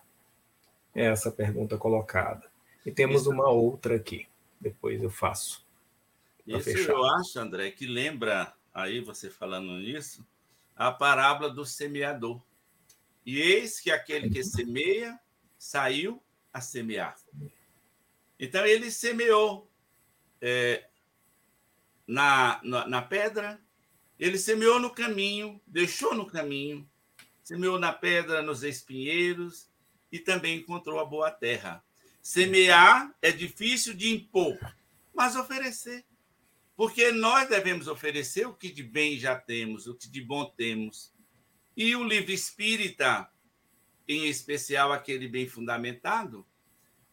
É 0.94 1.06
essa 1.06 1.32
pergunta 1.32 1.78
colocada. 1.78 2.44
E 2.86 2.92
temos 2.92 3.26
uma 3.26 3.50
outra 3.50 3.96
aqui, 3.96 4.28
depois 4.60 5.02
eu 5.02 5.10
faço. 5.10 5.63
Isso 6.46 6.92
eu 6.92 7.06
acho, 7.06 7.40
André, 7.40 7.72
que 7.72 7.88
lembra, 7.88 8.54
aí 8.74 9.00
você 9.00 9.30
falando 9.30 9.74
nisso, 9.78 10.26
a 10.76 10.92
parábola 10.92 11.50
do 11.50 11.66
semeador. 11.66 12.42
E 13.26 13.40
eis 13.40 13.80
que 13.80 13.90
aquele 13.90 14.30
que 14.30 14.44
semeia 14.44 15.18
saiu 15.58 16.22
a 16.52 16.60
semear. 16.60 17.16
Então 18.38 18.66
ele 18.66 18.92
semeou 18.92 19.72
é, 20.42 20.86
na, 22.06 22.60
na, 22.64 22.88
na 22.88 23.02
pedra, 23.02 23.60
ele 24.20 24.38
semeou 24.38 24.80
no 24.80 24.90
caminho, 24.90 25.62
deixou 25.66 26.14
no 26.14 26.26
caminho, 26.26 26.90
semeou 27.42 27.80
na 27.80 27.94
pedra, 27.94 28.42
nos 28.42 28.64
espinheiros 28.64 29.70
e 30.12 30.20
também 30.20 30.58
encontrou 30.58 31.00
a 31.00 31.06
boa 31.06 31.32
terra. 31.32 31.84
Semear 32.22 33.14
é 33.22 33.32
difícil 33.32 33.94
de 33.94 34.14
impor, 34.14 34.58
mas 35.14 35.36
oferecer. 35.36 36.06
Porque 36.76 37.12
nós 37.12 37.48
devemos 37.50 37.88
oferecer 37.88 38.48
o 38.48 38.54
que 38.54 38.72
de 38.72 38.84
bem 38.84 39.18
já 39.20 39.36
temos, 39.36 39.88
o 39.88 39.96
que 39.96 40.10
de 40.10 40.22
bom 40.22 40.46
temos. 40.46 41.14
E 41.78 41.96
o 41.96 42.04
livro 42.04 42.32
espírita, 42.32 43.30
em 44.08 44.28
especial 44.28 44.92
aquele 44.92 45.28
bem 45.28 45.48
fundamentado, 45.48 46.46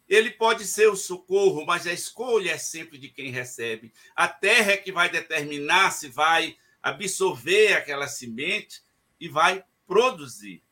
ele 0.09 0.31
pode 0.31 0.67
ser 0.67 0.89
o 0.89 0.97
socorro, 0.97 1.65
mas 1.65 1.87
a 1.87 1.93
escolha 1.93 2.53
é 2.53 2.59
sempre 2.59 2.99
de 2.99 3.09
quem 3.09 3.31
recebe. 3.31 3.93
A 4.17 4.27
terra 4.27 4.73
é 4.73 4.77
que 4.77 4.91
vai 4.91 5.09
determinar 5.09 5.93
se 5.93 6.09
vai 6.09 6.57
absorver 6.83 7.75
aquela 7.75 8.09
semente 8.09 8.83
e 9.21 9.29
vai 9.29 9.65
produzir. 9.87 10.63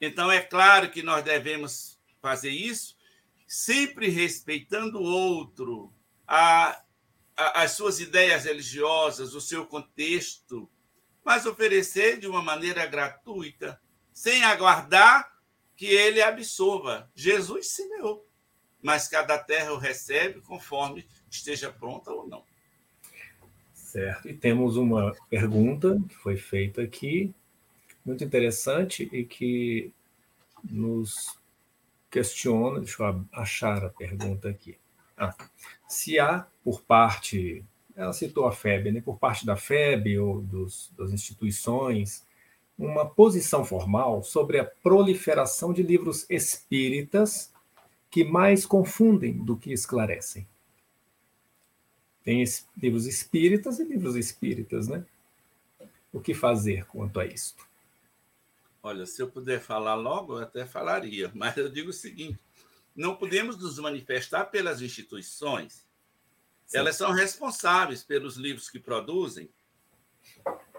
Então, 0.00 0.30
é 0.30 0.40
claro 0.40 0.90
que 0.90 1.02
nós 1.02 1.22
devemos 1.22 2.00
fazer 2.20 2.50
isso 2.50 2.96
sempre 3.46 4.08
respeitando 4.08 4.98
o 4.98 5.04
outro, 5.04 5.92
a, 6.26 6.83
as 7.36 7.72
suas 7.72 8.00
ideias 8.00 8.44
religiosas, 8.44 9.34
o 9.34 9.40
seu 9.40 9.66
contexto, 9.66 10.70
mas 11.24 11.46
oferecer 11.46 12.18
de 12.18 12.26
uma 12.26 12.42
maneira 12.42 12.86
gratuita, 12.86 13.80
sem 14.12 14.44
aguardar 14.44 15.32
que 15.76 15.86
ele 15.86 16.22
absorva. 16.22 17.10
Jesus 17.14 17.68
semeou, 17.68 18.28
mas 18.82 19.08
cada 19.08 19.38
terra 19.38 19.72
o 19.72 19.78
recebe 19.78 20.40
conforme 20.42 21.06
esteja 21.30 21.72
pronta 21.72 22.12
ou 22.12 22.28
não. 22.28 22.44
Certo. 23.72 24.28
E 24.28 24.34
temos 24.34 24.76
uma 24.76 25.14
pergunta 25.28 26.00
que 26.08 26.14
foi 26.16 26.36
feita 26.36 26.82
aqui, 26.82 27.34
muito 28.04 28.22
interessante 28.22 29.08
e 29.12 29.24
que 29.24 29.92
nos 30.62 31.38
questiona. 32.10 32.80
Deixa 32.80 33.02
eu 33.02 33.24
achar 33.32 33.84
a 33.84 33.88
pergunta 33.88 34.48
aqui. 34.48 34.78
Ah, 35.16 35.34
se 35.88 36.18
há 36.18 36.46
por 36.64 36.80
parte, 36.80 37.62
ela 37.94 38.12
citou 38.12 38.46
a 38.46 38.52
FEB, 38.52 38.90
né, 38.90 39.00
por 39.02 39.18
parte 39.18 39.44
da 39.44 39.54
FEB 39.54 40.18
ou 40.18 40.40
dos, 40.40 40.90
das 40.96 41.12
instituições, 41.12 42.24
uma 42.76 43.06
posição 43.06 43.64
formal 43.64 44.22
sobre 44.22 44.58
a 44.58 44.64
proliferação 44.64 45.72
de 45.72 45.82
livros 45.82 46.26
espíritas 46.28 47.52
que 48.10 48.24
mais 48.24 48.64
confundem 48.64 49.44
do 49.44 49.56
que 49.56 49.72
esclarecem. 49.72 50.46
Tem 52.24 52.42
livros 52.76 53.06
espíritas 53.06 53.78
e 53.78 53.84
livros 53.84 54.16
espíritas, 54.16 54.88
né? 54.88 55.04
O 56.12 56.20
que 56.20 56.32
fazer 56.32 56.86
quanto 56.86 57.20
a 57.20 57.26
isto? 57.26 57.66
Olha, 58.82 59.04
se 59.04 59.20
eu 59.20 59.30
puder 59.30 59.60
falar 59.60 59.94
logo, 59.94 60.38
eu 60.38 60.42
até 60.42 60.64
falaria, 60.64 61.30
mas 61.34 61.56
eu 61.56 61.68
digo 61.68 61.90
o 61.90 61.92
seguinte: 61.92 62.38
não 62.96 63.14
podemos 63.16 63.58
nos 63.58 63.78
manifestar 63.78 64.46
pelas 64.46 64.80
instituições. 64.80 65.84
Elas 66.74 66.96
são 66.96 67.12
responsáveis 67.12 68.02
pelos 68.02 68.36
livros 68.36 68.68
que 68.68 68.80
produzem, 68.80 69.48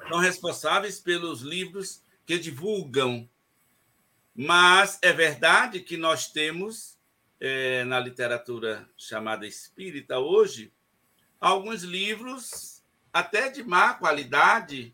são 0.09 0.19
responsáveis 0.19 0.99
pelos 0.99 1.41
livros 1.41 2.01
que 2.25 2.37
divulgam. 2.37 3.29
Mas 4.35 4.99
é 5.01 5.13
verdade 5.13 5.79
que 5.79 5.95
nós 5.95 6.27
temos, 6.27 6.99
é, 7.39 7.85
na 7.85 7.99
literatura 7.99 8.87
chamada 8.97 9.47
espírita 9.47 10.19
hoje, 10.19 10.73
alguns 11.39 11.83
livros 11.83 12.83
até 13.13 13.49
de 13.49 13.63
má 13.63 13.93
qualidade 13.93 14.93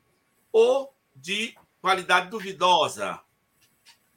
ou 0.52 0.96
de 1.16 1.56
qualidade 1.82 2.30
duvidosa, 2.30 3.20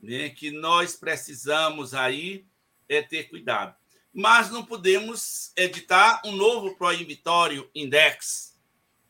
né, 0.02 0.28
que 0.28 0.50
nós 0.50 0.94
precisamos 0.94 1.94
aí 1.94 2.44
é 2.86 3.00
ter 3.00 3.24
cuidado. 3.24 3.74
Mas 4.14 4.48
não 4.48 4.64
podemos 4.64 5.52
editar 5.56 6.22
um 6.24 6.30
novo 6.30 6.76
proibitório 6.76 7.68
index, 7.74 8.56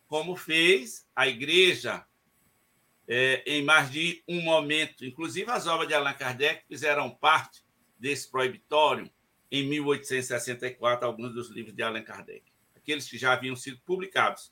como 0.09 0.35
fez 0.35 1.07
a 1.15 1.29
igreja 1.29 2.07
é, 3.07 3.43
em 3.47 3.63
mais 3.63 3.91
de 3.91 4.25
um 4.27 4.41
momento. 4.41 5.05
Inclusive, 5.05 5.51
as 5.51 5.67
obras 5.67 5.89
de 5.89 5.93
Allan 5.93 6.15
Kardec 6.15 6.65
fizeram 6.67 7.11
parte 7.11 7.63
desse 7.99 8.31
proibitório 8.31 9.11
em 9.51 9.69
1864, 9.69 11.07
alguns 11.07 11.35
dos 11.35 11.51
livros 11.51 11.77
de 11.77 11.83
Allan 11.83 12.03
Kardec, 12.03 12.45
aqueles 12.75 13.07
que 13.07 13.19
já 13.19 13.35
haviam 13.35 13.55
sido 13.55 13.79
publicados. 13.85 14.51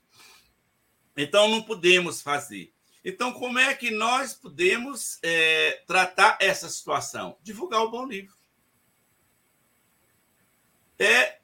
Então, 1.16 1.48
não 1.48 1.62
podemos 1.62 2.20
fazer. 2.20 2.74
Então, 3.02 3.32
como 3.32 3.58
é 3.58 3.74
que 3.74 3.90
nós 3.90 4.34
podemos 4.34 5.18
é, 5.22 5.82
tratar 5.86 6.36
essa 6.42 6.68
situação? 6.68 7.38
Divulgar 7.42 7.80
o 7.80 7.90
bom 7.90 8.06
livro 8.06 8.41
é 11.02 11.40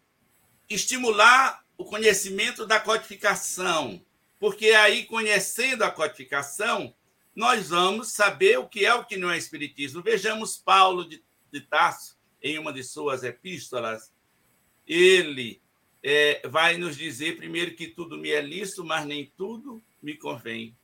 estimular 0.68 1.64
o 1.76 1.84
conhecimento 1.84 2.66
da 2.66 2.80
codificação, 2.80 4.04
porque 4.38 4.70
aí, 4.70 5.04
conhecendo 5.04 5.82
a 5.82 5.90
codificação, 5.90 6.94
nós 7.34 7.68
vamos 7.68 8.12
saber 8.12 8.58
o 8.58 8.68
que 8.68 8.84
é 8.84 8.94
o 8.94 9.04
que 9.04 9.16
não 9.16 9.30
é 9.30 9.38
espiritismo. 9.38 10.02
Vejamos 10.02 10.56
Paulo 10.56 11.08
de, 11.08 11.22
de 11.52 11.60
Tarso, 11.60 12.18
em 12.42 12.58
uma 12.58 12.72
de 12.72 12.82
suas 12.84 13.24
epístolas, 13.24 14.12
ele 14.86 15.60
é, 16.02 16.46
vai 16.48 16.76
nos 16.76 16.96
dizer, 16.96 17.36
primeiro, 17.36 17.74
que 17.74 17.88
tudo 17.88 18.16
me 18.16 18.30
é 18.30 18.40
lícito, 18.40 18.84
mas 18.84 19.04
nem 19.04 19.32
tudo 19.36 19.82
me 20.02 20.16
convém. 20.16 20.76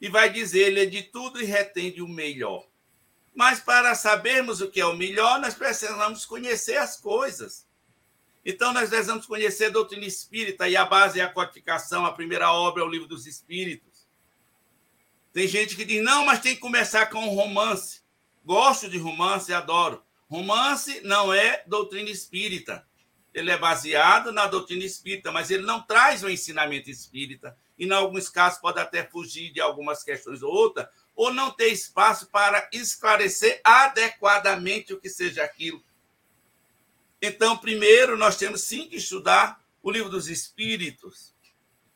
E 0.00 0.08
vai 0.08 0.30
dizer, 0.30 0.68
ele 0.68 0.82
é 0.82 0.86
de 0.86 1.02
tudo 1.02 1.40
e 1.40 1.44
retende 1.44 2.02
o 2.02 2.08
melhor. 2.08 2.66
Mas 3.34 3.60
para 3.60 3.94
sabermos 3.94 4.60
o 4.60 4.70
que 4.70 4.80
é 4.80 4.86
o 4.86 4.96
melhor, 4.96 5.40
nós 5.40 5.54
precisamos 5.54 6.24
conhecer 6.26 6.76
as 6.76 7.00
coisas. 7.00 7.67
Então, 8.50 8.72
nós 8.72 8.88
precisamos 8.88 9.26
conhecer 9.26 9.66
a 9.66 9.68
doutrina 9.68 10.06
espírita 10.06 10.66
e 10.66 10.74
a 10.74 10.86
base 10.86 11.20
é 11.20 11.22
a 11.22 11.28
codificação, 11.28 12.06
a 12.06 12.12
primeira 12.12 12.50
obra 12.50 12.82
é 12.82 12.86
o 12.86 12.88
livro 12.88 13.06
dos 13.06 13.26
espíritos. 13.26 14.08
Tem 15.34 15.46
gente 15.46 15.76
que 15.76 15.84
diz, 15.84 16.02
não, 16.02 16.24
mas 16.24 16.40
tem 16.40 16.54
que 16.54 16.60
começar 16.62 17.10
com 17.10 17.18
um 17.18 17.34
romance. 17.34 18.00
Gosto 18.42 18.88
de 18.88 18.96
romance, 18.96 19.52
adoro. 19.52 20.02
Romance 20.30 21.02
não 21.02 21.30
é 21.30 21.62
doutrina 21.66 22.08
espírita. 22.08 22.88
Ele 23.34 23.50
é 23.50 23.58
baseado 23.58 24.32
na 24.32 24.46
doutrina 24.46 24.82
espírita, 24.82 25.30
mas 25.30 25.50
ele 25.50 25.66
não 25.66 25.82
traz 25.82 26.22
o 26.22 26.30
ensinamento 26.30 26.88
espírita. 26.88 27.54
E, 27.78 27.84
em 27.84 27.92
alguns 27.92 28.30
casos, 28.30 28.58
pode 28.60 28.80
até 28.80 29.04
fugir 29.04 29.52
de 29.52 29.60
algumas 29.60 30.02
questões 30.02 30.42
ou 30.42 30.50
outra, 30.50 30.90
ou 31.14 31.34
não 31.34 31.50
ter 31.50 31.68
espaço 31.68 32.30
para 32.30 32.66
esclarecer 32.72 33.60
adequadamente 33.62 34.94
o 34.94 34.98
que 34.98 35.10
seja 35.10 35.44
aquilo 35.44 35.84
então, 37.20 37.56
primeiro, 37.56 38.16
nós 38.16 38.36
temos 38.36 38.62
sim 38.62 38.88
que 38.88 38.96
estudar 38.96 39.62
o 39.82 39.90
livro 39.90 40.08
dos 40.08 40.28
Espíritos. 40.28 41.34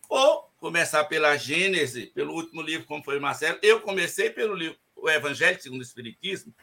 Ou 0.09 0.51
começar 0.59 1.05
pela 1.05 1.37
Gênese, 1.37 2.07
pelo 2.07 2.35
último 2.35 2.61
livro, 2.61 2.87
como 2.87 3.05
foi 3.05 3.19
o 3.19 3.23
Marcelo. 3.23 3.59
Eu 3.63 3.81
comecei 3.81 4.31
pelo 4.31 4.55
livro 4.55 4.77
O 4.95 5.09
Evangelho 5.09 5.61
segundo 5.61 5.81
o 5.81 5.85
Espiritismo. 5.85 6.55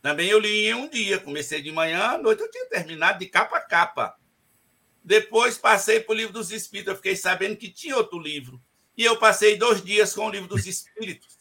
Também 0.00 0.28
eu 0.28 0.38
li 0.38 0.66
em 0.66 0.74
um 0.74 0.88
dia. 0.88 1.18
Comecei 1.18 1.60
de 1.60 1.72
manhã, 1.72 2.02
à 2.10 2.18
noite 2.18 2.40
eu 2.40 2.50
tinha 2.50 2.68
terminado 2.68 3.18
de 3.18 3.26
capa 3.26 3.56
a 3.56 3.60
capa. 3.60 4.16
Depois 5.02 5.58
passei 5.58 6.00
para 6.00 6.12
o 6.12 6.16
livro 6.16 6.32
dos 6.32 6.50
Espíritos. 6.50 6.92
Eu 6.92 6.96
fiquei 6.96 7.16
sabendo 7.16 7.56
que 7.56 7.70
tinha 7.70 7.96
outro 7.96 8.18
livro. 8.18 8.62
E 8.96 9.04
eu 9.04 9.18
passei 9.18 9.56
dois 9.56 9.84
dias 9.84 10.14
com 10.14 10.26
o 10.26 10.30
livro 10.30 10.48
dos 10.48 10.66
Espíritos. 10.66 11.35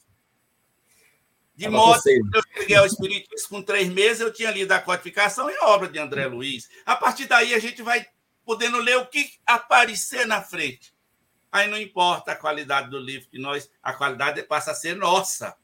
De 1.56 1.70
modo 1.70 2.02
que 2.04 2.10
eu 2.34 2.44
cheguei 2.54 2.76
ao 2.76 2.86
Espiritismo 2.86 3.50
com 3.50 3.62
três 3.62 3.88
meses, 3.88 4.20
eu 4.20 4.34
tinha 4.34 4.52
lido 4.52 4.72
a 4.74 4.80
codificação 4.80 5.50
e 5.50 5.56
a 5.56 5.68
obra 5.68 5.88
de 5.88 5.98
André 5.98 6.28
Luiz. 6.28 6.70
A 6.86 6.96
partir 6.96 7.28
daí, 7.28 7.54
a 7.54 7.60
gente 7.60 7.82
vai 7.82 8.06
podendo 8.44 8.78
ler 8.78 8.98
o 8.98 9.06
que 9.06 9.32
aparecer 9.46 10.28
na 10.28 10.42
frente. 10.42 10.94
Aí 11.52 11.70
não 11.70 11.80
importa 11.80 12.34
a 12.34 12.36
qualidade 12.36 12.90
do 12.90 13.00
livro, 13.00 13.30
que 13.30 13.40
nós, 13.40 13.72
a 13.82 13.94
qualidade 13.94 14.44
passa 14.44 14.72
a 14.72 14.76
ser 14.76 14.96
nossa 14.96 15.56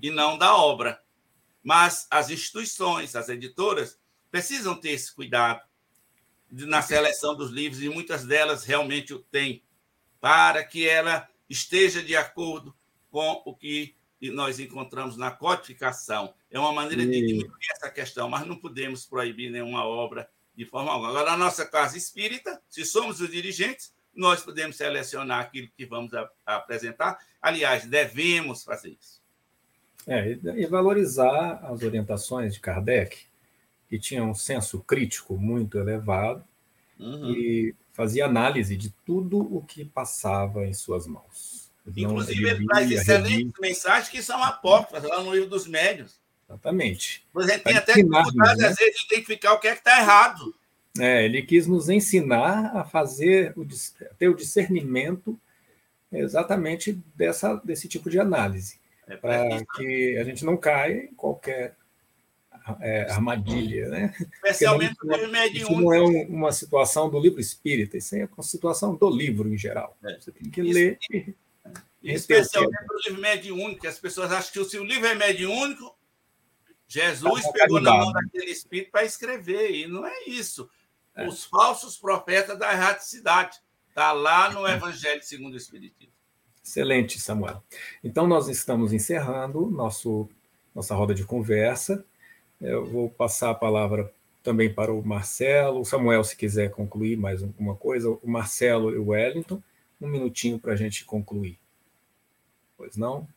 e 0.00 0.10
não 0.10 0.38
da 0.38 0.56
obra. 0.56 1.02
Mas 1.62 2.06
as 2.08 2.30
instituições, 2.30 3.16
as 3.16 3.28
editoras, 3.28 3.98
precisam 4.30 4.76
ter 4.76 4.90
esse 4.90 5.12
cuidado 5.12 5.60
na 6.48 6.82
seleção 6.82 7.34
dos 7.34 7.50
livros, 7.50 7.82
e 7.82 7.88
muitas 7.88 8.24
delas 8.24 8.64
realmente 8.64 9.12
o 9.12 9.18
têm, 9.18 9.64
para 10.20 10.62
que 10.62 10.88
ela 10.88 11.28
esteja 11.48 12.02
de 12.02 12.14
acordo 12.14 12.76
com 13.10 13.42
o 13.44 13.54
que 13.54 13.96
nós 14.30 14.60
encontramos 14.60 15.16
na 15.16 15.30
codificação. 15.30 16.34
É 16.50 16.58
uma 16.58 16.72
maneira 16.72 17.04
de 17.04 17.10
diminuir 17.10 17.66
essa 17.70 17.90
questão, 17.90 18.28
mas 18.28 18.46
não 18.46 18.56
podemos 18.56 19.04
proibir 19.04 19.50
nenhuma 19.50 19.84
obra 19.84 20.28
de 20.54 20.64
forma 20.64 20.92
alguma. 20.92 21.10
Agora, 21.10 21.32
a 21.32 21.36
nossa 21.36 21.66
casa 21.66 21.96
espírita, 21.96 22.60
se 22.68 22.84
somos 22.84 23.20
os 23.20 23.30
dirigentes, 23.30 23.92
nós 24.14 24.42
podemos 24.42 24.76
selecionar 24.76 25.40
aquilo 25.40 25.68
que 25.76 25.86
vamos 25.86 26.12
a, 26.14 26.28
a 26.44 26.56
apresentar. 26.56 27.18
Aliás, 27.40 27.86
devemos 27.86 28.62
fazer 28.62 28.90
isso. 28.90 29.22
É, 30.06 30.32
e 30.32 30.66
valorizar 30.66 31.60
as 31.64 31.82
orientações 31.82 32.54
de 32.54 32.60
Kardec, 32.60 33.18
que 33.88 33.98
tinha 33.98 34.24
um 34.24 34.34
senso 34.34 34.80
crítico 34.80 35.36
muito 35.36 35.78
elevado 35.78 36.44
uhum. 36.98 37.30
e 37.30 37.74
fazia 37.92 38.26
análise 38.26 38.76
de 38.76 38.90
tudo 39.04 39.38
o 39.38 39.62
que 39.62 39.84
passava 39.84 40.66
em 40.66 40.74
suas 40.74 41.06
mãos. 41.06 41.61
Inclusive, 41.96 42.48
ele 42.48 42.66
traz 42.66 42.90
excelentes 42.90 43.52
mensagens 43.60 44.08
que 44.08 44.22
são 44.22 44.42
apócrifas 44.42 45.02
lá 45.02 45.22
no 45.22 45.32
livro 45.34 45.48
dos 45.48 45.66
médios. 45.66 46.20
Exatamente. 46.48 47.26
Mas 47.32 47.48
a 47.48 47.52
gente 47.54 47.64
tem 47.64 47.76
até 47.76 47.92
dificuldade, 47.94 48.36
né? 48.36 48.66
às 48.66 48.76
vezes, 48.76 48.76
de 48.76 49.06
identificar 49.06 49.52
o 49.54 49.58
que 49.58 49.68
é 49.68 49.72
que 49.72 49.78
está 49.78 49.98
errado. 49.98 50.54
É, 50.98 51.24
ele 51.24 51.42
quis 51.42 51.66
nos 51.66 51.88
ensinar 51.88 52.76
a 52.76 52.84
fazer, 52.84 53.54
o, 53.56 53.66
ter 54.18 54.28
o 54.28 54.36
discernimento 54.36 55.38
exatamente 56.12 57.00
dessa, 57.16 57.56
desse 57.64 57.88
tipo 57.88 58.10
de 58.10 58.20
análise, 58.20 58.78
é 59.08 59.16
para 59.16 59.64
que 59.76 60.18
a 60.18 60.24
gente 60.24 60.44
não 60.44 60.56
caia 60.56 61.04
em 61.04 61.14
qualquer 61.14 61.74
é, 62.80 63.10
armadilha, 63.10 63.88
né? 63.88 64.14
Especialmente 64.34 64.94
no 65.02 65.12
livro 65.12 65.32
mediúnico. 65.32 65.72
Isso 65.72 65.80
não 65.80 65.94
é 65.94 66.02
um, 66.02 66.22
uma 66.26 66.52
situação 66.52 67.08
do 67.08 67.18
livro 67.18 67.40
espírita, 67.40 67.96
isso 67.96 68.14
é 68.14 68.28
uma 68.36 68.44
situação 68.44 68.94
do 68.94 69.08
livro 69.08 69.52
em 69.52 69.56
geral. 69.56 69.96
É. 70.04 70.20
Você 70.20 70.30
tem 70.30 70.50
que 70.50 70.60
isso, 70.60 70.74
ler 70.74 70.98
Especialmente 72.02 72.76
o 72.90 73.08
livro 73.08 73.22
mediúnico, 73.22 73.86
as 73.86 73.98
pessoas 73.98 74.32
acham 74.32 74.52
que 74.52 74.70
se 74.70 74.78
o 74.78 74.84
livro 74.84 75.06
é 75.06 75.14
mediúnico, 75.14 75.96
Jesus 76.88 77.42
tá 77.42 77.52
pegou 77.52 77.80
na 77.80 77.96
mão 77.96 78.12
daquele 78.12 78.50
espírito 78.50 78.90
para 78.90 79.04
escrever, 79.04 79.70
e 79.70 79.86
não 79.86 80.06
é 80.06 80.24
isso. 80.26 80.68
É. 81.14 81.26
Os 81.26 81.44
falsos 81.44 81.96
profetas 81.96 82.58
da 82.58 82.72
erraticidade. 82.72 83.58
Está 83.88 84.12
lá 84.12 84.50
no 84.50 84.66
Evangelho 84.66 85.22
segundo 85.22 85.54
o 85.54 85.56
Espiritismo. 85.56 86.12
Excelente, 86.64 87.20
Samuel. 87.20 87.62
Então, 88.02 88.26
nós 88.26 88.48
estamos 88.48 88.92
encerrando 88.92 89.70
nosso, 89.70 90.28
nossa 90.74 90.94
roda 90.94 91.14
de 91.14 91.24
conversa. 91.24 92.04
Eu 92.60 92.86
vou 92.86 93.10
passar 93.10 93.50
a 93.50 93.54
palavra 93.54 94.12
também 94.42 94.72
para 94.72 94.92
o 94.92 95.04
Marcelo. 95.04 95.80
O 95.80 95.84
Samuel, 95.84 96.24
se 96.24 96.36
quiser 96.36 96.70
concluir 96.70 97.16
mais 97.16 97.42
alguma 97.42 97.74
coisa, 97.74 98.10
o 98.10 98.20
Marcelo 98.24 98.90
e 98.90 98.98
o 98.98 99.08
Wellington, 99.08 99.62
um 100.00 100.08
minutinho 100.08 100.58
para 100.58 100.72
a 100.72 100.76
gente 100.76 101.04
concluir. 101.04 101.58
Pois 102.82 102.96
não? 102.96 103.28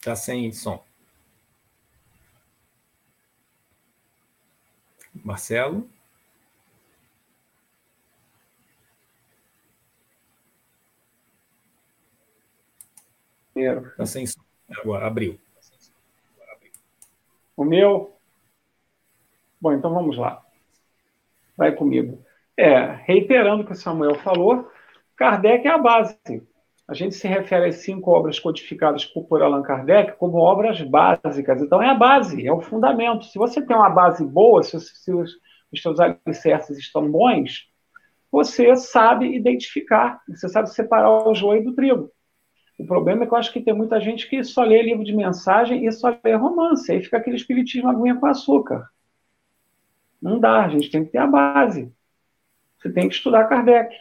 Está 0.00 0.16
sem 0.16 0.50
som. 0.50 0.84
Marcelo? 5.14 5.88
Está 13.54 14.06
sem 14.06 14.26
som. 14.26 14.42
Agora, 14.70 15.06
abriu. 15.06 15.40
O 17.56 17.64
meu? 17.64 18.18
Bom, 19.60 19.72
então 19.72 19.94
vamos 19.94 20.18
lá. 20.18 20.44
Vai 21.56 21.72
comigo. 21.72 22.22
É, 22.56 22.98
reiterando 23.04 23.62
o 23.62 23.66
que 23.66 23.72
o 23.72 23.76
Samuel 23.76 24.14
falou, 24.16 24.68
Kardec 25.16 25.66
é 25.66 25.70
a 25.70 25.78
base. 25.78 26.16
A 26.86 26.92
gente 26.92 27.14
se 27.14 27.26
refere 27.26 27.66
às 27.66 27.76
cinco 27.76 28.10
obras 28.10 28.38
codificadas 28.38 29.04
por 29.04 29.42
Allan 29.42 29.62
Kardec 29.62 30.18
como 30.18 30.38
obras 30.38 30.80
básicas. 30.82 31.62
Então, 31.62 31.82
é 31.82 31.88
a 31.88 31.94
base, 31.94 32.46
é 32.46 32.52
o 32.52 32.60
fundamento. 32.60 33.24
Se 33.24 33.38
você 33.38 33.64
tem 33.64 33.74
uma 33.74 33.88
base 33.88 34.24
boa, 34.24 34.62
se, 34.62 34.78
se 34.78 35.12
os, 35.12 35.32
os 35.72 35.80
seus 35.80 35.98
alicerces 35.98 36.78
estão 36.78 37.10
bons, 37.10 37.68
você 38.30 38.76
sabe 38.76 39.34
identificar, 39.34 40.20
você 40.28 40.48
sabe 40.48 40.68
separar 40.68 41.26
o 41.26 41.34
joio 41.34 41.64
do 41.64 41.74
trigo. 41.74 42.10
O 42.78 42.84
problema 42.84 43.22
é 43.22 43.26
que 43.26 43.32
eu 43.32 43.38
acho 43.38 43.52
que 43.52 43.62
tem 43.62 43.72
muita 43.72 44.00
gente 44.00 44.28
que 44.28 44.42
só 44.42 44.64
lê 44.64 44.82
livro 44.82 45.04
de 45.04 45.14
mensagem 45.14 45.86
e 45.86 45.92
só 45.92 46.14
lê 46.22 46.34
romance. 46.34 46.90
Aí 46.90 47.00
fica 47.00 47.16
aquele 47.16 47.36
espiritismo 47.36 47.88
aguinha 47.88 48.16
com 48.16 48.26
açúcar. 48.26 48.88
Não 50.24 50.40
dá, 50.40 50.64
a 50.64 50.68
gente 50.68 50.90
tem 50.90 51.04
que 51.04 51.12
ter 51.12 51.18
a 51.18 51.26
base. 51.26 51.92
Você 52.78 52.90
tem 52.90 53.08
que 53.08 53.14
estudar 53.14 53.44
Kardec. 53.44 53.94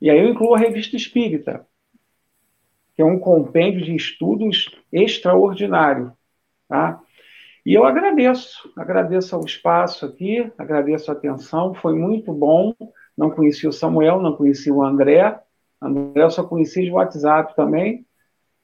E 0.00 0.08
aí 0.08 0.18
eu 0.18 0.30
incluo 0.30 0.54
a 0.54 0.58
revista 0.58 0.96
espírita 0.96 1.66
que 2.94 3.02
é 3.02 3.04
um 3.04 3.18
compêndio 3.18 3.82
de 3.82 3.94
estudos 3.94 4.70
extraordinário. 4.92 6.12
Tá? 6.68 7.00
E 7.64 7.74
eu 7.74 7.84
agradeço, 7.84 8.70
agradeço 8.76 9.34
ao 9.34 9.44
espaço 9.44 10.04
aqui, 10.04 10.50
agradeço 10.58 11.10
a 11.10 11.14
atenção, 11.14 11.74
foi 11.74 11.94
muito 11.94 12.32
bom. 12.32 12.74
Não 13.16 13.30
conheci 13.30 13.66
o 13.66 13.72
Samuel, 13.72 14.20
não 14.20 14.36
conheci 14.36 14.70
o 14.70 14.82
André. 14.82 15.38
André 15.80 16.22
eu 16.22 16.30
só 16.30 16.42
conheci 16.42 16.84
de 16.84 16.90
WhatsApp 16.90 17.54
também. 17.54 18.06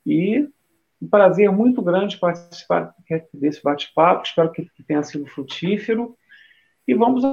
E 0.05 0.49
um 1.01 1.09
prazer 1.09 1.51
muito 1.51 1.81
grande 1.83 2.19
participar 2.19 2.95
desse 3.33 3.63
bate-papo. 3.63 4.27
Espero 4.27 4.51
que 4.51 4.71
tenha 4.87 5.03
sido 5.03 5.27
frutífero. 5.27 6.17
E 6.87 6.95
vamos 6.95 7.25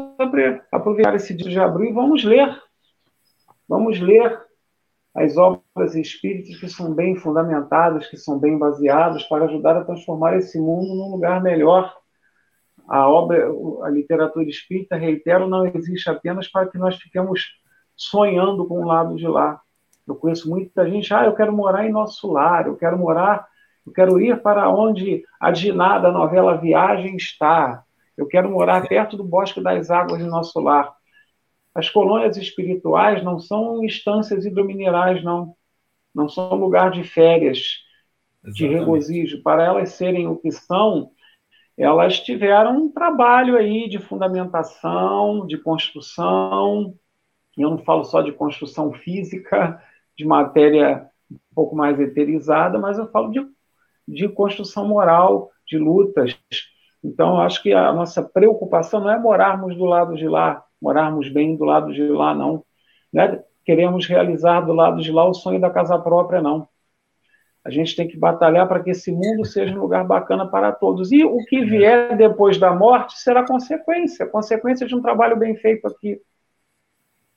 aproveitar 0.72 1.16
esse 1.16 1.34
dia 1.34 1.50
de 1.50 1.60
abril 1.60 1.92
e 1.92 1.94
vamos 1.94 2.24
ler. 2.24 2.60
Vamos 3.68 4.00
ler 4.00 4.42
as 5.14 5.38
obras 5.38 5.96
espíritas 5.96 6.60
que 6.60 6.68
são 6.68 6.94
bem 6.94 7.16
fundamentadas, 7.16 8.08
que 8.08 8.18
são 8.18 8.40
bem 8.40 8.58
baseadas, 8.58 9.24
para 9.24 9.46
ajudar 9.46 9.78
a 9.78 9.86
transformar 9.86 10.36
esse 10.36 10.60
mundo 10.60 10.96
num 10.96 11.12
lugar 11.12 11.42
melhor. 11.42 11.96
A 12.88 13.08
obra, 13.08 13.48
a 13.84 13.90
literatura 13.90 14.50
espírita, 14.50 14.96
reitero, 14.96 15.48
não 15.48 15.66
existe 15.68 16.10
apenas 16.10 16.48
para 16.48 16.68
que 16.68 16.78
nós 16.78 16.98
fiquemos 16.98 17.44
sonhando 17.96 18.66
com 18.66 18.82
o 18.82 18.86
lado 18.86 19.16
de 19.16 19.28
lá. 19.28 19.62
Eu 20.06 20.16
conheço 20.16 20.50
muita 20.50 20.90
gente, 20.90 21.14
ah, 21.14 21.26
eu 21.26 21.34
quero 21.34 21.54
morar 21.54 21.86
em 21.86 21.92
nosso 21.92 22.30
lar, 22.32 22.68
eu 22.68 22.76
quero 22.76 22.98
morar, 22.98 23.48
eu 23.86 23.94
quero 23.94 24.20
ir 24.20 24.42
para 24.42 24.68
onde 24.70 25.24
a 25.40 25.52
Diná 25.52 26.00
da 26.00 26.12
novela 26.12 26.58
Viagem 26.58 27.16
está, 27.16 27.84
eu 28.18 28.28
quero 28.28 28.50
morar 28.50 28.88
perto 28.88 29.18
do 29.18 29.24
Bosque 29.24 29.62
das 29.62 29.90
Águas 29.90 30.20
de 30.20 30.28
nosso 30.28 30.60
lar. 30.60 30.94
As 31.74 31.90
colônias 31.90 32.38
espirituais 32.38 33.24
não 33.24 33.40
são 33.40 33.84
instâncias 33.84 34.46
hidrominerais, 34.46 35.24
não. 35.24 35.56
Não 36.14 36.30
são 36.30 36.54
lugar 36.54 36.92
de 36.92 37.04
férias, 37.04 37.80
Exatamente. 38.44 38.56
de 38.56 38.68
regozijo. 38.68 39.42
Para 39.42 39.64
elas 39.64 39.90
serem 39.94 40.28
o 40.28 40.36
que 40.36 40.52
são, 40.52 41.12
elas 41.76 42.20
tiveram 42.20 42.78
um 42.78 42.90
trabalho 42.92 43.58
aí 43.58 43.90
de 43.90 43.98
fundamentação, 43.98 45.48
de 45.48 45.58
construção. 45.58 46.94
Eu 47.58 47.72
não 47.72 47.80
falo 47.80 48.04
só 48.04 48.22
de 48.22 48.32
construção 48.32 48.94
física, 48.94 49.82
de 50.16 50.26
matéria 50.26 51.10
um 51.32 51.56
pouco 51.56 51.76
mais 51.76 52.00
eterizada, 52.00 52.78
mas 52.78 53.00
eu 53.00 53.10
falo 53.10 53.32
de, 53.32 53.44
de 54.08 54.30
construção 54.30 54.88
moral, 54.88 55.50
de 55.66 55.80
lutas. 55.80 56.38
Então, 57.04 57.42
acho 57.42 57.62
que 57.62 57.74
a 57.74 57.92
nossa 57.92 58.24
preocupação 58.24 59.02
não 59.02 59.12
é 59.12 59.20
morarmos 59.20 59.76
do 59.76 59.84
lado 59.84 60.16
de 60.16 60.28
lá, 60.28 60.64
morarmos 60.82 61.28
bem 61.30 61.56
do 61.56 61.66
lado 61.66 61.92
de 61.94 62.04
lá, 62.08 62.34
não. 62.34 62.64
Né? 63.12 63.44
Queremos 63.66 64.08
realizar 64.08 64.62
do 64.62 64.74
lado 64.74 65.02
de 65.02 65.12
lá 65.12 65.28
o 65.28 65.34
sonho 65.34 65.60
da 65.60 65.70
casa 65.70 66.00
própria, 66.00 66.42
não. 66.42 66.68
A 67.64 67.70
gente 67.70 67.96
tem 67.96 68.08
que 68.08 68.18
batalhar 68.18 68.68
para 68.68 68.82
que 68.82 68.90
esse 68.90 69.12
mundo 69.12 69.46
seja 69.46 69.74
um 69.74 69.82
lugar 69.82 70.06
bacana 70.06 70.46
para 70.46 70.72
todos. 70.72 71.12
E 71.12 71.24
o 71.24 71.38
que 71.46 71.64
vier 71.64 72.16
depois 72.18 72.58
da 72.58 72.74
morte 72.74 73.18
será 73.18 73.46
consequência 73.46 74.28
consequência 74.28 74.86
de 74.86 74.94
um 74.94 75.02
trabalho 75.02 75.38
bem 75.38 75.56
feito 75.56 75.88
aqui. 75.88 76.22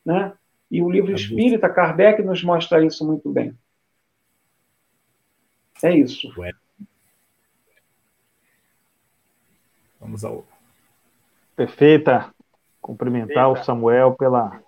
Né? 0.05 0.32
E 0.68 0.82
o 0.82 0.90
livro 0.90 1.12
espírita, 1.12 1.68
Kardec, 1.68 2.22
nos 2.22 2.43
mostra 2.43 2.84
isso 2.84 3.06
muito 3.06 3.30
bem. 3.30 3.56
É 5.82 5.94
isso. 5.94 6.32
Vamos 10.06 10.24
ao. 10.24 10.44
Perfeita. 11.56 12.32
Cumprimentar 12.80 13.50
o 13.50 13.56
Samuel 13.56 14.14
pela 14.14 14.60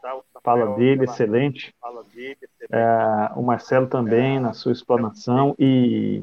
fala 0.42 0.74
dele, 0.74 1.04
excelente. 1.04 1.72
É, 2.68 3.30
o 3.36 3.42
Marcelo 3.42 3.86
também 3.86 4.40
na 4.40 4.52
sua 4.52 4.72
explanação. 4.72 5.54
E 5.56 6.20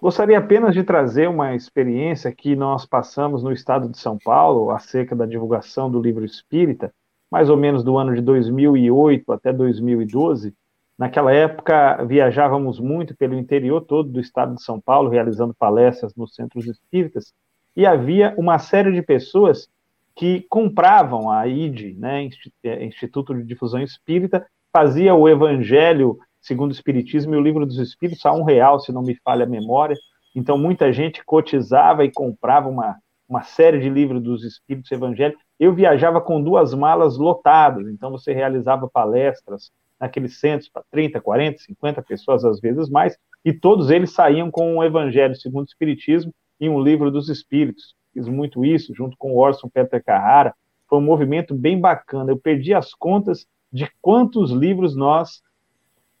gostaria 0.00 0.38
apenas 0.38 0.72
de 0.72 0.82
trazer 0.82 1.28
uma 1.28 1.54
experiência 1.54 2.32
que 2.32 2.56
nós 2.56 2.86
passamos 2.86 3.42
no 3.42 3.52
estado 3.52 3.90
de 3.90 3.98
São 3.98 4.16
Paulo 4.16 4.70
acerca 4.70 5.14
da 5.14 5.26
divulgação 5.26 5.90
do 5.90 6.00
livro 6.00 6.24
Espírita, 6.24 6.90
mais 7.30 7.50
ou 7.50 7.56
menos 7.58 7.84
do 7.84 7.98
ano 7.98 8.14
de 8.14 8.22
2008 8.22 9.30
até 9.30 9.52
2012. 9.52 10.54
Naquela 10.98 11.30
época 11.30 12.02
viajávamos 12.06 12.80
muito 12.80 13.14
pelo 13.14 13.34
interior 13.34 13.82
todo 13.82 14.10
do 14.10 14.20
estado 14.20 14.54
de 14.54 14.62
São 14.62 14.80
Paulo, 14.80 15.10
realizando 15.10 15.54
palestras 15.54 16.14
nos 16.14 16.34
centros 16.34 16.64
espíritas, 16.66 17.34
e 17.76 17.84
havia 17.84 18.34
uma 18.38 18.58
série 18.58 18.90
de 18.90 19.02
pessoas 19.02 19.68
que 20.14 20.46
compravam 20.48 21.30
a 21.30 21.46
ID, 21.46 21.96
né, 21.98 22.28
é, 22.64 22.84
Instituto 22.84 23.34
de 23.34 23.44
Difusão 23.44 23.82
Espírita, 23.82 24.46
fazia 24.72 25.14
o 25.14 25.28
Evangelho 25.28 26.18
segundo 26.40 26.70
o 26.70 26.74
Espiritismo 26.74 27.34
e 27.34 27.38
o 27.38 27.42
Livro 27.42 27.66
dos 27.66 27.78
Espíritos 27.78 28.24
a 28.24 28.32
um 28.32 28.44
real, 28.44 28.78
se 28.78 28.92
não 28.92 29.02
me 29.02 29.16
falha 29.16 29.44
a 29.44 29.48
memória. 29.48 29.96
Então, 30.34 30.56
muita 30.56 30.92
gente 30.92 31.24
cotizava 31.24 32.04
e 32.04 32.12
comprava 32.12 32.68
uma, 32.68 32.96
uma 33.28 33.42
série 33.42 33.80
de 33.80 33.90
livros 33.90 34.22
dos 34.22 34.44
Espíritos 34.44 34.90
Evangélicos. 34.92 35.42
Eu 35.58 35.74
viajava 35.74 36.20
com 36.20 36.40
duas 36.40 36.72
malas 36.72 37.18
lotadas, 37.18 37.88
então 37.88 38.10
você 38.10 38.32
realizava 38.32 38.88
palestras 38.88 39.70
naqueles 39.98 40.38
centros 40.38 40.68
para 40.68 40.84
30, 40.90 41.20
40, 41.20 41.58
50 41.58 42.02
pessoas, 42.02 42.44
às 42.44 42.60
vezes 42.60 42.88
mais, 42.88 43.18
e 43.44 43.52
todos 43.52 43.90
eles 43.90 44.12
saíam 44.12 44.50
com 44.50 44.76
o 44.76 44.84
Evangelho 44.84 45.34
segundo 45.34 45.64
o 45.64 45.68
Espiritismo 45.68 46.32
e 46.60 46.68
um 46.68 46.80
livro 46.80 47.10
dos 47.10 47.28
Espíritos 47.28 47.94
fiz 48.16 48.26
muito 48.26 48.64
isso, 48.64 48.94
junto 48.94 49.14
com 49.18 49.34
o 49.34 49.38
Orson 49.38 49.68
Peter 49.68 50.02
Carrara, 50.02 50.54
foi 50.88 50.98
um 50.98 51.02
movimento 51.02 51.54
bem 51.54 51.78
bacana. 51.78 52.30
Eu 52.30 52.38
perdi 52.38 52.72
as 52.72 52.94
contas 52.94 53.46
de 53.70 53.90
quantos 54.00 54.50
livros 54.50 54.96
nós 54.96 55.42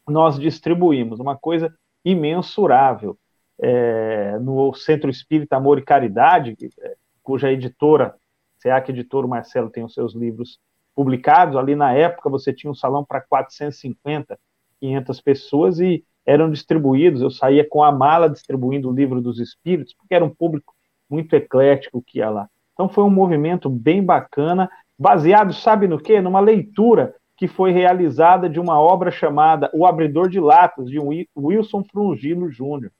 nós 0.06 0.38
distribuímos, 0.38 1.18
uma 1.18 1.36
coisa 1.36 1.74
imensurável. 2.04 3.18
É, 3.58 4.38
no 4.38 4.74
Centro 4.74 5.08
Espírita 5.08 5.56
Amor 5.56 5.78
e 5.78 5.82
Caridade, 5.82 6.54
é, 6.78 6.94
cuja 7.22 7.50
editora, 7.50 8.14
SEAC 8.58 8.90
Editor 8.90 9.26
Marcelo 9.26 9.70
tem 9.70 9.82
os 9.82 9.94
seus 9.94 10.14
livros 10.14 10.60
publicados, 10.94 11.56
ali 11.56 11.74
na 11.74 11.92
época 11.92 12.28
você 12.28 12.52
tinha 12.52 12.70
um 12.70 12.74
salão 12.74 13.02
para 13.02 13.22
450, 13.22 14.38
500 14.78 15.20
pessoas 15.22 15.80
e 15.80 16.04
eram 16.26 16.50
distribuídos, 16.50 17.22
eu 17.22 17.30
saía 17.30 17.66
com 17.66 17.82
a 17.82 17.92
mala 17.92 18.28
distribuindo 18.28 18.90
o 18.90 18.94
livro 18.94 19.20
dos 19.20 19.38
espíritos, 19.38 19.94
porque 19.94 20.14
era 20.14 20.24
um 20.24 20.34
público 20.34 20.74
muito 21.08 21.34
eclético 21.34 22.02
que 22.04 22.18
ia 22.18 22.28
lá. 22.28 22.48
Então 22.74 22.88
foi 22.88 23.04
um 23.04 23.10
movimento 23.10 23.70
bem 23.70 24.04
bacana, 24.04 24.68
baseado, 24.98 25.54
sabe 25.54 25.86
no 25.86 25.98
quê? 25.98 26.20
Numa 26.20 26.40
leitura 26.40 27.14
que 27.36 27.46
foi 27.46 27.70
realizada 27.70 28.48
de 28.48 28.58
uma 28.58 28.80
obra 28.80 29.10
chamada 29.10 29.70
O 29.72 29.86
Abridor 29.86 30.28
de 30.28 30.40
Latas, 30.40 30.90
de 30.90 30.98
Wilson 31.36 31.84
Frungilo 31.84 32.50
Júnior. 32.50 32.90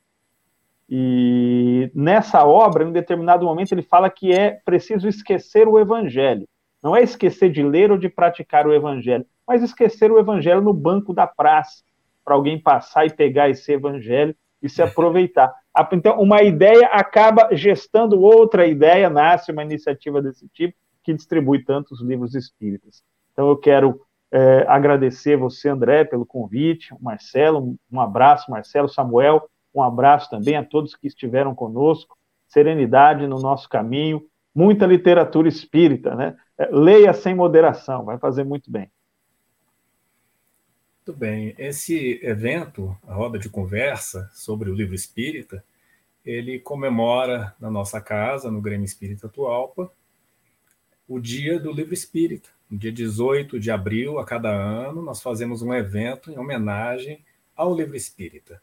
E 0.88 1.90
nessa 1.94 2.44
obra, 2.46 2.84
em 2.84 2.88
um 2.88 2.92
determinado 2.92 3.44
momento, 3.44 3.72
ele 3.72 3.82
fala 3.82 4.08
que 4.08 4.32
é 4.32 4.60
preciso 4.64 5.08
esquecer 5.08 5.66
o 5.66 5.78
evangelho. 5.78 6.46
Não 6.82 6.94
é 6.94 7.02
esquecer 7.02 7.50
de 7.50 7.62
ler 7.62 7.90
ou 7.90 7.98
de 7.98 8.08
praticar 8.08 8.66
o 8.66 8.72
evangelho, 8.72 9.26
mas 9.46 9.62
esquecer 9.62 10.12
o 10.12 10.18
evangelho 10.18 10.60
no 10.60 10.72
banco 10.72 11.12
da 11.12 11.26
praça, 11.26 11.82
para 12.26 12.34
alguém 12.34 12.60
passar 12.60 13.06
e 13.06 13.14
pegar 13.14 13.48
esse 13.48 13.72
evangelho 13.72 14.34
e 14.60 14.68
se 14.68 14.82
aproveitar. 14.82 15.54
Então, 15.92 16.18
uma 16.20 16.42
ideia 16.42 16.88
acaba 16.88 17.50
gestando 17.52 18.20
outra 18.20 18.66
ideia, 18.66 19.08
nasce 19.08 19.52
uma 19.52 19.62
iniciativa 19.62 20.20
desse 20.20 20.48
tipo 20.48 20.74
que 21.04 21.14
distribui 21.14 21.62
tantos 21.62 22.02
livros 22.02 22.34
espíritas. 22.34 23.00
Então, 23.32 23.48
eu 23.48 23.56
quero 23.56 24.00
é, 24.32 24.64
agradecer 24.66 25.36
você, 25.36 25.68
André, 25.68 26.04
pelo 26.04 26.26
convite, 26.26 26.92
Marcelo, 27.00 27.76
um 27.92 28.00
abraço, 28.00 28.50
Marcelo, 28.50 28.88
Samuel, 28.88 29.48
um 29.72 29.82
abraço 29.82 30.28
também 30.28 30.56
a 30.56 30.64
todos 30.64 30.96
que 30.96 31.06
estiveram 31.06 31.54
conosco, 31.54 32.16
serenidade 32.48 33.26
no 33.28 33.38
nosso 33.38 33.68
caminho, 33.68 34.22
muita 34.52 34.86
literatura 34.86 35.48
espírita, 35.48 36.16
né? 36.16 36.34
É, 36.58 36.68
leia 36.72 37.12
sem 37.12 37.34
moderação, 37.34 38.04
vai 38.04 38.18
fazer 38.18 38.42
muito 38.42 38.70
bem. 38.72 38.90
Muito 41.06 41.20
bem. 41.20 41.54
Esse 41.56 42.18
evento, 42.20 42.98
a 43.06 43.14
roda 43.14 43.38
de 43.38 43.48
conversa 43.48 44.28
sobre 44.34 44.68
o 44.68 44.74
livro 44.74 44.92
espírita, 44.92 45.64
ele 46.24 46.58
comemora 46.58 47.54
na 47.60 47.70
nossa 47.70 48.00
casa, 48.00 48.50
no 48.50 48.60
Grêmio 48.60 48.84
Espírita 48.84 49.28
Atualpa, 49.28 49.88
o 51.06 51.20
dia 51.20 51.60
do 51.60 51.70
livro 51.70 51.94
espírita. 51.94 52.48
No 52.68 52.76
dia 52.76 52.90
18 52.90 53.60
de 53.60 53.70
abril, 53.70 54.18
a 54.18 54.24
cada 54.24 54.50
ano, 54.50 55.00
nós 55.00 55.22
fazemos 55.22 55.62
um 55.62 55.72
evento 55.72 56.32
em 56.32 56.38
homenagem 56.38 57.24
ao 57.54 57.72
livro 57.72 57.94
espírita. 57.94 58.60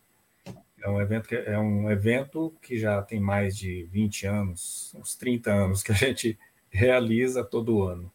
É 0.81 0.89
um 0.89 0.99
evento 0.99 1.29
que, 1.29 1.35
é 1.35 1.57
um 1.57 1.89
evento 1.89 2.53
que 2.61 2.77
já 2.77 3.01
tem 3.01 3.21
mais 3.21 3.55
de 3.55 3.83
20 3.83 4.27
anos, 4.27 4.93
uns 4.99 5.15
30 5.15 5.49
anos 5.49 5.81
que 5.81 5.93
a 5.93 5.95
gente 5.95 6.37
realiza 6.69 7.41
todo 7.41 7.83
ano. 7.83 8.11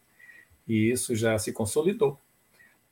E 0.67 0.91
isso 0.91 1.15
já 1.15 1.35
se 1.39 1.51
consolidou. 1.51 2.21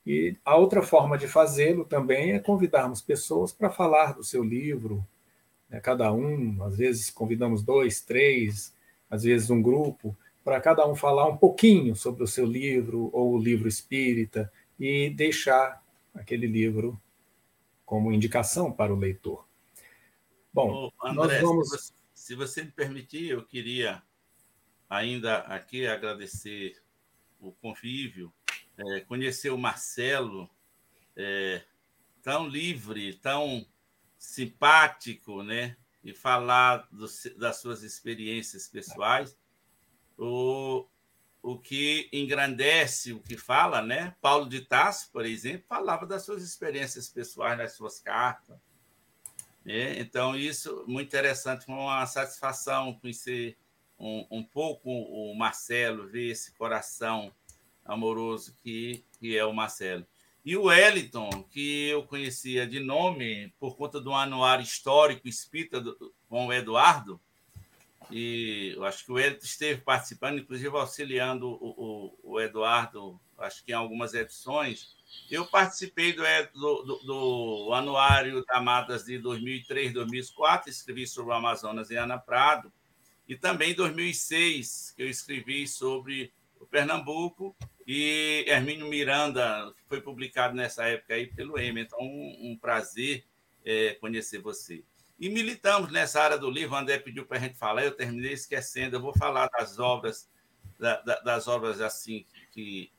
E 0.08 0.38
a 0.46 0.56
outra 0.56 0.82
forma 0.82 1.18
de 1.18 1.28
fazê-lo 1.28 1.84
também 1.84 2.32
é 2.32 2.40
convidarmos 2.40 3.02
pessoas 3.02 3.52
para 3.52 3.70
falar 3.70 4.14
do 4.14 4.24
seu 4.24 4.42
livro, 4.42 5.06
né, 5.70 5.82
cada 5.82 6.14
um, 6.14 6.64
às 6.64 6.78
vezes 6.78 7.10
convidamos 7.10 7.62
dois, 7.62 8.00
três, 8.00 8.74
às 9.10 9.24
vezes 9.24 9.50
um 9.50 9.62
grupo, 9.62 10.18
para 10.46 10.62
cada 10.62 10.88
um 10.88 10.96
falar 10.96 11.28
um 11.28 11.36
pouquinho 11.36 11.94
sobre 11.94 12.24
o 12.24 12.28
seu 12.28 12.46
livro 12.46 13.10
ou 13.12 13.34
o 13.34 13.38
livro 13.38 13.68
espírita 13.68 14.50
e 14.80 15.10
deixar 15.10 15.84
aquele 16.16 16.48
livro 16.48 16.98
como 17.86 18.14
indicação 18.14 18.72
para 18.72 18.94
o 18.94 18.98
leitor. 18.98 19.46
Bom, 20.54 20.90
Ô, 21.02 21.06
André, 21.06 21.16
nós 21.16 21.42
vamos. 21.42 21.70
Se 21.70 21.76
você, 21.76 21.94
se 22.14 22.36
você 22.36 22.64
me 22.64 22.72
permitir, 22.72 23.30
eu 23.32 23.44
queria 23.44 24.02
ainda 24.90 25.40
aqui 25.40 25.86
agradecer 25.86 26.78
o 27.40 27.52
convívio 27.52 28.34
é, 28.78 29.02
conhecer 29.02 29.50
o 29.50 29.58
Marcelo, 29.58 30.50
é, 31.16 31.64
tão 32.22 32.48
livre, 32.48 33.16
tão 33.16 33.66
simpático, 34.18 35.44
né? 35.44 35.76
E 36.04 36.14
falar 36.14 36.88
do, 36.92 37.08
das 37.38 37.58
suas 37.58 37.84
experiências 37.84 38.68
pessoais, 38.68 39.38
o, 40.18 40.88
o 41.42 41.58
que 41.58 42.10
engrandece 42.14 43.14
o 43.14 43.20
que 43.20 43.38
fala, 43.38 43.82
né? 43.82 44.16
Paulo 44.22 44.48
de 44.48 44.62
Tasso, 44.62 45.12
por 45.12 45.26
exemplo, 45.26 45.66
falava 45.68 46.06
das 46.06 46.24
suas 46.24 46.44
experiências 46.44 47.10
pessoais 47.10 47.58
nas 47.58 47.74
suas 47.74 48.00
cartas. 48.00 48.58
Né? 49.66 50.00
Então, 50.00 50.36
isso 50.36 50.86
muito 50.88 51.08
interessante, 51.08 51.68
uma 51.68 52.06
satisfação 52.06 52.94
conhecer 53.00 53.58
um, 54.00 54.26
um 54.30 54.44
pouco 54.44 54.90
o 54.90 55.36
Marcelo, 55.36 56.08
ver 56.08 56.32
esse 56.32 56.54
coração 56.54 57.32
amoroso 57.86 58.56
que, 58.62 59.04
que 59.20 59.38
é 59.38 59.46
o 59.46 59.54
Marcelo. 59.54 60.06
E 60.46 60.56
o 60.56 60.66
Wellington, 60.66 61.44
que 61.52 61.90
eu 61.90 62.04
conhecia 62.04 62.66
de 62.66 62.80
nome 62.80 63.54
por 63.60 63.76
conta 63.76 64.00
do 64.00 64.14
anuário 64.14 64.64
histórico 64.64 65.28
espírita 65.28 65.82
do, 65.82 66.14
com 66.30 66.48
o 66.48 66.54
Eduardo, 66.54 67.20
e 68.10 68.74
eu 68.76 68.86
acho 68.86 69.04
que 69.04 69.12
o 69.12 69.16
Wellington 69.16 69.46
esteve 69.46 69.82
participando, 69.82 70.40
inclusive 70.40 70.74
auxiliando 70.76 71.50
o, 71.50 72.14
o, 72.24 72.34
o 72.36 72.40
Eduardo, 72.40 73.20
acho 73.38 73.64
que 73.64 73.72
em 73.72 73.76
algumas 73.76 74.14
edições. 74.14 74.96
Eu 75.30 75.46
participei 75.46 76.14
do, 76.14 76.24
do, 76.54 76.96
do, 77.04 77.74
anuário 77.74 78.46
da 78.46 78.62
Matas 78.62 79.06
de 79.06 79.18
2003, 79.20 79.94
2004, 79.94 80.70
escrevi 80.70 81.08
sobre 81.08 81.34
o 81.34 81.36
Amazonas 81.36 81.90
e 81.90 81.96
Ana 81.96 82.18
Prado, 82.18 82.72
e 83.28 83.36
também 83.36 83.72
em 83.72 83.76
2006, 83.76 84.94
que 84.96 85.04
eu 85.04 85.10
escrevi 85.10 85.68
sobre 85.68 86.34
o 86.60 86.66
Pernambuco 86.66 87.56
e 87.86 88.46
Hermínio 88.48 88.88
Miranda 88.88 89.74
foi 89.88 90.02
publicado 90.02 90.56
nessa 90.56 90.86
época 90.86 91.14
aí 91.14 91.28
pelo 91.28 91.60
EMA. 91.60 91.82
Então, 91.82 92.00
um, 92.00 92.52
um 92.52 92.58
prazer 92.58 93.26
é, 93.66 93.94
conhecer 93.96 94.40
você. 94.40 94.84
E 95.20 95.30
militamos 95.30 95.92
nessa 95.92 96.22
área 96.22 96.38
do 96.38 96.50
livro. 96.50 96.76
O 96.76 96.78
André 96.78 97.00
pediu 97.00 97.26
para 97.26 97.38
a 97.38 97.42
gente 97.42 97.58
falar, 97.58 97.84
eu 97.84 97.96
terminei 97.96 98.34
esquecendo. 98.34 98.96
Eu 98.96 99.02
vou 99.02 99.14
falar 99.14 99.50
das 99.50 99.80
obras, 99.80 100.30
da, 100.80 101.02
da, 101.02 101.20
das 101.22 101.48
obras 101.48 101.82
assim 101.82 102.26
que 102.52 102.92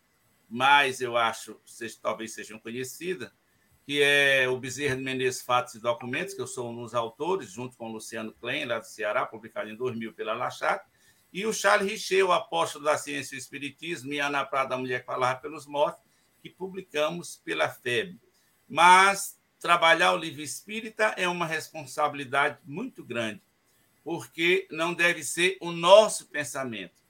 mais 0.48 1.00
eu 1.00 1.16
acho 1.16 1.60
vocês 1.64 1.96
talvez 1.96 2.32
sejam 2.32 2.59
conhecidas, 2.59 3.30
que 3.89 4.02
é 4.02 4.47
o 4.47 4.59
Bezerra 4.59 4.97
de 4.97 5.02
Menezes 5.02 5.40
Fatos 5.40 5.74
e 5.74 5.81
Documentos, 5.81 6.35
que 6.35 6.43
eu 6.43 6.47
sou 6.47 6.70
um 6.70 6.82
dos 6.82 6.94
autores, 6.94 7.51
junto 7.51 7.74
com 7.74 7.89
o 7.89 7.93
Luciano 7.93 8.35
Klein, 8.35 8.66
lá 8.66 8.78
do 8.78 8.85
Ceará, 8.85 9.24
publicado 9.24 9.70
em 9.70 9.74
2000 9.74 10.12
pela 10.12 10.35
Lachat, 10.35 10.85
e 11.32 11.47
o 11.47 11.55
Charles 11.55 11.90
Richer, 11.90 12.27
o 12.27 12.31
apóstolo 12.31 12.85
da 12.85 12.98
ciência 12.98 13.35
e 13.35 13.39
o 13.39 13.40
espiritismo, 13.40 14.12
e 14.12 14.19
Ana 14.19 14.44
Prada, 14.44 14.74
a 14.74 14.78
mulher 14.78 15.01
que 15.01 15.06
falava 15.06 15.40
pelos 15.40 15.66
mortos, 15.66 16.05
que 16.43 16.51
publicamos 16.51 17.40
pela 17.43 17.66
FEB. 17.66 18.20
Mas 18.69 19.40
trabalhar 19.59 20.12
o 20.12 20.19
livro 20.19 20.43
espírita 20.43 21.15
é 21.16 21.27
uma 21.27 21.47
responsabilidade 21.47 22.59
muito 22.66 23.02
grande, 23.02 23.40
porque 24.05 24.69
não 24.70 24.93
deve 24.93 25.24
ser 25.24 25.56
o 25.62 25.73
nosso 25.73 26.27
pensamento. 26.27 27.02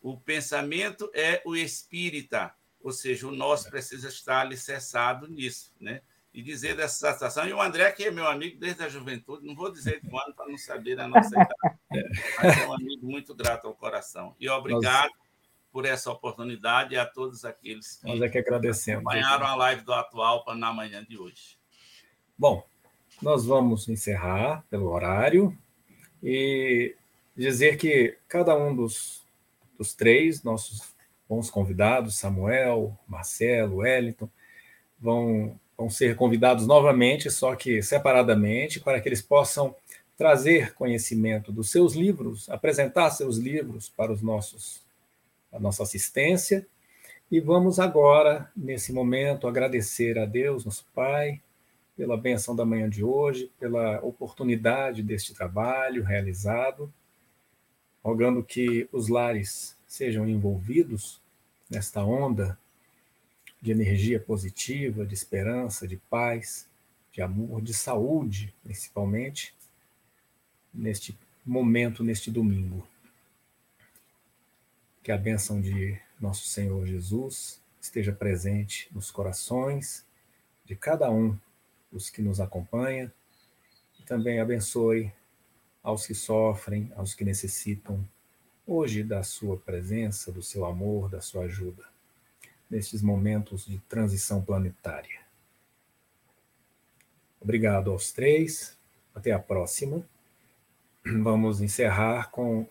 O 0.00 0.16
pensamento 0.16 1.10
é 1.12 1.42
o 1.44 1.54
espírita, 1.54 2.54
ou 2.80 2.90
seja, 2.90 3.28
o 3.28 3.30
nosso 3.30 3.68
precisa 3.68 4.08
estar 4.08 4.40
alicerçado 4.40 5.28
nisso, 5.28 5.74
né? 5.78 6.00
E 6.34 6.42
dizer 6.42 6.76
dessa 6.76 6.98
satisfação. 6.98 7.46
E 7.46 7.52
o 7.52 7.60
André, 7.60 7.90
que 7.92 8.04
é 8.04 8.10
meu 8.10 8.26
amigo 8.26 8.58
desde 8.58 8.82
a 8.82 8.88
juventude, 8.88 9.46
não 9.46 9.54
vou 9.54 9.70
dizer 9.70 10.00
de 10.00 10.08
quando 10.08 10.34
para 10.34 10.48
não 10.48 10.56
saber 10.56 10.98
a 10.98 11.06
nossa 11.06 11.28
idade, 11.28 12.10
mas 12.42 12.58
é 12.58 12.66
um 12.66 12.72
amigo 12.72 13.06
muito 13.06 13.34
grato 13.34 13.66
ao 13.66 13.74
coração. 13.74 14.34
E 14.40 14.48
obrigado 14.48 15.10
Nós... 15.10 15.12
por 15.70 15.84
essa 15.84 16.10
oportunidade 16.10 16.94
e 16.94 16.98
a 16.98 17.04
todos 17.04 17.44
aqueles 17.44 17.96
que, 17.96 18.06
Nós 18.06 18.20
é 18.22 18.28
que 18.28 18.38
agradecemos, 18.38 19.00
acompanharam 19.00 19.46
a 19.46 19.54
live 19.56 19.82
do 19.82 19.92
Atual 19.92 20.44
para 20.44 20.54
na 20.54 20.72
manhã 20.72 21.04
de 21.04 21.18
hoje. 21.18 21.58
Bom, 22.38 22.64
nós 23.20 23.44
vamos 23.44 23.88
encerrar 23.88 24.64
pelo 24.70 24.88
horário 24.88 25.56
e 26.22 26.96
dizer 27.36 27.76
que 27.76 28.18
cada 28.26 28.56
um 28.56 28.74
dos, 28.74 29.26
dos 29.76 29.94
três, 29.94 30.42
nossos 30.42 30.94
bons 31.28 31.50
convidados, 31.50 32.18
Samuel, 32.18 32.98
Marcelo, 33.06 33.76
Wellington, 33.76 34.30
vão 34.98 35.60
vão 35.76 35.90
ser 35.90 36.16
convidados 36.16 36.66
novamente, 36.66 37.30
só 37.30 37.54
que 37.54 37.82
separadamente, 37.82 38.80
para 38.80 39.00
que 39.00 39.08
eles 39.08 39.22
possam 39.22 39.74
trazer 40.16 40.74
conhecimento 40.74 41.50
dos 41.50 41.70
seus 41.70 41.94
livros, 41.94 42.48
apresentar 42.48 43.10
seus 43.10 43.38
livros 43.38 43.88
para 43.88 44.12
os 44.12 44.22
nossos 44.22 44.82
a 45.52 45.60
nossa 45.60 45.82
assistência. 45.82 46.66
E 47.30 47.40
vamos 47.40 47.78
agora, 47.78 48.50
nesse 48.56 48.92
momento, 48.92 49.46
agradecer 49.46 50.18
a 50.18 50.24
Deus, 50.24 50.64
nosso 50.64 50.86
Pai, 50.94 51.40
pela 51.96 52.16
benção 52.16 52.56
da 52.56 52.64
manhã 52.64 52.88
de 52.88 53.04
hoje, 53.04 53.50
pela 53.60 54.00
oportunidade 54.00 55.02
deste 55.02 55.34
trabalho 55.34 56.02
realizado, 56.02 56.92
rogando 58.02 58.42
que 58.42 58.88
os 58.90 59.08
lares 59.08 59.76
sejam 59.86 60.26
envolvidos 60.26 61.20
nesta 61.70 62.02
onda 62.02 62.58
de 63.62 63.70
energia 63.70 64.18
positiva, 64.18 65.06
de 65.06 65.14
esperança, 65.14 65.86
de 65.86 65.96
paz, 65.96 66.68
de 67.12 67.22
amor, 67.22 67.62
de 67.62 67.72
saúde, 67.72 68.52
principalmente, 68.64 69.54
neste 70.74 71.16
momento, 71.46 72.02
neste 72.02 72.28
domingo. 72.28 72.84
Que 75.00 75.12
a 75.12 75.16
bênção 75.16 75.60
de 75.60 75.96
nosso 76.20 76.48
Senhor 76.48 76.84
Jesus 76.86 77.60
esteja 77.80 78.12
presente 78.12 78.88
nos 78.92 79.12
corações 79.12 80.04
de 80.64 80.74
cada 80.74 81.08
um 81.08 81.38
dos 81.90 82.10
que 82.10 82.20
nos 82.20 82.40
acompanha 82.40 83.12
e 84.00 84.02
também 84.02 84.40
abençoe 84.40 85.12
aos 85.84 86.04
que 86.04 86.14
sofrem, 86.14 86.92
aos 86.96 87.14
que 87.14 87.24
necessitam 87.24 88.04
hoje 88.66 89.04
da 89.04 89.22
sua 89.22 89.56
presença, 89.56 90.32
do 90.32 90.42
seu 90.42 90.64
amor, 90.64 91.08
da 91.08 91.20
sua 91.20 91.44
ajuda 91.44 91.91
nestes 92.72 93.02
momentos 93.02 93.66
de 93.66 93.78
transição 93.80 94.42
planetária. 94.42 95.20
Obrigado 97.38 97.90
aos 97.90 98.12
três. 98.12 98.78
Até 99.14 99.30
a 99.30 99.38
próxima. 99.38 100.02
Vamos 101.04 101.60
encerrar 101.60 102.30
com 102.30 102.66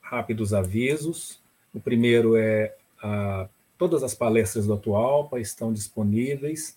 rápidos 0.00 0.52
avisos. 0.52 1.40
O 1.72 1.80
primeiro 1.80 2.36
é 2.36 2.74
a, 3.00 3.48
todas 3.78 4.02
as 4.02 4.12
palestras 4.12 4.66
do 4.66 4.74
Atualpa 4.74 5.38
estão 5.38 5.72
disponíveis 5.72 6.76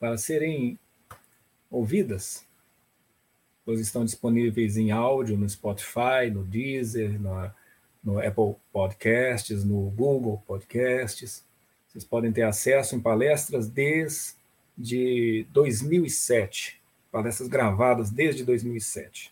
para 0.00 0.16
serem 0.16 0.78
ouvidas. 1.70 2.42
Pois 3.66 3.80
estão 3.80 4.02
disponíveis 4.02 4.78
em 4.78 4.92
áudio 4.92 5.36
no 5.36 5.48
Spotify, 5.48 6.30
no 6.32 6.42
Deezer, 6.42 7.20
no, 7.20 7.50
no 8.02 8.18
Apple 8.18 8.56
Podcasts, 8.72 9.62
no 9.62 9.90
Google 9.90 10.42
Podcasts. 10.46 11.44
Vocês 11.92 12.04
podem 12.04 12.32
ter 12.32 12.40
acesso 12.40 12.96
em 12.96 13.00
palestras 13.00 13.68
desde 13.68 15.44
2007, 15.50 16.80
palestras 17.10 17.50
gravadas 17.50 18.10
desde 18.10 18.46
2007, 18.46 19.30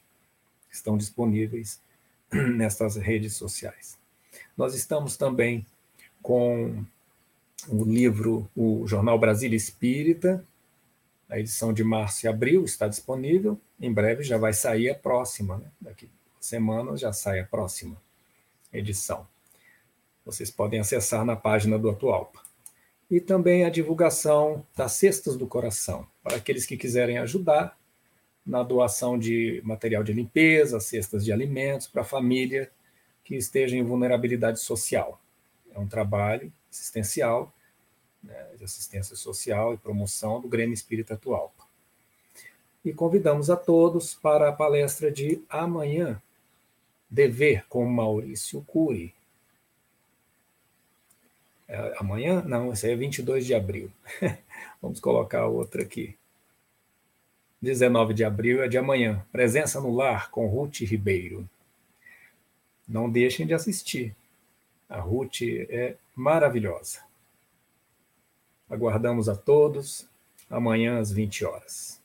estão 0.70 0.98
disponíveis 0.98 1.80
nestas 2.30 2.96
redes 2.96 3.34
sociais. 3.34 3.98
Nós 4.58 4.74
estamos 4.74 5.16
também 5.16 5.64
com 6.20 6.84
o 7.66 7.82
livro, 7.82 8.46
o 8.54 8.86
Jornal 8.86 9.18
Brasília 9.18 9.56
Espírita, 9.56 10.44
a 11.30 11.38
edição 11.38 11.72
de 11.72 11.82
março 11.82 12.26
e 12.26 12.28
abril 12.28 12.62
está 12.66 12.86
disponível. 12.86 13.58
Em 13.80 13.90
breve 13.90 14.22
já 14.22 14.36
vai 14.36 14.52
sair 14.52 14.90
a 14.90 14.94
próxima, 14.94 15.56
né? 15.56 15.70
daqui 15.80 16.10
semanas 16.38 17.00
já 17.00 17.10
sai 17.10 17.40
a 17.40 17.46
próxima 17.46 17.96
edição. 18.70 19.26
Vocês 20.26 20.50
podem 20.50 20.78
acessar 20.78 21.24
na 21.24 21.36
página 21.36 21.78
do 21.78 21.88
Atualpa 21.88 22.49
e 23.10 23.20
também 23.20 23.64
a 23.64 23.70
divulgação 23.70 24.64
das 24.76 24.92
Cestas 24.92 25.36
do 25.36 25.46
Coração, 25.46 26.06
para 26.22 26.36
aqueles 26.36 26.64
que 26.64 26.76
quiserem 26.76 27.18
ajudar 27.18 27.76
na 28.46 28.62
doação 28.62 29.18
de 29.18 29.60
material 29.64 30.04
de 30.04 30.12
limpeza, 30.12 30.78
cestas 30.78 31.24
de 31.24 31.32
alimentos 31.32 31.88
para 31.88 32.02
a 32.02 32.04
família 32.04 32.70
que 33.24 33.34
esteja 33.34 33.76
em 33.76 33.82
vulnerabilidade 33.82 34.60
social. 34.60 35.20
É 35.74 35.78
um 35.78 35.88
trabalho 35.88 36.52
assistencial, 36.70 37.52
né, 38.22 38.46
de 38.56 38.64
assistência 38.64 39.16
social 39.16 39.74
e 39.74 39.78
promoção 39.78 40.40
do 40.40 40.48
Grêmio 40.48 40.74
Espírita 40.74 41.14
Atual. 41.14 41.52
E 42.84 42.92
convidamos 42.92 43.50
a 43.50 43.56
todos 43.56 44.14
para 44.14 44.48
a 44.48 44.52
palestra 44.52 45.10
de 45.10 45.42
amanhã, 45.48 46.20
Dever 47.10 47.66
com 47.68 47.84
Maurício 47.84 48.62
Cury, 48.62 49.12
é, 51.70 51.94
amanhã? 51.98 52.42
Não, 52.42 52.72
esse 52.72 52.86
aí 52.86 52.92
é 52.92 52.96
22 52.96 53.46
de 53.46 53.54
abril. 53.54 53.92
Vamos 54.82 54.98
colocar 54.98 55.46
outra 55.46 55.82
aqui. 55.82 56.16
19 57.62 58.12
de 58.12 58.24
abril 58.24 58.60
é 58.60 58.66
de 58.66 58.76
amanhã. 58.76 59.24
Presença 59.30 59.80
no 59.80 59.94
lar 59.94 60.30
com 60.32 60.48
Ruth 60.48 60.80
Ribeiro. 60.80 61.48
Não 62.88 63.08
deixem 63.08 63.46
de 63.46 63.54
assistir. 63.54 64.16
A 64.88 64.98
Ruth 64.98 65.42
é 65.42 65.94
maravilhosa. 66.16 66.98
Aguardamos 68.68 69.28
a 69.28 69.36
todos 69.36 70.08
amanhã 70.48 70.98
às 70.98 71.12
20 71.12 71.44
horas. 71.44 72.02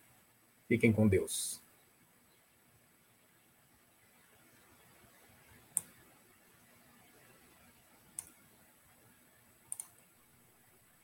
Fiquem 0.67 0.93
com 0.93 1.07
Deus. 1.07 1.59